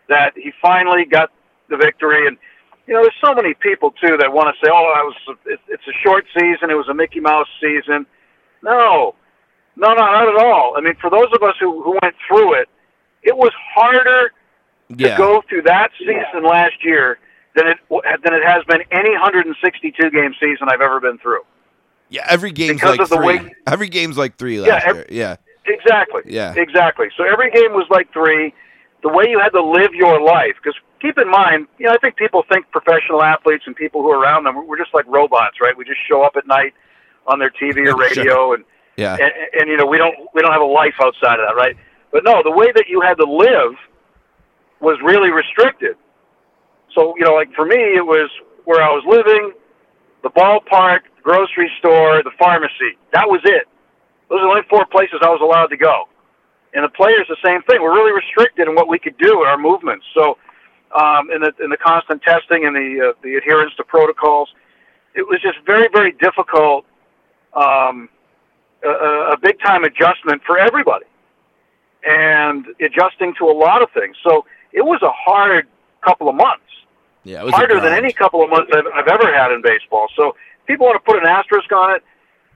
that 0.09 0.33
he 0.37 0.53
finally 0.63 1.05
got 1.05 1.31
the 1.69 1.77
victory. 1.77 2.27
And 2.27 2.39
you 2.87 2.95
know, 2.95 3.03
there's 3.03 3.15
so 3.23 3.35
many 3.35 3.53
people 3.55 3.91
too 3.91 4.17
that 4.19 4.33
want 4.33 4.49
to 4.55 4.67
say, 4.67 4.71
"Oh, 4.73 4.93
I 4.97 5.03
was 5.03 5.15
it's 5.69 5.87
a 5.87 5.93
short 6.03 6.25
season. 6.35 6.71
It 6.71 6.77
was 6.77 6.89
a 6.89 6.95
Mickey 6.95 7.21
Mouse 7.21 7.49
season." 7.61 8.07
No, 8.63 9.15
no, 9.77 9.89
no, 9.89 9.95
not 9.95 10.29
at 10.29 10.43
all. 10.43 10.75
I 10.77 10.81
mean, 10.81 10.95
for 11.01 11.11
those 11.11 11.29
of 11.35 11.43
us 11.43 11.55
who 11.61 11.83
who 11.83 11.99
went 12.03 12.15
through 12.27 12.55
it, 12.55 12.69
it 13.23 13.37
was 13.37 13.53
harder 13.75 14.33
Yeah. 14.97 15.11
to 15.11 15.17
go 15.19 15.43
through 15.47 15.63
that 15.63 15.91
season 15.99 16.43
last 16.43 16.83
year 16.83 17.19
than 17.55 17.67
it 17.69 17.79
than 18.25 18.33
it 18.33 18.45
has 18.45 18.65
been 18.65 18.83
any 18.91 19.11
162 19.11 20.11
game 20.11 20.35
season 20.41 20.69
I've 20.71 20.81
ever 20.81 21.01
been 21.01 21.19
through. 21.19 21.43
Yeah, 22.11 22.25
every 22.29 22.53
game's 22.53 22.81
Because 22.81 22.99
like 22.99 23.01
of 23.01 23.09
the 23.11 23.17
three. 23.17 23.27
way- 23.39 23.55
every 23.67 23.89
game's 23.89 24.17
like 24.17 24.37
three 24.37 24.61
last 24.61 24.87
ev- 24.87 24.97
year. 24.97 25.07
Yeah. 25.11 25.37
Exactly. 25.67 26.23
Yeah. 26.27 26.55
Exactly. 26.57 27.09
So 27.17 27.25
every 27.25 27.51
game 27.51 27.73
was 27.73 27.87
like 27.91 28.13
three. 28.13 28.55
The 29.03 29.09
way 29.11 29.27
you 29.29 29.39
had 29.39 29.51
to 29.51 29.63
live 29.63 29.93
your 29.95 30.21
life, 30.21 30.55
because 30.57 30.75
keep 31.01 31.19
in 31.19 31.31
mind, 31.31 31.69
you 31.79 31.87
know, 31.87 31.93
I 31.93 31.99
think 31.99 32.17
people 32.17 32.43
think 32.51 32.71
professional 32.73 33.23
athletes 33.23 33.65
and 33.67 33.77
people 33.77 34.03
who 34.03 34.11
are 34.11 34.19
around 34.19 34.45
them, 34.45 34.67
we're 34.67 34.79
just 34.79 34.93
like 34.95 35.05
robots, 35.07 35.59
right? 35.61 35.77
We 35.77 35.85
just 35.85 36.01
show 36.09 36.23
up 36.23 36.37
at 36.37 36.47
night 36.47 36.73
on 37.27 37.39
their 37.39 37.51
TV 37.51 37.83
or 37.83 37.87
Sure. 37.91 37.97
radio, 37.99 38.53
and, 38.55 38.65
Yeah. 38.97 39.15
and 39.21 39.31
and 39.61 39.69
you 39.71 39.77
know, 39.77 39.87
we 39.87 39.99
don't 39.99 40.17
we 40.35 40.41
don't 40.43 40.53
have 40.53 40.63
a 40.63 40.65
life 40.83 40.95
outside 41.01 41.39
of 41.39 41.47
that, 41.47 41.55
right? 41.55 41.77
But 42.11 42.25
no, 42.25 42.43
the 42.43 42.51
way 42.51 42.73
that 42.75 42.87
you 42.89 43.03
had 43.03 43.19
to 43.19 43.27
live 43.31 43.75
was 44.81 44.99
really 45.05 45.31
restricted. 45.31 45.97
So 46.95 47.15
you 47.19 47.25
know, 47.25 47.35
like 47.35 47.53
for 47.55 47.67
me, 47.67 47.77
it 47.77 48.07
was 48.07 48.31
where 48.65 48.83
I 48.83 48.89
was 48.89 49.05
living, 49.07 49.53
the 50.23 50.31
ballpark, 50.31 51.01
the 51.17 51.23
grocery 51.23 51.71
store, 51.79 52.23
the 52.23 52.33
pharmacy. 52.39 52.99
That 53.13 53.29
was 53.29 53.41
it. 53.45 53.67
Those 54.29 54.41
are 54.41 54.43
the 54.43 54.49
only 54.49 54.69
four 54.69 54.85
places 54.87 55.21
I 55.23 55.29
was 55.29 55.41
allowed 55.43 55.69
to 55.69 55.77
go. 55.77 56.09
And 56.75 56.85
the 56.85 56.91
players, 56.91 57.27
the 57.29 57.37
same 57.45 57.63
thing. 57.63 57.81
We're 57.81 57.95
really 57.95 58.13
restricted 58.13 58.69
in 58.69 58.75
what 58.75 58.89
we 58.89 58.99
could 58.99 59.17
do 59.19 59.43
in 59.43 59.49
our 59.49 59.57
movements. 59.57 60.05
So, 60.15 60.37
um, 60.95 61.31
in 61.31 61.41
the 61.41 61.53
in 61.63 61.71
the 61.71 61.77
constant 61.77 62.23
testing 62.23 62.65
and 62.65 62.75
the 62.75 63.11
uh, 63.11 63.13
the 63.23 63.37
adherence 63.37 63.73
to 63.77 63.85
protocols, 63.85 64.49
it 65.15 65.23
was 65.23 65.41
just 65.41 65.59
very 65.65 65.89
very 65.93 66.13
difficult, 66.13 66.85
um, 67.55 68.09
a, 68.85 68.89
a 68.89 69.31
a 69.33 69.39
big 69.39 69.59
time 69.61 69.85
adjustment 69.85 70.43
for 70.47 70.59
everybody, 70.59 71.07
and 72.05 72.67
adjusting 72.81 73.35
to 73.39 73.45
a 73.47 73.57
lot 73.57 73.83
of 73.83 73.91
things. 73.93 74.17
So 74.23 74.45
it 74.73 74.83
was 74.83 75.01
a 75.03 75.11
hard 75.11 75.67
couple 76.03 76.29
of 76.29 76.35
months 76.35 76.69
Yeah. 77.25 77.43
It 77.43 77.45
was 77.47 77.55
harder 77.55 77.81
than 77.81 77.93
any 77.93 78.13
couple 78.13 78.43
of 78.43 78.51
months 78.51 78.71
I've, 78.75 78.87
I've 78.95 79.09
ever 79.09 79.33
had 79.33 79.53
in 79.53 79.63
baseball. 79.63 80.09
So 80.17 80.37
people 80.67 80.87
want 80.87 81.03
to 81.03 81.13
put 81.13 81.23
an 81.23 81.29
asterisk 81.29 81.71
on 81.73 81.97
it, 81.97 82.03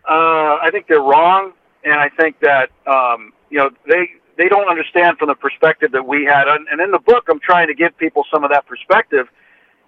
uh, 0.08 0.58
I 0.60 0.68
think 0.72 0.86
they're 0.88 1.00
wrong, 1.00 1.52
and 1.84 1.94
I 1.94 2.08
think 2.08 2.40
that 2.40 2.70
um, 2.86 3.32
you 3.50 3.58
know 3.58 3.70
they 3.86 4.10
they 4.36 4.48
don't 4.48 4.68
understand 4.68 5.18
from 5.18 5.28
the 5.28 5.34
perspective 5.34 5.92
that 5.92 6.06
we 6.06 6.24
had. 6.24 6.48
And, 6.48 6.66
and 6.68 6.80
in 6.80 6.90
the 6.90 6.98
book, 6.98 7.24
I'm 7.28 7.40
trying 7.40 7.68
to 7.68 7.74
give 7.74 7.96
people 7.98 8.24
some 8.32 8.44
of 8.44 8.50
that 8.50 8.66
perspective. 8.66 9.26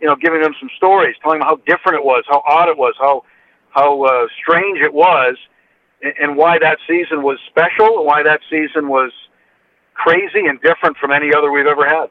You 0.00 0.08
know, 0.08 0.16
giving 0.16 0.42
them 0.42 0.54
some 0.60 0.70
stories, 0.76 1.16
telling 1.22 1.38
them 1.38 1.48
how 1.48 1.56
different 1.66 1.98
it 1.98 2.04
was, 2.04 2.24
how 2.28 2.42
odd 2.46 2.68
it 2.68 2.76
was, 2.76 2.94
how 2.98 3.24
how 3.70 4.02
uh, 4.04 4.26
strange 4.40 4.78
it 4.80 4.94
was, 4.94 5.36
and 6.02 6.36
why 6.36 6.58
that 6.58 6.78
season 6.86 7.22
was 7.22 7.38
special, 7.48 7.98
and 7.98 8.06
why 8.06 8.22
that 8.22 8.40
season 8.50 8.88
was 8.88 9.10
crazy 9.94 10.46
and 10.46 10.60
different 10.60 10.96
from 10.98 11.10
any 11.10 11.34
other 11.34 11.50
we've 11.50 11.66
ever 11.66 11.88
had. 11.88 12.10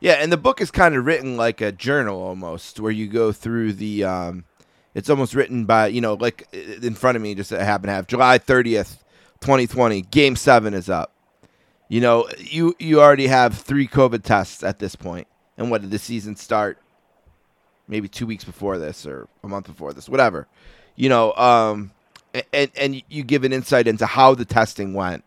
Yeah, 0.00 0.14
and 0.14 0.30
the 0.30 0.36
book 0.36 0.60
is 0.60 0.70
kind 0.70 0.94
of 0.94 1.06
written 1.06 1.36
like 1.36 1.60
a 1.60 1.72
journal 1.72 2.22
almost, 2.22 2.80
where 2.80 2.92
you 2.92 3.06
go 3.06 3.32
through 3.32 3.74
the. 3.74 4.04
Um, 4.04 4.44
it's 4.94 5.10
almost 5.10 5.34
written 5.34 5.64
by 5.64 5.88
you 5.88 6.00
know, 6.00 6.14
like 6.14 6.48
in 6.52 6.94
front 6.94 7.16
of 7.16 7.22
me, 7.22 7.34
just 7.34 7.50
happen 7.50 7.88
to 7.88 7.92
have 7.92 8.06
July 8.06 8.38
thirtieth, 8.38 9.02
twenty 9.40 9.66
twenty. 9.66 10.02
Game 10.02 10.36
seven 10.36 10.74
is 10.74 10.90
up. 10.90 11.12
You 11.88 12.00
know, 12.00 12.28
you 12.38 12.74
you 12.78 13.00
already 13.00 13.26
have 13.26 13.56
three 13.56 13.88
COVID 13.88 14.22
tests 14.22 14.62
at 14.62 14.78
this 14.78 14.96
point, 14.96 15.28
and 15.56 15.70
what 15.70 15.80
did 15.80 15.90
the 15.90 15.98
season 15.98 16.36
start? 16.36 16.78
Maybe 17.88 18.08
two 18.08 18.26
weeks 18.26 18.44
before 18.44 18.78
this, 18.78 19.06
or 19.06 19.28
a 19.44 19.48
month 19.48 19.66
before 19.66 19.92
this, 19.92 20.08
whatever. 20.08 20.46
You 20.94 21.08
know, 21.08 21.32
um, 21.34 21.92
and 22.52 22.70
and 22.76 23.02
you 23.08 23.22
give 23.22 23.44
an 23.44 23.52
insight 23.52 23.86
into 23.86 24.04
how 24.04 24.34
the 24.34 24.44
testing 24.44 24.92
went, 24.92 25.24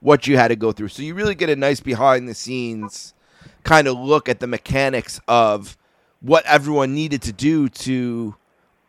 what 0.00 0.26
you 0.26 0.36
had 0.36 0.48
to 0.48 0.56
go 0.56 0.70
through. 0.70 0.88
So 0.88 1.02
you 1.02 1.14
really 1.14 1.34
get 1.34 1.48
a 1.48 1.56
nice 1.56 1.80
behind 1.80 2.28
the 2.28 2.34
scenes 2.34 3.14
kind 3.64 3.86
of 3.86 3.98
look 3.98 4.28
at 4.28 4.40
the 4.40 4.46
mechanics 4.46 5.20
of 5.28 5.76
what 6.20 6.44
everyone 6.46 6.94
needed 6.94 7.22
to 7.22 7.32
do 7.32 7.68
to 7.68 8.34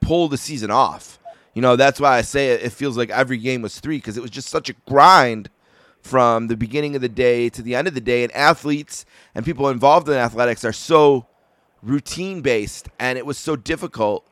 pull 0.02 0.28
the 0.28 0.38
season 0.38 0.72
off. 0.72 1.20
You 1.54 1.62
know, 1.62 1.76
that's 1.76 2.00
why 2.00 2.18
I 2.18 2.22
say 2.22 2.50
it, 2.50 2.64
it 2.64 2.72
feels 2.72 2.98
like 2.98 3.10
every 3.10 3.38
game 3.38 3.62
was 3.62 3.80
three 3.80 3.98
because 3.98 4.18
it 4.18 4.22
was 4.22 4.32
just 4.32 4.50
such 4.50 4.70
a 4.70 4.76
grind 4.88 5.50
from 6.02 6.48
the 6.48 6.58
beginning 6.58 6.96
of 6.96 7.02
the 7.02 7.10
day 7.10 7.50
to 7.50 7.62
the 7.62 7.76
end 7.76 7.88
of 7.88 7.94
the 7.94 8.02
day. 8.02 8.24
And 8.24 8.32
athletes 8.34 9.06
and 9.34 9.46
people 9.46 9.70
involved 9.70 10.10
in 10.10 10.16
athletics 10.16 10.66
are 10.66 10.74
so 10.74 11.28
routine 11.82 12.42
based, 12.42 12.90
and 13.00 13.18
it 13.18 13.26
was 13.26 13.38
so 13.38 13.56
difficult 13.56 14.28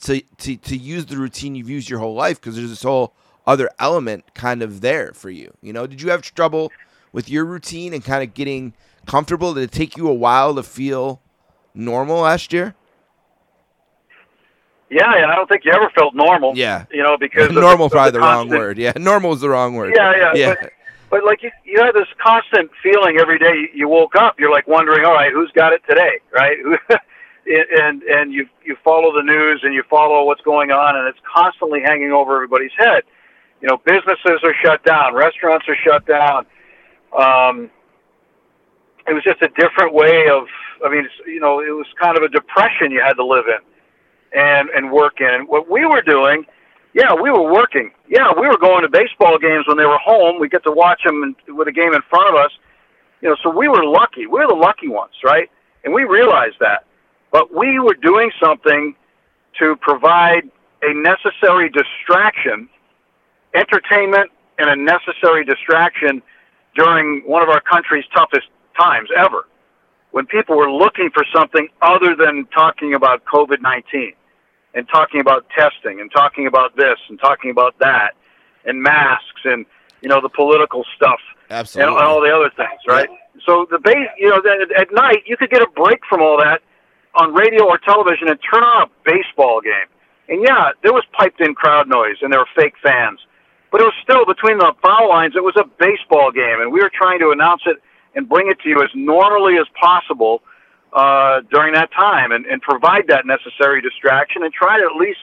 to, 0.00 0.20
to, 0.38 0.56
to 0.56 0.76
use 0.76 1.06
the 1.06 1.16
routine 1.16 1.54
you've 1.54 1.70
used 1.70 1.88
your 1.88 1.98
whole 1.98 2.14
life 2.14 2.40
because 2.40 2.56
there's 2.56 2.70
this 2.70 2.82
whole 2.82 3.12
other 3.46 3.70
element 3.78 4.24
kind 4.34 4.62
of 4.62 4.80
there 4.80 5.12
for 5.12 5.30
you. 5.30 5.52
You 5.62 5.72
know, 5.72 5.86
did 5.86 6.02
you 6.02 6.10
have 6.10 6.22
trouble 6.22 6.72
with 7.12 7.28
your 7.28 7.44
routine 7.44 7.92
and 7.92 8.04
kind 8.04 8.22
of 8.22 8.34
getting 8.34 8.74
comfortable? 9.06 9.54
Did 9.54 9.64
it 9.64 9.72
take 9.72 9.96
you 9.96 10.08
a 10.08 10.14
while 10.14 10.54
to 10.54 10.62
feel 10.62 11.20
normal 11.74 12.20
last 12.20 12.52
year? 12.52 12.74
Yeah, 14.90 15.06
I 15.06 15.36
don't 15.36 15.48
think 15.48 15.64
you 15.64 15.72
ever 15.72 15.88
felt 15.94 16.14
normal. 16.14 16.56
Yeah, 16.56 16.84
you 16.90 17.02
know 17.02 17.16
because 17.16 17.50
normal 17.52 17.88
the, 17.88 17.94
probably 17.94 18.10
the, 18.10 18.18
the 18.18 18.24
wrong 18.24 18.48
word. 18.48 18.76
Yeah, 18.76 18.92
normal 18.96 19.32
is 19.32 19.40
the 19.40 19.48
wrong 19.48 19.74
word. 19.74 19.94
Yeah, 19.96 20.16
yeah, 20.16 20.34
yeah. 20.34 20.54
But, 20.60 20.72
but 21.10 21.24
like 21.24 21.42
you, 21.44 21.50
you 21.64 21.78
had 21.80 21.94
this 21.94 22.08
constant 22.22 22.70
feeling 22.82 23.18
every 23.20 23.38
day 23.38 23.70
you 23.72 23.88
woke 23.88 24.16
up. 24.16 24.40
You're 24.40 24.50
like 24.50 24.66
wondering, 24.66 25.04
all 25.04 25.14
right, 25.14 25.32
who's 25.32 25.50
got 25.52 25.72
it 25.72 25.82
today, 25.88 26.20
right? 26.32 26.56
and 27.46 28.02
and 28.02 28.32
you 28.32 28.48
you 28.64 28.76
follow 28.82 29.12
the 29.14 29.22
news 29.22 29.60
and 29.62 29.74
you 29.74 29.84
follow 29.88 30.24
what's 30.24 30.42
going 30.42 30.72
on, 30.72 30.96
and 30.96 31.06
it's 31.06 31.18
constantly 31.32 31.80
hanging 31.84 32.10
over 32.10 32.34
everybody's 32.34 32.74
head. 32.76 33.04
You 33.60 33.68
know, 33.68 33.76
businesses 33.84 34.40
are 34.42 34.54
shut 34.64 34.84
down, 34.84 35.14
restaurants 35.14 35.66
are 35.68 35.76
shut 35.84 36.06
down. 36.06 36.46
Um, 37.16 37.70
it 39.08 39.12
was 39.12 39.24
just 39.24 39.42
a 39.42 39.48
different 39.48 39.94
way 39.94 40.28
of. 40.28 40.44
I 40.84 40.88
mean, 40.88 41.08
you 41.26 41.40
know, 41.40 41.60
it 41.60 41.70
was 41.70 41.86
kind 42.00 42.16
of 42.16 42.22
a 42.22 42.28
depression 42.28 42.90
you 42.90 43.02
had 43.04 43.14
to 43.14 43.24
live 43.24 43.44
in, 43.46 44.38
and 44.38 44.68
and 44.70 44.90
work 44.90 45.20
in. 45.20 45.28
And 45.28 45.48
what 45.48 45.70
we 45.70 45.84
were 45.86 46.02
doing, 46.02 46.46
yeah, 46.94 47.12
we 47.14 47.30
were 47.30 47.50
working. 47.52 47.92
Yeah, 48.08 48.32
we 48.38 48.46
were 48.48 48.58
going 48.58 48.82
to 48.82 48.88
baseball 48.88 49.38
games 49.38 49.66
when 49.66 49.76
they 49.76 49.84
were 49.84 49.98
home. 49.98 50.40
We 50.40 50.48
get 50.48 50.64
to 50.64 50.72
watch 50.72 51.02
them 51.04 51.36
with 51.48 51.68
a 51.68 51.72
game 51.72 51.94
in 51.94 52.02
front 52.08 52.34
of 52.34 52.40
us. 52.40 52.50
You 53.20 53.28
know, 53.28 53.36
so 53.42 53.50
we 53.50 53.68
were 53.68 53.84
lucky. 53.84 54.26
We 54.26 54.40
were 54.40 54.48
the 54.48 54.54
lucky 54.54 54.88
ones, 54.88 55.12
right? 55.22 55.50
And 55.84 55.92
we 55.92 56.04
realized 56.04 56.56
that. 56.60 56.84
But 57.32 57.54
we 57.54 57.78
were 57.78 57.94
doing 57.94 58.32
something 58.42 58.94
to 59.58 59.76
provide 59.76 60.50
a 60.82 60.94
necessary 60.94 61.70
distraction, 61.70 62.68
entertainment, 63.54 64.30
and 64.58 64.70
a 64.70 64.76
necessary 64.76 65.44
distraction 65.44 66.22
during 66.74 67.22
one 67.26 67.42
of 67.42 67.48
our 67.48 67.60
country's 67.60 68.04
toughest 68.14 68.46
times 68.80 69.08
ever 69.16 69.46
when 70.10 70.26
people 70.26 70.56
were 70.56 70.70
looking 70.70 71.10
for 71.12 71.24
something 71.34 71.68
other 71.82 72.16
than 72.16 72.46
talking 72.46 72.94
about 72.94 73.24
COVID 73.24 73.60
19 73.60 74.12
and 74.74 74.88
talking 74.88 75.20
about 75.20 75.46
testing 75.56 76.00
and 76.00 76.10
talking 76.10 76.46
about 76.46 76.76
this 76.76 76.98
and 77.08 77.18
talking 77.20 77.50
about 77.50 77.78
that 77.78 78.12
and 78.64 78.82
masks 78.82 79.42
and, 79.44 79.66
you 80.00 80.08
know, 80.08 80.20
the 80.20 80.28
political 80.28 80.84
stuff 80.96 81.20
Absolutely. 81.50 81.94
and 81.94 82.02
all 82.02 82.20
the 82.20 82.30
other 82.30 82.50
things, 82.56 82.80
right? 82.86 83.08
Yeah. 83.10 83.16
So 83.46 83.66
the 83.70 83.78
base, 83.78 84.08
you 84.18 84.28
know, 84.28 84.42
at 84.76 84.92
night 84.92 85.22
you 85.26 85.36
could 85.36 85.50
get 85.50 85.62
a 85.62 85.70
break 85.74 86.00
from 86.08 86.20
all 86.20 86.38
that 86.38 86.60
on 87.14 87.34
radio 87.34 87.66
or 87.66 87.78
television 87.78 88.28
and 88.28 88.38
turn 88.52 88.62
on 88.62 88.88
a 88.88 88.90
baseball 89.04 89.60
game. 89.60 89.88
And 90.28 90.44
yeah, 90.46 90.70
there 90.82 90.92
was 90.92 91.04
piped 91.18 91.40
in 91.40 91.54
crowd 91.54 91.88
noise 91.88 92.16
and 92.22 92.32
there 92.32 92.40
were 92.40 92.54
fake 92.54 92.74
fans. 92.82 93.18
But 93.72 93.80
it 93.80 93.84
was 93.84 93.94
still 94.02 94.26
between 94.26 94.58
the 94.58 94.74
foul 94.82 95.08
lines, 95.08 95.34
it 95.36 95.44
was 95.44 95.54
a 95.56 95.64
baseball 95.78 96.32
game, 96.32 96.60
and 96.60 96.72
we 96.72 96.80
were 96.80 96.90
trying 96.92 97.20
to 97.20 97.30
announce 97.30 97.62
it 97.66 97.76
and 98.14 98.28
bring 98.28 98.50
it 98.50 98.58
to 98.60 98.68
you 98.68 98.82
as 98.82 98.90
normally 98.94 99.56
as 99.58 99.66
possible 99.80 100.42
uh, 100.92 101.40
during 101.50 101.74
that 101.74 101.90
time 101.92 102.32
and, 102.32 102.46
and 102.46 102.60
provide 102.62 103.06
that 103.08 103.26
necessary 103.26 103.80
distraction 103.80 104.42
and 104.42 104.52
try 104.52 104.78
to 104.78 104.84
at 104.84 104.96
least 104.96 105.20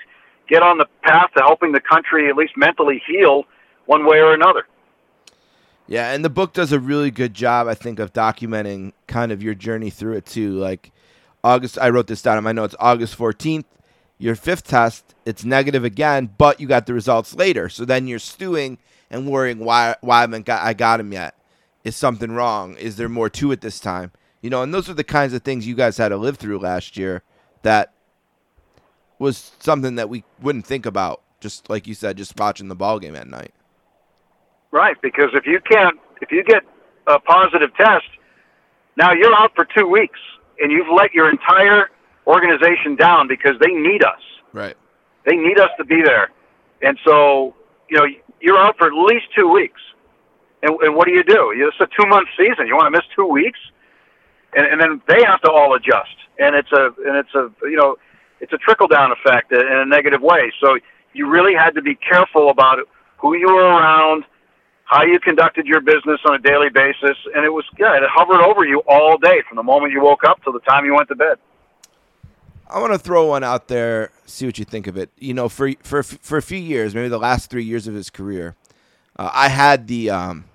get 0.48 0.64
on 0.64 0.78
the 0.78 0.86
path 1.04 1.30
to 1.36 1.44
helping 1.44 1.74
the 1.74 1.82
country 1.82 2.30
at 2.30 2.36
least 2.36 2.54
mentally 2.56 3.02
heal 3.06 3.44
one 3.86 4.06
way 4.06 4.20
or 4.20 4.34
another. 4.34 4.66
Yeah, 5.88 6.12
and 6.12 6.24
the 6.24 6.30
book 6.30 6.52
does 6.52 6.74
a 6.74 6.80
really 6.80 7.12
good 7.12 7.34
job, 7.34 7.68
I 7.68 7.74
think, 7.74 8.00
of 8.00 8.12
documenting 8.12 8.92
kind 9.08 9.32
of 9.32 9.42
your 9.42 9.56
journey 9.56 9.90
through 9.90 10.18
it 10.18 10.26
too. 10.26 10.52
Like 10.52 10.92
August, 11.46 11.78
I 11.80 11.90
wrote 11.90 12.08
this 12.08 12.22
down 12.22 12.38
in 12.38 12.44
my 12.44 12.52
notes. 12.52 12.76
August 12.78 13.16
fourteenth, 13.16 13.66
your 14.18 14.36
fifth 14.36 14.68
test, 14.68 15.16
it's 15.26 15.46
negative 15.46 15.86
again, 15.86 16.30
but 16.38 16.60
you 16.60 16.68
got 16.68 16.88
the 16.88 16.94
results 16.94 17.36
later. 17.36 17.70
So 17.70 17.86
then 17.86 18.06
you're 18.06 18.20
stewing 18.20 18.80
and 19.10 19.30
worrying 19.30 19.60
why 19.60 19.96
why 20.02 20.18
I 20.18 20.22
haven't 20.22 20.46
got 20.46 20.62
I 20.62 20.74
got 20.74 21.00
him 21.00 21.14
yet. 21.14 21.37
Is 21.88 21.96
something 21.96 22.32
wrong? 22.34 22.76
Is 22.76 22.98
there 22.98 23.08
more 23.08 23.30
to 23.30 23.54
it 23.54 23.62
this 23.62 23.80
time? 23.80 24.12
You 24.42 24.50
know, 24.50 24.62
and 24.62 24.74
those 24.74 24.90
are 24.90 24.94
the 24.94 25.06
kinds 25.06 25.32
of 25.34 25.44
things 25.44 25.66
you 25.66 25.74
guys 25.74 25.96
had 25.96 26.10
to 26.10 26.18
live 26.18 26.36
through 26.36 26.60
last 26.60 26.98
year 26.98 27.24
that 27.62 27.94
was 29.20 29.54
something 29.60 29.96
that 29.96 30.10
we 30.10 30.26
wouldn't 30.42 30.68
think 30.68 30.86
about, 30.86 31.22
just 31.40 31.70
like 31.70 31.88
you 31.88 31.94
said, 31.94 32.18
just 32.18 32.38
watching 32.38 32.68
the 32.68 32.76
ball 32.76 33.00
game 33.00 33.16
at 33.16 33.30
night. 33.30 33.54
Right, 34.72 35.02
because 35.02 35.30
if 35.34 35.46
you 35.46 35.62
can't, 35.62 35.98
if 36.22 36.30
you 36.30 36.44
get 36.44 36.64
a 37.08 37.20
positive 37.20 37.74
test, 37.78 38.10
now 38.98 39.14
you're 39.14 39.34
out 39.34 39.54
for 39.56 39.64
two 39.64 39.88
weeks, 39.88 40.20
and 40.60 40.74
you've 40.74 40.90
let 40.94 41.14
your 41.14 41.30
entire 41.30 41.90
organization 42.28 42.98
down 42.98 43.30
because 43.30 43.54
they 43.62 43.72
need 43.72 44.04
us. 44.04 44.20
Right. 44.52 44.76
They 45.26 45.38
need 45.38 45.58
us 45.58 45.70
to 45.78 45.86
be 45.86 46.02
there, 46.04 46.32
and 46.82 47.00
so 47.06 47.56
you 47.90 47.98
know 47.98 48.06
you're 48.42 48.58
out 48.58 48.78
for 48.78 48.88
at 48.88 48.94
least 48.94 49.28
two 49.34 49.48
weeks. 49.48 49.80
And, 50.64 50.76
and 50.82 50.96
what 50.96 51.08
do 51.08 51.14
you 51.14 51.24
do? 51.24 51.54
It's 51.56 51.80
a 51.80 51.88
two 52.00 52.08
month 52.08 52.28
season. 52.38 52.68
You 52.68 52.76
want 52.76 52.88
to 52.88 52.92
miss 52.92 53.06
two 53.16 53.26
weeks, 53.26 53.60
and, 54.56 54.66
and 54.66 54.82
then 54.82 55.02
they 55.08 55.24
have 55.24 55.42
to 55.42 55.52
all 55.52 55.76
adjust. 55.76 56.16
And 56.40 56.56
it's 56.56 56.72
a 56.72 56.86
and 57.06 57.18
it's 57.18 57.34
a 57.36 57.52
you 57.64 57.78
know 57.78 57.98
it's 58.40 58.54
a 58.54 58.58
trickle 58.58 58.88
down 58.88 59.12
effect 59.12 59.52
in 59.52 59.60
a 59.62 59.86
negative 59.86 60.22
way. 60.22 60.52
So 60.62 60.78
you 61.14 61.30
really 61.30 61.54
had 61.54 61.72
to 61.72 61.82
be 61.82 61.96
careful 61.96 62.50
about 62.50 62.80
who 63.18 63.36
you 63.36 63.48
were 63.48 63.64
around, 63.64 64.24
how 64.86 65.04
you 65.04 65.20
conducted 65.20 65.66
your 65.66 65.82
business 65.82 66.20
on 66.26 66.36
a 66.36 66.40
daily 66.40 66.70
basis, 66.70 67.18
and 67.36 67.44
it 67.44 67.50
was 67.50 67.66
yeah, 67.78 67.96
it 67.98 68.04
hovered 68.08 68.42
over 68.42 68.66
you 68.66 68.82
all 68.88 69.18
day 69.18 69.42
from 69.48 69.58
the 69.58 69.64
moment 69.64 69.94
you 69.94 70.02
woke 70.02 70.24
up 70.24 70.44
till 70.44 70.54
the 70.54 70.60
time 70.62 70.86
you 70.86 70.96
went 70.96 71.10
to 71.10 71.16
bed. 71.16 71.38
I 72.70 72.80
want 72.80 72.94
to 72.94 73.00
throw 73.00 73.28
one 73.28 73.44
out 73.44 73.70
there, 73.70 74.12
see 74.26 74.46
what 74.46 74.60
you 74.60 74.66
think 74.66 74.88
of 74.88 74.98
it. 74.98 75.10
You 75.18 75.34
know, 75.34 75.50
for 75.50 75.74
for 75.84 76.04
for 76.04 76.38
a 76.38 76.42
few 76.42 76.58
years, 76.58 76.94
maybe 76.96 77.08
the 77.08 77.20
last 77.20 77.50
three 77.50 77.64
years 77.64 77.88
of 77.88 77.94
his 77.94 78.10
career, 78.10 78.56
uh, 79.18 79.32
I 79.34 79.50
had 79.50 79.88
the 79.88 80.10
um, 80.10 80.46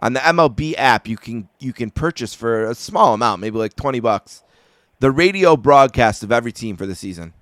on 0.00 0.12
the 0.12 0.20
MLB 0.20 0.74
app. 0.76 1.08
You 1.08 1.16
can 1.16 1.48
you 1.58 1.72
can 1.72 1.90
purchase 1.90 2.34
for 2.34 2.64
a 2.64 2.74
small 2.74 3.14
amount, 3.14 3.40
maybe 3.40 3.58
like 3.58 3.74
twenty 3.74 4.00
bucks, 4.00 4.42
the 5.00 5.10
radio 5.10 5.56
broadcast 5.56 6.22
of 6.22 6.32
every 6.32 6.52
team 6.52 6.76
for 6.76 6.86
the 6.86 6.94
season. 6.94 7.32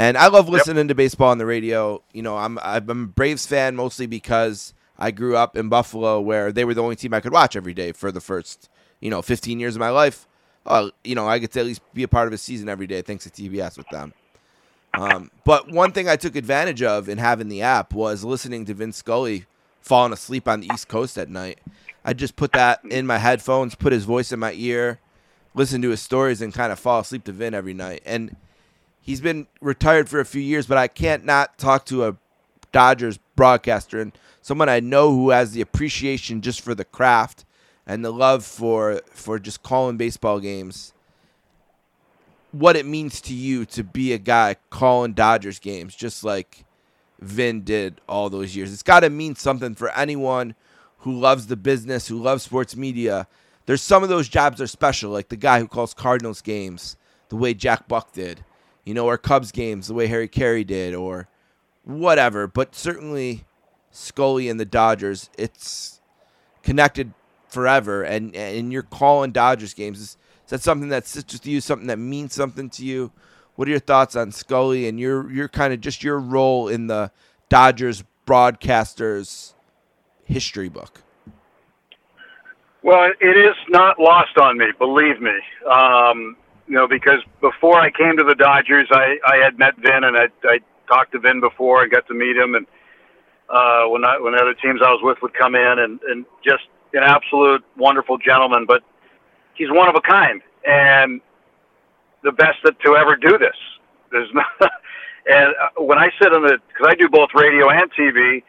And 0.00 0.16
I 0.16 0.28
love 0.28 0.48
listening 0.48 0.84
yep. 0.84 0.88
to 0.88 0.94
baseball 0.94 1.30
on 1.30 1.38
the 1.38 1.46
radio. 1.46 2.02
You 2.12 2.22
know, 2.22 2.36
I'm 2.36 2.58
I'm 2.62 2.88
a 2.88 2.94
Braves 2.94 3.46
fan 3.46 3.74
mostly 3.74 4.06
because 4.06 4.74
I 4.98 5.10
grew 5.10 5.36
up 5.36 5.56
in 5.56 5.68
Buffalo, 5.68 6.20
where 6.20 6.52
they 6.52 6.64
were 6.64 6.74
the 6.74 6.82
only 6.82 6.96
team 6.96 7.14
I 7.14 7.20
could 7.20 7.32
watch 7.32 7.56
every 7.56 7.74
day 7.74 7.92
for 7.92 8.12
the 8.12 8.20
first 8.20 8.68
you 9.00 9.10
know 9.10 9.22
15 9.22 9.58
years 9.58 9.74
of 9.76 9.80
my 9.80 9.90
life. 9.90 10.26
Uh, 10.66 10.90
you 11.02 11.14
know, 11.14 11.26
I 11.26 11.38
get 11.38 11.52
to 11.52 11.60
at 11.60 11.66
least 11.66 11.80
be 11.94 12.02
a 12.02 12.08
part 12.08 12.26
of 12.26 12.34
a 12.34 12.38
season 12.38 12.68
every 12.68 12.86
day 12.86 13.00
thanks 13.00 13.24
to 13.24 13.30
TBS 13.30 13.78
with 13.78 13.88
them. 13.88 14.12
Um, 14.92 15.30
but 15.44 15.70
one 15.70 15.92
thing 15.92 16.08
I 16.08 16.16
took 16.16 16.36
advantage 16.36 16.82
of 16.82 17.08
in 17.08 17.18
having 17.18 17.48
the 17.48 17.62
app 17.62 17.94
was 17.94 18.22
listening 18.22 18.66
to 18.66 18.74
Vince 18.74 18.98
Scully 18.98 19.46
falling 19.80 20.12
asleep 20.12 20.48
on 20.48 20.60
the 20.60 20.70
East 20.72 20.88
Coast 20.88 21.18
at 21.18 21.28
night. 21.28 21.58
I 22.04 22.12
just 22.12 22.36
put 22.36 22.52
that 22.52 22.84
in 22.84 23.06
my 23.06 23.18
headphones, 23.18 23.74
put 23.74 23.92
his 23.92 24.04
voice 24.04 24.32
in 24.32 24.38
my 24.38 24.52
ear, 24.52 24.98
listen 25.54 25.82
to 25.82 25.90
his 25.90 26.00
stories, 26.00 26.40
and 26.40 26.54
kind 26.54 26.72
of 26.72 26.78
fall 26.78 27.00
asleep 27.00 27.24
to 27.24 27.32
Vin 27.32 27.54
every 27.54 27.74
night. 27.74 28.02
And 28.06 28.36
he's 29.00 29.20
been 29.20 29.46
retired 29.60 30.08
for 30.08 30.20
a 30.20 30.24
few 30.24 30.40
years, 30.42 30.66
but 30.66 30.78
I 30.78 30.88
can't 30.88 31.24
not 31.24 31.58
talk 31.58 31.84
to 31.86 32.06
a 32.06 32.16
Dodgers 32.72 33.18
broadcaster 33.34 34.00
and 34.00 34.12
someone 34.42 34.68
I 34.68 34.80
know 34.80 35.10
who 35.10 35.30
has 35.30 35.52
the 35.52 35.60
appreciation 35.60 36.42
just 36.42 36.60
for 36.60 36.74
the 36.74 36.84
craft 36.84 37.44
and 37.86 38.04
the 38.04 38.12
love 38.12 38.44
for 38.44 39.00
for 39.10 39.38
just 39.38 39.62
calling 39.62 39.96
baseball 39.96 40.40
games. 40.40 40.92
What 42.52 42.76
it 42.76 42.86
means 42.86 43.20
to 43.22 43.34
you 43.34 43.64
to 43.66 43.82
be 43.84 44.12
a 44.12 44.18
guy 44.18 44.56
calling 44.70 45.12
Dodgers 45.12 45.58
games, 45.58 45.94
just 45.94 46.24
like 46.24 46.64
Vin 47.20 47.62
did 47.62 48.00
all 48.08 48.30
those 48.30 48.54
years. 48.54 48.72
It's 48.72 48.82
got 48.82 49.00
to 49.00 49.10
mean 49.10 49.34
something 49.34 49.74
for 49.74 49.90
anyone 49.92 50.54
who 50.98 51.18
loves 51.18 51.46
the 51.46 51.56
business, 51.56 52.08
who 52.08 52.20
loves 52.20 52.42
sports 52.42 52.76
media. 52.76 53.26
There's 53.66 53.82
some 53.82 54.02
of 54.02 54.08
those 54.08 54.28
jobs 54.28 54.60
are 54.60 54.66
special, 54.66 55.10
like 55.10 55.28
the 55.28 55.36
guy 55.36 55.60
who 55.60 55.68
calls 55.68 55.94
Cardinals 55.94 56.40
games 56.40 56.96
the 57.28 57.36
way 57.36 57.54
Jack 57.54 57.88
Buck 57.88 58.12
did, 58.12 58.44
you 58.84 58.94
know, 58.94 59.06
or 59.06 59.18
Cubs 59.18 59.52
games 59.52 59.88
the 59.88 59.94
way 59.94 60.06
Harry 60.06 60.28
Caray 60.28 60.64
did, 60.64 60.94
or 60.94 61.28
whatever. 61.84 62.46
But 62.46 62.74
certainly 62.74 63.44
Scully 63.90 64.48
and 64.48 64.58
the 64.58 64.64
Dodgers, 64.64 65.28
it's 65.36 66.00
connected 66.62 67.12
forever. 67.48 68.02
And 68.02 68.34
and 68.34 68.72
you're 68.72 68.82
calling 68.82 69.32
Dodgers 69.32 69.74
games. 69.74 70.00
Is, 70.00 70.16
is 70.44 70.50
that 70.50 70.62
something 70.62 70.88
that 70.88 71.06
sits 71.06 71.34
with 71.34 71.46
you? 71.46 71.60
Something 71.60 71.88
that 71.88 71.98
means 71.98 72.32
something 72.32 72.70
to 72.70 72.84
you? 72.84 73.12
What 73.58 73.66
are 73.66 73.72
your 73.72 73.80
thoughts 73.80 74.14
on 74.14 74.30
Scully 74.30 74.86
and 74.86 75.00
your 75.00 75.28
your 75.32 75.48
kind 75.48 75.72
of 75.72 75.80
just 75.80 76.04
your 76.04 76.20
role 76.20 76.68
in 76.68 76.86
the 76.86 77.10
Dodgers 77.48 78.04
broadcasters 78.24 79.54
history 80.24 80.68
book? 80.68 81.02
Well, 82.84 83.10
it 83.20 83.36
is 83.36 83.56
not 83.68 83.98
lost 83.98 84.38
on 84.38 84.58
me, 84.58 84.66
believe 84.78 85.20
me. 85.20 85.36
Um, 85.68 86.36
you 86.68 86.76
know, 86.76 86.86
because 86.86 87.18
before 87.40 87.80
I 87.80 87.90
came 87.90 88.16
to 88.18 88.22
the 88.22 88.36
Dodgers, 88.36 88.86
I, 88.92 89.16
I 89.26 89.38
had 89.42 89.58
met 89.58 89.76
Vin 89.76 90.04
and 90.04 90.16
I, 90.16 90.28
I 90.44 90.60
talked 90.86 91.10
to 91.10 91.18
Vin 91.18 91.40
before. 91.40 91.82
I 91.82 91.88
got 91.88 92.06
to 92.06 92.14
meet 92.14 92.36
him, 92.36 92.54
and 92.54 92.64
uh, 93.48 93.86
when 93.88 94.04
I, 94.04 94.20
when 94.20 94.36
other 94.36 94.54
teams 94.54 94.80
I 94.86 94.90
was 94.92 95.00
with 95.02 95.18
would 95.20 95.34
come 95.34 95.56
in, 95.56 95.78
and, 95.80 95.98
and 96.08 96.24
just 96.44 96.62
an 96.92 97.02
absolute 97.02 97.64
wonderful 97.76 98.18
gentleman. 98.18 98.66
But 98.68 98.84
he's 99.54 99.68
one 99.68 99.88
of 99.88 99.96
a 99.96 100.00
kind, 100.00 100.42
and 100.64 101.20
the 102.22 102.32
best 102.32 102.58
that, 102.64 102.80
to 102.80 102.96
ever 102.96 103.16
do 103.16 103.38
this. 103.38 103.56
There's 104.10 104.30
not, 104.32 104.46
and 105.26 105.54
uh, 105.60 105.82
when 105.82 105.98
I 105.98 106.10
sit 106.20 106.32
in 106.32 106.42
the, 106.42 106.58
because 106.68 106.86
I 106.88 106.94
do 106.94 107.08
both 107.08 107.30
radio 107.34 107.68
and 107.70 107.90
TV, 107.92 108.42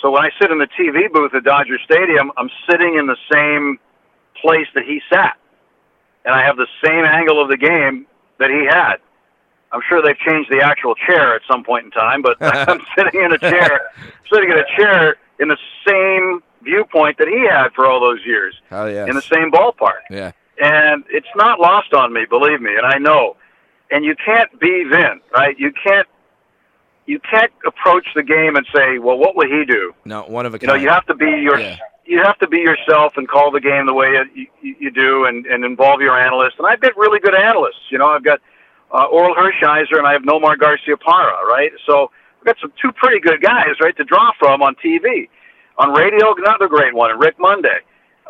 so 0.00 0.10
when 0.10 0.22
I 0.22 0.30
sit 0.40 0.50
in 0.50 0.58
the 0.58 0.68
TV 0.78 1.10
booth 1.12 1.34
at 1.34 1.44
Dodger 1.44 1.78
Stadium, 1.84 2.32
I'm 2.36 2.50
sitting 2.68 2.96
in 2.98 3.06
the 3.06 3.16
same 3.32 3.78
place 4.40 4.66
that 4.74 4.84
he 4.84 5.00
sat, 5.10 5.36
and 6.24 6.34
I 6.34 6.44
have 6.44 6.56
the 6.56 6.66
same 6.84 7.04
angle 7.04 7.40
of 7.40 7.48
the 7.48 7.56
game 7.56 8.06
that 8.38 8.50
he 8.50 8.66
had. 8.68 8.96
I'm 9.72 9.80
sure 9.88 10.02
they've 10.02 10.18
changed 10.18 10.50
the 10.50 10.60
actual 10.62 10.94
chair 10.94 11.34
at 11.34 11.42
some 11.50 11.64
point 11.64 11.86
in 11.86 11.90
time, 11.90 12.22
but 12.22 12.36
I'm 12.40 12.80
sitting 12.96 13.20
in 13.20 13.32
a 13.32 13.38
chair, 13.38 13.90
sitting 14.32 14.50
in 14.50 14.58
a 14.58 14.76
chair 14.76 15.16
in 15.40 15.48
the 15.48 15.58
same 15.86 16.42
viewpoint 16.62 17.18
that 17.18 17.28
he 17.28 17.46
had 17.48 17.72
for 17.74 17.86
all 17.86 18.00
those 18.00 18.20
years. 18.24 18.54
Oh 18.70 18.86
yeah. 18.86 19.06
In 19.06 19.14
the 19.14 19.22
same 19.22 19.50
ballpark. 19.50 20.02
Yeah. 20.10 20.32
And 20.60 21.04
it's 21.10 21.26
not 21.36 21.60
lost 21.60 21.92
on 21.92 22.12
me, 22.12 22.26
believe 22.28 22.60
me, 22.60 22.70
and 22.76 22.86
I 22.86 22.98
know. 22.98 23.36
And 23.90 24.04
you 24.04 24.14
can't 24.24 24.58
be 24.60 24.84
Vin, 24.84 25.20
right? 25.32 25.58
You 25.58 25.72
can't 25.72 26.08
you 27.06 27.20
can't 27.20 27.52
approach 27.66 28.06
the 28.14 28.22
game 28.22 28.56
and 28.56 28.66
say, 28.74 28.98
"Well, 28.98 29.18
what 29.18 29.36
would 29.36 29.48
he 29.48 29.64
do?" 29.64 29.94
No, 30.04 30.22
one 30.22 30.46
of 30.46 30.54
a 30.54 30.58
kind. 30.58 30.62
You 30.62 30.68
know, 30.68 30.82
you 30.82 30.88
have 30.88 31.06
to 31.06 31.14
be 31.14 31.26
your 31.26 31.58
yeah. 31.58 31.78
you 32.06 32.22
have 32.22 32.38
to 32.38 32.48
be 32.48 32.58
yourself 32.58 33.14
and 33.16 33.28
call 33.28 33.50
the 33.50 33.60
game 33.60 33.86
the 33.86 33.94
way 33.94 34.24
you, 34.34 34.46
you, 34.62 34.76
you 34.80 34.90
do, 34.90 35.24
and, 35.24 35.44
and 35.46 35.64
involve 35.64 36.00
your 36.00 36.18
analysts. 36.18 36.54
And 36.58 36.66
I've 36.66 36.80
got 36.80 36.96
really 36.96 37.20
good 37.20 37.34
analysts. 37.34 37.90
You 37.90 37.98
know, 37.98 38.06
I've 38.06 38.24
got 38.24 38.40
uh, 38.90 39.06
Orel 39.08 39.34
Hershiser 39.36 39.98
and 39.98 40.06
I 40.06 40.12
have 40.12 40.22
Nomar 40.22 40.56
Garciaparra, 40.56 41.42
right? 41.42 41.72
So 41.86 42.10
I've 42.40 42.46
got 42.46 42.56
some 42.60 42.72
two 42.80 42.92
pretty 42.92 43.20
good 43.20 43.42
guys, 43.42 43.80
right, 43.80 43.96
to 43.96 44.04
draw 44.04 44.32
from 44.38 44.62
on 44.62 44.76
TV. 44.76 45.28
On 45.76 45.92
radio, 45.92 46.34
another 46.36 46.68
great 46.68 46.94
one, 46.94 47.10
and 47.10 47.20
Rick 47.20 47.34
Monday. 47.38 47.80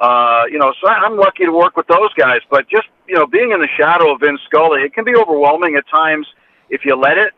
Uh, 0.01 0.45
you 0.51 0.59
know, 0.59 0.73
so 0.81 0.89
I'm 0.89 1.17
lucky 1.17 1.45
to 1.45 1.53
work 1.53 1.77
with 1.77 1.87
those 1.87 2.13
guys. 2.15 2.41
But 2.51 2.69
just 2.69 2.89
you 3.07 3.15
know, 3.15 3.27
being 3.27 3.53
in 3.53 3.61
the 3.61 3.69
shadow 3.77 4.13
of 4.13 4.21
Vin 4.21 4.39
Scully, 4.47 4.83
it 4.83 4.95
can 4.95 5.05
be 5.05 5.15
overwhelming 5.15 5.77
at 5.77 5.89
times 5.89 6.27
if 6.71 6.85
you 6.85 6.97
let 6.97 7.19
it. 7.19 7.33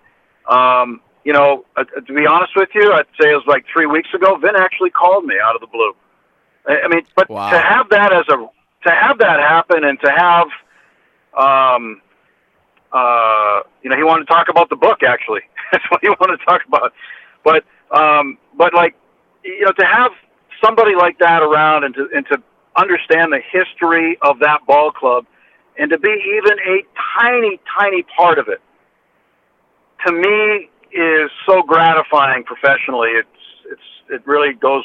Um, 0.49 1.01
you 1.25 1.33
know, 1.33 1.65
uh, 1.77 1.85
to 1.85 2.13
be 2.13 2.27
honest 2.27 2.53
with 2.55 2.69
you, 2.75 2.93
I'd 2.93 3.07
say 3.21 3.33
it 3.33 3.35
was 3.35 3.45
like 3.47 3.65
three 3.73 3.87
weeks 3.87 4.09
ago. 4.15 4.37
Vin 4.37 4.55
actually 4.57 4.91
called 4.91 5.25
me 5.25 5.35
out 5.43 5.55
of 5.55 5.61
the 5.61 5.67
blue. 5.67 5.93
I, 6.67 6.83
I 6.85 6.89
mean, 6.89 7.03
but 7.15 7.29
wow. 7.29 7.51
to 7.51 7.59
have 7.59 7.89
that 7.91 8.13
as 8.13 8.25
a 8.29 8.37
to 8.37 8.95
have 8.95 9.19
that 9.19 9.41
happen 9.41 9.85
and 9.85 9.99
to 10.01 10.11
have, 10.11 10.47
um, 11.37 12.01
uh, 12.93 13.63
you 13.83 13.91
know, 13.91 13.97
he 13.97 14.05
wanted 14.05 14.27
to 14.27 14.33
talk 14.33 14.49
about 14.49 14.71
the 14.71 14.77
book. 14.77 15.03
Actually, 15.03 15.43
that's 15.73 15.85
what 15.91 16.01
he 16.01 16.09
wanted 16.09 16.39
to 16.39 16.45
talk 16.45 16.63
about. 16.67 16.93
But 17.45 17.65
um, 17.91 18.39
but 18.57 18.73
like, 18.73 18.95
you 19.45 19.65
know, 19.65 19.73
to 19.73 19.85
have 19.85 20.13
somebody 20.65 20.95
like 20.95 21.19
that 21.19 21.43
around 21.43 21.85
and 21.85 21.95
to 21.95 22.09
and 22.15 22.27
to 22.27 22.43
understand 22.77 23.33
the 23.33 23.41
history 23.51 24.19
of 24.23 24.39
that 24.41 24.67
ball 24.67 24.91
club 24.91 25.27
and 25.79 25.91
to 25.91 25.99
be 25.99 26.11
even 26.11 26.59
a 26.59 26.83
tiny 27.19 27.59
tiny 27.79 28.03
part 28.17 28.39
of 28.39 28.49
it 28.49 28.61
to 30.07 30.13
me 30.13 30.71
is 30.93 31.31
so 31.47 31.63
gratifying 31.63 32.45
professionally. 32.45 33.11
It's 33.11 33.29
it's 33.71 33.83
it 34.11 34.27
really 34.27 34.55
goes 34.55 34.85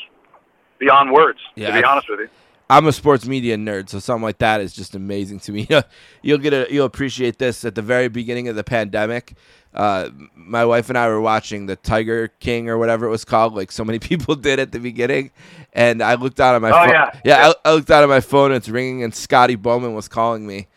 beyond 0.80 1.12
words. 1.12 1.40
Yeah, 1.56 1.68
to 1.68 1.82
be 1.82 1.84
honest 1.84 2.10
with 2.10 2.22
you. 2.22 2.30
I'm 2.70 2.88
a 2.88 2.94
sports 2.94 3.26
media 3.26 3.58
nerd, 3.58 3.90
so 3.90 4.00
something 4.00 4.24
like 4.24 4.38
that 4.38 4.62
is 4.62 4.74
just 4.74 4.96
amazing 4.96 5.42
to 5.42 5.52
me. 5.52 5.68
you'll 6.22 6.38
get 6.38 6.54
a, 6.54 6.68
you'll 6.70 6.86
appreciate 6.86 7.38
this 7.38 7.66
at 7.66 7.76
the 7.76 7.82
very 7.82 8.08
beginning 8.08 8.48
of 8.48 8.56
the 8.56 8.64
pandemic. 8.64 9.34
Uh, 9.74 10.10
my 10.36 10.66
wife 10.66 10.90
and 10.90 10.98
I 10.98 11.08
were 11.08 11.22
watching 11.22 11.66
the 11.66 11.78
Tiger 11.78 12.28
King 12.40 12.70
or 12.70 12.78
whatever 12.78 13.06
it 13.06 13.10
was 13.10 13.24
called, 13.24 13.56
like 13.56 13.72
so 13.72 13.86
many 13.86 14.00
people 14.10 14.36
did 14.36 14.60
at 14.60 14.72
the 14.72 14.80
beginning. 14.80 15.32
And 15.74 16.02
I 16.02 16.16
looked 16.16 16.40
out 16.40 16.56
on 16.56 16.62
my 16.62 16.72
oh, 16.72 16.74
phone. 16.74 16.90
Yeah, 16.90 17.20
yeah 17.24 17.48
I, 17.48 17.70
I, 17.70 17.74
looked 17.74 17.90
out 17.90 18.04
on 18.04 18.10
my 18.10 18.20
phone 18.20 18.52
and 18.52 18.58
it's 18.58 18.70
ringing, 18.70 19.04
and 19.04 19.16
Scotty 19.16 19.56
Bowman 19.56 19.94
was 19.94 20.08
calling 20.08 20.46
me. 20.46 20.68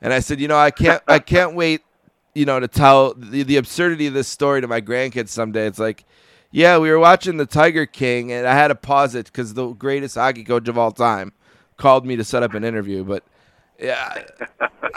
And 0.00 0.12
I 0.12 0.20
said, 0.20 0.40
you 0.40 0.48
know, 0.48 0.58
I 0.58 0.70
can't, 0.70 1.02
I 1.08 1.18
can't 1.20 1.54
wait 1.54 1.82
you 2.34 2.46
know, 2.46 2.60
to 2.60 2.68
tell 2.68 3.14
the, 3.14 3.42
the 3.42 3.56
absurdity 3.56 4.06
of 4.06 4.14
this 4.14 4.28
story 4.28 4.60
to 4.60 4.68
my 4.68 4.80
grandkids 4.80 5.28
someday. 5.28 5.66
It's 5.66 5.78
like, 5.78 6.04
yeah, 6.50 6.78
we 6.78 6.90
were 6.90 6.98
watching 6.98 7.36
the 7.36 7.46
Tiger 7.46 7.86
King, 7.86 8.32
and 8.32 8.46
I 8.46 8.54
had 8.54 8.68
to 8.68 8.74
pause 8.74 9.14
it 9.14 9.26
because 9.26 9.54
the 9.54 9.68
greatest 9.68 10.14
hockey 10.16 10.44
coach 10.44 10.68
of 10.68 10.78
all 10.78 10.92
time 10.92 11.32
called 11.76 12.06
me 12.06 12.16
to 12.16 12.24
set 12.24 12.42
up 12.42 12.54
an 12.54 12.64
interview. 12.64 13.04
But 13.04 13.24
yeah, 13.82 14.24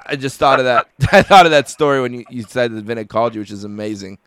I 0.06 0.16
just 0.16 0.38
thought 0.38 0.60
of 0.60 0.66
that. 0.66 0.88
I 1.12 1.22
thought 1.22 1.46
of 1.46 1.52
that 1.52 1.70
story 1.70 2.02
when 2.02 2.14
you, 2.14 2.26
you 2.30 2.44
said 2.44 2.74
that 2.74 2.84
Vin 2.84 2.98
had 2.98 3.10
called 3.10 3.36
you, 3.36 3.42
which 3.42 3.52
is 3.52 3.64
amazing. 3.64 4.20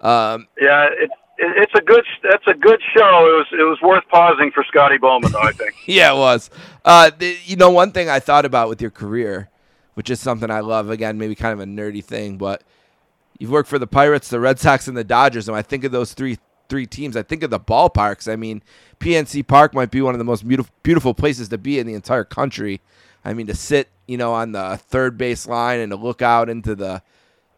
Um, 0.00 0.48
yeah, 0.60 0.86
it, 0.86 1.10
it, 1.38 1.62
it's 1.62 1.74
a 1.74 1.82
good. 1.82 2.04
That's 2.22 2.46
a 2.46 2.54
good 2.54 2.80
show. 2.96 3.26
It 3.26 3.36
was. 3.36 3.46
It 3.52 3.64
was 3.64 3.78
worth 3.82 4.04
pausing 4.10 4.50
for 4.52 4.64
Scotty 4.64 4.98
Bowman, 4.98 5.32
though. 5.32 5.40
I 5.40 5.52
think. 5.52 5.74
yeah, 5.86 6.12
it 6.12 6.16
was. 6.16 6.50
Uh, 6.84 7.10
the, 7.18 7.36
you 7.44 7.56
know, 7.56 7.70
one 7.70 7.92
thing 7.92 8.08
I 8.08 8.20
thought 8.20 8.44
about 8.44 8.68
with 8.68 8.80
your 8.80 8.90
career 8.90 9.50
which 9.94 10.10
is 10.10 10.20
something 10.20 10.50
I 10.50 10.60
love. 10.60 10.90
Again, 10.90 11.18
maybe 11.18 11.34
kind 11.34 11.52
of 11.52 11.60
a 11.60 11.64
nerdy 11.64 12.04
thing, 12.04 12.36
but 12.36 12.62
you've 13.38 13.50
worked 13.50 13.68
for 13.68 13.78
the 13.78 13.86
Pirates, 13.86 14.28
the 14.28 14.40
Red 14.40 14.58
Sox, 14.58 14.86
and 14.86 14.96
the 14.96 15.04
Dodgers. 15.04 15.48
And 15.48 15.56
I 15.56 15.62
think 15.62 15.84
of 15.84 15.92
those 15.92 16.12
three 16.12 16.38
three 16.68 16.86
teams, 16.86 17.16
I 17.16 17.22
think 17.22 17.42
of 17.42 17.50
the 17.50 17.60
ballparks. 17.60 18.30
I 18.30 18.36
mean, 18.36 18.62
PNC 18.98 19.46
Park 19.46 19.74
might 19.74 19.90
be 19.90 20.00
one 20.00 20.14
of 20.14 20.18
the 20.18 20.24
most 20.24 20.46
beautiful 20.46 20.74
beautiful 20.82 21.14
places 21.14 21.48
to 21.48 21.58
be 21.58 21.78
in 21.78 21.86
the 21.86 21.94
entire 21.94 22.24
country. 22.24 22.80
I 23.24 23.34
mean, 23.34 23.46
to 23.46 23.54
sit, 23.54 23.88
you 24.06 24.16
know, 24.16 24.32
on 24.32 24.52
the 24.52 24.76
third 24.76 25.16
base 25.16 25.46
line 25.46 25.80
and 25.80 25.90
to 25.90 25.96
look 25.96 26.22
out 26.22 26.48
into 26.48 26.74
the 26.74 27.02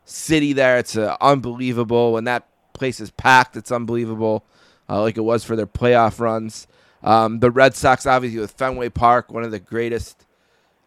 city 0.05 0.53
there, 0.53 0.79
it's 0.79 0.97
uh, 0.97 1.17
unbelievable. 1.21 2.13
When 2.13 2.25
that 2.25 2.47
place 2.73 3.01
is 3.01 3.11
packed, 3.11 3.57
it's 3.57 3.73
unbelievable, 3.73 4.45
uh, 4.89 5.01
like 5.01 5.17
it 5.17 5.23
was 5.23 5.45
for 5.45 5.57
their 5.57 5.67
playoff 5.67 6.21
runs. 6.21 6.67
Um, 7.03 7.41
the 7.41 7.51
Red 7.51 7.75
Sox, 7.75 8.07
obviously, 8.07 8.41
with 8.41 8.53
Fenway 8.53 8.91
Park, 8.91 9.33
one 9.33 9.43
of 9.43 9.51
the 9.51 9.61
greatest 9.61 10.25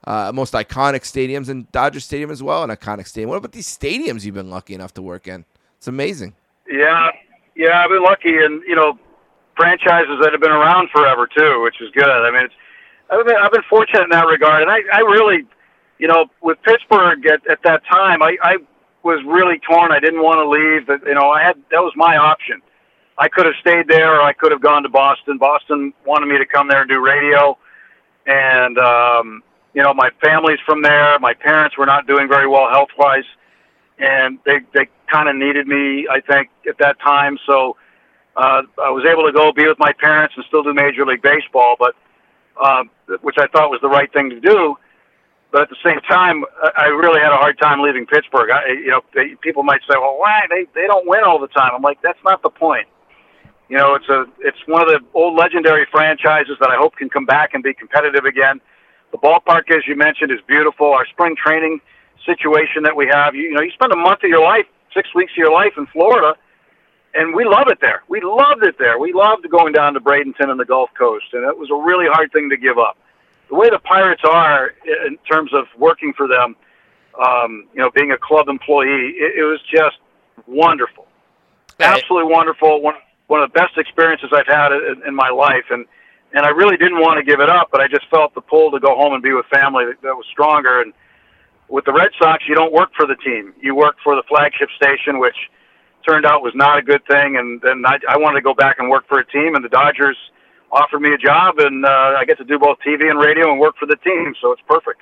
uh, 0.06 0.32
most 0.34 0.54
iconic 0.54 1.02
stadiums, 1.02 1.50
and 1.50 1.72
Dodger 1.72 2.00
Stadium 2.00 2.32
as 2.32 2.42
well, 2.42 2.64
an 2.64 2.70
iconic 2.70 3.08
stadium. 3.08 3.30
What 3.30 3.38
about 3.38 3.52
these 3.52 3.68
stadiums 3.68 4.24
you've 4.24 4.36
been 4.36 4.50
lucky 4.50 4.74
enough 4.74 4.94
to 4.96 5.02
work 5.02 5.28
in? 5.28 5.46
It's 5.78 5.88
amazing. 5.88 6.36
Yeah, 6.70 7.12
yeah, 7.56 7.84
I've 7.84 7.90
been 7.90 8.04
lucky, 8.04 8.38
and 8.38 8.64
you 8.68 8.76
know, 8.76 8.98
franchises 9.56 10.18
that 10.22 10.32
have 10.32 10.42
been 10.42 10.52
around 10.52 10.90
forever 10.92 11.28
too, 11.28 11.62
which 11.64 11.82
is 11.82 11.90
good. 11.92 12.08
I 12.08 12.32
mean, 12.32 12.46
it's 12.46 12.54
I've 13.10 13.26
been 13.26 13.36
I've 13.36 13.52
been 13.52 13.64
fortunate 13.70 14.04
in 14.04 14.10
that 14.12 14.28
regard, 14.28 14.62
and 14.62 14.72
I 14.72 14.80
I 14.94 15.00
really, 15.00 15.46
you 15.98 16.08
know, 16.08 16.26
with 16.42 16.62
Pittsburgh 16.64 17.26
at 17.26 17.46
at 17.50 17.64
that 17.64 17.84
time, 17.86 18.22
I 18.22 18.38
I 18.42 18.58
was 19.04 19.24
really 19.26 19.60
torn. 19.60 19.92
I 19.92 20.00
didn't 20.00 20.22
want 20.22 20.38
to 20.38 20.48
leave. 20.48 21.02
You 21.08 21.16
know, 21.16 21.30
I 21.30 21.42
had 21.42 21.56
that 21.72 21.80
was 21.80 21.94
my 21.96 22.18
option. 22.18 22.62
I 23.18 23.28
could 23.28 23.46
have 23.46 23.56
stayed 23.60 23.88
there, 23.88 24.16
or 24.16 24.22
I 24.22 24.34
could 24.34 24.52
have 24.52 24.62
gone 24.62 24.84
to 24.84 24.90
Boston. 24.90 25.38
Boston 25.38 25.94
wanted 26.06 26.28
me 26.28 26.38
to 26.38 26.46
come 26.46 26.70
there 26.70 26.82
and 26.82 26.90
do 26.90 27.00
radio, 27.00 27.58
and 28.26 28.78
um, 28.78 29.44
you 29.74 29.84
know, 29.84 29.94
my 29.94 30.10
family's 30.22 30.60
from 30.66 30.82
there. 30.84 31.20
My 31.20 31.34
parents 31.34 31.78
were 31.78 31.86
not 31.86 32.08
doing 32.08 32.28
very 32.28 32.48
well 32.48 32.70
health 32.70 32.90
wise, 32.98 33.26
and 33.98 34.40
they 34.46 34.60
they 34.74 34.88
kind 35.12 35.28
of 35.28 35.36
needed 35.36 35.68
me, 35.68 36.08
I 36.10 36.22
think, 36.22 36.50
at 36.68 36.78
that 36.80 37.00
time. 37.00 37.38
So 37.48 37.76
uh, 38.36 38.62
I 38.82 38.90
was 38.92 39.06
able 39.10 39.26
to 39.26 39.34
go 39.34 39.52
be 39.52 39.68
with 39.68 39.80
my 39.80 39.94
parents 39.94 40.36
and 40.38 40.46
still 40.48 40.64
do 40.64 40.74
Major 40.74 41.06
League 41.06 41.22
Baseball, 41.22 41.76
but 41.80 41.96
um, 42.64 42.90
which 43.22 43.38
I 43.38 43.48
thought 43.48 43.70
was 43.70 43.80
the 43.82 43.90
right 43.90 44.12
thing 44.12 44.30
to 44.30 44.40
do. 44.40 44.78
But 45.52 45.64
at 45.64 45.70
the 45.70 45.82
same 45.84 46.00
time, 46.02 46.44
I 46.78 46.86
really 46.88 47.20
had 47.20 47.32
a 47.32 47.38
hard 47.38 47.58
time 47.58 47.82
leaving 47.82 48.06
Pittsburgh. 48.06 48.52
I, 48.52 48.70
you 48.70 48.92
know, 48.92 49.02
they, 49.16 49.34
people 49.42 49.64
might 49.64 49.82
say, 49.90 49.96
"Well, 49.98 50.18
why 50.20 50.42
they 50.50 50.66
they 50.76 50.86
don't 50.86 51.08
win 51.08 51.24
all 51.24 51.40
the 51.40 51.48
time?" 51.48 51.72
I'm 51.74 51.82
like, 51.82 52.02
that's 52.04 52.20
not 52.24 52.44
the 52.44 52.52
point. 52.52 52.88
You 53.68 53.78
know, 53.78 53.96
it's 53.96 54.08
a 54.10 54.26
it's 54.40 54.58
one 54.68 54.82
of 54.82 54.88
the 54.88 55.00
old 55.14 55.36
legendary 55.38 55.88
franchises 55.92 56.58
that 56.60 56.70
I 56.70 56.76
hope 56.76 56.96
can 56.98 57.10
come 57.10 57.26
back 57.26 57.54
and 57.54 57.64
be 57.64 57.74
competitive 57.74 58.26
again. 58.26 58.62
The 59.12 59.18
ballpark, 59.18 59.72
as 59.76 59.88
you 59.88 59.96
mentioned, 59.96 60.32
is 60.32 60.40
beautiful. 60.48 60.94
Our 60.94 61.08
spring 61.08 61.36
training 61.36 61.82
situation 62.26 62.84
that 62.84 62.96
we 62.96 63.08
have, 63.08 63.34
you, 63.34 63.44
you 63.44 63.54
know, 63.54 63.62
you 63.62 63.72
spend 63.72 63.92
a 63.92 63.98
month 63.98 64.24
of 64.24 64.30
your 64.30 64.44
life, 64.44 64.66
six 64.94 65.14
weeks 65.16 65.32
of 65.34 65.38
your 65.38 65.52
life 65.52 65.74
in 65.78 65.88
Florida, 65.88 66.36
and 67.14 67.34
we 67.34 67.46
love 67.46 67.68
it 67.68 67.80
there. 67.82 68.04
We 68.08 68.22
loved 68.22 68.64
it 68.64 68.78
there. 68.78 69.00
We 69.00 69.14
loved 69.14 69.50
going 69.50 69.74
down 69.74 69.94
to 69.94 70.00
Bradenton 70.00 70.50
and 70.50 70.60
the 70.60 70.66
Gulf 70.66 70.90
Coast, 70.98 71.26
and 71.34 71.44
it 71.44 71.58
was 71.58 71.70
a 71.72 71.76
really 71.76 72.06
hard 72.08 72.32
thing 72.32 72.50
to 72.50 72.58
give 72.58 72.78
up. 72.78 72.98
The 73.50 73.56
way 73.56 73.70
the 73.70 73.80
Pirates 73.80 74.22
are 74.24 74.74
in 75.08 75.18
terms 75.30 75.52
of 75.54 75.66
working 75.78 76.14
for 76.16 76.28
them, 76.28 76.56
um, 77.20 77.68
you 77.74 77.82
know, 77.82 77.90
being 77.94 78.12
a 78.12 78.18
club 78.18 78.48
employee, 78.48 79.14
it, 79.18 79.40
it 79.40 79.44
was 79.44 79.60
just 79.74 79.98
wonderful, 80.48 81.08
absolutely 81.80 82.32
wonderful. 82.32 82.82
One 82.82 82.96
one 83.28 83.44
of 83.44 83.52
the 83.52 83.60
best 83.60 83.78
experiences 83.78 84.30
I've 84.34 84.48
had 84.48 84.72
in, 84.72 85.04
in 85.08 85.16
my 85.16 85.30
life, 85.30 85.66
and 85.72 85.86
and 86.34 86.46
I 86.46 86.50
really 86.50 86.78
didn't 86.78 87.00
want 87.00 87.18
to 87.18 87.24
give 87.24 87.40
it 87.40 87.50
up, 87.50 87.70
but 87.72 87.82
I 87.82 87.88
just 87.88 88.08
felt 88.10 88.36
the 88.36 88.42
pull 88.42 88.70
to 88.72 88.80
go 88.80 88.96
home 88.96 89.14
and 89.14 89.24
be 89.24 89.34
with 89.34 89.48
family 89.48 89.86
that, 89.86 90.02
that 90.04 90.16
was 90.16 90.26
stronger. 90.32 90.82
And 90.82 90.94
with 91.70 91.86
the 91.86 91.94
Red 91.94 92.12
Sox, 92.22 92.44
you 92.48 92.54
don't 92.54 92.72
work 92.72 92.92
for 92.96 93.08
the 93.08 93.16
team; 93.16 93.54
you 93.60 93.74
work 93.76 93.98
for 94.04 94.16
the 94.16 94.24
flagship 94.30 94.70
station, 94.78 95.20
which 95.20 95.36
turned 96.08 96.26
out 96.26 96.42
was 96.42 96.54
not 96.56 96.78
a 96.78 96.82
good 96.82 97.02
thing. 97.08 97.38
And 97.38 97.62
then 97.62 97.84
I, 97.86 97.98
I 98.10 98.18
wanted 98.18 98.36
to 98.36 98.42
go 98.42 98.54
back 98.54 98.78
and 98.80 98.90
work 98.90 99.08
for 99.08 99.20
a 99.20 99.26
team, 99.26 99.56
and 99.56 99.64
the 99.64 99.70
Dodgers 99.70 100.18
offered 100.72 101.00
me 101.00 101.14
a 101.14 101.18
job, 101.18 101.60
and 101.60 101.86
uh, 101.86 102.16
I 102.18 102.26
get 102.26 102.38
to 102.38 102.44
do 102.44 102.60
both 102.60 102.78
TV 102.86 103.10
and 103.10 103.20
radio 103.20 103.52
and 103.52 103.60
work 103.60 103.76
for 103.80 103.86
the 103.86 103.96
team. 103.98 104.34
So 104.42 104.52
it's 104.52 104.62
perfect. 104.68 105.02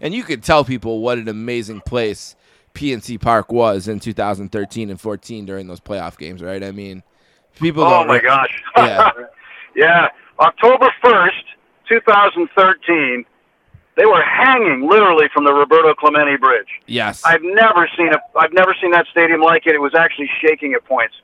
And 0.00 0.14
you 0.14 0.24
could 0.24 0.42
tell 0.42 0.64
people 0.64 1.00
what 1.00 1.18
an 1.18 1.28
amazing 1.28 1.80
place 1.80 2.34
PNC 2.74 3.20
Park 3.20 3.52
was 3.52 3.88
in 3.88 4.00
2013 4.00 4.90
and 4.90 5.00
14 5.00 5.44
during 5.44 5.66
those 5.68 5.80
playoff 5.80 6.18
games, 6.18 6.42
right? 6.42 6.62
I 6.62 6.72
mean, 6.72 7.02
people. 7.60 7.84
Oh 7.84 8.04
my 8.04 8.20
gosh! 8.20 8.62
Yeah, 8.76 9.10
yeah. 9.76 10.08
October 10.40 10.92
1st, 11.04 11.44
2013 11.88 13.24
they 13.96 14.06
were 14.06 14.22
hanging 14.22 14.88
literally 14.88 15.26
from 15.32 15.44
the 15.44 15.52
Roberto 15.52 15.94
Clemente 15.94 16.36
Bridge. 16.36 16.68
Yes. 16.86 17.22
I've 17.24 17.42
never 17.42 17.88
seen 17.96 18.12
a 18.12 18.18
I've 18.38 18.52
never 18.52 18.74
seen 18.80 18.90
that 18.92 19.06
stadium 19.10 19.40
like 19.40 19.66
it. 19.66 19.74
It 19.74 19.80
was 19.80 19.94
actually 19.94 20.30
shaking 20.40 20.72
at 20.74 20.84
points. 20.84 21.14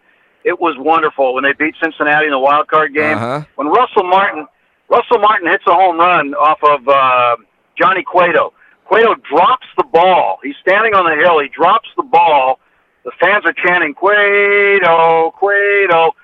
It 0.45 0.61
was 0.61 0.77
wonderful 0.79 1.35
when 1.35 1.45
they 1.45 1.53
beat 1.53 1.75
Cincinnati 1.83 2.27
in 2.27 2.33
the 2.33 2.39
wild 2.39 2.69
card 2.69 2.95
game. 2.95 3.17
Uh-huh. 3.17 3.45
When 3.57 3.69
Russell 3.69 4.05
Martin 4.05 4.47
Russell 4.89 5.19
Martin 5.19 5.49
hits 5.51 5.65
a 5.67 5.75
home 5.75 5.99
run 5.99 6.35
off 6.35 6.59
of 6.63 6.87
uh, 6.89 7.37
Johnny 7.77 8.03
Cueto. 8.03 8.53
Cueto 8.85 9.15
drops 9.31 9.67
the 9.77 9.85
ball. 9.85 10.39
He's 10.43 10.57
standing 10.63 10.95
on 10.95 11.05
the 11.05 11.23
hill. 11.23 11.41
He 11.41 11.49
drops 11.49 11.89
the 11.97 12.03
ball. 12.03 12.59
The 13.05 13.13
fans 13.21 13.45
are 13.45 13.53
chanting 13.53 13.95
Cueto, 13.95 15.33
Cueto. 15.39 16.15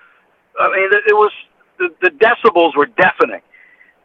I 0.58 0.68
mean, 0.72 0.90
it 1.06 1.14
was 1.14 1.32
the, 1.78 1.88
the 2.00 2.10
decibels 2.10 2.76
were 2.76 2.86
deafening 2.86 3.40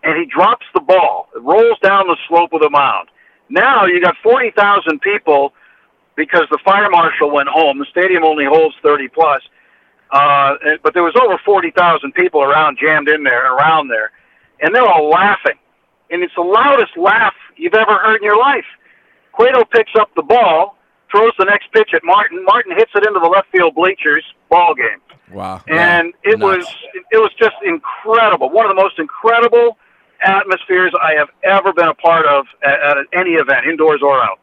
and 0.04 0.18
he 0.18 0.26
drops 0.26 0.66
the 0.74 0.80
ball. 0.80 1.30
It 1.36 1.42
rolls 1.42 1.78
down 1.82 2.08
the 2.08 2.18
slope 2.28 2.54
of 2.54 2.62
the 2.62 2.70
mound. 2.70 3.10
Now 3.50 3.86
you 3.86 4.02
got 4.02 4.16
40,000 4.24 5.02
people 5.02 5.54
because 6.16 6.46
the 6.52 6.60
fire 6.64 6.90
marshal 6.90 7.32
went 7.32 7.50
home. 7.50 7.80
The 7.80 7.86
stadium 7.90 8.24
only 8.24 8.46
holds 8.46 8.76
30 8.84 9.08
plus. 9.10 9.42
Uh, 10.12 10.56
but 10.84 10.94
there 10.94 11.04
was 11.04 11.16
over 11.22 11.40
40,000 11.46 12.14
people 12.14 12.42
around, 12.42 12.78
jammed 12.82 13.08
in 13.10 13.24
there, 13.24 13.54
around 13.56 13.90
there, 13.90 14.12
and 14.60 14.74
they're 14.74 14.88
all 14.88 15.08
laughing. 15.10 15.58
And 16.10 16.24
it's 16.24 16.34
the 16.36 16.42
loudest 16.42 16.98
laugh 16.98 17.36
you've 17.56 17.76
ever 17.76 17.96
heard 17.98 18.18
in 18.18 18.24
your 18.24 18.40
life. 18.40 18.66
Cueto 19.34 19.64
picks 19.66 19.92
up 20.00 20.10
the 20.16 20.24
ball, 20.24 20.78
throws 21.12 21.32
the 21.38 21.46
next 21.46 21.72
pitch 21.72 21.92
at 21.94 22.02
Martin. 22.04 22.44
Martin 22.44 22.76
hits 22.76 22.92
it 22.96 23.06
into 23.06 23.20
the 23.20 23.28
left 23.28 23.48
field 23.52 23.76
bleachers. 23.76 24.24
Ball 24.50 24.74
game. 24.74 25.00
Wow. 25.32 25.62
And 25.68 26.14
it 26.24 26.40
Nuts. 26.40 26.66
was 26.66 26.68
it 27.12 27.18
was 27.18 27.32
just 27.40 27.56
incredible. 27.64 28.50
One 28.50 28.66
of 28.66 28.76
the 28.76 28.82
most 28.82 28.98
incredible 28.98 29.78
atmospheres 30.22 30.94
I 31.02 31.14
have 31.14 31.30
ever 31.44 31.74
been 31.74 31.88
a 31.88 31.94
part 31.94 32.26
of 32.26 32.46
at, 32.64 32.80
at 32.80 32.98
any 33.14 33.32
event, 33.32 33.66
indoors 33.66 34.02
or 34.04 34.22
out. 34.22 34.40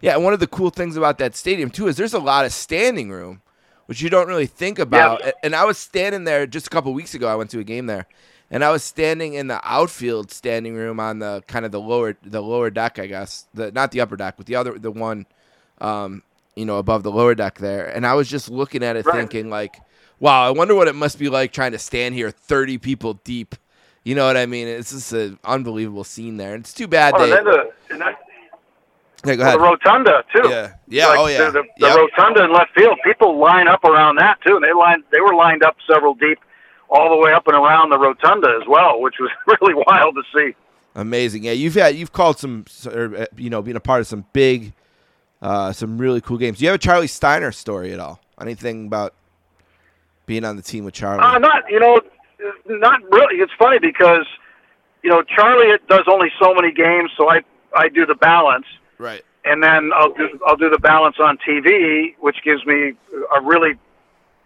Yeah, 0.00 0.14
and 0.14 0.24
one 0.24 0.32
of 0.32 0.40
the 0.40 0.46
cool 0.46 0.70
things 0.70 0.96
about 0.96 1.18
that 1.18 1.36
stadium 1.36 1.70
too 1.70 1.88
is 1.88 1.96
there's 1.96 2.14
a 2.14 2.18
lot 2.18 2.46
of 2.46 2.52
standing 2.52 3.10
room, 3.10 3.42
which 3.86 4.00
you 4.00 4.08
don't 4.08 4.28
really 4.28 4.46
think 4.46 4.78
about. 4.78 5.20
Yeah. 5.24 5.32
And 5.42 5.54
I 5.54 5.64
was 5.64 5.78
standing 5.78 6.24
there 6.24 6.46
just 6.46 6.66
a 6.66 6.70
couple 6.70 6.92
weeks 6.94 7.14
ago. 7.14 7.28
I 7.28 7.34
went 7.34 7.50
to 7.50 7.58
a 7.58 7.64
game 7.64 7.86
there, 7.86 8.06
and 8.50 8.64
I 8.64 8.70
was 8.70 8.82
standing 8.82 9.34
in 9.34 9.48
the 9.48 9.60
outfield 9.62 10.30
standing 10.30 10.74
room 10.74 10.98
on 10.98 11.18
the 11.18 11.42
kind 11.46 11.64
of 11.66 11.72
the 11.72 11.80
lower 11.80 12.16
the 12.22 12.40
lower 12.40 12.70
deck, 12.70 12.98
I 12.98 13.06
guess, 13.06 13.46
the 13.52 13.70
not 13.72 13.92
the 13.92 14.00
upper 14.00 14.16
deck, 14.16 14.34
but 14.38 14.46
the 14.46 14.56
other 14.56 14.78
the 14.78 14.90
one, 14.90 15.26
um, 15.80 16.22
you 16.56 16.64
know, 16.64 16.78
above 16.78 17.02
the 17.02 17.12
lower 17.12 17.34
deck 17.34 17.58
there. 17.58 17.86
And 17.86 18.06
I 18.06 18.14
was 18.14 18.28
just 18.28 18.48
looking 18.48 18.82
at 18.82 18.96
it, 18.96 19.04
right. 19.04 19.16
thinking 19.16 19.50
like, 19.50 19.76
wow, 20.18 20.46
I 20.46 20.50
wonder 20.50 20.74
what 20.74 20.88
it 20.88 20.94
must 20.94 21.18
be 21.18 21.28
like 21.28 21.52
trying 21.52 21.72
to 21.72 21.78
stand 21.78 22.14
here, 22.14 22.30
thirty 22.30 22.78
people 22.78 23.14
deep 23.14 23.54
you 24.04 24.14
know 24.14 24.26
what 24.26 24.36
I 24.36 24.46
mean? 24.46 24.66
It's 24.66 24.90
just 24.92 25.12
an 25.12 25.38
unbelievable 25.44 26.04
scene 26.04 26.36
there. 26.36 26.54
It's 26.54 26.72
too 26.72 26.88
bad 26.88 27.14
oh, 27.16 27.26
they. 27.26 27.36
And 27.36 27.46
the, 27.46 27.70
and 27.90 28.00
that, 28.00 28.18
okay, 29.24 29.36
go 29.36 29.42
ahead. 29.42 29.54
The 29.56 29.62
rotunda 29.62 30.24
too. 30.34 30.48
Yeah, 30.48 30.72
yeah, 30.88 31.06
like 31.08 31.18
oh 31.18 31.26
yeah. 31.26 31.38
The, 31.38 31.50
the, 31.50 31.62
the 31.78 31.86
yep. 31.86 31.96
rotunda 31.96 32.44
in 32.44 32.52
left 32.52 32.74
field. 32.74 32.98
People 33.04 33.38
line 33.38 33.68
up 33.68 33.84
around 33.84 34.16
that 34.16 34.38
too, 34.46 34.54
and 34.54 34.64
they 34.64 34.72
lined. 34.72 35.04
They 35.10 35.20
were 35.20 35.34
lined 35.34 35.62
up 35.62 35.76
several 35.90 36.14
deep, 36.14 36.38
all 36.88 37.10
the 37.10 37.16
way 37.16 37.32
up 37.32 37.46
and 37.46 37.56
around 37.56 37.90
the 37.90 37.98
rotunda 37.98 38.58
as 38.60 38.66
well, 38.66 39.00
which 39.00 39.16
was 39.20 39.30
really 39.60 39.74
wild 39.86 40.14
to 40.14 40.22
see. 40.34 40.56
Amazing. 40.94 41.44
Yeah, 41.44 41.52
you've 41.52 41.74
had 41.74 41.94
you've 41.94 42.12
called 42.12 42.38
some, 42.38 42.64
or, 42.86 43.16
uh, 43.16 43.26
you 43.36 43.50
know, 43.50 43.62
being 43.62 43.76
a 43.76 43.80
part 43.80 44.00
of 44.00 44.06
some 44.06 44.24
big, 44.32 44.72
uh, 45.42 45.72
some 45.72 45.98
really 45.98 46.20
cool 46.20 46.38
games. 46.38 46.58
Do 46.58 46.64
you 46.64 46.70
have 46.70 46.76
a 46.76 46.82
Charlie 46.82 47.06
Steiner 47.06 47.52
story 47.52 47.92
at 47.92 48.00
all? 48.00 48.20
Anything 48.40 48.86
about 48.86 49.14
being 50.26 50.44
on 50.44 50.56
the 50.56 50.62
team 50.62 50.84
with 50.84 50.94
Charlie? 50.94 51.22
Uh, 51.22 51.38
not 51.38 51.64
you 51.68 51.78
know 51.78 52.00
not 52.66 53.02
really. 53.10 53.36
It's 53.36 53.52
funny 53.58 53.78
because 53.78 54.26
you 55.02 55.10
know 55.10 55.22
Charlie 55.22 55.76
does 55.88 56.04
only 56.06 56.28
so 56.40 56.54
many 56.54 56.72
games, 56.72 57.10
so 57.16 57.30
I 57.30 57.42
I 57.74 57.88
do 57.88 58.06
the 58.06 58.14
balance. 58.14 58.66
Right. 58.98 59.22
And 59.44 59.62
then 59.62 59.90
I'll 59.94 60.12
do 60.12 60.28
I'll 60.46 60.56
do 60.56 60.70
the 60.70 60.78
balance 60.78 61.16
on 61.18 61.38
TV, 61.38 62.14
which 62.20 62.36
gives 62.44 62.64
me 62.66 62.92
a 63.34 63.40
really 63.40 63.74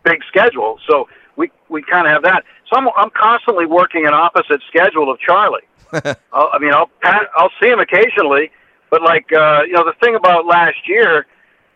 big 0.04 0.22
schedule. 0.28 0.78
So 0.88 1.08
we 1.36 1.50
we 1.68 1.82
kind 1.82 2.06
of 2.06 2.12
have 2.12 2.22
that. 2.22 2.44
So 2.70 2.76
I'm 2.76 2.88
I'm 2.96 3.10
constantly 3.10 3.66
working 3.66 4.06
an 4.06 4.14
opposite 4.14 4.62
schedule 4.68 5.10
of 5.10 5.18
Charlie. 5.18 5.66
I 5.92 6.58
mean, 6.60 6.72
I'll 6.72 6.90
I'll 7.02 7.50
see 7.60 7.68
him 7.68 7.80
occasionally, 7.80 8.50
but 8.90 9.02
like 9.02 9.32
uh, 9.32 9.62
you 9.66 9.72
know, 9.72 9.84
the 9.84 9.94
thing 10.00 10.14
about 10.14 10.46
last 10.46 10.86
year, 10.86 11.26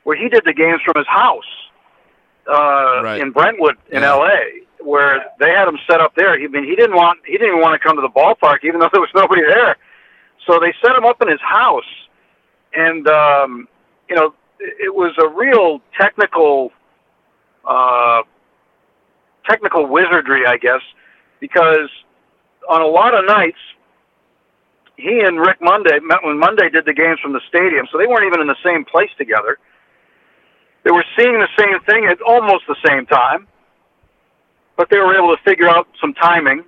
where 0.05 0.17
he 0.17 0.29
did 0.29 0.45
the 0.45 0.53
games 0.53 0.81
from 0.85 0.95
his 0.97 1.09
house 1.09 1.45
uh, 2.49 3.03
right. 3.03 3.21
in 3.21 3.33
Brentwood 3.33 3.77
in 3.91 4.03
yeah. 4.03 4.11
L.A 4.11 4.68
where 4.81 5.25
they 5.41 5.51
had 5.51 5.69
him 5.69 5.79
set 5.91 6.01
up 6.01 6.15
there. 6.15 6.33
I 6.33 6.47
mean, 6.47 6.65
he 6.65 6.77
didn't 6.77 6.97
want 6.97 7.21
he 7.27 7.33
didn't 7.33 7.49
even 7.49 7.61
want 7.61 7.81
to 7.81 7.87
come 7.87 7.97
to 7.97 8.03
the 8.03 8.09
ballpark, 8.09 8.65
even 8.65 8.81
though 8.81 8.89
there 8.93 9.01
was 9.01 9.11
nobody 9.15 9.43
there. 9.43 9.77
So 10.47 10.59
they 10.61 10.73
set 10.85 10.97
him 10.97 11.05
up 11.05 11.21
in 11.21 11.29
his 11.29 11.41
house, 11.41 11.91
and 12.75 13.07
um, 13.09 13.69
you 14.09 14.17
know, 14.17 14.35
it, 14.59 14.95
was 14.95 15.15
a 15.19 15.29
real 15.29 15.81
technical, 16.01 16.73
uh, 17.65 18.23
technical 19.49 19.87
wizardry, 19.87 20.47
I 20.47 20.57
guess, 20.57 20.81
because 21.41 21.91
on 22.69 22.81
a 22.81 22.87
lot 22.87 23.15
of 23.15 23.27
nights, 23.27 23.59
he 24.97 25.21
and 25.21 25.39
Rick 25.39 25.59
Monday 25.61 25.99
met 26.01 26.25
when 26.25 26.39
Monday 26.39 26.71
did 26.71 26.87
the 26.87 26.95
games 26.95 27.21
from 27.21 27.33
the 27.33 27.41
stadium, 27.49 27.87
so 27.93 27.99
they 27.99 28.07
weren't 28.07 28.27
even 28.27 28.41
in 28.41 28.47
the 28.47 28.59
same 28.65 28.85
place 28.85 29.11
together. 29.19 29.59
They 30.85 30.91
were 30.91 31.05
seeing 31.17 31.39
the 31.39 31.49
same 31.59 31.81
thing 31.81 32.07
at 32.07 32.21
almost 32.23 32.65
the 32.67 32.77
same 32.87 33.05
time 33.07 33.47
but 34.79 34.89
they 34.89 34.99
were 34.99 35.15
able 35.15 35.37
to 35.37 35.43
figure 35.43 35.69
out 35.69 35.89
some 36.01 36.15
timing. 36.15 36.65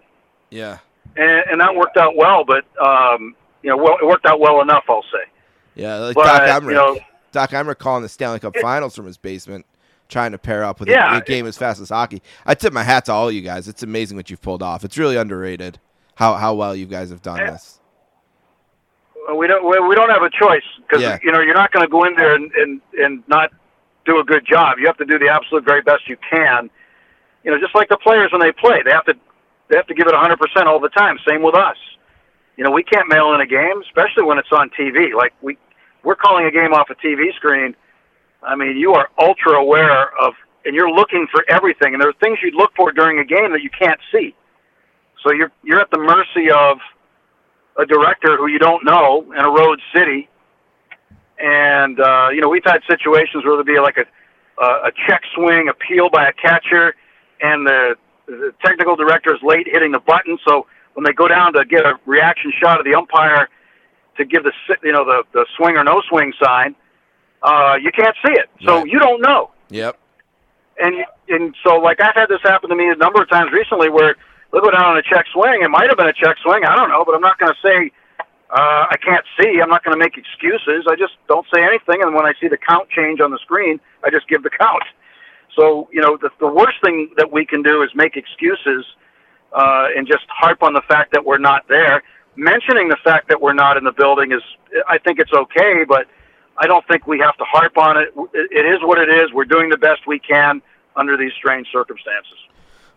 Yeah. 0.50 0.78
And, 1.16 1.44
and 1.52 1.60
that 1.60 1.74
worked 1.74 1.96
out 1.96 2.16
well, 2.16 2.44
but 2.44 2.64
um, 2.84 3.34
you 3.62 3.70
know, 3.70 3.76
well, 3.76 3.96
it 4.02 4.04
worked 4.04 4.26
out 4.26 4.40
well 4.40 4.60
enough, 4.60 4.84
I'll 4.88 5.04
say. 5.04 5.30
Yeah, 5.76 5.96
like 5.96 6.16
but, 6.16 6.24
Doc 6.24 6.62
Emrick. 6.62 6.68
You 6.68 6.74
know, 6.74 6.98
Doc 7.32 7.50
Emrick 7.50 7.78
calling 7.78 8.02
the 8.02 8.08
Stanley 8.08 8.40
Cup 8.40 8.56
it, 8.56 8.60
Finals 8.60 8.94
from 8.94 9.06
his 9.06 9.16
basement, 9.16 9.64
trying 10.08 10.32
to 10.32 10.38
pair 10.38 10.64
up 10.64 10.80
with 10.80 10.88
yeah, 10.88 11.14
a, 11.14 11.18
a 11.18 11.22
game 11.22 11.46
as 11.46 11.56
fast 11.56 11.80
as 11.80 11.88
hockey. 11.88 12.20
I 12.44 12.54
tip 12.54 12.72
my 12.72 12.82
hat 12.82 13.06
to 13.06 13.12
all 13.12 13.30
you 13.30 13.42
guys. 13.42 13.68
It's 13.68 13.82
amazing 13.82 14.16
what 14.16 14.28
you've 14.28 14.42
pulled 14.42 14.62
off. 14.62 14.84
It's 14.84 14.98
really 14.98 15.16
underrated 15.16 15.78
how 16.16 16.34
how 16.34 16.54
well 16.54 16.74
you 16.74 16.86
guys 16.86 17.10
have 17.10 17.22
done 17.22 17.38
this. 17.38 17.78
We 19.36 19.46
don't 19.46 19.64
we 19.64 19.94
don't 19.94 20.10
have 20.10 20.22
a 20.22 20.30
choice 20.30 20.64
because 20.82 21.00
yeah. 21.00 21.18
you 21.22 21.30
know 21.30 21.40
you're 21.40 21.54
not 21.54 21.70
going 21.70 21.86
to 21.86 21.90
go 21.90 22.04
in 22.04 22.14
there 22.16 22.34
and, 22.34 22.50
and 22.52 22.80
and 22.98 23.22
not 23.28 23.52
do 24.04 24.18
a 24.18 24.24
good 24.24 24.44
job. 24.44 24.78
You 24.78 24.86
have 24.86 24.96
to 24.96 25.04
do 25.04 25.18
the 25.18 25.28
absolute 25.28 25.64
very 25.64 25.82
best 25.82 26.08
you 26.08 26.16
can 26.28 26.70
you 27.44 27.50
know, 27.50 27.58
just 27.58 27.74
like 27.74 27.88
the 27.88 27.96
players 27.96 28.30
when 28.32 28.40
they 28.40 28.52
play, 28.52 28.82
they 28.84 28.90
have 28.92 29.04
to 29.06 29.14
they 29.68 29.76
have 29.76 29.86
to 29.86 29.94
give 29.94 30.08
it 30.08 30.14
100% 30.14 30.66
all 30.66 30.80
the 30.80 30.88
time. 30.88 31.16
Same 31.26 31.42
with 31.42 31.54
us. 31.54 31.76
You 32.56 32.64
know, 32.64 32.72
we 32.72 32.82
can't 32.82 33.08
mail 33.08 33.32
in 33.34 33.40
a 33.40 33.46
game, 33.46 33.80
especially 33.86 34.24
when 34.24 34.36
it's 34.38 34.50
on 34.52 34.70
TV. 34.70 35.14
Like 35.14 35.32
we 35.40 35.56
we're 36.02 36.16
calling 36.16 36.46
a 36.46 36.50
game 36.50 36.72
off 36.72 36.90
a 36.90 36.94
TV 36.94 37.34
screen. 37.36 37.74
I 38.42 38.56
mean, 38.56 38.76
you 38.76 38.92
are 38.94 39.08
ultra 39.18 39.52
aware 39.52 40.08
of, 40.18 40.34
and 40.64 40.74
you're 40.74 40.90
looking 40.90 41.26
for 41.30 41.44
everything. 41.48 41.92
And 41.92 42.00
there 42.00 42.08
are 42.08 42.20
things 42.20 42.38
you'd 42.42 42.54
look 42.54 42.72
for 42.74 42.90
during 42.90 43.18
a 43.18 43.24
game 43.24 43.52
that 43.52 43.62
you 43.62 43.70
can't 43.70 44.00
see. 44.12 44.34
So 45.22 45.32
you're 45.32 45.52
you're 45.62 45.80
at 45.80 45.90
the 45.90 45.98
mercy 45.98 46.50
of 46.50 46.78
a 47.78 47.86
director 47.86 48.36
who 48.36 48.48
you 48.48 48.58
don't 48.58 48.84
know 48.84 49.32
in 49.32 49.44
a 49.44 49.50
road 49.50 49.80
city. 49.94 50.28
And 51.38 52.00
uh, 52.00 52.28
you 52.34 52.40
know, 52.40 52.48
we've 52.48 52.64
had 52.64 52.80
situations 52.88 53.44
where 53.44 53.56
there'd 53.56 53.66
be 53.66 53.80
like 53.80 53.96
a 53.96 54.04
a 54.62 54.92
check 55.08 55.22
swing, 55.34 55.68
appeal 55.68 56.10
by 56.10 56.28
a 56.28 56.32
catcher, 56.34 56.94
and 57.40 57.66
the, 57.66 57.96
the 58.26 58.52
technical 58.64 58.96
director 58.96 59.34
is 59.34 59.40
late 59.42 59.66
hitting 59.70 59.92
the 59.92 60.00
button. 60.00 60.38
So 60.46 60.66
when 60.94 61.04
they 61.04 61.12
go 61.12 61.28
down 61.28 61.52
to 61.54 61.64
get 61.64 61.84
a 61.84 61.94
reaction 62.06 62.52
shot 62.60 62.78
of 62.78 62.84
the 62.84 62.94
umpire 62.94 63.48
to 64.16 64.24
give 64.24 64.44
the 64.44 64.52
you 64.82 64.92
know 64.92 65.04
the 65.04 65.24
the 65.32 65.46
swing 65.56 65.76
or 65.76 65.84
no 65.84 66.02
swing 66.08 66.32
sign, 66.42 66.74
uh, 67.42 67.76
you 67.80 67.90
can't 67.92 68.16
see 68.24 68.32
it, 68.32 68.50
so 68.64 68.78
right. 68.78 68.86
you 68.86 68.98
don't 68.98 69.20
know. 69.22 69.50
Yep. 69.70 69.98
and 70.80 71.04
and 71.28 71.54
so 71.64 71.76
like 71.76 72.00
I've 72.00 72.14
had 72.14 72.28
this 72.28 72.40
happen 72.42 72.70
to 72.70 72.76
me 72.76 72.88
a 72.88 72.96
number 72.96 73.22
of 73.22 73.30
times 73.30 73.52
recently 73.52 73.88
where 73.88 74.16
they'll 74.52 74.62
go 74.62 74.70
down 74.70 74.84
on 74.84 74.96
a 74.96 75.02
check 75.02 75.26
swing. 75.32 75.62
It 75.62 75.68
might 75.68 75.88
have 75.88 75.96
been 75.96 76.08
a 76.08 76.12
check 76.12 76.36
swing. 76.42 76.64
I 76.64 76.74
don't 76.76 76.90
know, 76.90 77.04
but 77.04 77.14
I'm 77.14 77.20
not 77.20 77.38
going 77.38 77.52
to 77.52 77.60
say 77.66 77.92
uh, 78.50 78.86
I 78.90 78.96
can't 79.02 79.24
see. 79.38 79.60
I'm 79.62 79.68
not 79.68 79.84
going 79.84 79.96
to 79.96 80.02
make 80.02 80.16
excuses. 80.18 80.86
I 80.88 80.96
just 80.96 81.14
don't 81.28 81.46
say 81.54 81.62
anything. 81.62 82.02
And 82.02 82.14
when 82.14 82.26
I 82.26 82.32
see 82.40 82.48
the 82.48 82.58
count 82.58 82.90
change 82.90 83.20
on 83.20 83.30
the 83.30 83.38
screen, 83.38 83.78
I 84.04 84.10
just 84.10 84.28
give 84.28 84.42
the 84.42 84.50
count. 84.50 84.82
So 85.56 85.88
you 85.92 86.00
know, 86.00 86.16
the, 86.20 86.30
the 86.38 86.46
worst 86.46 86.78
thing 86.84 87.10
that 87.16 87.30
we 87.30 87.44
can 87.44 87.62
do 87.62 87.82
is 87.82 87.90
make 87.94 88.16
excuses 88.16 88.84
uh, 89.52 89.88
and 89.96 90.06
just 90.06 90.24
harp 90.28 90.62
on 90.62 90.72
the 90.72 90.82
fact 90.88 91.12
that 91.12 91.24
we're 91.24 91.38
not 91.38 91.66
there. 91.68 92.02
Mentioning 92.36 92.88
the 92.88 92.98
fact 93.02 93.28
that 93.28 93.40
we're 93.40 93.54
not 93.54 93.76
in 93.76 93.84
the 93.84 93.92
building 93.92 94.32
is, 94.32 94.42
I 94.88 94.98
think 94.98 95.18
it's 95.18 95.32
okay, 95.32 95.84
but 95.86 96.06
I 96.56 96.66
don't 96.66 96.86
think 96.86 97.06
we 97.06 97.18
have 97.18 97.36
to 97.38 97.44
harp 97.44 97.76
on 97.76 97.96
it. 97.96 98.08
It 98.34 98.66
is 98.66 98.78
what 98.82 98.98
it 98.98 99.08
is. 99.08 99.32
We're 99.32 99.44
doing 99.44 99.70
the 99.70 99.76
best 99.76 100.06
we 100.06 100.18
can 100.18 100.62
under 100.96 101.16
these 101.16 101.32
strange 101.38 101.66
circumstances. 101.72 102.38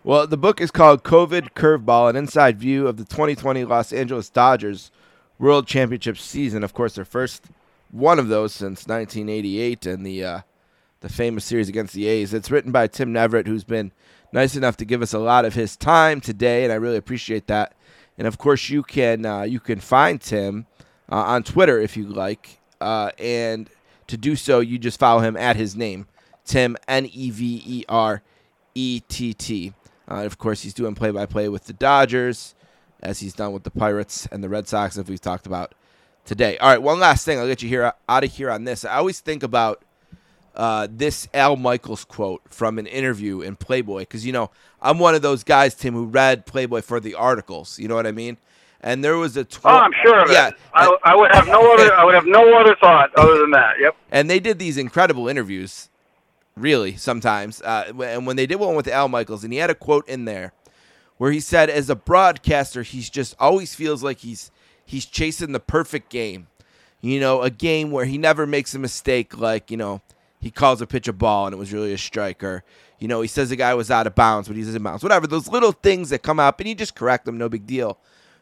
Well, 0.04 0.26
the 0.26 0.36
book 0.36 0.60
is 0.60 0.70
called 0.70 1.02
COVID 1.02 1.54
Curveball, 1.54 2.10
an 2.10 2.16
inside 2.16 2.58
view 2.58 2.86
of 2.86 2.98
the 2.98 3.04
2020 3.04 3.64
Los 3.64 3.92
Angeles 3.92 4.28
Dodgers 4.28 4.90
World 5.38 5.66
Championship 5.66 6.18
season. 6.18 6.62
Of 6.62 6.74
course, 6.74 6.94
their 6.94 7.06
first 7.06 7.46
one 7.90 8.18
of 8.18 8.28
those 8.28 8.52
since 8.52 8.86
1988 8.86 9.86
and 9.86 10.04
the 10.04 10.24
uh, 10.24 10.40
the 11.04 11.12
famous 11.12 11.44
series 11.44 11.68
against 11.68 11.92
the 11.92 12.06
A's. 12.06 12.32
It's 12.32 12.50
written 12.50 12.72
by 12.72 12.86
Tim 12.86 13.12
Neverett, 13.12 13.46
who's 13.46 13.62
been 13.62 13.92
nice 14.32 14.56
enough 14.56 14.78
to 14.78 14.86
give 14.86 15.02
us 15.02 15.12
a 15.12 15.18
lot 15.18 15.44
of 15.44 15.52
his 15.52 15.76
time 15.76 16.18
today, 16.18 16.64
and 16.64 16.72
I 16.72 16.76
really 16.76 16.96
appreciate 16.96 17.46
that. 17.48 17.74
And 18.16 18.26
of 18.26 18.38
course, 18.38 18.70
you 18.70 18.82
can 18.82 19.26
uh, 19.26 19.42
you 19.42 19.60
can 19.60 19.80
find 19.80 20.18
Tim 20.18 20.66
uh, 21.12 21.16
on 21.16 21.42
Twitter 21.42 21.78
if 21.78 21.94
you 21.94 22.06
like, 22.06 22.58
uh, 22.80 23.10
and 23.18 23.68
to 24.06 24.16
do 24.16 24.34
so, 24.34 24.60
you 24.60 24.78
just 24.78 24.98
follow 24.98 25.20
him 25.20 25.36
at 25.36 25.56
his 25.56 25.76
name, 25.76 26.06
Tim 26.46 26.74
N 26.88 27.06
E 27.12 27.30
V 27.30 27.62
E 27.66 27.84
R 27.86 28.22
E 28.74 29.00
T 29.06 29.34
T. 29.34 29.74
Uh, 30.10 30.24
of 30.24 30.38
course, 30.38 30.62
he's 30.62 30.74
doing 30.74 30.94
play 30.94 31.10
by 31.10 31.26
play 31.26 31.50
with 31.50 31.64
the 31.64 31.74
Dodgers, 31.74 32.54
as 33.02 33.20
he's 33.20 33.34
done 33.34 33.52
with 33.52 33.64
the 33.64 33.70
Pirates 33.70 34.26
and 34.32 34.42
the 34.42 34.48
Red 34.48 34.66
Sox, 34.68 34.96
as 34.96 35.06
we've 35.06 35.20
talked 35.20 35.46
about 35.46 35.74
today. 36.24 36.56
All 36.56 36.70
right, 36.70 36.80
one 36.80 36.98
last 36.98 37.26
thing. 37.26 37.38
I'll 37.38 37.46
get 37.46 37.62
you 37.62 37.68
here 37.68 37.92
out 38.08 38.24
of 38.24 38.32
here 38.32 38.50
on 38.50 38.64
this. 38.64 38.86
I 38.86 38.96
always 38.96 39.20
think 39.20 39.42
about 39.42 39.84
uh, 40.56 40.86
this 40.90 41.28
Al 41.34 41.56
Michaels 41.56 42.04
quote 42.04 42.42
from 42.48 42.78
an 42.78 42.86
interview 42.86 43.40
in 43.40 43.56
Playboy 43.56 44.00
because 44.00 44.24
you 44.24 44.32
know 44.32 44.50
I'm 44.80 44.98
one 44.98 45.14
of 45.14 45.22
those 45.22 45.44
guys, 45.44 45.74
Tim, 45.74 45.94
who 45.94 46.06
read 46.06 46.46
Playboy 46.46 46.82
for 46.82 47.00
the 47.00 47.14
articles. 47.14 47.78
You 47.78 47.88
know 47.88 47.94
what 47.94 48.06
I 48.06 48.12
mean? 48.12 48.38
And 48.80 49.02
there 49.02 49.16
was 49.16 49.36
a 49.36 49.44
tw- 49.44 49.60
oh, 49.64 49.70
I'm 49.70 49.92
sure 50.04 50.22
of 50.22 50.30
yeah, 50.30 50.48
it. 50.48 50.54
I, 50.74 50.94
I 51.04 51.16
would 51.16 51.34
have 51.34 51.46
no 51.46 51.72
other. 51.72 51.92
I 51.94 52.04
would 52.04 52.14
have 52.14 52.26
no 52.26 52.60
other 52.60 52.76
thought 52.76 53.14
other 53.16 53.38
than 53.38 53.50
that. 53.52 53.74
Yep. 53.80 53.96
And 54.12 54.28
they 54.28 54.38
did 54.38 54.58
these 54.58 54.76
incredible 54.76 55.26
interviews, 55.26 55.88
really. 56.54 56.94
Sometimes, 56.96 57.62
uh, 57.62 57.92
and 58.04 58.26
when 58.26 58.36
they 58.36 58.46
did 58.46 58.56
one 58.56 58.76
with 58.76 58.86
Al 58.86 59.08
Michaels, 59.08 59.42
and 59.42 59.52
he 59.52 59.58
had 59.58 59.70
a 59.70 59.74
quote 59.74 60.06
in 60.08 60.26
there 60.26 60.52
where 61.16 61.32
he 61.32 61.40
said, 61.40 61.70
as 61.70 61.88
a 61.88 61.96
broadcaster, 61.96 62.82
he's 62.82 63.08
just 63.08 63.34
always 63.40 63.74
feels 63.74 64.02
like 64.02 64.18
he's 64.18 64.50
he's 64.84 65.06
chasing 65.06 65.52
the 65.52 65.60
perfect 65.60 66.10
game. 66.10 66.48
You 67.00 67.20
know, 67.20 67.42
a 67.42 67.50
game 67.50 67.90
where 67.90 68.04
he 68.04 68.18
never 68.18 68.46
makes 68.46 68.74
a 68.74 68.78
mistake, 68.78 69.38
like 69.38 69.70
you 69.70 69.78
know 69.78 70.02
he 70.44 70.50
calls 70.50 70.82
a 70.82 70.86
pitch 70.86 71.08
a 71.08 71.12
ball 71.12 71.46
and 71.46 71.54
it 71.54 71.58
was 71.58 71.72
really 71.72 71.94
a 71.94 71.98
strike, 71.98 72.44
or 72.44 72.64
you 72.98 73.08
know 73.08 73.22
he 73.22 73.28
says 73.28 73.48
the 73.48 73.56
guy 73.56 73.72
was 73.72 73.90
out 73.90 74.06
of 74.06 74.14
bounds 74.14 74.46
but 74.46 74.58
he's 74.58 74.72
in 74.72 74.82
bounds. 74.82 75.02
Whatever 75.02 75.26
those 75.26 75.48
little 75.48 75.72
things 75.72 76.10
that 76.10 76.22
come 76.22 76.38
up 76.38 76.60
and 76.60 76.68
he 76.68 76.74
just 76.74 76.94
correct 76.94 77.24
them, 77.24 77.38
no 77.38 77.48
big 77.48 77.66
deal, 77.66 77.98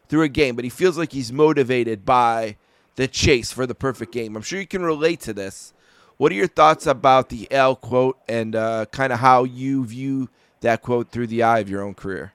through 0.09 0.23
a 0.23 0.27
game. 0.27 0.57
But 0.57 0.65
he 0.65 0.69
feels 0.69 0.97
like 0.97 1.13
he's 1.13 1.31
motivated 1.31 2.05
by 2.05 2.57
the 2.95 3.07
chase 3.07 3.53
for 3.53 3.65
the 3.65 3.73
perfect 3.73 4.11
game. 4.11 4.35
I'm 4.35 4.41
sure 4.41 4.59
you 4.59 4.67
can 4.67 4.83
relate 4.83 5.21
to 5.21 5.33
this. 5.33 5.73
What 6.17 6.29
are 6.33 6.35
your 6.35 6.47
thoughts 6.47 6.85
about 6.85 7.29
the 7.29 7.49
Al 7.51 7.75
quote 7.77 8.19
and 8.27 8.53
uh, 8.53 8.85
kind 8.91 9.13
of 9.13 9.19
how 9.19 9.45
you 9.45 9.85
view 9.85 10.29
that 10.59 10.81
quote 10.81 11.09
through 11.09 11.27
the 11.27 11.41
eye 11.41 11.59
of 11.59 11.69
your 11.69 11.81
own 11.81 11.93
career? 11.93 12.33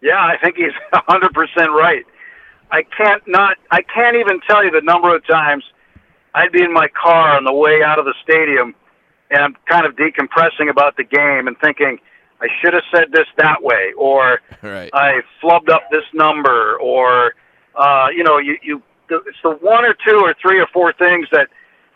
Yeah, 0.00 0.24
I 0.24 0.36
think 0.40 0.56
he's 0.56 0.72
100% 0.92 1.66
right. 1.66 2.06
I 2.70 2.84
can't 2.84 3.22
not 3.26 3.56
I 3.72 3.82
can't 3.82 4.16
even 4.16 4.40
tell 4.40 4.64
you 4.64 4.70
the 4.70 4.80
number 4.82 5.14
of 5.14 5.26
times 5.26 5.64
I'd 6.36 6.52
be 6.52 6.62
in 6.62 6.72
my 6.72 6.88
car 6.88 7.34
on 7.34 7.44
the 7.44 7.52
way 7.52 7.82
out 7.82 7.98
of 7.98 8.04
the 8.04 8.14
stadium, 8.22 8.74
and 9.30 9.42
I'm 9.42 9.56
kind 9.66 9.86
of 9.86 9.96
decompressing 9.96 10.68
about 10.70 10.98
the 10.98 11.04
game 11.04 11.48
and 11.48 11.56
thinking, 11.58 11.98
I 12.42 12.48
should 12.60 12.74
have 12.74 12.82
said 12.94 13.10
this 13.10 13.26
that 13.38 13.62
way, 13.62 13.94
or 13.96 14.42
right. 14.62 14.90
I 14.92 15.22
flubbed 15.42 15.70
up 15.70 15.84
this 15.90 16.04
number, 16.12 16.76
or 16.78 17.34
uh, 17.74 18.08
you 18.14 18.22
know, 18.22 18.36
you 18.36 18.58
you 18.62 18.82
it's 19.08 19.38
the 19.42 19.52
one 19.52 19.86
or 19.86 19.96
two 20.06 20.18
or 20.18 20.34
three 20.42 20.60
or 20.60 20.66
four 20.74 20.92
things 20.92 21.26
that 21.32 21.48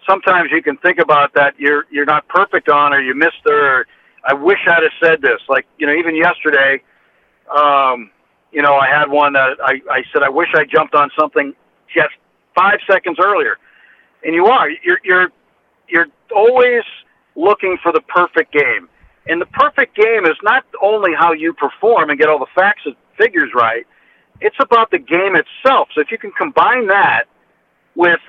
sometimes 0.09 0.51
you 0.51 0.63
can 0.63 0.79
think 0.79 0.99
about 0.99 1.35
that 1.35 1.61
you're 1.61 1.85
you're 1.91 2.07
not 2.07 2.27
perfect 2.29 2.71
on, 2.71 2.95
or 2.95 3.01
you 3.03 3.15
missed 3.15 3.45
or 3.47 3.87
I 4.25 4.33
wish 4.33 4.59
I'd 4.67 4.83
have 4.83 4.93
said 5.03 5.21
this. 5.21 5.41
Like 5.51 5.67
you 5.77 5.87
know, 5.87 5.93
even 5.93 6.17
yesterday, 6.17 6.83
um, 7.55 8.11
you 8.53 8.63
know, 8.63 8.77
I 8.77 8.89
had 8.89 9.11
one 9.11 9.35
that 9.35 9.59
I 9.63 9.83
I 9.91 10.03
said 10.15 10.23
I 10.23 10.31
wish 10.31 10.49
I 10.55 10.65
jumped 10.65 10.95
on 10.95 11.11
something 11.19 11.53
just 11.95 12.15
five 12.57 12.79
seconds 12.91 13.19
earlier 13.23 13.59
and 14.25 14.35
you 14.35 14.47
are. 14.47 14.69
You're 14.83 15.01
you're 15.05 15.29
you're 15.89 16.07
always 16.35 16.83
looking 17.37 17.79
for 17.83 17.93
the 17.93 18.01
perfect 18.01 18.53
game. 18.53 18.89
And 19.27 19.41
the 19.41 19.47
perfect 19.47 19.97
game 19.97 20.25
is 20.25 20.37
not 20.43 20.65
only 20.83 21.13
how 21.17 21.33
you 21.33 21.53
perform 21.53 22.11
and 22.11 22.19
get 22.19 22.29
all 22.29 22.39
the 22.39 22.51
facts 22.55 22.83
and 22.85 22.97
figures 23.19 23.51
right. 23.55 23.87
It's 24.41 24.57
about 24.59 24.91
the 24.91 24.99
game 24.99 25.37
itself. 25.37 25.89
So 25.95 26.01
if 26.01 26.11
you 26.11 26.19
can 26.19 26.33
combine 26.33 26.87
that 26.87 27.25
with 27.95 28.21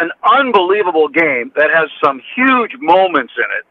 an 0.00 0.10
unbelievable 0.24 1.08
game 1.08 1.52
that 1.56 1.70
has 1.72 1.88
some 2.04 2.20
huge 2.34 2.72
moments 2.80 3.32
in 3.36 3.44
it, 3.58 3.64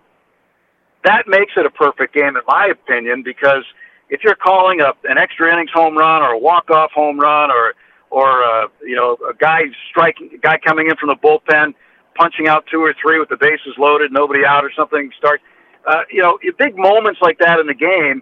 that 1.03 1.23
makes 1.27 1.53
it 1.57 1.65
a 1.65 1.69
perfect 1.69 2.13
game, 2.13 2.37
in 2.37 2.43
my 2.47 2.67
opinion. 2.67 3.23
Because 3.23 3.65
if 4.09 4.23
you're 4.23 4.35
calling 4.35 4.81
up 4.81 4.97
an 5.03 5.17
extra 5.17 5.51
innings 5.51 5.71
home 5.73 5.97
run 5.97 6.21
or 6.21 6.33
a 6.33 6.39
walk 6.39 6.69
off 6.69 6.91
home 6.91 7.19
run 7.19 7.51
or 7.51 7.73
or 8.11 8.43
uh, 8.43 8.67
you 8.83 8.95
know 8.95 9.17
a 9.27 9.33
guy 9.33 9.61
striking, 9.89 10.29
a 10.35 10.37
guy 10.37 10.59
coming 10.63 10.87
in 10.87 10.95
from 10.97 11.09
the 11.09 11.15
bullpen, 11.15 11.73
punching 12.15 12.47
out 12.47 12.65
two 12.71 12.83
or 12.83 12.93
three 13.01 13.17
with 13.19 13.29
the 13.29 13.37
bases 13.37 13.73
loaded, 13.79 14.11
nobody 14.11 14.45
out 14.45 14.63
or 14.63 14.71
something. 14.75 15.09
Start, 15.17 15.41
uh, 15.87 16.03
you 16.11 16.21
know, 16.21 16.37
big 16.59 16.77
moments 16.77 17.19
like 17.21 17.39
that 17.39 17.59
in 17.59 17.65
the 17.65 17.73
game. 17.73 18.21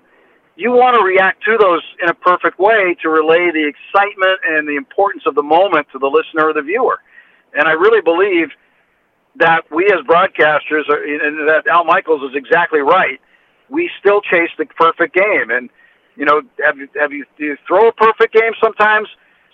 You 0.55 0.71
want 0.71 0.95
to 0.95 1.03
react 1.03 1.43
to 1.45 1.57
those 1.57 1.81
in 2.03 2.09
a 2.09 2.13
perfect 2.13 2.59
way 2.59 2.95
to 3.01 3.09
relay 3.09 3.49
the 3.51 3.65
excitement 3.65 4.39
and 4.45 4.67
the 4.67 4.75
importance 4.75 5.23
of 5.25 5.33
the 5.33 5.43
moment 5.43 5.87
to 5.93 5.99
the 5.99 6.07
listener 6.07 6.49
or 6.49 6.53
the 6.53 6.61
viewer. 6.61 6.99
And 7.53 7.67
I 7.67 7.71
really 7.71 8.01
believe 8.01 8.49
that 9.37 9.61
we 9.71 9.85
as 9.85 10.05
broadcasters, 10.05 10.89
are, 10.89 11.01
and 11.01 11.47
that 11.47 11.63
Al 11.71 11.85
Michaels 11.85 12.29
is 12.29 12.35
exactly 12.35 12.81
right. 12.81 13.19
We 13.69 13.89
still 13.99 14.21
chase 14.21 14.49
the 14.57 14.65
perfect 14.65 15.15
game, 15.15 15.49
and 15.49 15.69
you 16.15 16.25
know, 16.25 16.41
have 16.63 16.75
have 16.99 17.13
you, 17.13 17.25
do 17.37 17.45
you 17.45 17.57
throw 17.65 17.87
a 17.87 17.93
perfect 17.93 18.33
game 18.33 18.51
sometimes? 18.61 19.07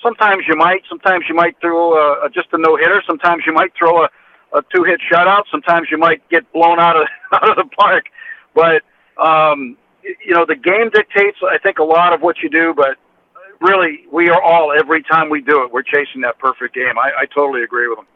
Sometimes 0.06 0.44
you 0.48 0.56
might. 0.56 0.84
Sometimes 0.88 1.26
you 1.28 1.34
might 1.34 1.60
throw 1.60 1.94
a, 1.94 2.28
a 2.28 2.30
just 2.30 2.50
a 2.52 2.60
no 2.60 2.76
hitter. 2.76 3.02
Sometimes 3.08 3.44
you 3.48 3.54
might 3.54 3.72
throw 3.76 4.04
a, 4.04 4.10
a 4.54 4.62
two 4.74 4.84
hit 4.84 5.02
shutout. 5.12 5.44
Sometimes 5.50 5.88
you 5.90 5.98
might 5.98 6.28
get 6.30 6.52
blown 6.54 6.80
out 6.80 6.96
of 6.96 7.08
out 7.34 7.50
of 7.50 7.56
the 7.56 7.66
park. 7.76 8.06
But 8.54 8.84
um, 9.18 9.78
you 10.04 10.36
know 10.36 10.46
the 10.46 10.56
game 10.56 10.92
dictates. 10.94 11.38
I 11.42 11.58
think 11.58 11.80
a 11.80 11.84
lot 11.84 12.14
of 12.14 12.22
what 12.22 12.36
you 12.44 12.52
do. 12.52 12.76
But 12.78 12.98
really, 13.60 14.06
we 14.12 14.30
are 14.30 14.40
all 14.40 14.72
every 14.78 15.02
time 15.02 15.32
we 15.32 15.42
do 15.42 15.64
it, 15.64 15.74
we're 15.74 15.82
chasing 15.82 16.22
that 16.22 16.38
perfect 16.38 16.76
game. 16.76 17.00
I, 17.00 17.24
I 17.24 17.26
totally 17.26 17.64
agree 17.64 17.88
with 17.88 17.98
them. 17.98 18.08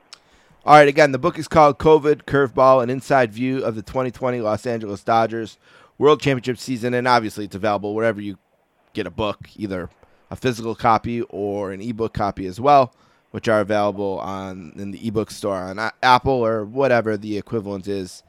All 0.66 0.76
right, 0.76 0.88
again, 0.88 1.12
the 1.12 1.18
book 1.18 1.40
is 1.40 1.48
called 1.48 1.80
COVID 1.80 2.26
Curveball, 2.26 2.84
an 2.84 2.92
inside 2.92 3.34
view 3.34 3.64
of 3.64 3.76
the 3.76 3.82
2020 3.82 4.42
Los 4.42 4.68
Angeles 4.68 5.04
Dodgers 5.04 5.58
World 5.98 6.22
Championship 6.22 6.60
season. 6.60 6.94
And 6.94 7.08
obviously, 7.08 7.46
it's 7.46 7.56
available 7.56 7.96
wherever 7.96 8.22
you 8.22 8.38
get 8.94 9.08
a 9.08 9.12
book, 9.12 9.40
either 9.56 9.90
a 10.30 10.36
physical 10.36 10.76
copy 10.76 11.22
or 11.24 11.72
an 11.72 11.82
ebook 11.82 12.14
copy 12.14 12.46
as 12.46 12.60
well, 12.60 12.94
which 13.32 13.48
are 13.48 13.62
available 13.62 14.20
on 14.20 14.74
in 14.76 14.92
the 14.92 15.08
ebook 15.08 15.32
store 15.32 15.58
on 15.58 15.80
Apple 16.04 16.34
or 16.34 16.66
whatever 16.66 17.18
the 17.18 17.38
equivalent 17.38 17.88
is 17.88 18.24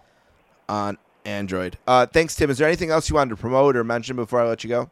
on 0.68 0.98
Android. 1.24 1.78
Uh, 1.86 2.06
thanks, 2.06 2.34
Tim. 2.34 2.50
Is 2.50 2.58
there 2.58 2.68
anything 2.68 2.90
else 2.90 3.08
you 3.08 3.16
wanted 3.16 3.30
to 3.30 3.36
promote 3.36 3.76
or 3.76 3.84
mention 3.84 4.16
before 4.16 4.40
I 4.40 4.48
let 4.48 4.64
you 4.64 4.70
go? 4.70 4.90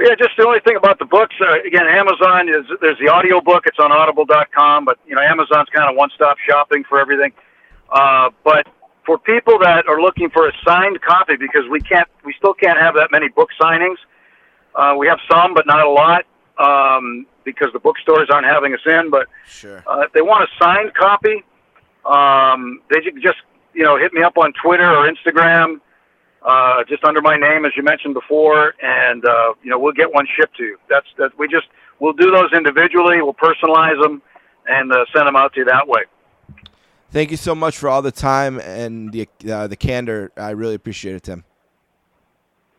Yeah, 0.00 0.14
just 0.18 0.30
the 0.38 0.46
only 0.46 0.60
thing 0.60 0.76
about 0.76 0.98
the 0.98 1.04
books. 1.04 1.34
Uh, 1.38 1.60
again, 1.66 1.86
Amazon 1.86 2.48
is 2.48 2.64
there's 2.80 2.98
the 2.98 3.08
audio 3.08 3.40
book. 3.40 3.64
It's 3.66 3.78
on 3.78 3.92
Audible.com, 3.92 4.86
but 4.86 4.98
you 5.06 5.14
know 5.14 5.20
Amazon's 5.20 5.68
kind 5.74 5.90
of 5.90 5.96
one-stop 5.96 6.38
shopping 6.48 6.84
for 6.88 6.98
everything. 6.98 7.32
Uh, 7.90 8.30
but 8.42 8.66
for 9.04 9.18
people 9.18 9.58
that 9.58 9.86
are 9.88 10.00
looking 10.00 10.30
for 10.30 10.48
a 10.48 10.52
signed 10.64 10.98
copy, 11.02 11.36
because 11.36 11.68
we 11.70 11.80
can't, 11.80 12.08
we 12.24 12.32
still 12.38 12.54
can't 12.54 12.78
have 12.78 12.94
that 12.94 13.10
many 13.10 13.28
book 13.28 13.50
signings. 13.60 13.96
Uh, 14.74 14.94
we 14.98 15.06
have 15.06 15.18
some, 15.30 15.54
but 15.54 15.66
not 15.66 15.84
a 15.84 15.90
lot, 15.90 16.24
um, 16.58 17.26
because 17.44 17.72
the 17.72 17.78
bookstores 17.78 18.28
aren't 18.30 18.46
having 18.46 18.72
us 18.74 18.80
in. 18.86 19.10
But 19.10 19.28
Sure. 19.46 19.82
uh, 19.86 20.00
if 20.00 20.12
they 20.12 20.22
want 20.22 20.44
a 20.44 20.48
signed 20.62 20.94
copy, 20.94 21.44
um, 22.04 22.80
they 22.90 23.00
just 23.20 23.38
you 23.74 23.84
know 23.84 23.96
hit 23.98 24.12
me 24.12 24.22
up 24.22 24.38
on 24.38 24.52
Twitter 24.62 24.88
or 24.88 25.10
Instagram, 25.10 25.80
uh, 26.42 26.84
just 26.88 27.04
under 27.04 27.20
my 27.20 27.36
name 27.36 27.64
as 27.64 27.72
you 27.76 27.82
mentioned 27.82 28.14
before, 28.14 28.74
and 28.82 29.24
uh, 29.24 29.54
you 29.62 29.70
know 29.70 29.78
we'll 29.78 29.92
get 29.92 30.12
one 30.12 30.26
shipped 30.36 30.56
to 30.56 30.64
you. 30.64 30.78
That's 30.88 31.06
that. 31.18 31.36
We 31.38 31.48
just 31.48 31.66
we'll 31.98 32.12
do 32.14 32.30
those 32.30 32.52
individually. 32.52 33.20
We'll 33.22 33.34
personalize 33.34 34.00
them 34.02 34.22
and 34.66 34.92
uh, 34.92 35.04
send 35.14 35.26
them 35.26 35.36
out 35.36 35.52
to 35.54 35.60
you 35.60 35.64
that 35.66 35.88
way. 35.88 36.02
Thank 37.12 37.32
you 37.32 37.36
so 37.36 37.56
much 37.56 37.76
for 37.76 37.88
all 37.88 38.02
the 38.02 38.12
time 38.12 38.60
and 38.60 39.12
the 39.12 39.28
uh, 39.50 39.66
the 39.66 39.76
candor. 39.76 40.30
I 40.36 40.50
really 40.50 40.74
appreciate 40.76 41.16
it, 41.16 41.24
Tim. 41.24 41.44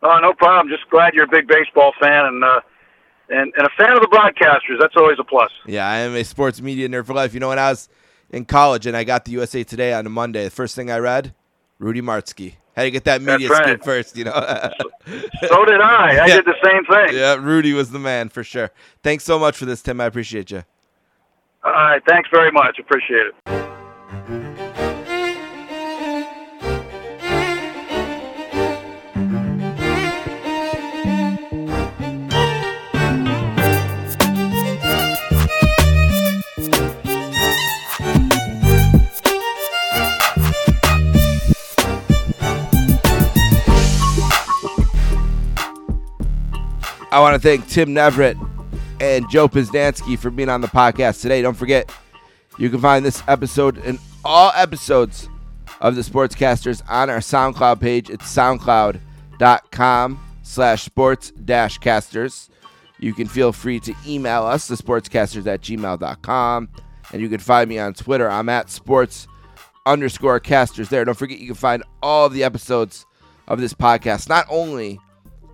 Oh, 0.04 0.20
no 0.22 0.34
problem. 0.34 0.70
Just 0.70 0.90
glad 0.90 1.14
you're 1.14 1.26
a 1.26 1.28
big 1.28 1.48
baseball 1.48 1.94
fan 2.02 2.26
and 2.26 2.44
uh, 2.44 2.62
and 3.30 3.54
and 3.56 3.68
a 3.68 3.70
fan 3.78 3.92
of 3.94 4.02
the 4.02 4.08
broadcasters. 4.08 4.80
That's 4.80 4.96
always 4.98 5.18
a 5.20 5.24
plus. 5.24 5.52
Yeah, 5.68 5.88
I 5.88 5.98
am 5.98 6.16
a 6.16 6.24
sports 6.24 6.62
media 6.62 6.90
nerd 6.90 7.06
for 7.06 7.14
life. 7.14 7.34
You 7.34 7.40
know, 7.40 7.50
when 7.50 7.60
I 7.60 7.70
was 7.70 7.88
in 8.32 8.46
college 8.46 8.86
and 8.88 8.96
I 8.98 9.04
got 9.04 9.26
the 9.26 9.32
USA 9.34 9.64
Today 9.64 9.94
on 9.94 10.06
a 10.06 10.10
Monday, 10.10 10.44
the 10.46 10.50
first 10.50 10.76
thing 10.76 10.90
I 10.90 10.98
read, 10.98 11.34
Rudy 11.80 12.02
Martzke. 12.02 12.56
Had 12.74 12.84
to 12.84 12.92
get 12.92 13.04
that 13.04 13.22
media 13.22 13.50
skin 13.54 13.80
first, 13.84 14.16
you 14.16 14.24
know. 14.24 14.32
So 15.48 15.66
did 15.66 15.82
I. 15.82 16.12
I 16.24 16.28
Yeah. 16.28 16.36
did 16.38 16.46
the 16.46 16.56
same 16.64 16.86
thing. 16.86 17.18
yeah, 17.18 17.36
Rudy 17.36 17.74
was 17.74 17.92
the 17.92 18.00
man 18.00 18.30
for 18.30 18.44
sure. 18.46 18.72
Thanks 19.04 19.26
so 19.26 19.38
much 19.38 19.58
for 19.58 19.66
this, 19.66 19.82
Tim. 19.82 20.00
I 20.00 20.06
appreciate 20.06 20.52
you. 20.52 20.64
All 21.66 21.72
right. 21.74 22.02
Thanks 22.08 22.30
very 22.32 22.52
much. 22.52 22.80
Appreciate 22.80 23.28
it. 23.46 24.71
I 47.12 47.20
want 47.20 47.34
to 47.34 47.40
thank 47.40 47.68
Tim 47.68 47.90
Neverett 47.90 48.40
and 49.02 49.30
Joe 49.30 49.50
Posnanski 49.50 50.18
for 50.18 50.30
being 50.30 50.48
on 50.48 50.62
the 50.62 50.70
podcast 50.70 51.22
today. 51.22 51.42
Don't 51.42 51.58
forget, 51.58 51.92
you 52.58 52.70
can 52.70 52.80
find 52.80 53.04
this 53.04 53.22
episode 53.28 53.78
and 53.80 54.00
all 54.24 54.54
episodes 54.56 55.28
of 55.82 55.96
the 55.98 56.04
Sportscasters 56.04 56.82
on 56.88 57.10
our 57.10 57.18
SoundCloud 57.18 57.82
page. 57.82 58.10
It's 58.10 58.34
soundcloud.com 58.34 60.20
slash 60.44 60.84
sports 60.84 61.32
dash 61.32 61.80
casters. 61.80 62.50
You 63.00 63.14
can 63.14 63.28
feel 63.28 63.52
free 63.52 63.82
to 63.82 63.94
email 64.08 64.44
us, 64.44 64.70
the 64.70 64.76
sportscasters 64.76 65.48
at 65.48 65.62
gmail.com. 65.62 66.70
And 67.12 67.22
you 67.22 67.28
can 67.28 67.40
find 67.40 67.68
me 67.68 67.78
on 67.78 67.94
Twitter. 67.94 68.30
I'm 68.30 68.48
at 68.48 68.70
sports 68.70 69.28
underscore 69.86 70.40
casters 70.40 70.88
there. 70.88 71.04
Don't 71.04 71.18
forget, 71.18 71.40
you 71.40 71.48
can 71.48 71.56
find 71.56 71.84
all 72.02 72.28
of 72.28 72.34
the 72.34 72.46
episodes 72.46 73.06
of 73.50 73.60
this 73.60 73.74
podcast, 73.74 74.30
not 74.30 74.46
only 74.50 75.00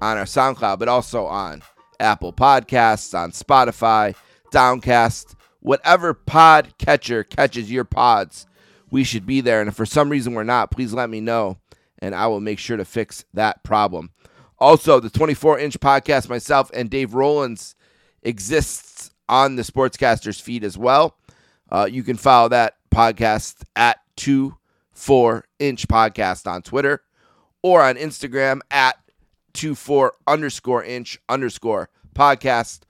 on 0.01 0.17
our 0.17 0.25
SoundCloud, 0.25 0.79
but 0.79 0.87
also 0.87 1.25
on 1.25 1.61
Apple 1.99 2.33
Podcasts, 2.33 3.17
on 3.17 3.31
Spotify, 3.31 4.15
Downcast, 4.51 5.35
whatever 5.59 6.13
pod 6.13 6.77
catcher 6.77 7.23
catches 7.23 7.71
your 7.71 7.83
pods, 7.83 8.45
we 8.89 9.03
should 9.03 9.25
be 9.25 9.41
there. 9.41 9.59
And 9.59 9.67
if 9.67 9.75
for 9.75 9.85
some 9.85 10.09
reason 10.09 10.33
we're 10.33 10.43
not, 10.43 10.71
please 10.71 10.93
let 10.93 11.09
me 11.09 11.19
know, 11.19 11.57
and 11.99 12.15
I 12.15 12.27
will 12.27 12.39
make 12.39 12.59
sure 12.59 12.77
to 12.77 12.85
fix 12.85 13.25
that 13.33 13.63
problem. 13.63 14.11
Also, 14.59 14.99
the 14.99 15.09
24 15.09 15.59
inch 15.59 15.79
podcast, 15.79 16.29
myself 16.29 16.71
and 16.73 16.89
Dave 16.89 17.13
Rollins, 17.13 17.75
exists 18.23 19.11
on 19.29 19.55
the 19.55 19.63
Sportscasters 19.63 20.41
feed 20.41 20.63
as 20.63 20.77
well. 20.77 21.17
Uh, 21.69 21.87
you 21.89 22.03
can 22.03 22.17
follow 22.17 22.49
that 22.49 22.75
podcast 22.93 23.63
at 23.75 23.99
24 24.15 25.45
inch 25.59 25.87
podcast 25.87 26.49
on 26.49 26.61
Twitter 26.61 27.03
or 27.61 27.83
on 27.83 27.95
Instagram 27.95 28.61
at 28.71 28.97
24 29.57 30.13
underscore 30.27 30.83
inch 30.83 31.19
underscore 31.27 31.89
podcast. 32.13 32.81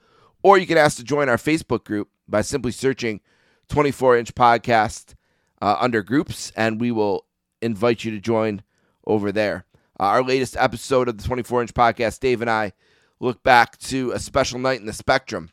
Or 0.43 0.57
you 0.57 0.67
can 0.67 0.77
ask 0.77 0.97
to 0.97 1.03
join 1.03 1.29
our 1.29 1.37
Facebook 1.37 1.83
group 1.83 2.09
by 2.27 2.41
simply 2.41 2.71
searching 2.71 3.21
24 3.69 4.17
inch 4.17 4.35
podcast 4.35 5.15
uh, 5.61 5.77
under 5.79 6.03
groups, 6.03 6.51
and 6.55 6.79
we 6.79 6.91
will 6.91 7.25
invite 7.61 8.03
you 8.03 8.11
to 8.11 8.19
join 8.19 8.61
over 9.05 9.31
there. 9.31 9.65
Uh, 9.99 10.03
our 10.03 10.23
latest 10.23 10.55
episode 10.57 11.07
of 11.07 11.17
the 11.17 11.23
24 11.23 11.61
inch 11.61 11.73
podcast, 11.73 12.19
Dave 12.19 12.41
and 12.41 12.49
I 12.49 12.73
look 13.19 13.41
back 13.43 13.77
to 13.79 14.11
a 14.11 14.19
special 14.19 14.59
night 14.59 14.79
in 14.79 14.85
the 14.85 14.93
Spectrum, 14.93 15.49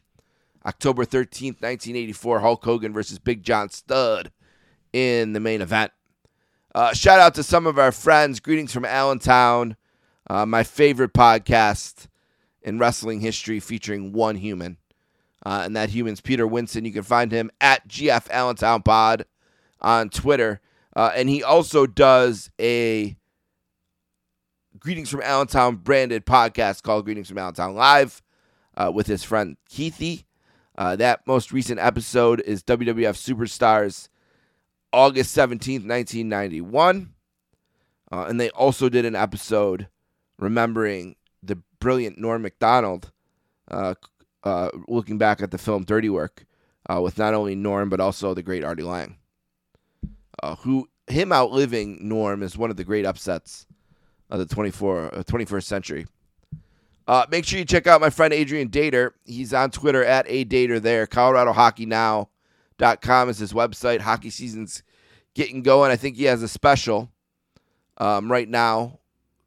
October 0.67 1.05
13th, 1.05 1.63
1984, 1.63 2.41
Hulk 2.41 2.65
Hogan 2.65 2.93
versus 2.93 3.19
Big 3.19 3.43
John 3.43 3.71
Studd 3.71 4.31
in 4.93 5.33
the 5.33 5.41
main 5.41 5.63
event. 5.63 5.93
Uh, 6.75 6.93
shout 6.93 7.21
out 7.21 7.35
to 7.37 7.43
some 7.43 7.67
of 7.67 7.79
our 7.79 7.93
friends. 7.93 8.41
Greetings 8.41 8.73
from 8.73 8.85
Allentown, 8.85 9.77
uh, 10.29 10.47
my 10.47 10.63
favorite 10.63 11.13
podcast 11.13 12.07
in 12.63 12.79
wrestling 12.79 13.21
history 13.21 13.61
featuring 13.61 14.13
one 14.13 14.37
human. 14.37 14.79
Uh, 15.45 15.63
and 15.65 15.77
that 15.77 15.91
human's 15.91 16.23
Peter 16.23 16.47
Winson. 16.47 16.87
You 16.87 16.93
can 16.93 17.03
find 17.03 17.31
him 17.31 17.51
at 17.61 17.87
GF 17.87 18.31
Allentown 18.31 18.83
Pod 18.83 19.27
on 19.81 20.09
Twitter. 20.09 20.61
Uh, 20.97 21.13
and 21.15 21.29
he 21.29 21.43
also 21.43 21.87
does 21.87 22.51
a 22.59 23.17
Greetings 24.79 25.09
from 25.09 25.23
Allentown 25.23 25.77
branded 25.77 26.27
podcast 26.27 26.83
called 26.83 27.05
Greetings 27.05 27.29
from 27.29 27.39
Allentown 27.39 27.75
Live 27.75 28.23
uh, 28.77 28.91
with 28.93 29.07
his 29.07 29.23
friend 29.23 29.57
Keithy. 29.71 30.25
Uh, 30.77 30.97
that 30.97 31.27
most 31.27 31.53
recent 31.53 31.79
episode 31.79 32.41
is 32.41 32.63
WWF 32.65 33.15
Superstars 33.15 34.09
August 34.93 35.37
17th, 35.37 35.87
1991. 35.87 37.15
Uh, 38.11 38.25
and 38.29 38.41
they 38.41 38.51
also 38.51 38.89
did 38.89 39.05
an 39.05 39.15
episode 39.15 39.89
remembering 40.39 41.17
the 41.43 41.59
brilliant 41.79 42.19
Norm 42.19 42.43
MacDonald, 42.43 43.13
uh, 43.71 43.95
uh, 44.43 44.71
looking 44.89 45.19
back 45.19 45.43
at 45.43 45.51
the 45.51 45.59
film 45.59 45.85
Dirty 45.85 46.11
Work 46.11 46.47
uh, 46.89 47.01
with 47.01 47.19
not 47.19 47.35
only 47.35 47.55
Norm, 47.55 47.89
but 47.89 48.01
also 48.01 48.35
the 48.35 48.43
great 48.43 48.65
Artie 48.65 48.83
Lange. 48.83 49.17
Uh, 50.43 50.57
who 50.57 50.89
him 51.07 51.33
outliving 51.33 52.09
Norm 52.09 52.43
is 52.43 52.59
one 52.59 52.71
of 52.71 52.77
the 52.77 52.85
great 52.85 53.07
upsets 53.07 53.67
of 54.31 54.39
the 54.39 54.47
24, 54.47 55.15
uh, 55.15 55.23
21st 55.23 55.65
century. 55.65 56.07
Uh, 57.07 57.27
make 57.31 57.45
sure 57.45 57.59
you 57.59 57.67
check 57.67 57.87
out 57.87 58.01
my 58.01 58.11
friend 58.11 58.33
Adrian 58.33 58.71
Dater. 58.71 59.11
He's 59.25 59.53
on 59.53 59.71
Twitter 59.71 60.03
at 60.05 60.25
a 60.29 60.47
Dater 60.47 60.81
there. 60.81 61.07
ColoradoHockeyNow.com 61.07 63.29
is 63.29 63.39
his 63.39 63.53
website. 63.53 64.01
Hockey 64.01 64.31
season's 64.31 64.83
getting 65.35 65.63
going. 65.63 65.91
I 65.91 65.97
think 65.97 66.17
he 66.17 66.25
has 66.25 66.43
a 66.43 66.49
special 66.49 67.11
um, 67.99 68.33
right 68.33 68.49
now, 68.49 69.01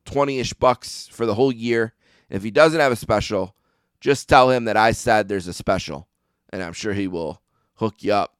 20 0.08 0.40
ish 0.40 0.54
bucks 0.54 1.08
for 1.12 1.26
the 1.26 1.36
whole 1.36 1.52
year. 1.52 1.94
If 2.30 2.42
he 2.42 2.52
doesn't 2.52 2.80
have 2.80 2.92
a 2.92 2.98
special, 2.98 3.56
just 4.02 4.28
tell 4.28 4.50
him 4.50 4.66
that 4.66 4.78
I 4.78 4.92
said 4.92 5.28
there's 5.28 5.48
a 5.48 5.54
special, 5.54 6.08
and 6.52 6.64
I'm 6.64 6.74
sure 6.74 6.94
he 6.94 7.08
will 7.08 7.42
hook 7.76 7.96
you 8.00 8.14
up. 8.14 8.36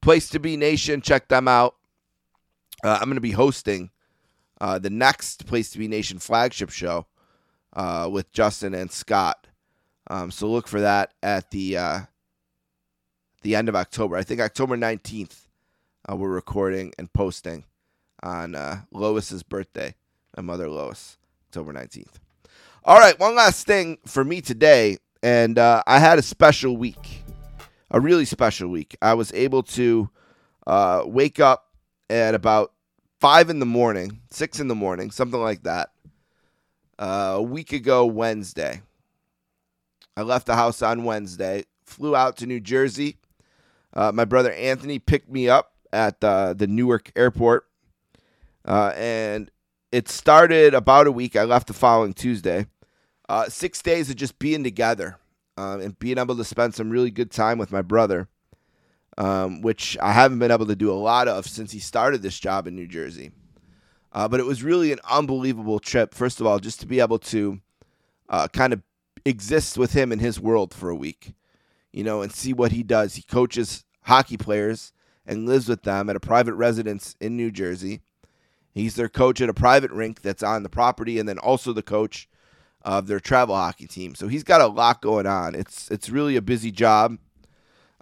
Place 0.00 0.28
to 0.30 0.40
Be 0.40 0.56
Nation, 0.56 1.00
check 1.00 1.28
them 1.28 1.46
out. 1.46 1.76
Uh, 2.82 2.98
I'm 3.00 3.04
going 3.04 3.14
to 3.14 3.20
be 3.20 3.30
hosting 3.30 3.90
uh, 4.60 4.78
the 4.78 4.90
next 4.90 5.46
Place 5.46 5.70
to 5.70 5.78
Be 5.78 5.86
Nation 5.86 6.18
flagship 6.18 6.70
show 6.70 7.06
uh, 7.74 8.08
with 8.10 8.32
Justin 8.32 8.74
and 8.74 8.90
Scott. 8.90 9.46
Um, 10.10 10.30
so 10.30 10.48
look 10.48 10.66
for 10.66 10.80
that 10.80 11.12
at 11.22 11.50
the 11.50 11.76
uh, 11.76 12.00
the 13.42 13.54
end 13.54 13.68
of 13.68 13.76
October. 13.76 14.16
I 14.16 14.22
think 14.22 14.40
October 14.40 14.76
19th, 14.76 15.46
uh, 16.10 16.16
we're 16.16 16.28
recording 16.28 16.92
and 16.98 17.12
posting 17.12 17.64
on 18.22 18.54
uh, 18.54 18.82
Lois's 18.92 19.42
birthday, 19.42 19.94
my 20.36 20.42
mother 20.42 20.68
Lois, 20.68 21.18
October 21.48 21.72
19th. 21.72 22.14
All 22.84 22.98
right, 22.98 23.18
one 23.18 23.34
last 23.34 23.66
thing 23.66 23.98
for 24.06 24.24
me 24.24 24.40
today, 24.40 24.98
and 25.22 25.58
uh, 25.58 25.82
I 25.86 25.98
had 25.98 26.18
a 26.18 26.22
special 26.22 26.76
week, 26.76 27.22
a 27.90 28.00
really 28.00 28.24
special 28.24 28.68
week. 28.68 28.96
I 29.00 29.14
was 29.14 29.32
able 29.34 29.62
to 29.64 30.10
uh, 30.66 31.02
wake 31.06 31.38
up 31.38 31.68
at 32.10 32.34
about 32.34 32.72
five 33.20 33.50
in 33.50 33.60
the 33.60 33.66
morning, 33.66 34.20
six 34.30 34.58
in 34.58 34.68
the 34.68 34.74
morning, 34.74 35.10
something 35.10 35.40
like 35.40 35.62
that, 35.62 35.90
uh, 36.98 37.34
a 37.36 37.42
week 37.42 37.72
ago 37.72 38.06
Wednesday. 38.06 38.82
I 40.16 40.22
left 40.22 40.46
the 40.46 40.56
house 40.56 40.82
on 40.82 41.04
Wednesday, 41.04 41.64
flew 41.84 42.16
out 42.16 42.36
to 42.38 42.46
New 42.46 42.60
Jersey. 42.60 43.18
Uh, 43.94 44.10
my 44.12 44.24
brother 44.24 44.52
Anthony 44.52 44.98
picked 44.98 45.30
me 45.30 45.48
up 45.48 45.72
at 45.92 46.22
uh, 46.24 46.54
the 46.54 46.66
Newark 46.66 47.12
airport. 47.14 47.66
Uh, 48.64 48.92
and 48.96 49.50
it 49.92 50.08
started 50.08 50.72
about 50.72 51.06
a 51.06 51.12
week. 51.12 51.36
I 51.36 51.44
left 51.44 51.68
the 51.68 51.74
following 51.74 52.14
Tuesday. 52.14 52.66
Uh, 53.28 53.48
six 53.48 53.82
days 53.82 54.10
of 54.10 54.16
just 54.16 54.38
being 54.38 54.64
together 54.64 55.18
um, 55.56 55.80
and 55.80 55.98
being 55.98 56.18
able 56.18 56.36
to 56.36 56.44
spend 56.44 56.74
some 56.74 56.90
really 56.90 57.10
good 57.10 57.30
time 57.30 57.58
with 57.58 57.70
my 57.70 57.82
brother, 57.82 58.28
um, 59.18 59.60
which 59.60 59.96
I 60.02 60.12
haven't 60.12 60.38
been 60.38 60.50
able 60.50 60.66
to 60.66 60.74
do 60.74 60.90
a 60.90 60.94
lot 60.94 61.28
of 61.28 61.46
since 61.46 61.70
he 61.70 61.78
started 61.78 62.22
this 62.22 62.40
job 62.40 62.66
in 62.66 62.74
New 62.74 62.88
Jersey. 62.88 63.30
Uh, 64.12 64.28
but 64.28 64.40
it 64.40 64.46
was 64.46 64.62
really 64.62 64.92
an 64.92 64.98
unbelievable 65.08 65.78
trip. 65.78 66.14
First 66.14 66.40
of 66.40 66.46
all, 66.46 66.58
just 66.58 66.80
to 66.80 66.86
be 66.86 67.00
able 67.00 67.18
to 67.18 67.60
uh, 68.28 68.48
kind 68.48 68.72
of 68.72 68.82
exist 69.24 69.78
with 69.78 69.92
him 69.92 70.10
in 70.10 70.18
his 70.18 70.40
world 70.40 70.74
for 70.74 70.88
a 70.88 70.96
week, 70.96 71.34
you 71.92 72.02
know, 72.02 72.22
and 72.22 72.32
see 72.32 72.52
what 72.52 72.72
he 72.72 72.82
does. 72.82 73.14
He 73.14 73.22
coaches 73.22 73.84
hockey 74.02 74.36
players 74.36 74.92
and 75.24 75.46
lives 75.46 75.68
with 75.68 75.82
them 75.82 76.10
at 76.10 76.16
a 76.16 76.20
private 76.20 76.54
residence 76.54 77.14
in 77.20 77.36
New 77.36 77.50
Jersey. 77.50 78.00
He's 78.72 78.96
their 78.96 79.08
coach 79.08 79.40
at 79.40 79.48
a 79.48 79.54
private 79.54 79.90
rink 79.92 80.22
that's 80.22 80.42
on 80.42 80.62
the 80.62 80.68
property, 80.70 81.18
and 81.18 81.28
then 81.28 81.38
also 81.38 81.72
the 81.72 81.82
coach 81.82 82.28
of 82.82 83.06
their 83.06 83.20
travel 83.20 83.54
hockey 83.56 83.86
team. 83.86 84.14
So 84.14 84.28
he's 84.28 84.44
got 84.44 84.60
a 84.60 84.66
lot 84.66 85.02
going 85.02 85.26
on. 85.26 85.54
It's 85.54 85.90
it's 85.90 86.10
really 86.10 86.36
a 86.36 86.42
busy 86.42 86.70
job, 86.72 87.18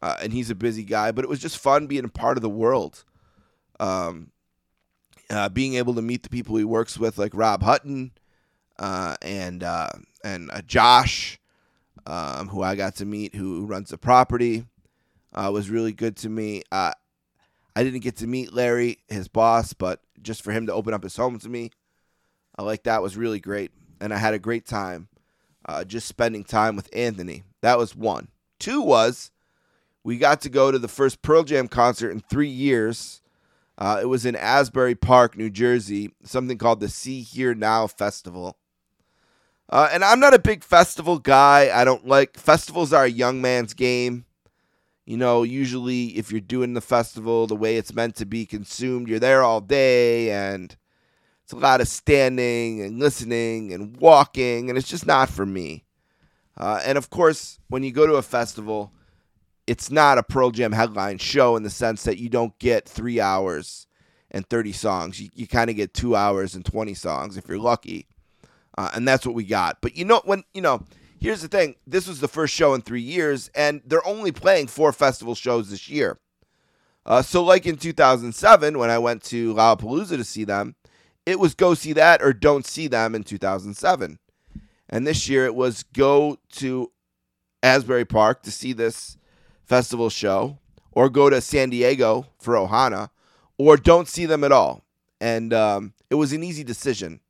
uh, 0.02 0.16
and 0.22 0.32
he's 0.32 0.50
a 0.50 0.54
busy 0.54 0.84
guy. 0.84 1.12
But 1.12 1.24
it 1.24 1.30
was 1.30 1.40
just 1.40 1.58
fun 1.58 1.86
being 1.86 2.04
a 2.04 2.08
part 2.08 2.38
of 2.38 2.42
the 2.42 2.50
world 2.50 3.04
Um, 3.80 4.32
uh, 5.30 5.48
being 5.48 5.74
able 5.74 5.94
to 5.94 6.02
meet 6.02 6.22
the 6.22 6.28
people 6.30 6.56
he 6.56 6.64
works 6.64 6.98
with, 6.98 7.18
like 7.18 7.32
Rob 7.34 7.62
Hutton 7.62 8.12
uh, 8.78 9.16
and 9.22 9.62
uh, 9.64 9.90
and 10.24 10.50
uh, 10.52 10.62
Josh, 10.62 11.40
um, 12.06 12.48
who 12.48 12.62
I 12.62 12.76
got 12.76 12.96
to 12.96 13.06
meet, 13.06 13.34
who 13.34 13.66
runs 13.66 13.90
the 13.90 13.98
property, 13.98 14.66
uh, 15.34 15.50
was 15.52 15.70
really 15.70 15.92
good 15.92 16.16
to 16.18 16.28
me. 16.28 16.62
I 17.76 17.84
didn't 17.84 18.00
get 18.00 18.16
to 18.18 18.26
meet 18.26 18.52
Larry, 18.52 18.98
his 19.08 19.28
boss, 19.28 19.72
but 19.72 20.00
just 20.22 20.42
for 20.42 20.52
him 20.52 20.66
to 20.66 20.72
open 20.72 20.94
up 20.94 21.02
his 21.02 21.16
home 21.16 21.38
to 21.38 21.48
me, 21.48 21.70
I 22.56 22.62
like 22.62 22.84
that 22.84 23.02
was 23.02 23.16
really 23.16 23.40
great, 23.40 23.70
and 24.00 24.12
I 24.12 24.18
had 24.18 24.34
a 24.34 24.38
great 24.38 24.66
time 24.66 25.08
just 25.86 26.08
spending 26.08 26.44
time 26.44 26.76
with 26.76 26.88
Anthony. 26.92 27.44
That 27.62 27.78
was 27.78 27.94
one. 27.94 28.28
Two 28.58 28.82
was 28.82 29.30
we 30.02 30.18
got 30.18 30.40
to 30.42 30.48
go 30.48 30.70
to 30.70 30.78
the 30.78 30.88
first 30.88 31.22
Pearl 31.22 31.44
Jam 31.44 31.68
concert 31.68 32.10
in 32.10 32.20
three 32.20 32.48
years. 32.48 33.20
Uh, 33.76 33.98
it 34.02 34.06
was 34.06 34.26
in 34.26 34.36
Asbury 34.36 34.94
Park, 34.94 35.36
New 35.36 35.50
Jersey, 35.50 36.10
something 36.22 36.58
called 36.58 36.80
the 36.80 36.88
Sea 36.88 37.22
Hear 37.22 37.54
Now 37.54 37.86
Festival. 37.86 38.56
Uh, 39.68 39.88
and 39.92 40.04
I'm 40.04 40.20
not 40.20 40.34
a 40.34 40.38
big 40.38 40.64
festival 40.64 41.18
guy. 41.18 41.70
I 41.72 41.84
don't 41.84 42.06
like 42.06 42.36
festivals 42.36 42.92
are 42.92 43.04
a 43.04 43.10
young 43.10 43.40
man's 43.40 43.72
game. 43.72 44.24
You 45.06 45.16
know, 45.16 45.42
usually 45.42 46.16
if 46.18 46.30
you're 46.30 46.40
doing 46.40 46.74
the 46.74 46.80
festival 46.80 47.46
the 47.46 47.56
way 47.56 47.76
it's 47.76 47.94
meant 47.94 48.16
to 48.16 48.26
be 48.26 48.46
consumed, 48.46 49.08
you're 49.08 49.18
there 49.18 49.42
all 49.42 49.60
day 49.60 50.30
and 50.30 50.76
it's 51.50 51.52
a 51.52 51.56
lot 51.56 51.80
of 51.80 51.88
standing 51.88 52.80
and 52.80 53.00
listening 53.00 53.72
and 53.72 53.96
walking, 53.96 54.68
and 54.68 54.78
it's 54.78 54.86
just 54.86 55.04
not 55.04 55.28
for 55.28 55.44
me. 55.44 55.84
Uh, 56.56 56.80
and 56.84 56.96
of 56.96 57.10
course, 57.10 57.58
when 57.68 57.82
you 57.82 57.90
go 57.90 58.06
to 58.06 58.14
a 58.14 58.22
festival, 58.22 58.92
it's 59.66 59.90
not 59.90 60.16
a 60.16 60.22
Pearl 60.22 60.52
Jam 60.52 60.70
headline 60.70 61.18
show 61.18 61.56
in 61.56 61.64
the 61.64 61.70
sense 61.70 62.04
that 62.04 62.18
you 62.18 62.28
don't 62.28 62.56
get 62.60 62.88
three 62.88 63.20
hours 63.20 63.88
and 64.30 64.48
30 64.48 64.70
songs. 64.70 65.20
You, 65.20 65.30
you 65.34 65.48
kind 65.48 65.70
of 65.70 65.74
get 65.74 65.92
two 65.92 66.14
hours 66.14 66.54
and 66.54 66.64
20 66.64 66.94
songs 66.94 67.36
if 67.36 67.48
you're 67.48 67.58
lucky. 67.58 68.06
Uh, 68.78 68.90
and 68.94 69.08
that's 69.08 69.26
what 69.26 69.34
we 69.34 69.42
got. 69.42 69.80
But 69.80 69.96
you 69.96 70.04
know, 70.04 70.22
when, 70.24 70.44
you 70.54 70.60
know, 70.60 70.84
here's 71.20 71.42
the 71.42 71.48
thing 71.48 71.76
this 71.86 72.08
was 72.08 72.20
the 72.20 72.28
first 72.28 72.54
show 72.54 72.74
in 72.74 72.82
three 72.82 73.02
years, 73.02 73.50
and 73.54 73.82
they're 73.84 74.06
only 74.06 74.32
playing 74.32 74.66
four 74.66 74.92
festival 74.92 75.34
shows 75.34 75.70
this 75.70 75.88
year. 75.88 76.18
Uh, 77.06 77.22
so, 77.22 77.42
like 77.42 77.66
in 77.66 77.76
2007, 77.76 78.78
when 78.78 78.90
I 78.90 78.98
went 78.98 79.22
to 79.24 79.54
Lollapalooza 79.54 80.16
to 80.16 80.24
see 80.24 80.44
them, 80.44 80.74
it 81.26 81.38
was 81.38 81.54
go 81.54 81.74
see 81.74 81.92
that 81.92 82.22
or 82.22 82.32
don't 82.32 82.66
see 82.66 82.88
them 82.88 83.14
in 83.14 83.22
2007. 83.22 84.18
And 84.88 85.06
this 85.06 85.28
year 85.28 85.46
it 85.46 85.54
was 85.54 85.84
go 85.94 86.38
to 86.54 86.90
Asbury 87.62 88.04
Park 88.04 88.42
to 88.42 88.50
see 88.50 88.72
this 88.72 89.16
festival 89.64 90.10
show 90.10 90.58
or 90.92 91.08
go 91.08 91.30
to 91.30 91.40
San 91.40 91.70
Diego 91.70 92.26
for 92.40 92.54
Ohana 92.54 93.10
or 93.58 93.76
don't 93.76 94.08
see 94.08 94.26
them 94.26 94.42
at 94.42 94.52
all. 94.52 94.84
And 95.20 95.52
um, 95.52 95.92
it 96.08 96.16
was 96.16 96.32
an 96.32 96.42
easy 96.42 96.64
decision. 96.64 97.20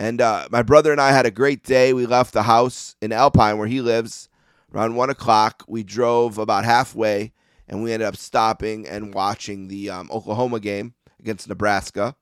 And 0.00 0.22
uh, 0.22 0.48
my 0.50 0.62
brother 0.62 0.92
and 0.92 1.00
I 1.00 1.12
had 1.12 1.26
a 1.26 1.30
great 1.30 1.62
day. 1.62 1.92
We 1.92 2.06
left 2.06 2.32
the 2.32 2.44
house 2.44 2.96
in 3.02 3.12
Alpine 3.12 3.58
where 3.58 3.66
he 3.68 3.82
lives 3.82 4.30
around 4.74 4.94
one 4.94 5.10
o'clock. 5.10 5.62
We 5.68 5.82
drove 5.82 6.38
about 6.38 6.64
halfway 6.64 7.34
and 7.68 7.82
we 7.82 7.92
ended 7.92 8.08
up 8.08 8.16
stopping 8.16 8.88
and 8.88 9.12
watching 9.12 9.68
the 9.68 9.90
um, 9.90 10.10
Oklahoma 10.10 10.58
game 10.58 10.94
against 11.18 11.50
Nebraska 11.50 12.16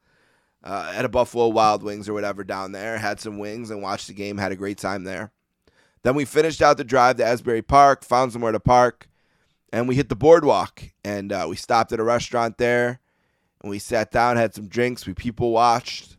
uh, 0.64 0.92
at 0.92 1.05
a 1.05 1.09
Buffalo 1.09 1.46
Wild 1.46 1.84
Wings 1.84 2.09
or 2.09 2.14
whatever 2.14 2.42
down 2.42 2.72
there. 2.72 2.98
Had 2.98 3.20
some 3.20 3.38
wings 3.38 3.70
and 3.70 3.80
watched 3.80 4.09
the 4.09 4.12
game. 4.12 4.38
Had 4.38 4.50
a 4.50 4.56
great 4.56 4.78
time 4.78 5.05
there. 5.05 5.30
Then 6.02 6.16
we 6.16 6.24
finished 6.24 6.60
out 6.60 6.78
the 6.78 6.84
drive 6.84 7.18
to 7.18 7.24
Asbury 7.24 7.62
Park, 7.62 8.02
found 8.02 8.32
somewhere 8.32 8.50
to 8.50 8.59
park, 8.59 9.09
and 9.72 9.86
we 9.86 9.94
hit 9.94 10.09
the 10.09 10.16
boardwalk 10.16 10.82
and 11.05 11.32
uh, 11.32 11.46
we 11.48 11.55
stopped 11.55 11.92
at 11.92 12.00
a 12.00 12.05
restaurant 12.05 12.59
there 12.59 12.98
and 13.60 13.70
we 13.70 13.78
sat 13.78 14.10
down, 14.10 14.36
had 14.36 14.52
some 14.52 14.66
drinks, 14.66 15.06
we 15.06 15.14
people 15.14 15.52
watched, 15.52 16.16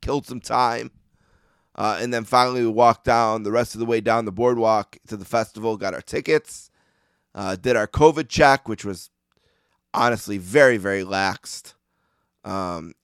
killed 0.00 0.26
some 0.26 0.40
time. 0.40 0.90
Uh, 1.74 1.98
and 2.00 2.12
then 2.12 2.24
finally, 2.24 2.62
we 2.62 2.68
walked 2.68 3.04
down 3.04 3.44
the 3.44 3.52
rest 3.52 3.74
of 3.74 3.78
the 3.78 3.86
way 3.86 4.00
down 4.00 4.24
the 4.24 4.32
boardwalk 4.32 4.98
to 5.06 5.16
the 5.16 5.24
festival, 5.24 5.76
got 5.76 5.94
our 5.94 6.00
tickets, 6.00 6.70
uh, 7.34 7.54
did 7.54 7.76
our 7.76 7.86
COVID 7.86 8.28
check, 8.28 8.68
which 8.68 8.84
was 8.84 9.10
honestly 9.94 10.38
very, 10.38 10.76
very 10.76 11.04
laxed. 11.04 11.74
Um, 12.44 12.94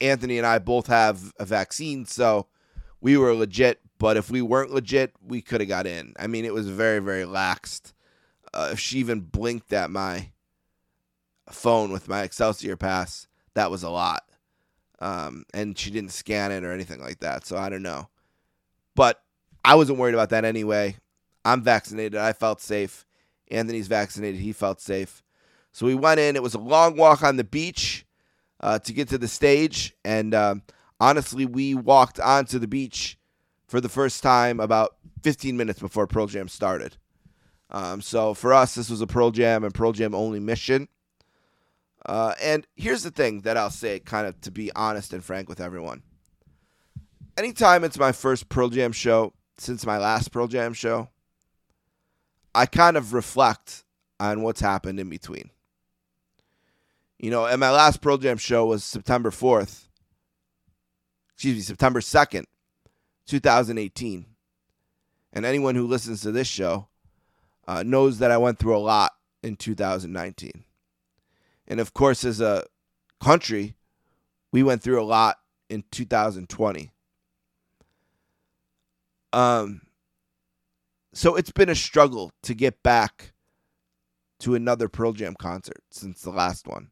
Anthony 0.00 0.38
and 0.38 0.46
I 0.46 0.58
both 0.58 0.88
have 0.88 1.32
a 1.38 1.44
vaccine, 1.44 2.04
so 2.04 2.46
we 3.00 3.16
were 3.16 3.34
legit. 3.34 3.80
But 3.98 4.16
if 4.16 4.30
we 4.30 4.42
weren't 4.42 4.72
legit, 4.72 5.12
we 5.24 5.42
could 5.42 5.60
have 5.60 5.68
got 5.68 5.86
in. 5.86 6.14
I 6.18 6.26
mean, 6.26 6.44
it 6.44 6.54
was 6.54 6.68
very, 6.68 7.00
very 7.00 7.24
laxed 7.24 7.92
uh, 8.52 8.70
if 8.72 8.80
she 8.80 8.98
even 8.98 9.20
blinked 9.20 9.72
at 9.72 9.90
my 9.90 10.30
phone 11.50 11.92
with 11.92 12.08
my 12.08 12.22
Excelsior 12.22 12.76
pass, 12.76 13.26
that 13.54 13.70
was 13.70 13.82
a 13.82 13.90
lot. 13.90 14.24
Um, 15.00 15.44
and 15.54 15.78
she 15.78 15.90
didn't 15.90 16.12
scan 16.12 16.52
it 16.52 16.64
or 16.64 16.72
anything 16.72 17.00
like 17.00 17.20
that. 17.20 17.46
So 17.46 17.56
I 17.56 17.68
don't 17.68 17.82
know. 17.82 18.08
But 18.94 19.22
I 19.64 19.74
wasn't 19.74 19.98
worried 19.98 20.14
about 20.14 20.30
that 20.30 20.44
anyway. 20.44 20.96
I'm 21.44 21.62
vaccinated. 21.62 22.16
I 22.16 22.32
felt 22.32 22.60
safe. 22.60 23.06
Anthony's 23.50 23.88
vaccinated. 23.88 24.40
He 24.40 24.52
felt 24.52 24.80
safe. 24.80 25.22
So 25.72 25.86
we 25.86 25.94
went 25.94 26.20
in. 26.20 26.36
It 26.36 26.42
was 26.42 26.54
a 26.54 26.58
long 26.58 26.96
walk 26.96 27.22
on 27.22 27.36
the 27.36 27.44
beach 27.44 28.04
uh, 28.60 28.78
to 28.80 28.92
get 28.92 29.08
to 29.08 29.18
the 29.18 29.28
stage. 29.28 29.94
And 30.04 30.34
um, 30.34 30.62
honestly, 31.00 31.46
we 31.46 31.74
walked 31.74 32.20
onto 32.20 32.58
the 32.58 32.68
beach 32.68 33.18
for 33.66 33.80
the 33.80 33.88
first 33.88 34.22
time 34.22 34.60
about 34.60 34.96
15 35.22 35.56
minutes 35.56 35.80
before 35.80 36.06
Pearl 36.06 36.26
Jam 36.26 36.48
started. 36.48 36.96
Um, 37.70 38.00
so 38.00 38.34
for 38.34 38.52
us, 38.52 38.74
this 38.74 38.90
was 38.90 39.00
a 39.00 39.06
Pearl 39.06 39.30
Jam 39.30 39.64
and 39.64 39.72
Pearl 39.72 39.92
Jam 39.92 40.14
only 40.14 40.40
mission. 40.40 40.88
Uh, 42.06 42.34
and 42.40 42.66
here's 42.76 43.02
the 43.02 43.10
thing 43.10 43.42
that 43.42 43.56
I'll 43.56 43.70
say, 43.70 44.00
kind 44.00 44.26
of 44.26 44.40
to 44.42 44.50
be 44.50 44.70
honest 44.74 45.12
and 45.12 45.22
frank 45.22 45.48
with 45.48 45.60
everyone. 45.60 46.02
Anytime 47.36 47.84
it's 47.84 47.98
my 47.98 48.12
first 48.12 48.48
Pearl 48.48 48.68
Jam 48.68 48.92
show 48.92 49.32
since 49.58 49.84
my 49.84 49.98
last 49.98 50.32
Pearl 50.32 50.46
Jam 50.46 50.72
show, 50.72 51.08
I 52.54 52.66
kind 52.66 52.96
of 52.96 53.12
reflect 53.12 53.84
on 54.18 54.42
what's 54.42 54.60
happened 54.60 54.98
in 54.98 55.08
between. 55.08 55.50
You 57.18 57.30
know, 57.30 57.46
and 57.46 57.60
my 57.60 57.70
last 57.70 58.00
Pearl 58.00 58.16
Jam 58.16 58.38
show 58.38 58.66
was 58.66 58.82
September 58.82 59.30
4th, 59.30 59.88
excuse 61.34 61.56
me, 61.56 61.60
September 61.60 62.00
2nd, 62.00 62.44
2018. 63.26 64.26
And 65.32 65.44
anyone 65.44 65.74
who 65.74 65.86
listens 65.86 66.22
to 66.22 66.32
this 66.32 66.48
show 66.48 66.88
uh, 67.68 67.82
knows 67.82 68.18
that 68.18 68.30
I 68.30 68.38
went 68.38 68.58
through 68.58 68.76
a 68.76 68.78
lot 68.78 69.12
in 69.42 69.56
2019. 69.56 70.64
And 71.70 71.80
of 71.80 71.94
course, 71.94 72.24
as 72.24 72.40
a 72.40 72.64
country, 73.22 73.76
we 74.52 74.62
went 74.62 74.82
through 74.82 75.00
a 75.00 75.04
lot 75.04 75.38
in 75.70 75.84
2020. 75.90 76.90
Um, 79.32 79.82
so 81.14 81.36
it's 81.36 81.52
been 81.52 81.68
a 81.68 81.74
struggle 81.74 82.32
to 82.42 82.54
get 82.54 82.82
back 82.82 83.32
to 84.40 84.54
another 84.54 84.88
Pearl 84.88 85.12
Jam 85.12 85.34
concert 85.38 85.82
since 85.90 86.22
the 86.22 86.30
last 86.30 86.66
one. 86.66 86.90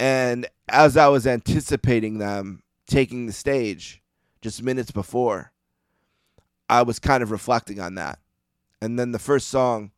And 0.00 0.46
as 0.68 0.96
I 0.96 1.08
was 1.08 1.26
anticipating 1.26 2.18
them 2.18 2.62
taking 2.88 3.26
the 3.26 3.32
stage 3.32 4.02
just 4.40 4.62
minutes 4.62 4.90
before, 4.90 5.52
I 6.68 6.82
was 6.82 6.98
kind 6.98 7.22
of 7.22 7.30
reflecting 7.30 7.80
on 7.80 7.96
that 7.96 8.18
and 8.80 8.98
then 8.98 9.12
the 9.12 9.18
first 9.18 9.48
song 9.48 9.90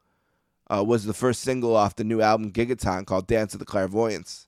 uh, 0.71 0.85
was 0.85 1.05
the 1.05 1.15
first 1.15 1.41
single 1.41 1.77
off 1.77 1.97
the 1.97 2.05
new 2.05 2.21
album 2.21 2.53
Gigaton 2.53 3.07
called 3.07 3.27
Dance 3.27 3.55
of 3.55 3.61
the 3.61 3.67
Clairvoyants. 3.67 4.47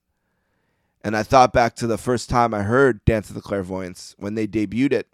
And 1.02 1.16
I 1.16 1.22
thought 1.22 1.52
back 1.52 1.74
to 1.76 1.86
the 1.86 1.98
first 1.98 2.28
time 2.28 2.52
I 2.52 2.62
heard 2.62 3.04
Dance 3.04 3.30
of 3.30 3.34
the 3.34 3.40
Clairvoyants 3.40 4.14
when 4.18 4.34
they 4.34 4.46
debuted 4.46 4.92
it 4.92 5.08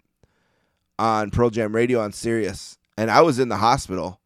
on 0.99 1.31
Pearl 1.31 1.49
Jam 1.49 1.73
Radio 1.73 2.01
on 2.01 2.11
Sirius. 2.11 2.77
And 2.97 3.09
I 3.09 3.21
was 3.21 3.39
in 3.39 3.49
the 3.49 3.57
hospital 3.57 4.19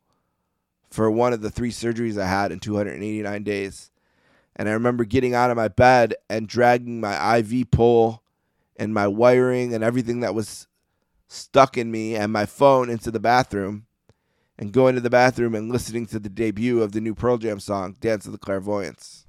for 0.89 1.11
one 1.11 1.33
of 1.33 1.41
the 1.41 1.51
three 1.51 1.71
surgeries 1.71 2.19
I 2.19 2.27
had 2.27 2.51
in 2.51 2.59
289 2.59 3.43
days. 3.43 3.91
And 4.55 4.67
I 4.67 4.73
remember 4.73 5.05
getting 5.05 5.33
out 5.35 5.51
of 5.51 5.57
my 5.57 5.67
bed 5.67 6.15
and 6.29 6.47
dragging 6.47 6.99
my 6.99 7.37
IV 7.37 7.71
pole 7.71 8.23
and 8.75 8.93
my 8.93 9.07
wiring 9.07 9.73
and 9.73 9.83
everything 9.83 10.21
that 10.21 10.33
was 10.33 10.67
stuck 11.27 11.77
in 11.77 11.91
me 11.91 12.15
and 12.15 12.33
my 12.33 12.45
phone 12.45 12.89
into 12.89 13.11
the 13.11 13.19
bathroom 13.19 13.85
and 14.61 14.71
going 14.71 14.93
to 14.93 15.01
the 15.01 15.09
bathroom 15.09 15.55
and 15.55 15.71
listening 15.71 16.05
to 16.05 16.19
the 16.19 16.29
debut 16.29 16.83
of 16.83 16.91
the 16.91 17.01
new 17.01 17.15
Pearl 17.15 17.39
Jam 17.39 17.59
song, 17.59 17.97
Dance 17.99 18.27
of 18.27 18.31
the 18.31 18.37
Clairvoyants. 18.37 19.25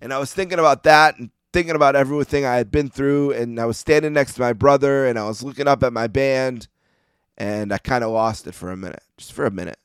And 0.00 0.14
I 0.14 0.18
was 0.18 0.32
thinking 0.32 0.58
about 0.58 0.82
that 0.84 1.18
and 1.18 1.30
thinking 1.52 1.76
about 1.76 1.94
everything 1.94 2.46
I 2.46 2.56
had 2.56 2.70
been 2.70 2.88
through. 2.88 3.32
And 3.32 3.60
I 3.60 3.66
was 3.66 3.76
standing 3.76 4.14
next 4.14 4.32
to 4.34 4.40
my 4.40 4.54
brother 4.54 5.06
and 5.06 5.18
I 5.18 5.26
was 5.26 5.42
looking 5.42 5.68
up 5.68 5.82
at 5.82 5.92
my 5.92 6.06
band 6.06 6.68
and 7.36 7.70
I 7.70 7.76
kind 7.76 8.02
of 8.02 8.10
lost 8.10 8.46
it 8.46 8.54
for 8.54 8.70
a 8.70 8.78
minute, 8.78 9.02
just 9.18 9.34
for 9.34 9.44
a 9.44 9.50
minute. 9.50 9.78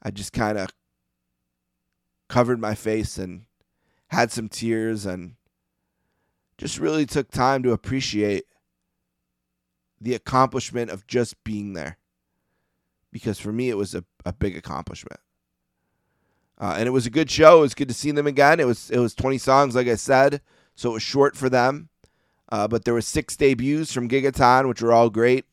I 0.00 0.12
just 0.12 0.32
kind 0.32 0.58
of 0.58 0.70
covered 2.28 2.60
my 2.60 2.76
face 2.76 3.18
and 3.18 3.46
had 4.10 4.30
some 4.30 4.48
tears 4.48 5.06
and 5.06 5.34
just 6.56 6.78
really 6.78 7.04
took 7.04 7.32
time 7.32 7.64
to 7.64 7.72
appreciate 7.72 8.44
the 10.00 10.14
accomplishment 10.14 10.90
of 10.90 11.06
just 11.06 11.42
being 11.44 11.72
there. 11.72 11.98
Because 13.12 13.38
for 13.38 13.52
me, 13.52 13.70
it 13.70 13.76
was 13.76 13.94
a, 13.94 14.04
a 14.24 14.32
big 14.32 14.56
accomplishment. 14.56 15.20
Uh, 16.58 16.76
and 16.78 16.86
it 16.86 16.92
was 16.92 17.06
a 17.06 17.10
good 17.10 17.30
show. 17.30 17.58
It 17.58 17.62
was 17.62 17.74
good 17.74 17.88
to 17.88 17.94
see 17.94 18.10
them 18.10 18.26
again. 18.26 18.60
It 18.60 18.66
was 18.66 18.90
it 18.90 18.98
was 18.98 19.14
20 19.14 19.38
songs, 19.38 19.74
like 19.74 19.88
I 19.88 19.94
said, 19.94 20.40
so 20.74 20.90
it 20.90 20.94
was 20.94 21.02
short 21.02 21.36
for 21.36 21.48
them. 21.48 21.90
Uh, 22.50 22.68
but 22.68 22.84
there 22.84 22.94
were 22.94 23.02
six 23.02 23.36
debuts 23.36 23.92
from 23.92 24.08
Gigaton, 24.08 24.68
which 24.68 24.80
were 24.80 24.92
all 24.92 25.10
great. 25.10 25.44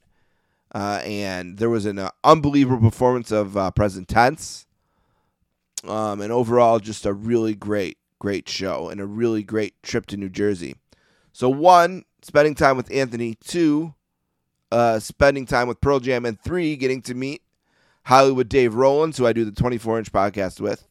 Uh, 0.74 1.02
and 1.04 1.58
there 1.58 1.70
was 1.70 1.86
an 1.86 2.00
uh, 2.00 2.10
unbelievable 2.24 2.90
performance 2.90 3.32
of 3.32 3.56
uh, 3.58 3.72
Present 3.72 4.08
Tense. 4.08 4.66
Um, 5.88 6.22
and 6.22 6.32
overall, 6.32 6.80
just 6.80 7.06
a 7.06 7.14
really 7.14 7.54
great, 7.54 7.98
great 8.20 8.48
show 8.48 8.90
and 8.90 9.02
a 9.02 9.06
really 9.06 9.44
great 9.44 9.82
trip 9.84 10.06
to 10.08 10.18
New 10.18 10.30
Jersey. 10.30 10.76
So, 11.32 11.50
one, 11.50 12.06
spending 12.22 12.56
time 12.56 12.78
with 12.78 12.92
Anthony. 12.92 13.36
Two, 13.36 13.94
uh, 14.74 15.00
spending 15.00 15.46
time 15.46 15.68
with 15.68 15.80
Pearl 15.80 16.00
Jam. 16.00 16.26
And 16.26 16.40
three, 16.42 16.76
getting 16.76 17.02
to 17.04 17.14
meet 17.14 17.44
Hollywood 18.06 18.50
Dave 18.50 18.74
Rollins, 18.74 19.18
who 19.18 19.28
I 19.28 19.34
do 19.34 19.46
the 19.46 19.52
24 19.52 20.00
inch 20.00 20.12
podcast 20.12 20.60
with, 20.60 20.88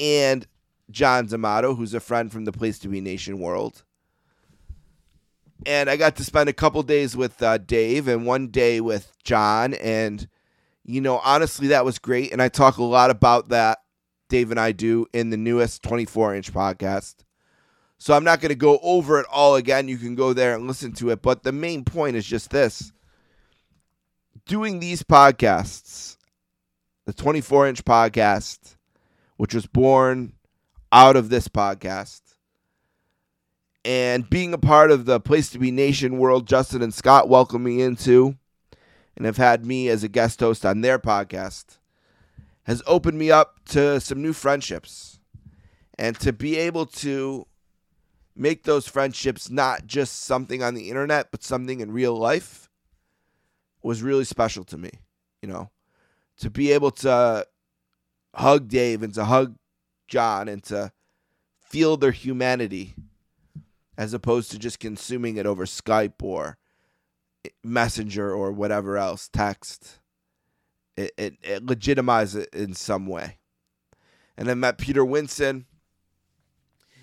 and 0.00 0.46
John 0.90 1.28
Zamato, 1.28 1.76
who's 1.76 1.94
a 1.94 2.00
friend 2.00 2.32
from 2.32 2.44
the 2.44 2.52
Place 2.52 2.78
to 2.80 2.88
Be 2.88 3.00
Nation 3.00 3.38
world. 3.38 3.84
And 5.66 5.88
I 5.88 5.96
got 5.96 6.16
to 6.16 6.24
spend 6.24 6.48
a 6.48 6.52
couple 6.52 6.82
days 6.82 7.16
with 7.16 7.42
uh, 7.42 7.58
Dave 7.58 8.08
and 8.08 8.26
one 8.26 8.48
day 8.48 8.80
with 8.80 9.12
John. 9.24 9.74
And, 9.74 10.28
you 10.84 11.00
know, 11.00 11.20
honestly, 11.24 11.68
that 11.68 11.84
was 11.84 11.98
great. 11.98 12.32
And 12.32 12.40
I 12.40 12.48
talk 12.48 12.78
a 12.78 12.84
lot 12.84 13.10
about 13.10 13.48
that, 13.48 13.78
Dave 14.28 14.50
and 14.50 14.60
I 14.60 14.72
do, 14.72 15.06
in 15.12 15.30
the 15.30 15.36
newest 15.36 15.82
24 15.82 16.36
inch 16.36 16.52
podcast. 16.52 17.16
So 17.98 18.14
I'm 18.14 18.24
not 18.24 18.40
going 18.40 18.50
to 18.50 18.54
go 18.54 18.78
over 18.82 19.20
it 19.20 19.26
all 19.30 19.56
again. 19.56 19.88
You 19.88 19.98
can 19.98 20.14
go 20.14 20.32
there 20.32 20.54
and 20.54 20.66
listen 20.66 20.92
to 20.94 21.10
it. 21.10 21.20
But 21.20 21.42
the 21.42 21.52
main 21.52 21.84
point 21.84 22.16
is 22.16 22.24
just 22.24 22.50
this 22.50 22.92
doing 24.46 24.80
these 24.80 25.02
podcasts, 25.02 26.16
the 27.04 27.12
24 27.12 27.68
inch 27.68 27.84
podcast, 27.84 28.76
which 29.36 29.52
was 29.52 29.66
born 29.66 30.32
out 30.90 31.16
of 31.16 31.28
this 31.28 31.48
podcast, 31.48 32.22
and 33.84 34.28
being 34.30 34.54
a 34.54 34.58
part 34.58 34.90
of 34.90 35.04
the 35.04 35.20
Place 35.20 35.50
to 35.50 35.58
Be 35.58 35.70
Nation 35.70 36.18
world, 36.18 36.46
Justin 36.46 36.82
and 36.82 36.94
Scott 36.94 37.28
welcomed 37.28 37.64
me 37.64 37.82
into, 37.82 38.36
and 39.16 39.26
have 39.26 39.36
had 39.36 39.66
me 39.66 39.88
as 39.88 40.02
a 40.02 40.08
guest 40.08 40.40
host 40.40 40.64
on 40.64 40.80
their 40.80 40.98
podcast, 40.98 41.78
has 42.62 42.82
opened 42.86 43.18
me 43.18 43.30
up 43.30 43.58
to 43.66 44.00
some 44.00 44.22
new 44.22 44.32
friendships. 44.32 45.18
And 46.00 46.18
to 46.20 46.32
be 46.32 46.56
able 46.56 46.86
to 46.86 47.47
make 48.38 48.62
those 48.62 48.86
friendships 48.86 49.50
not 49.50 49.86
just 49.86 50.20
something 50.20 50.62
on 50.62 50.74
the 50.74 50.88
internet, 50.88 51.30
but 51.30 51.42
something 51.42 51.80
in 51.80 51.90
real 51.90 52.16
life 52.16 52.70
was 53.82 54.02
really 54.02 54.24
special 54.24 54.64
to 54.64 54.78
me. 54.78 54.90
You 55.42 55.48
know, 55.48 55.70
to 56.38 56.50
be 56.50 56.72
able 56.72 56.90
to 56.92 57.46
hug 58.34 58.68
Dave 58.68 59.02
and 59.02 59.12
to 59.14 59.24
hug 59.24 59.56
John 60.06 60.48
and 60.48 60.62
to 60.64 60.92
feel 61.60 61.96
their 61.96 62.12
humanity 62.12 62.94
as 63.96 64.14
opposed 64.14 64.50
to 64.52 64.58
just 64.58 64.78
consuming 64.78 65.36
it 65.36 65.46
over 65.46 65.64
Skype 65.64 66.22
or 66.22 66.56
Messenger 67.64 68.32
or 68.32 68.52
whatever 68.52 68.96
else, 68.96 69.28
text. 69.32 69.98
It, 70.96 71.12
it, 71.16 71.34
it 71.42 71.66
legitimizes 71.66 72.42
it 72.42 72.48
in 72.52 72.74
some 72.74 73.06
way. 73.06 73.38
And 74.36 74.48
I 74.48 74.54
met 74.54 74.78
Peter 74.78 75.04
Winson 75.04 75.64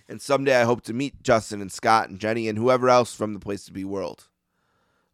and 0.08 0.22
someday 0.22 0.60
I 0.60 0.66
hope 0.66 0.82
to 0.84 0.94
meet 0.94 1.24
Justin 1.24 1.62
and 1.62 1.72
Scott 1.72 2.10
and 2.10 2.20
Jenny 2.20 2.48
and 2.48 2.58
whoever 2.58 2.90
else 2.90 3.14
from 3.14 3.34
the 3.34 3.40
Place 3.40 3.66
to 3.66 3.74
Be 3.74 3.84
world. 3.84 4.28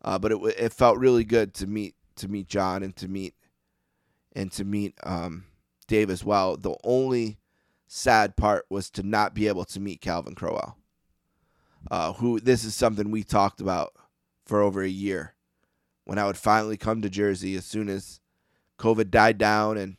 Uh, 0.03 0.17
but 0.17 0.31
it 0.31 0.37
it 0.57 0.73
felt 0.73 0.97
really 0.97 1.23
good 1.23 1.53
to 1.55 1.67
meet 1.67 1.95
to 2.17 2.27
meet 2.27 2.47
John 2.47 2.83
and 2.83 2.95
to 2.97 3.07
meet 3.07 3.35
and 4.33 4.51
to 4.53 4.63
meet 4.63 4.95
um, 5.03 5.45
Dave 5.87 6.09
as 6.09 6.23
well. 6.23 6.57
The 6.57 6.75
only 6.83 7.37
sad 7.87 8.35
part 8.35 8.65
was 8.69 8.89
to 8.91 9.03
not 9.03 9.33
be 9.33 9.47
able 9.47 9.65
to 9.65 9.79
meet 9.79 10.01
Calvin 10.01 10.35
Crowell. 10.35 10.77
Uh, 11.89 12.13
who 12.13 12.39
this 12.39 12.63
is 12.63 12.75
something 12.75 13.09
we 13.09 13.23
talked 13.23 13.59
about 13.61 13.93
for 14.45 14.61
over 14.61 14.81
a 14.81 14.89
year. 14.89 15.35
When 16.03 16.17
I 16.17 16.25
would 16.25 16.37
finally 16.37 16.77
come 16.77 17.01
to 17.01 17.09
Jersey 17.09 17.55
as 17.55 17.65
soon 17.65 17.87
as 17.89 18.19
COVID 18.79 19.11
died 19.11 19.37
down 19.37 19.77
and 19.77 19.97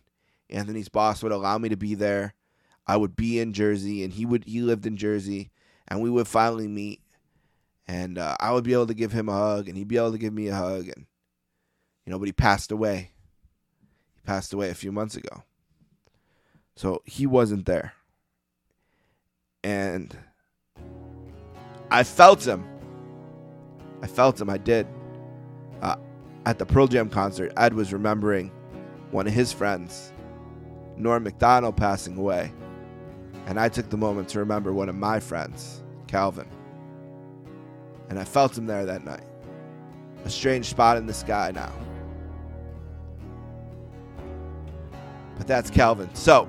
Anthony's 0.51 0.89
boss 0.89 1.23
would 1.23 1.32
allow 1.32 1.59
me 1.59 1.69
to 1.69 1.77
be 1.77 1.94
there 1.94 2.35
I 2.87 2.97
would 2.97 3.17
be 3.17 3.39
in 3.39 3.53
Jersey, 3.53 4.03
and 4.03 4.13
he 4.13 4.27
would 4.27 4.45
he 4.45 4.61
lived 4.61 4.87
in 4.87 4.97
Jersey, 4.97 5.51
and 5.89 6.01
we 6.01 6.11
would 6.11 6.27
finally 6.27 6.69
meet, 6.69 7.01
and 7.87 8.19
uh, 8.19 8.37
I 8.41 8.53
would 8.53 8.65
be 8.65 8.73
able 8.73 8.89
to 8.89 8.95
give 8.95 9.13
him 9.13 9.29
a 9.29 9.33
hug, 9.33 9.69
and 9.69 9.77
he'd 9.77 9.89
be 9.89 9.97
able 9.97 10.13
to 10.13 10.19
give 10.19 10.33
me 10.33 10.49
a 10.49 10.55
hug, 10.55 10.89
and 10.89 11.07
you 12.05 12.11
know, 12.11 12.19
but 12.19 12.27
he 12.27 12.33
passed 12.33 12.73
away. 12.73 13.13
He 14.15 14.21
passed 14.25 14.53
away 14.53 14.71
a 14.71 14.75
few 14.75 14.91
months 14.91 15.17
ago, 15.17 15.45
so 16.75 17.03
he 17.05 17.27
wasn't 17.27 17.67
there, 17.67 17.93
and 19.63 20.17
I 21.91 22.03
felt 22.03 22.45
him. 22.45 22.65
I 24.03 24.09
felt 24.09 24.41
him. 24.41 24.51
I 24.51 24.59
did. 24.59 24.89
Uh, 25.81 25.97
at 26.47 26.59
the 26.59 26.67
Pearl 26.67 26.89
Jam 26.89 27.09
concert, 27.09 27.53
Ed 27.57 27.75
was 27.75 27.93
remembering 27.93 28.51
one 29.13 29.29
of 29.29 29.33
his 29.33 29.53
friends, 29.53 30.13
Norm 30.97 31.23
Macdonald, 31.23 31.77
passing 31.77 32.17
away 32.17 32.53
and 33.47 33.59
I 33.59 33.69
took 33.69 33.90
the 33.90 33.97
moment 33.97 34.28
to 34.31 34.39
remember 34.39 34.73
one 34.73 34.89
of 34.89 34.94
my 34.94 35.20
friends, 35.20 35.82
Calvin. 36.06 36.48
And 38.09 38.19
I 38.19 38.24
felt 38.24 38.56
him 38.56 38.66
there 38.66 38.86
that 38.86 39.05
night. 39.05 39.24
A 40.24 40.31
strange 40.31 40.66
spot 40.66 40.97
in 40.97 41.06
the 41.06 41.14
sky 41.14 41.51
now. 41.55 41.73
But 45.36 45.47
that's 45.47 45.70
Calvin. 45.70 46.14
So, 46.14 46.48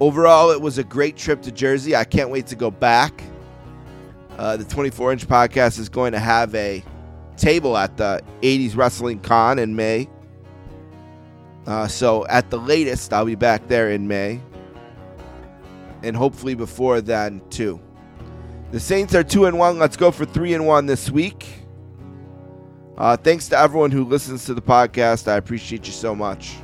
overall, 0.00 0.50
it 0.50 0.60
was 0.60 0.76
a 0.76 0.84
great 0.84 1.16
trip 1.16 1.40
to 1.42 1.52
Jersey. 1.52 1.96
I 1.96 2.04
can't 2.04 2.30
wait 2.30 2.46
to 2.48 2.56
go 2.56 2.70
back. 2.70 3.22
Uh, 4.36 4.56
the 4.56 4.64
24 4.64 5.12
inch 5.12 5.26
podcast 5.26 5.78
is 5.78 5.88
going 5.88 6.12
to 6.12 6.18
have 6.18 6.54
a 6.54 6.84
table 7.36 7.76
at 7.76 7.96
the 7.96 8.22
80s 8.42 8.76
Wrestling 8.76 9.20
Con 9.20 9.58
in 9.58 9.74
May. 9.74 10.08
Uh, 11.66 11.86
so, 11.86 12.26
at 12.26 12.50
the 12.50 12.58
latest, 12.58 13.12
I'll 13.12 13.24
be 13.24 13.34
back 13.34 13.66
there 13.68 13.90
in 13.90 14.06
May 14.08 14.40
and 16.02 16.16
hopefully 16.16 16.54
before 16.54 17.00
then 17.00 17.42
too. 17.50 17.80
The 18.70 18.80
Saints 18.80 19.14
are 19.14 19.24
two 19.24 19.46
and 19.46 19.58
one. 19.58 19.78
Let's 19.78 19.96
go 19.96 20.10
for 20.10 20.24
three 20.24 20.54
and 20.54 20.66
one 20.66 20.86
this 20.86 21.10
week. 21.10 21.46
Uh, 22.98 23.16
thanks 23.16 23.48
to 23.48 23.58
everyone 23.58 23.90
who 23.90 24.04
listens 24.04 24.44
to 24.46 24.54
the 24.54 24.60
podcast. 24.60 25.28
I 25.28 25.36
appreciate 25.36 25.86
you 25.86 25.92
so 25.92 26.14
much. 26.14 26.56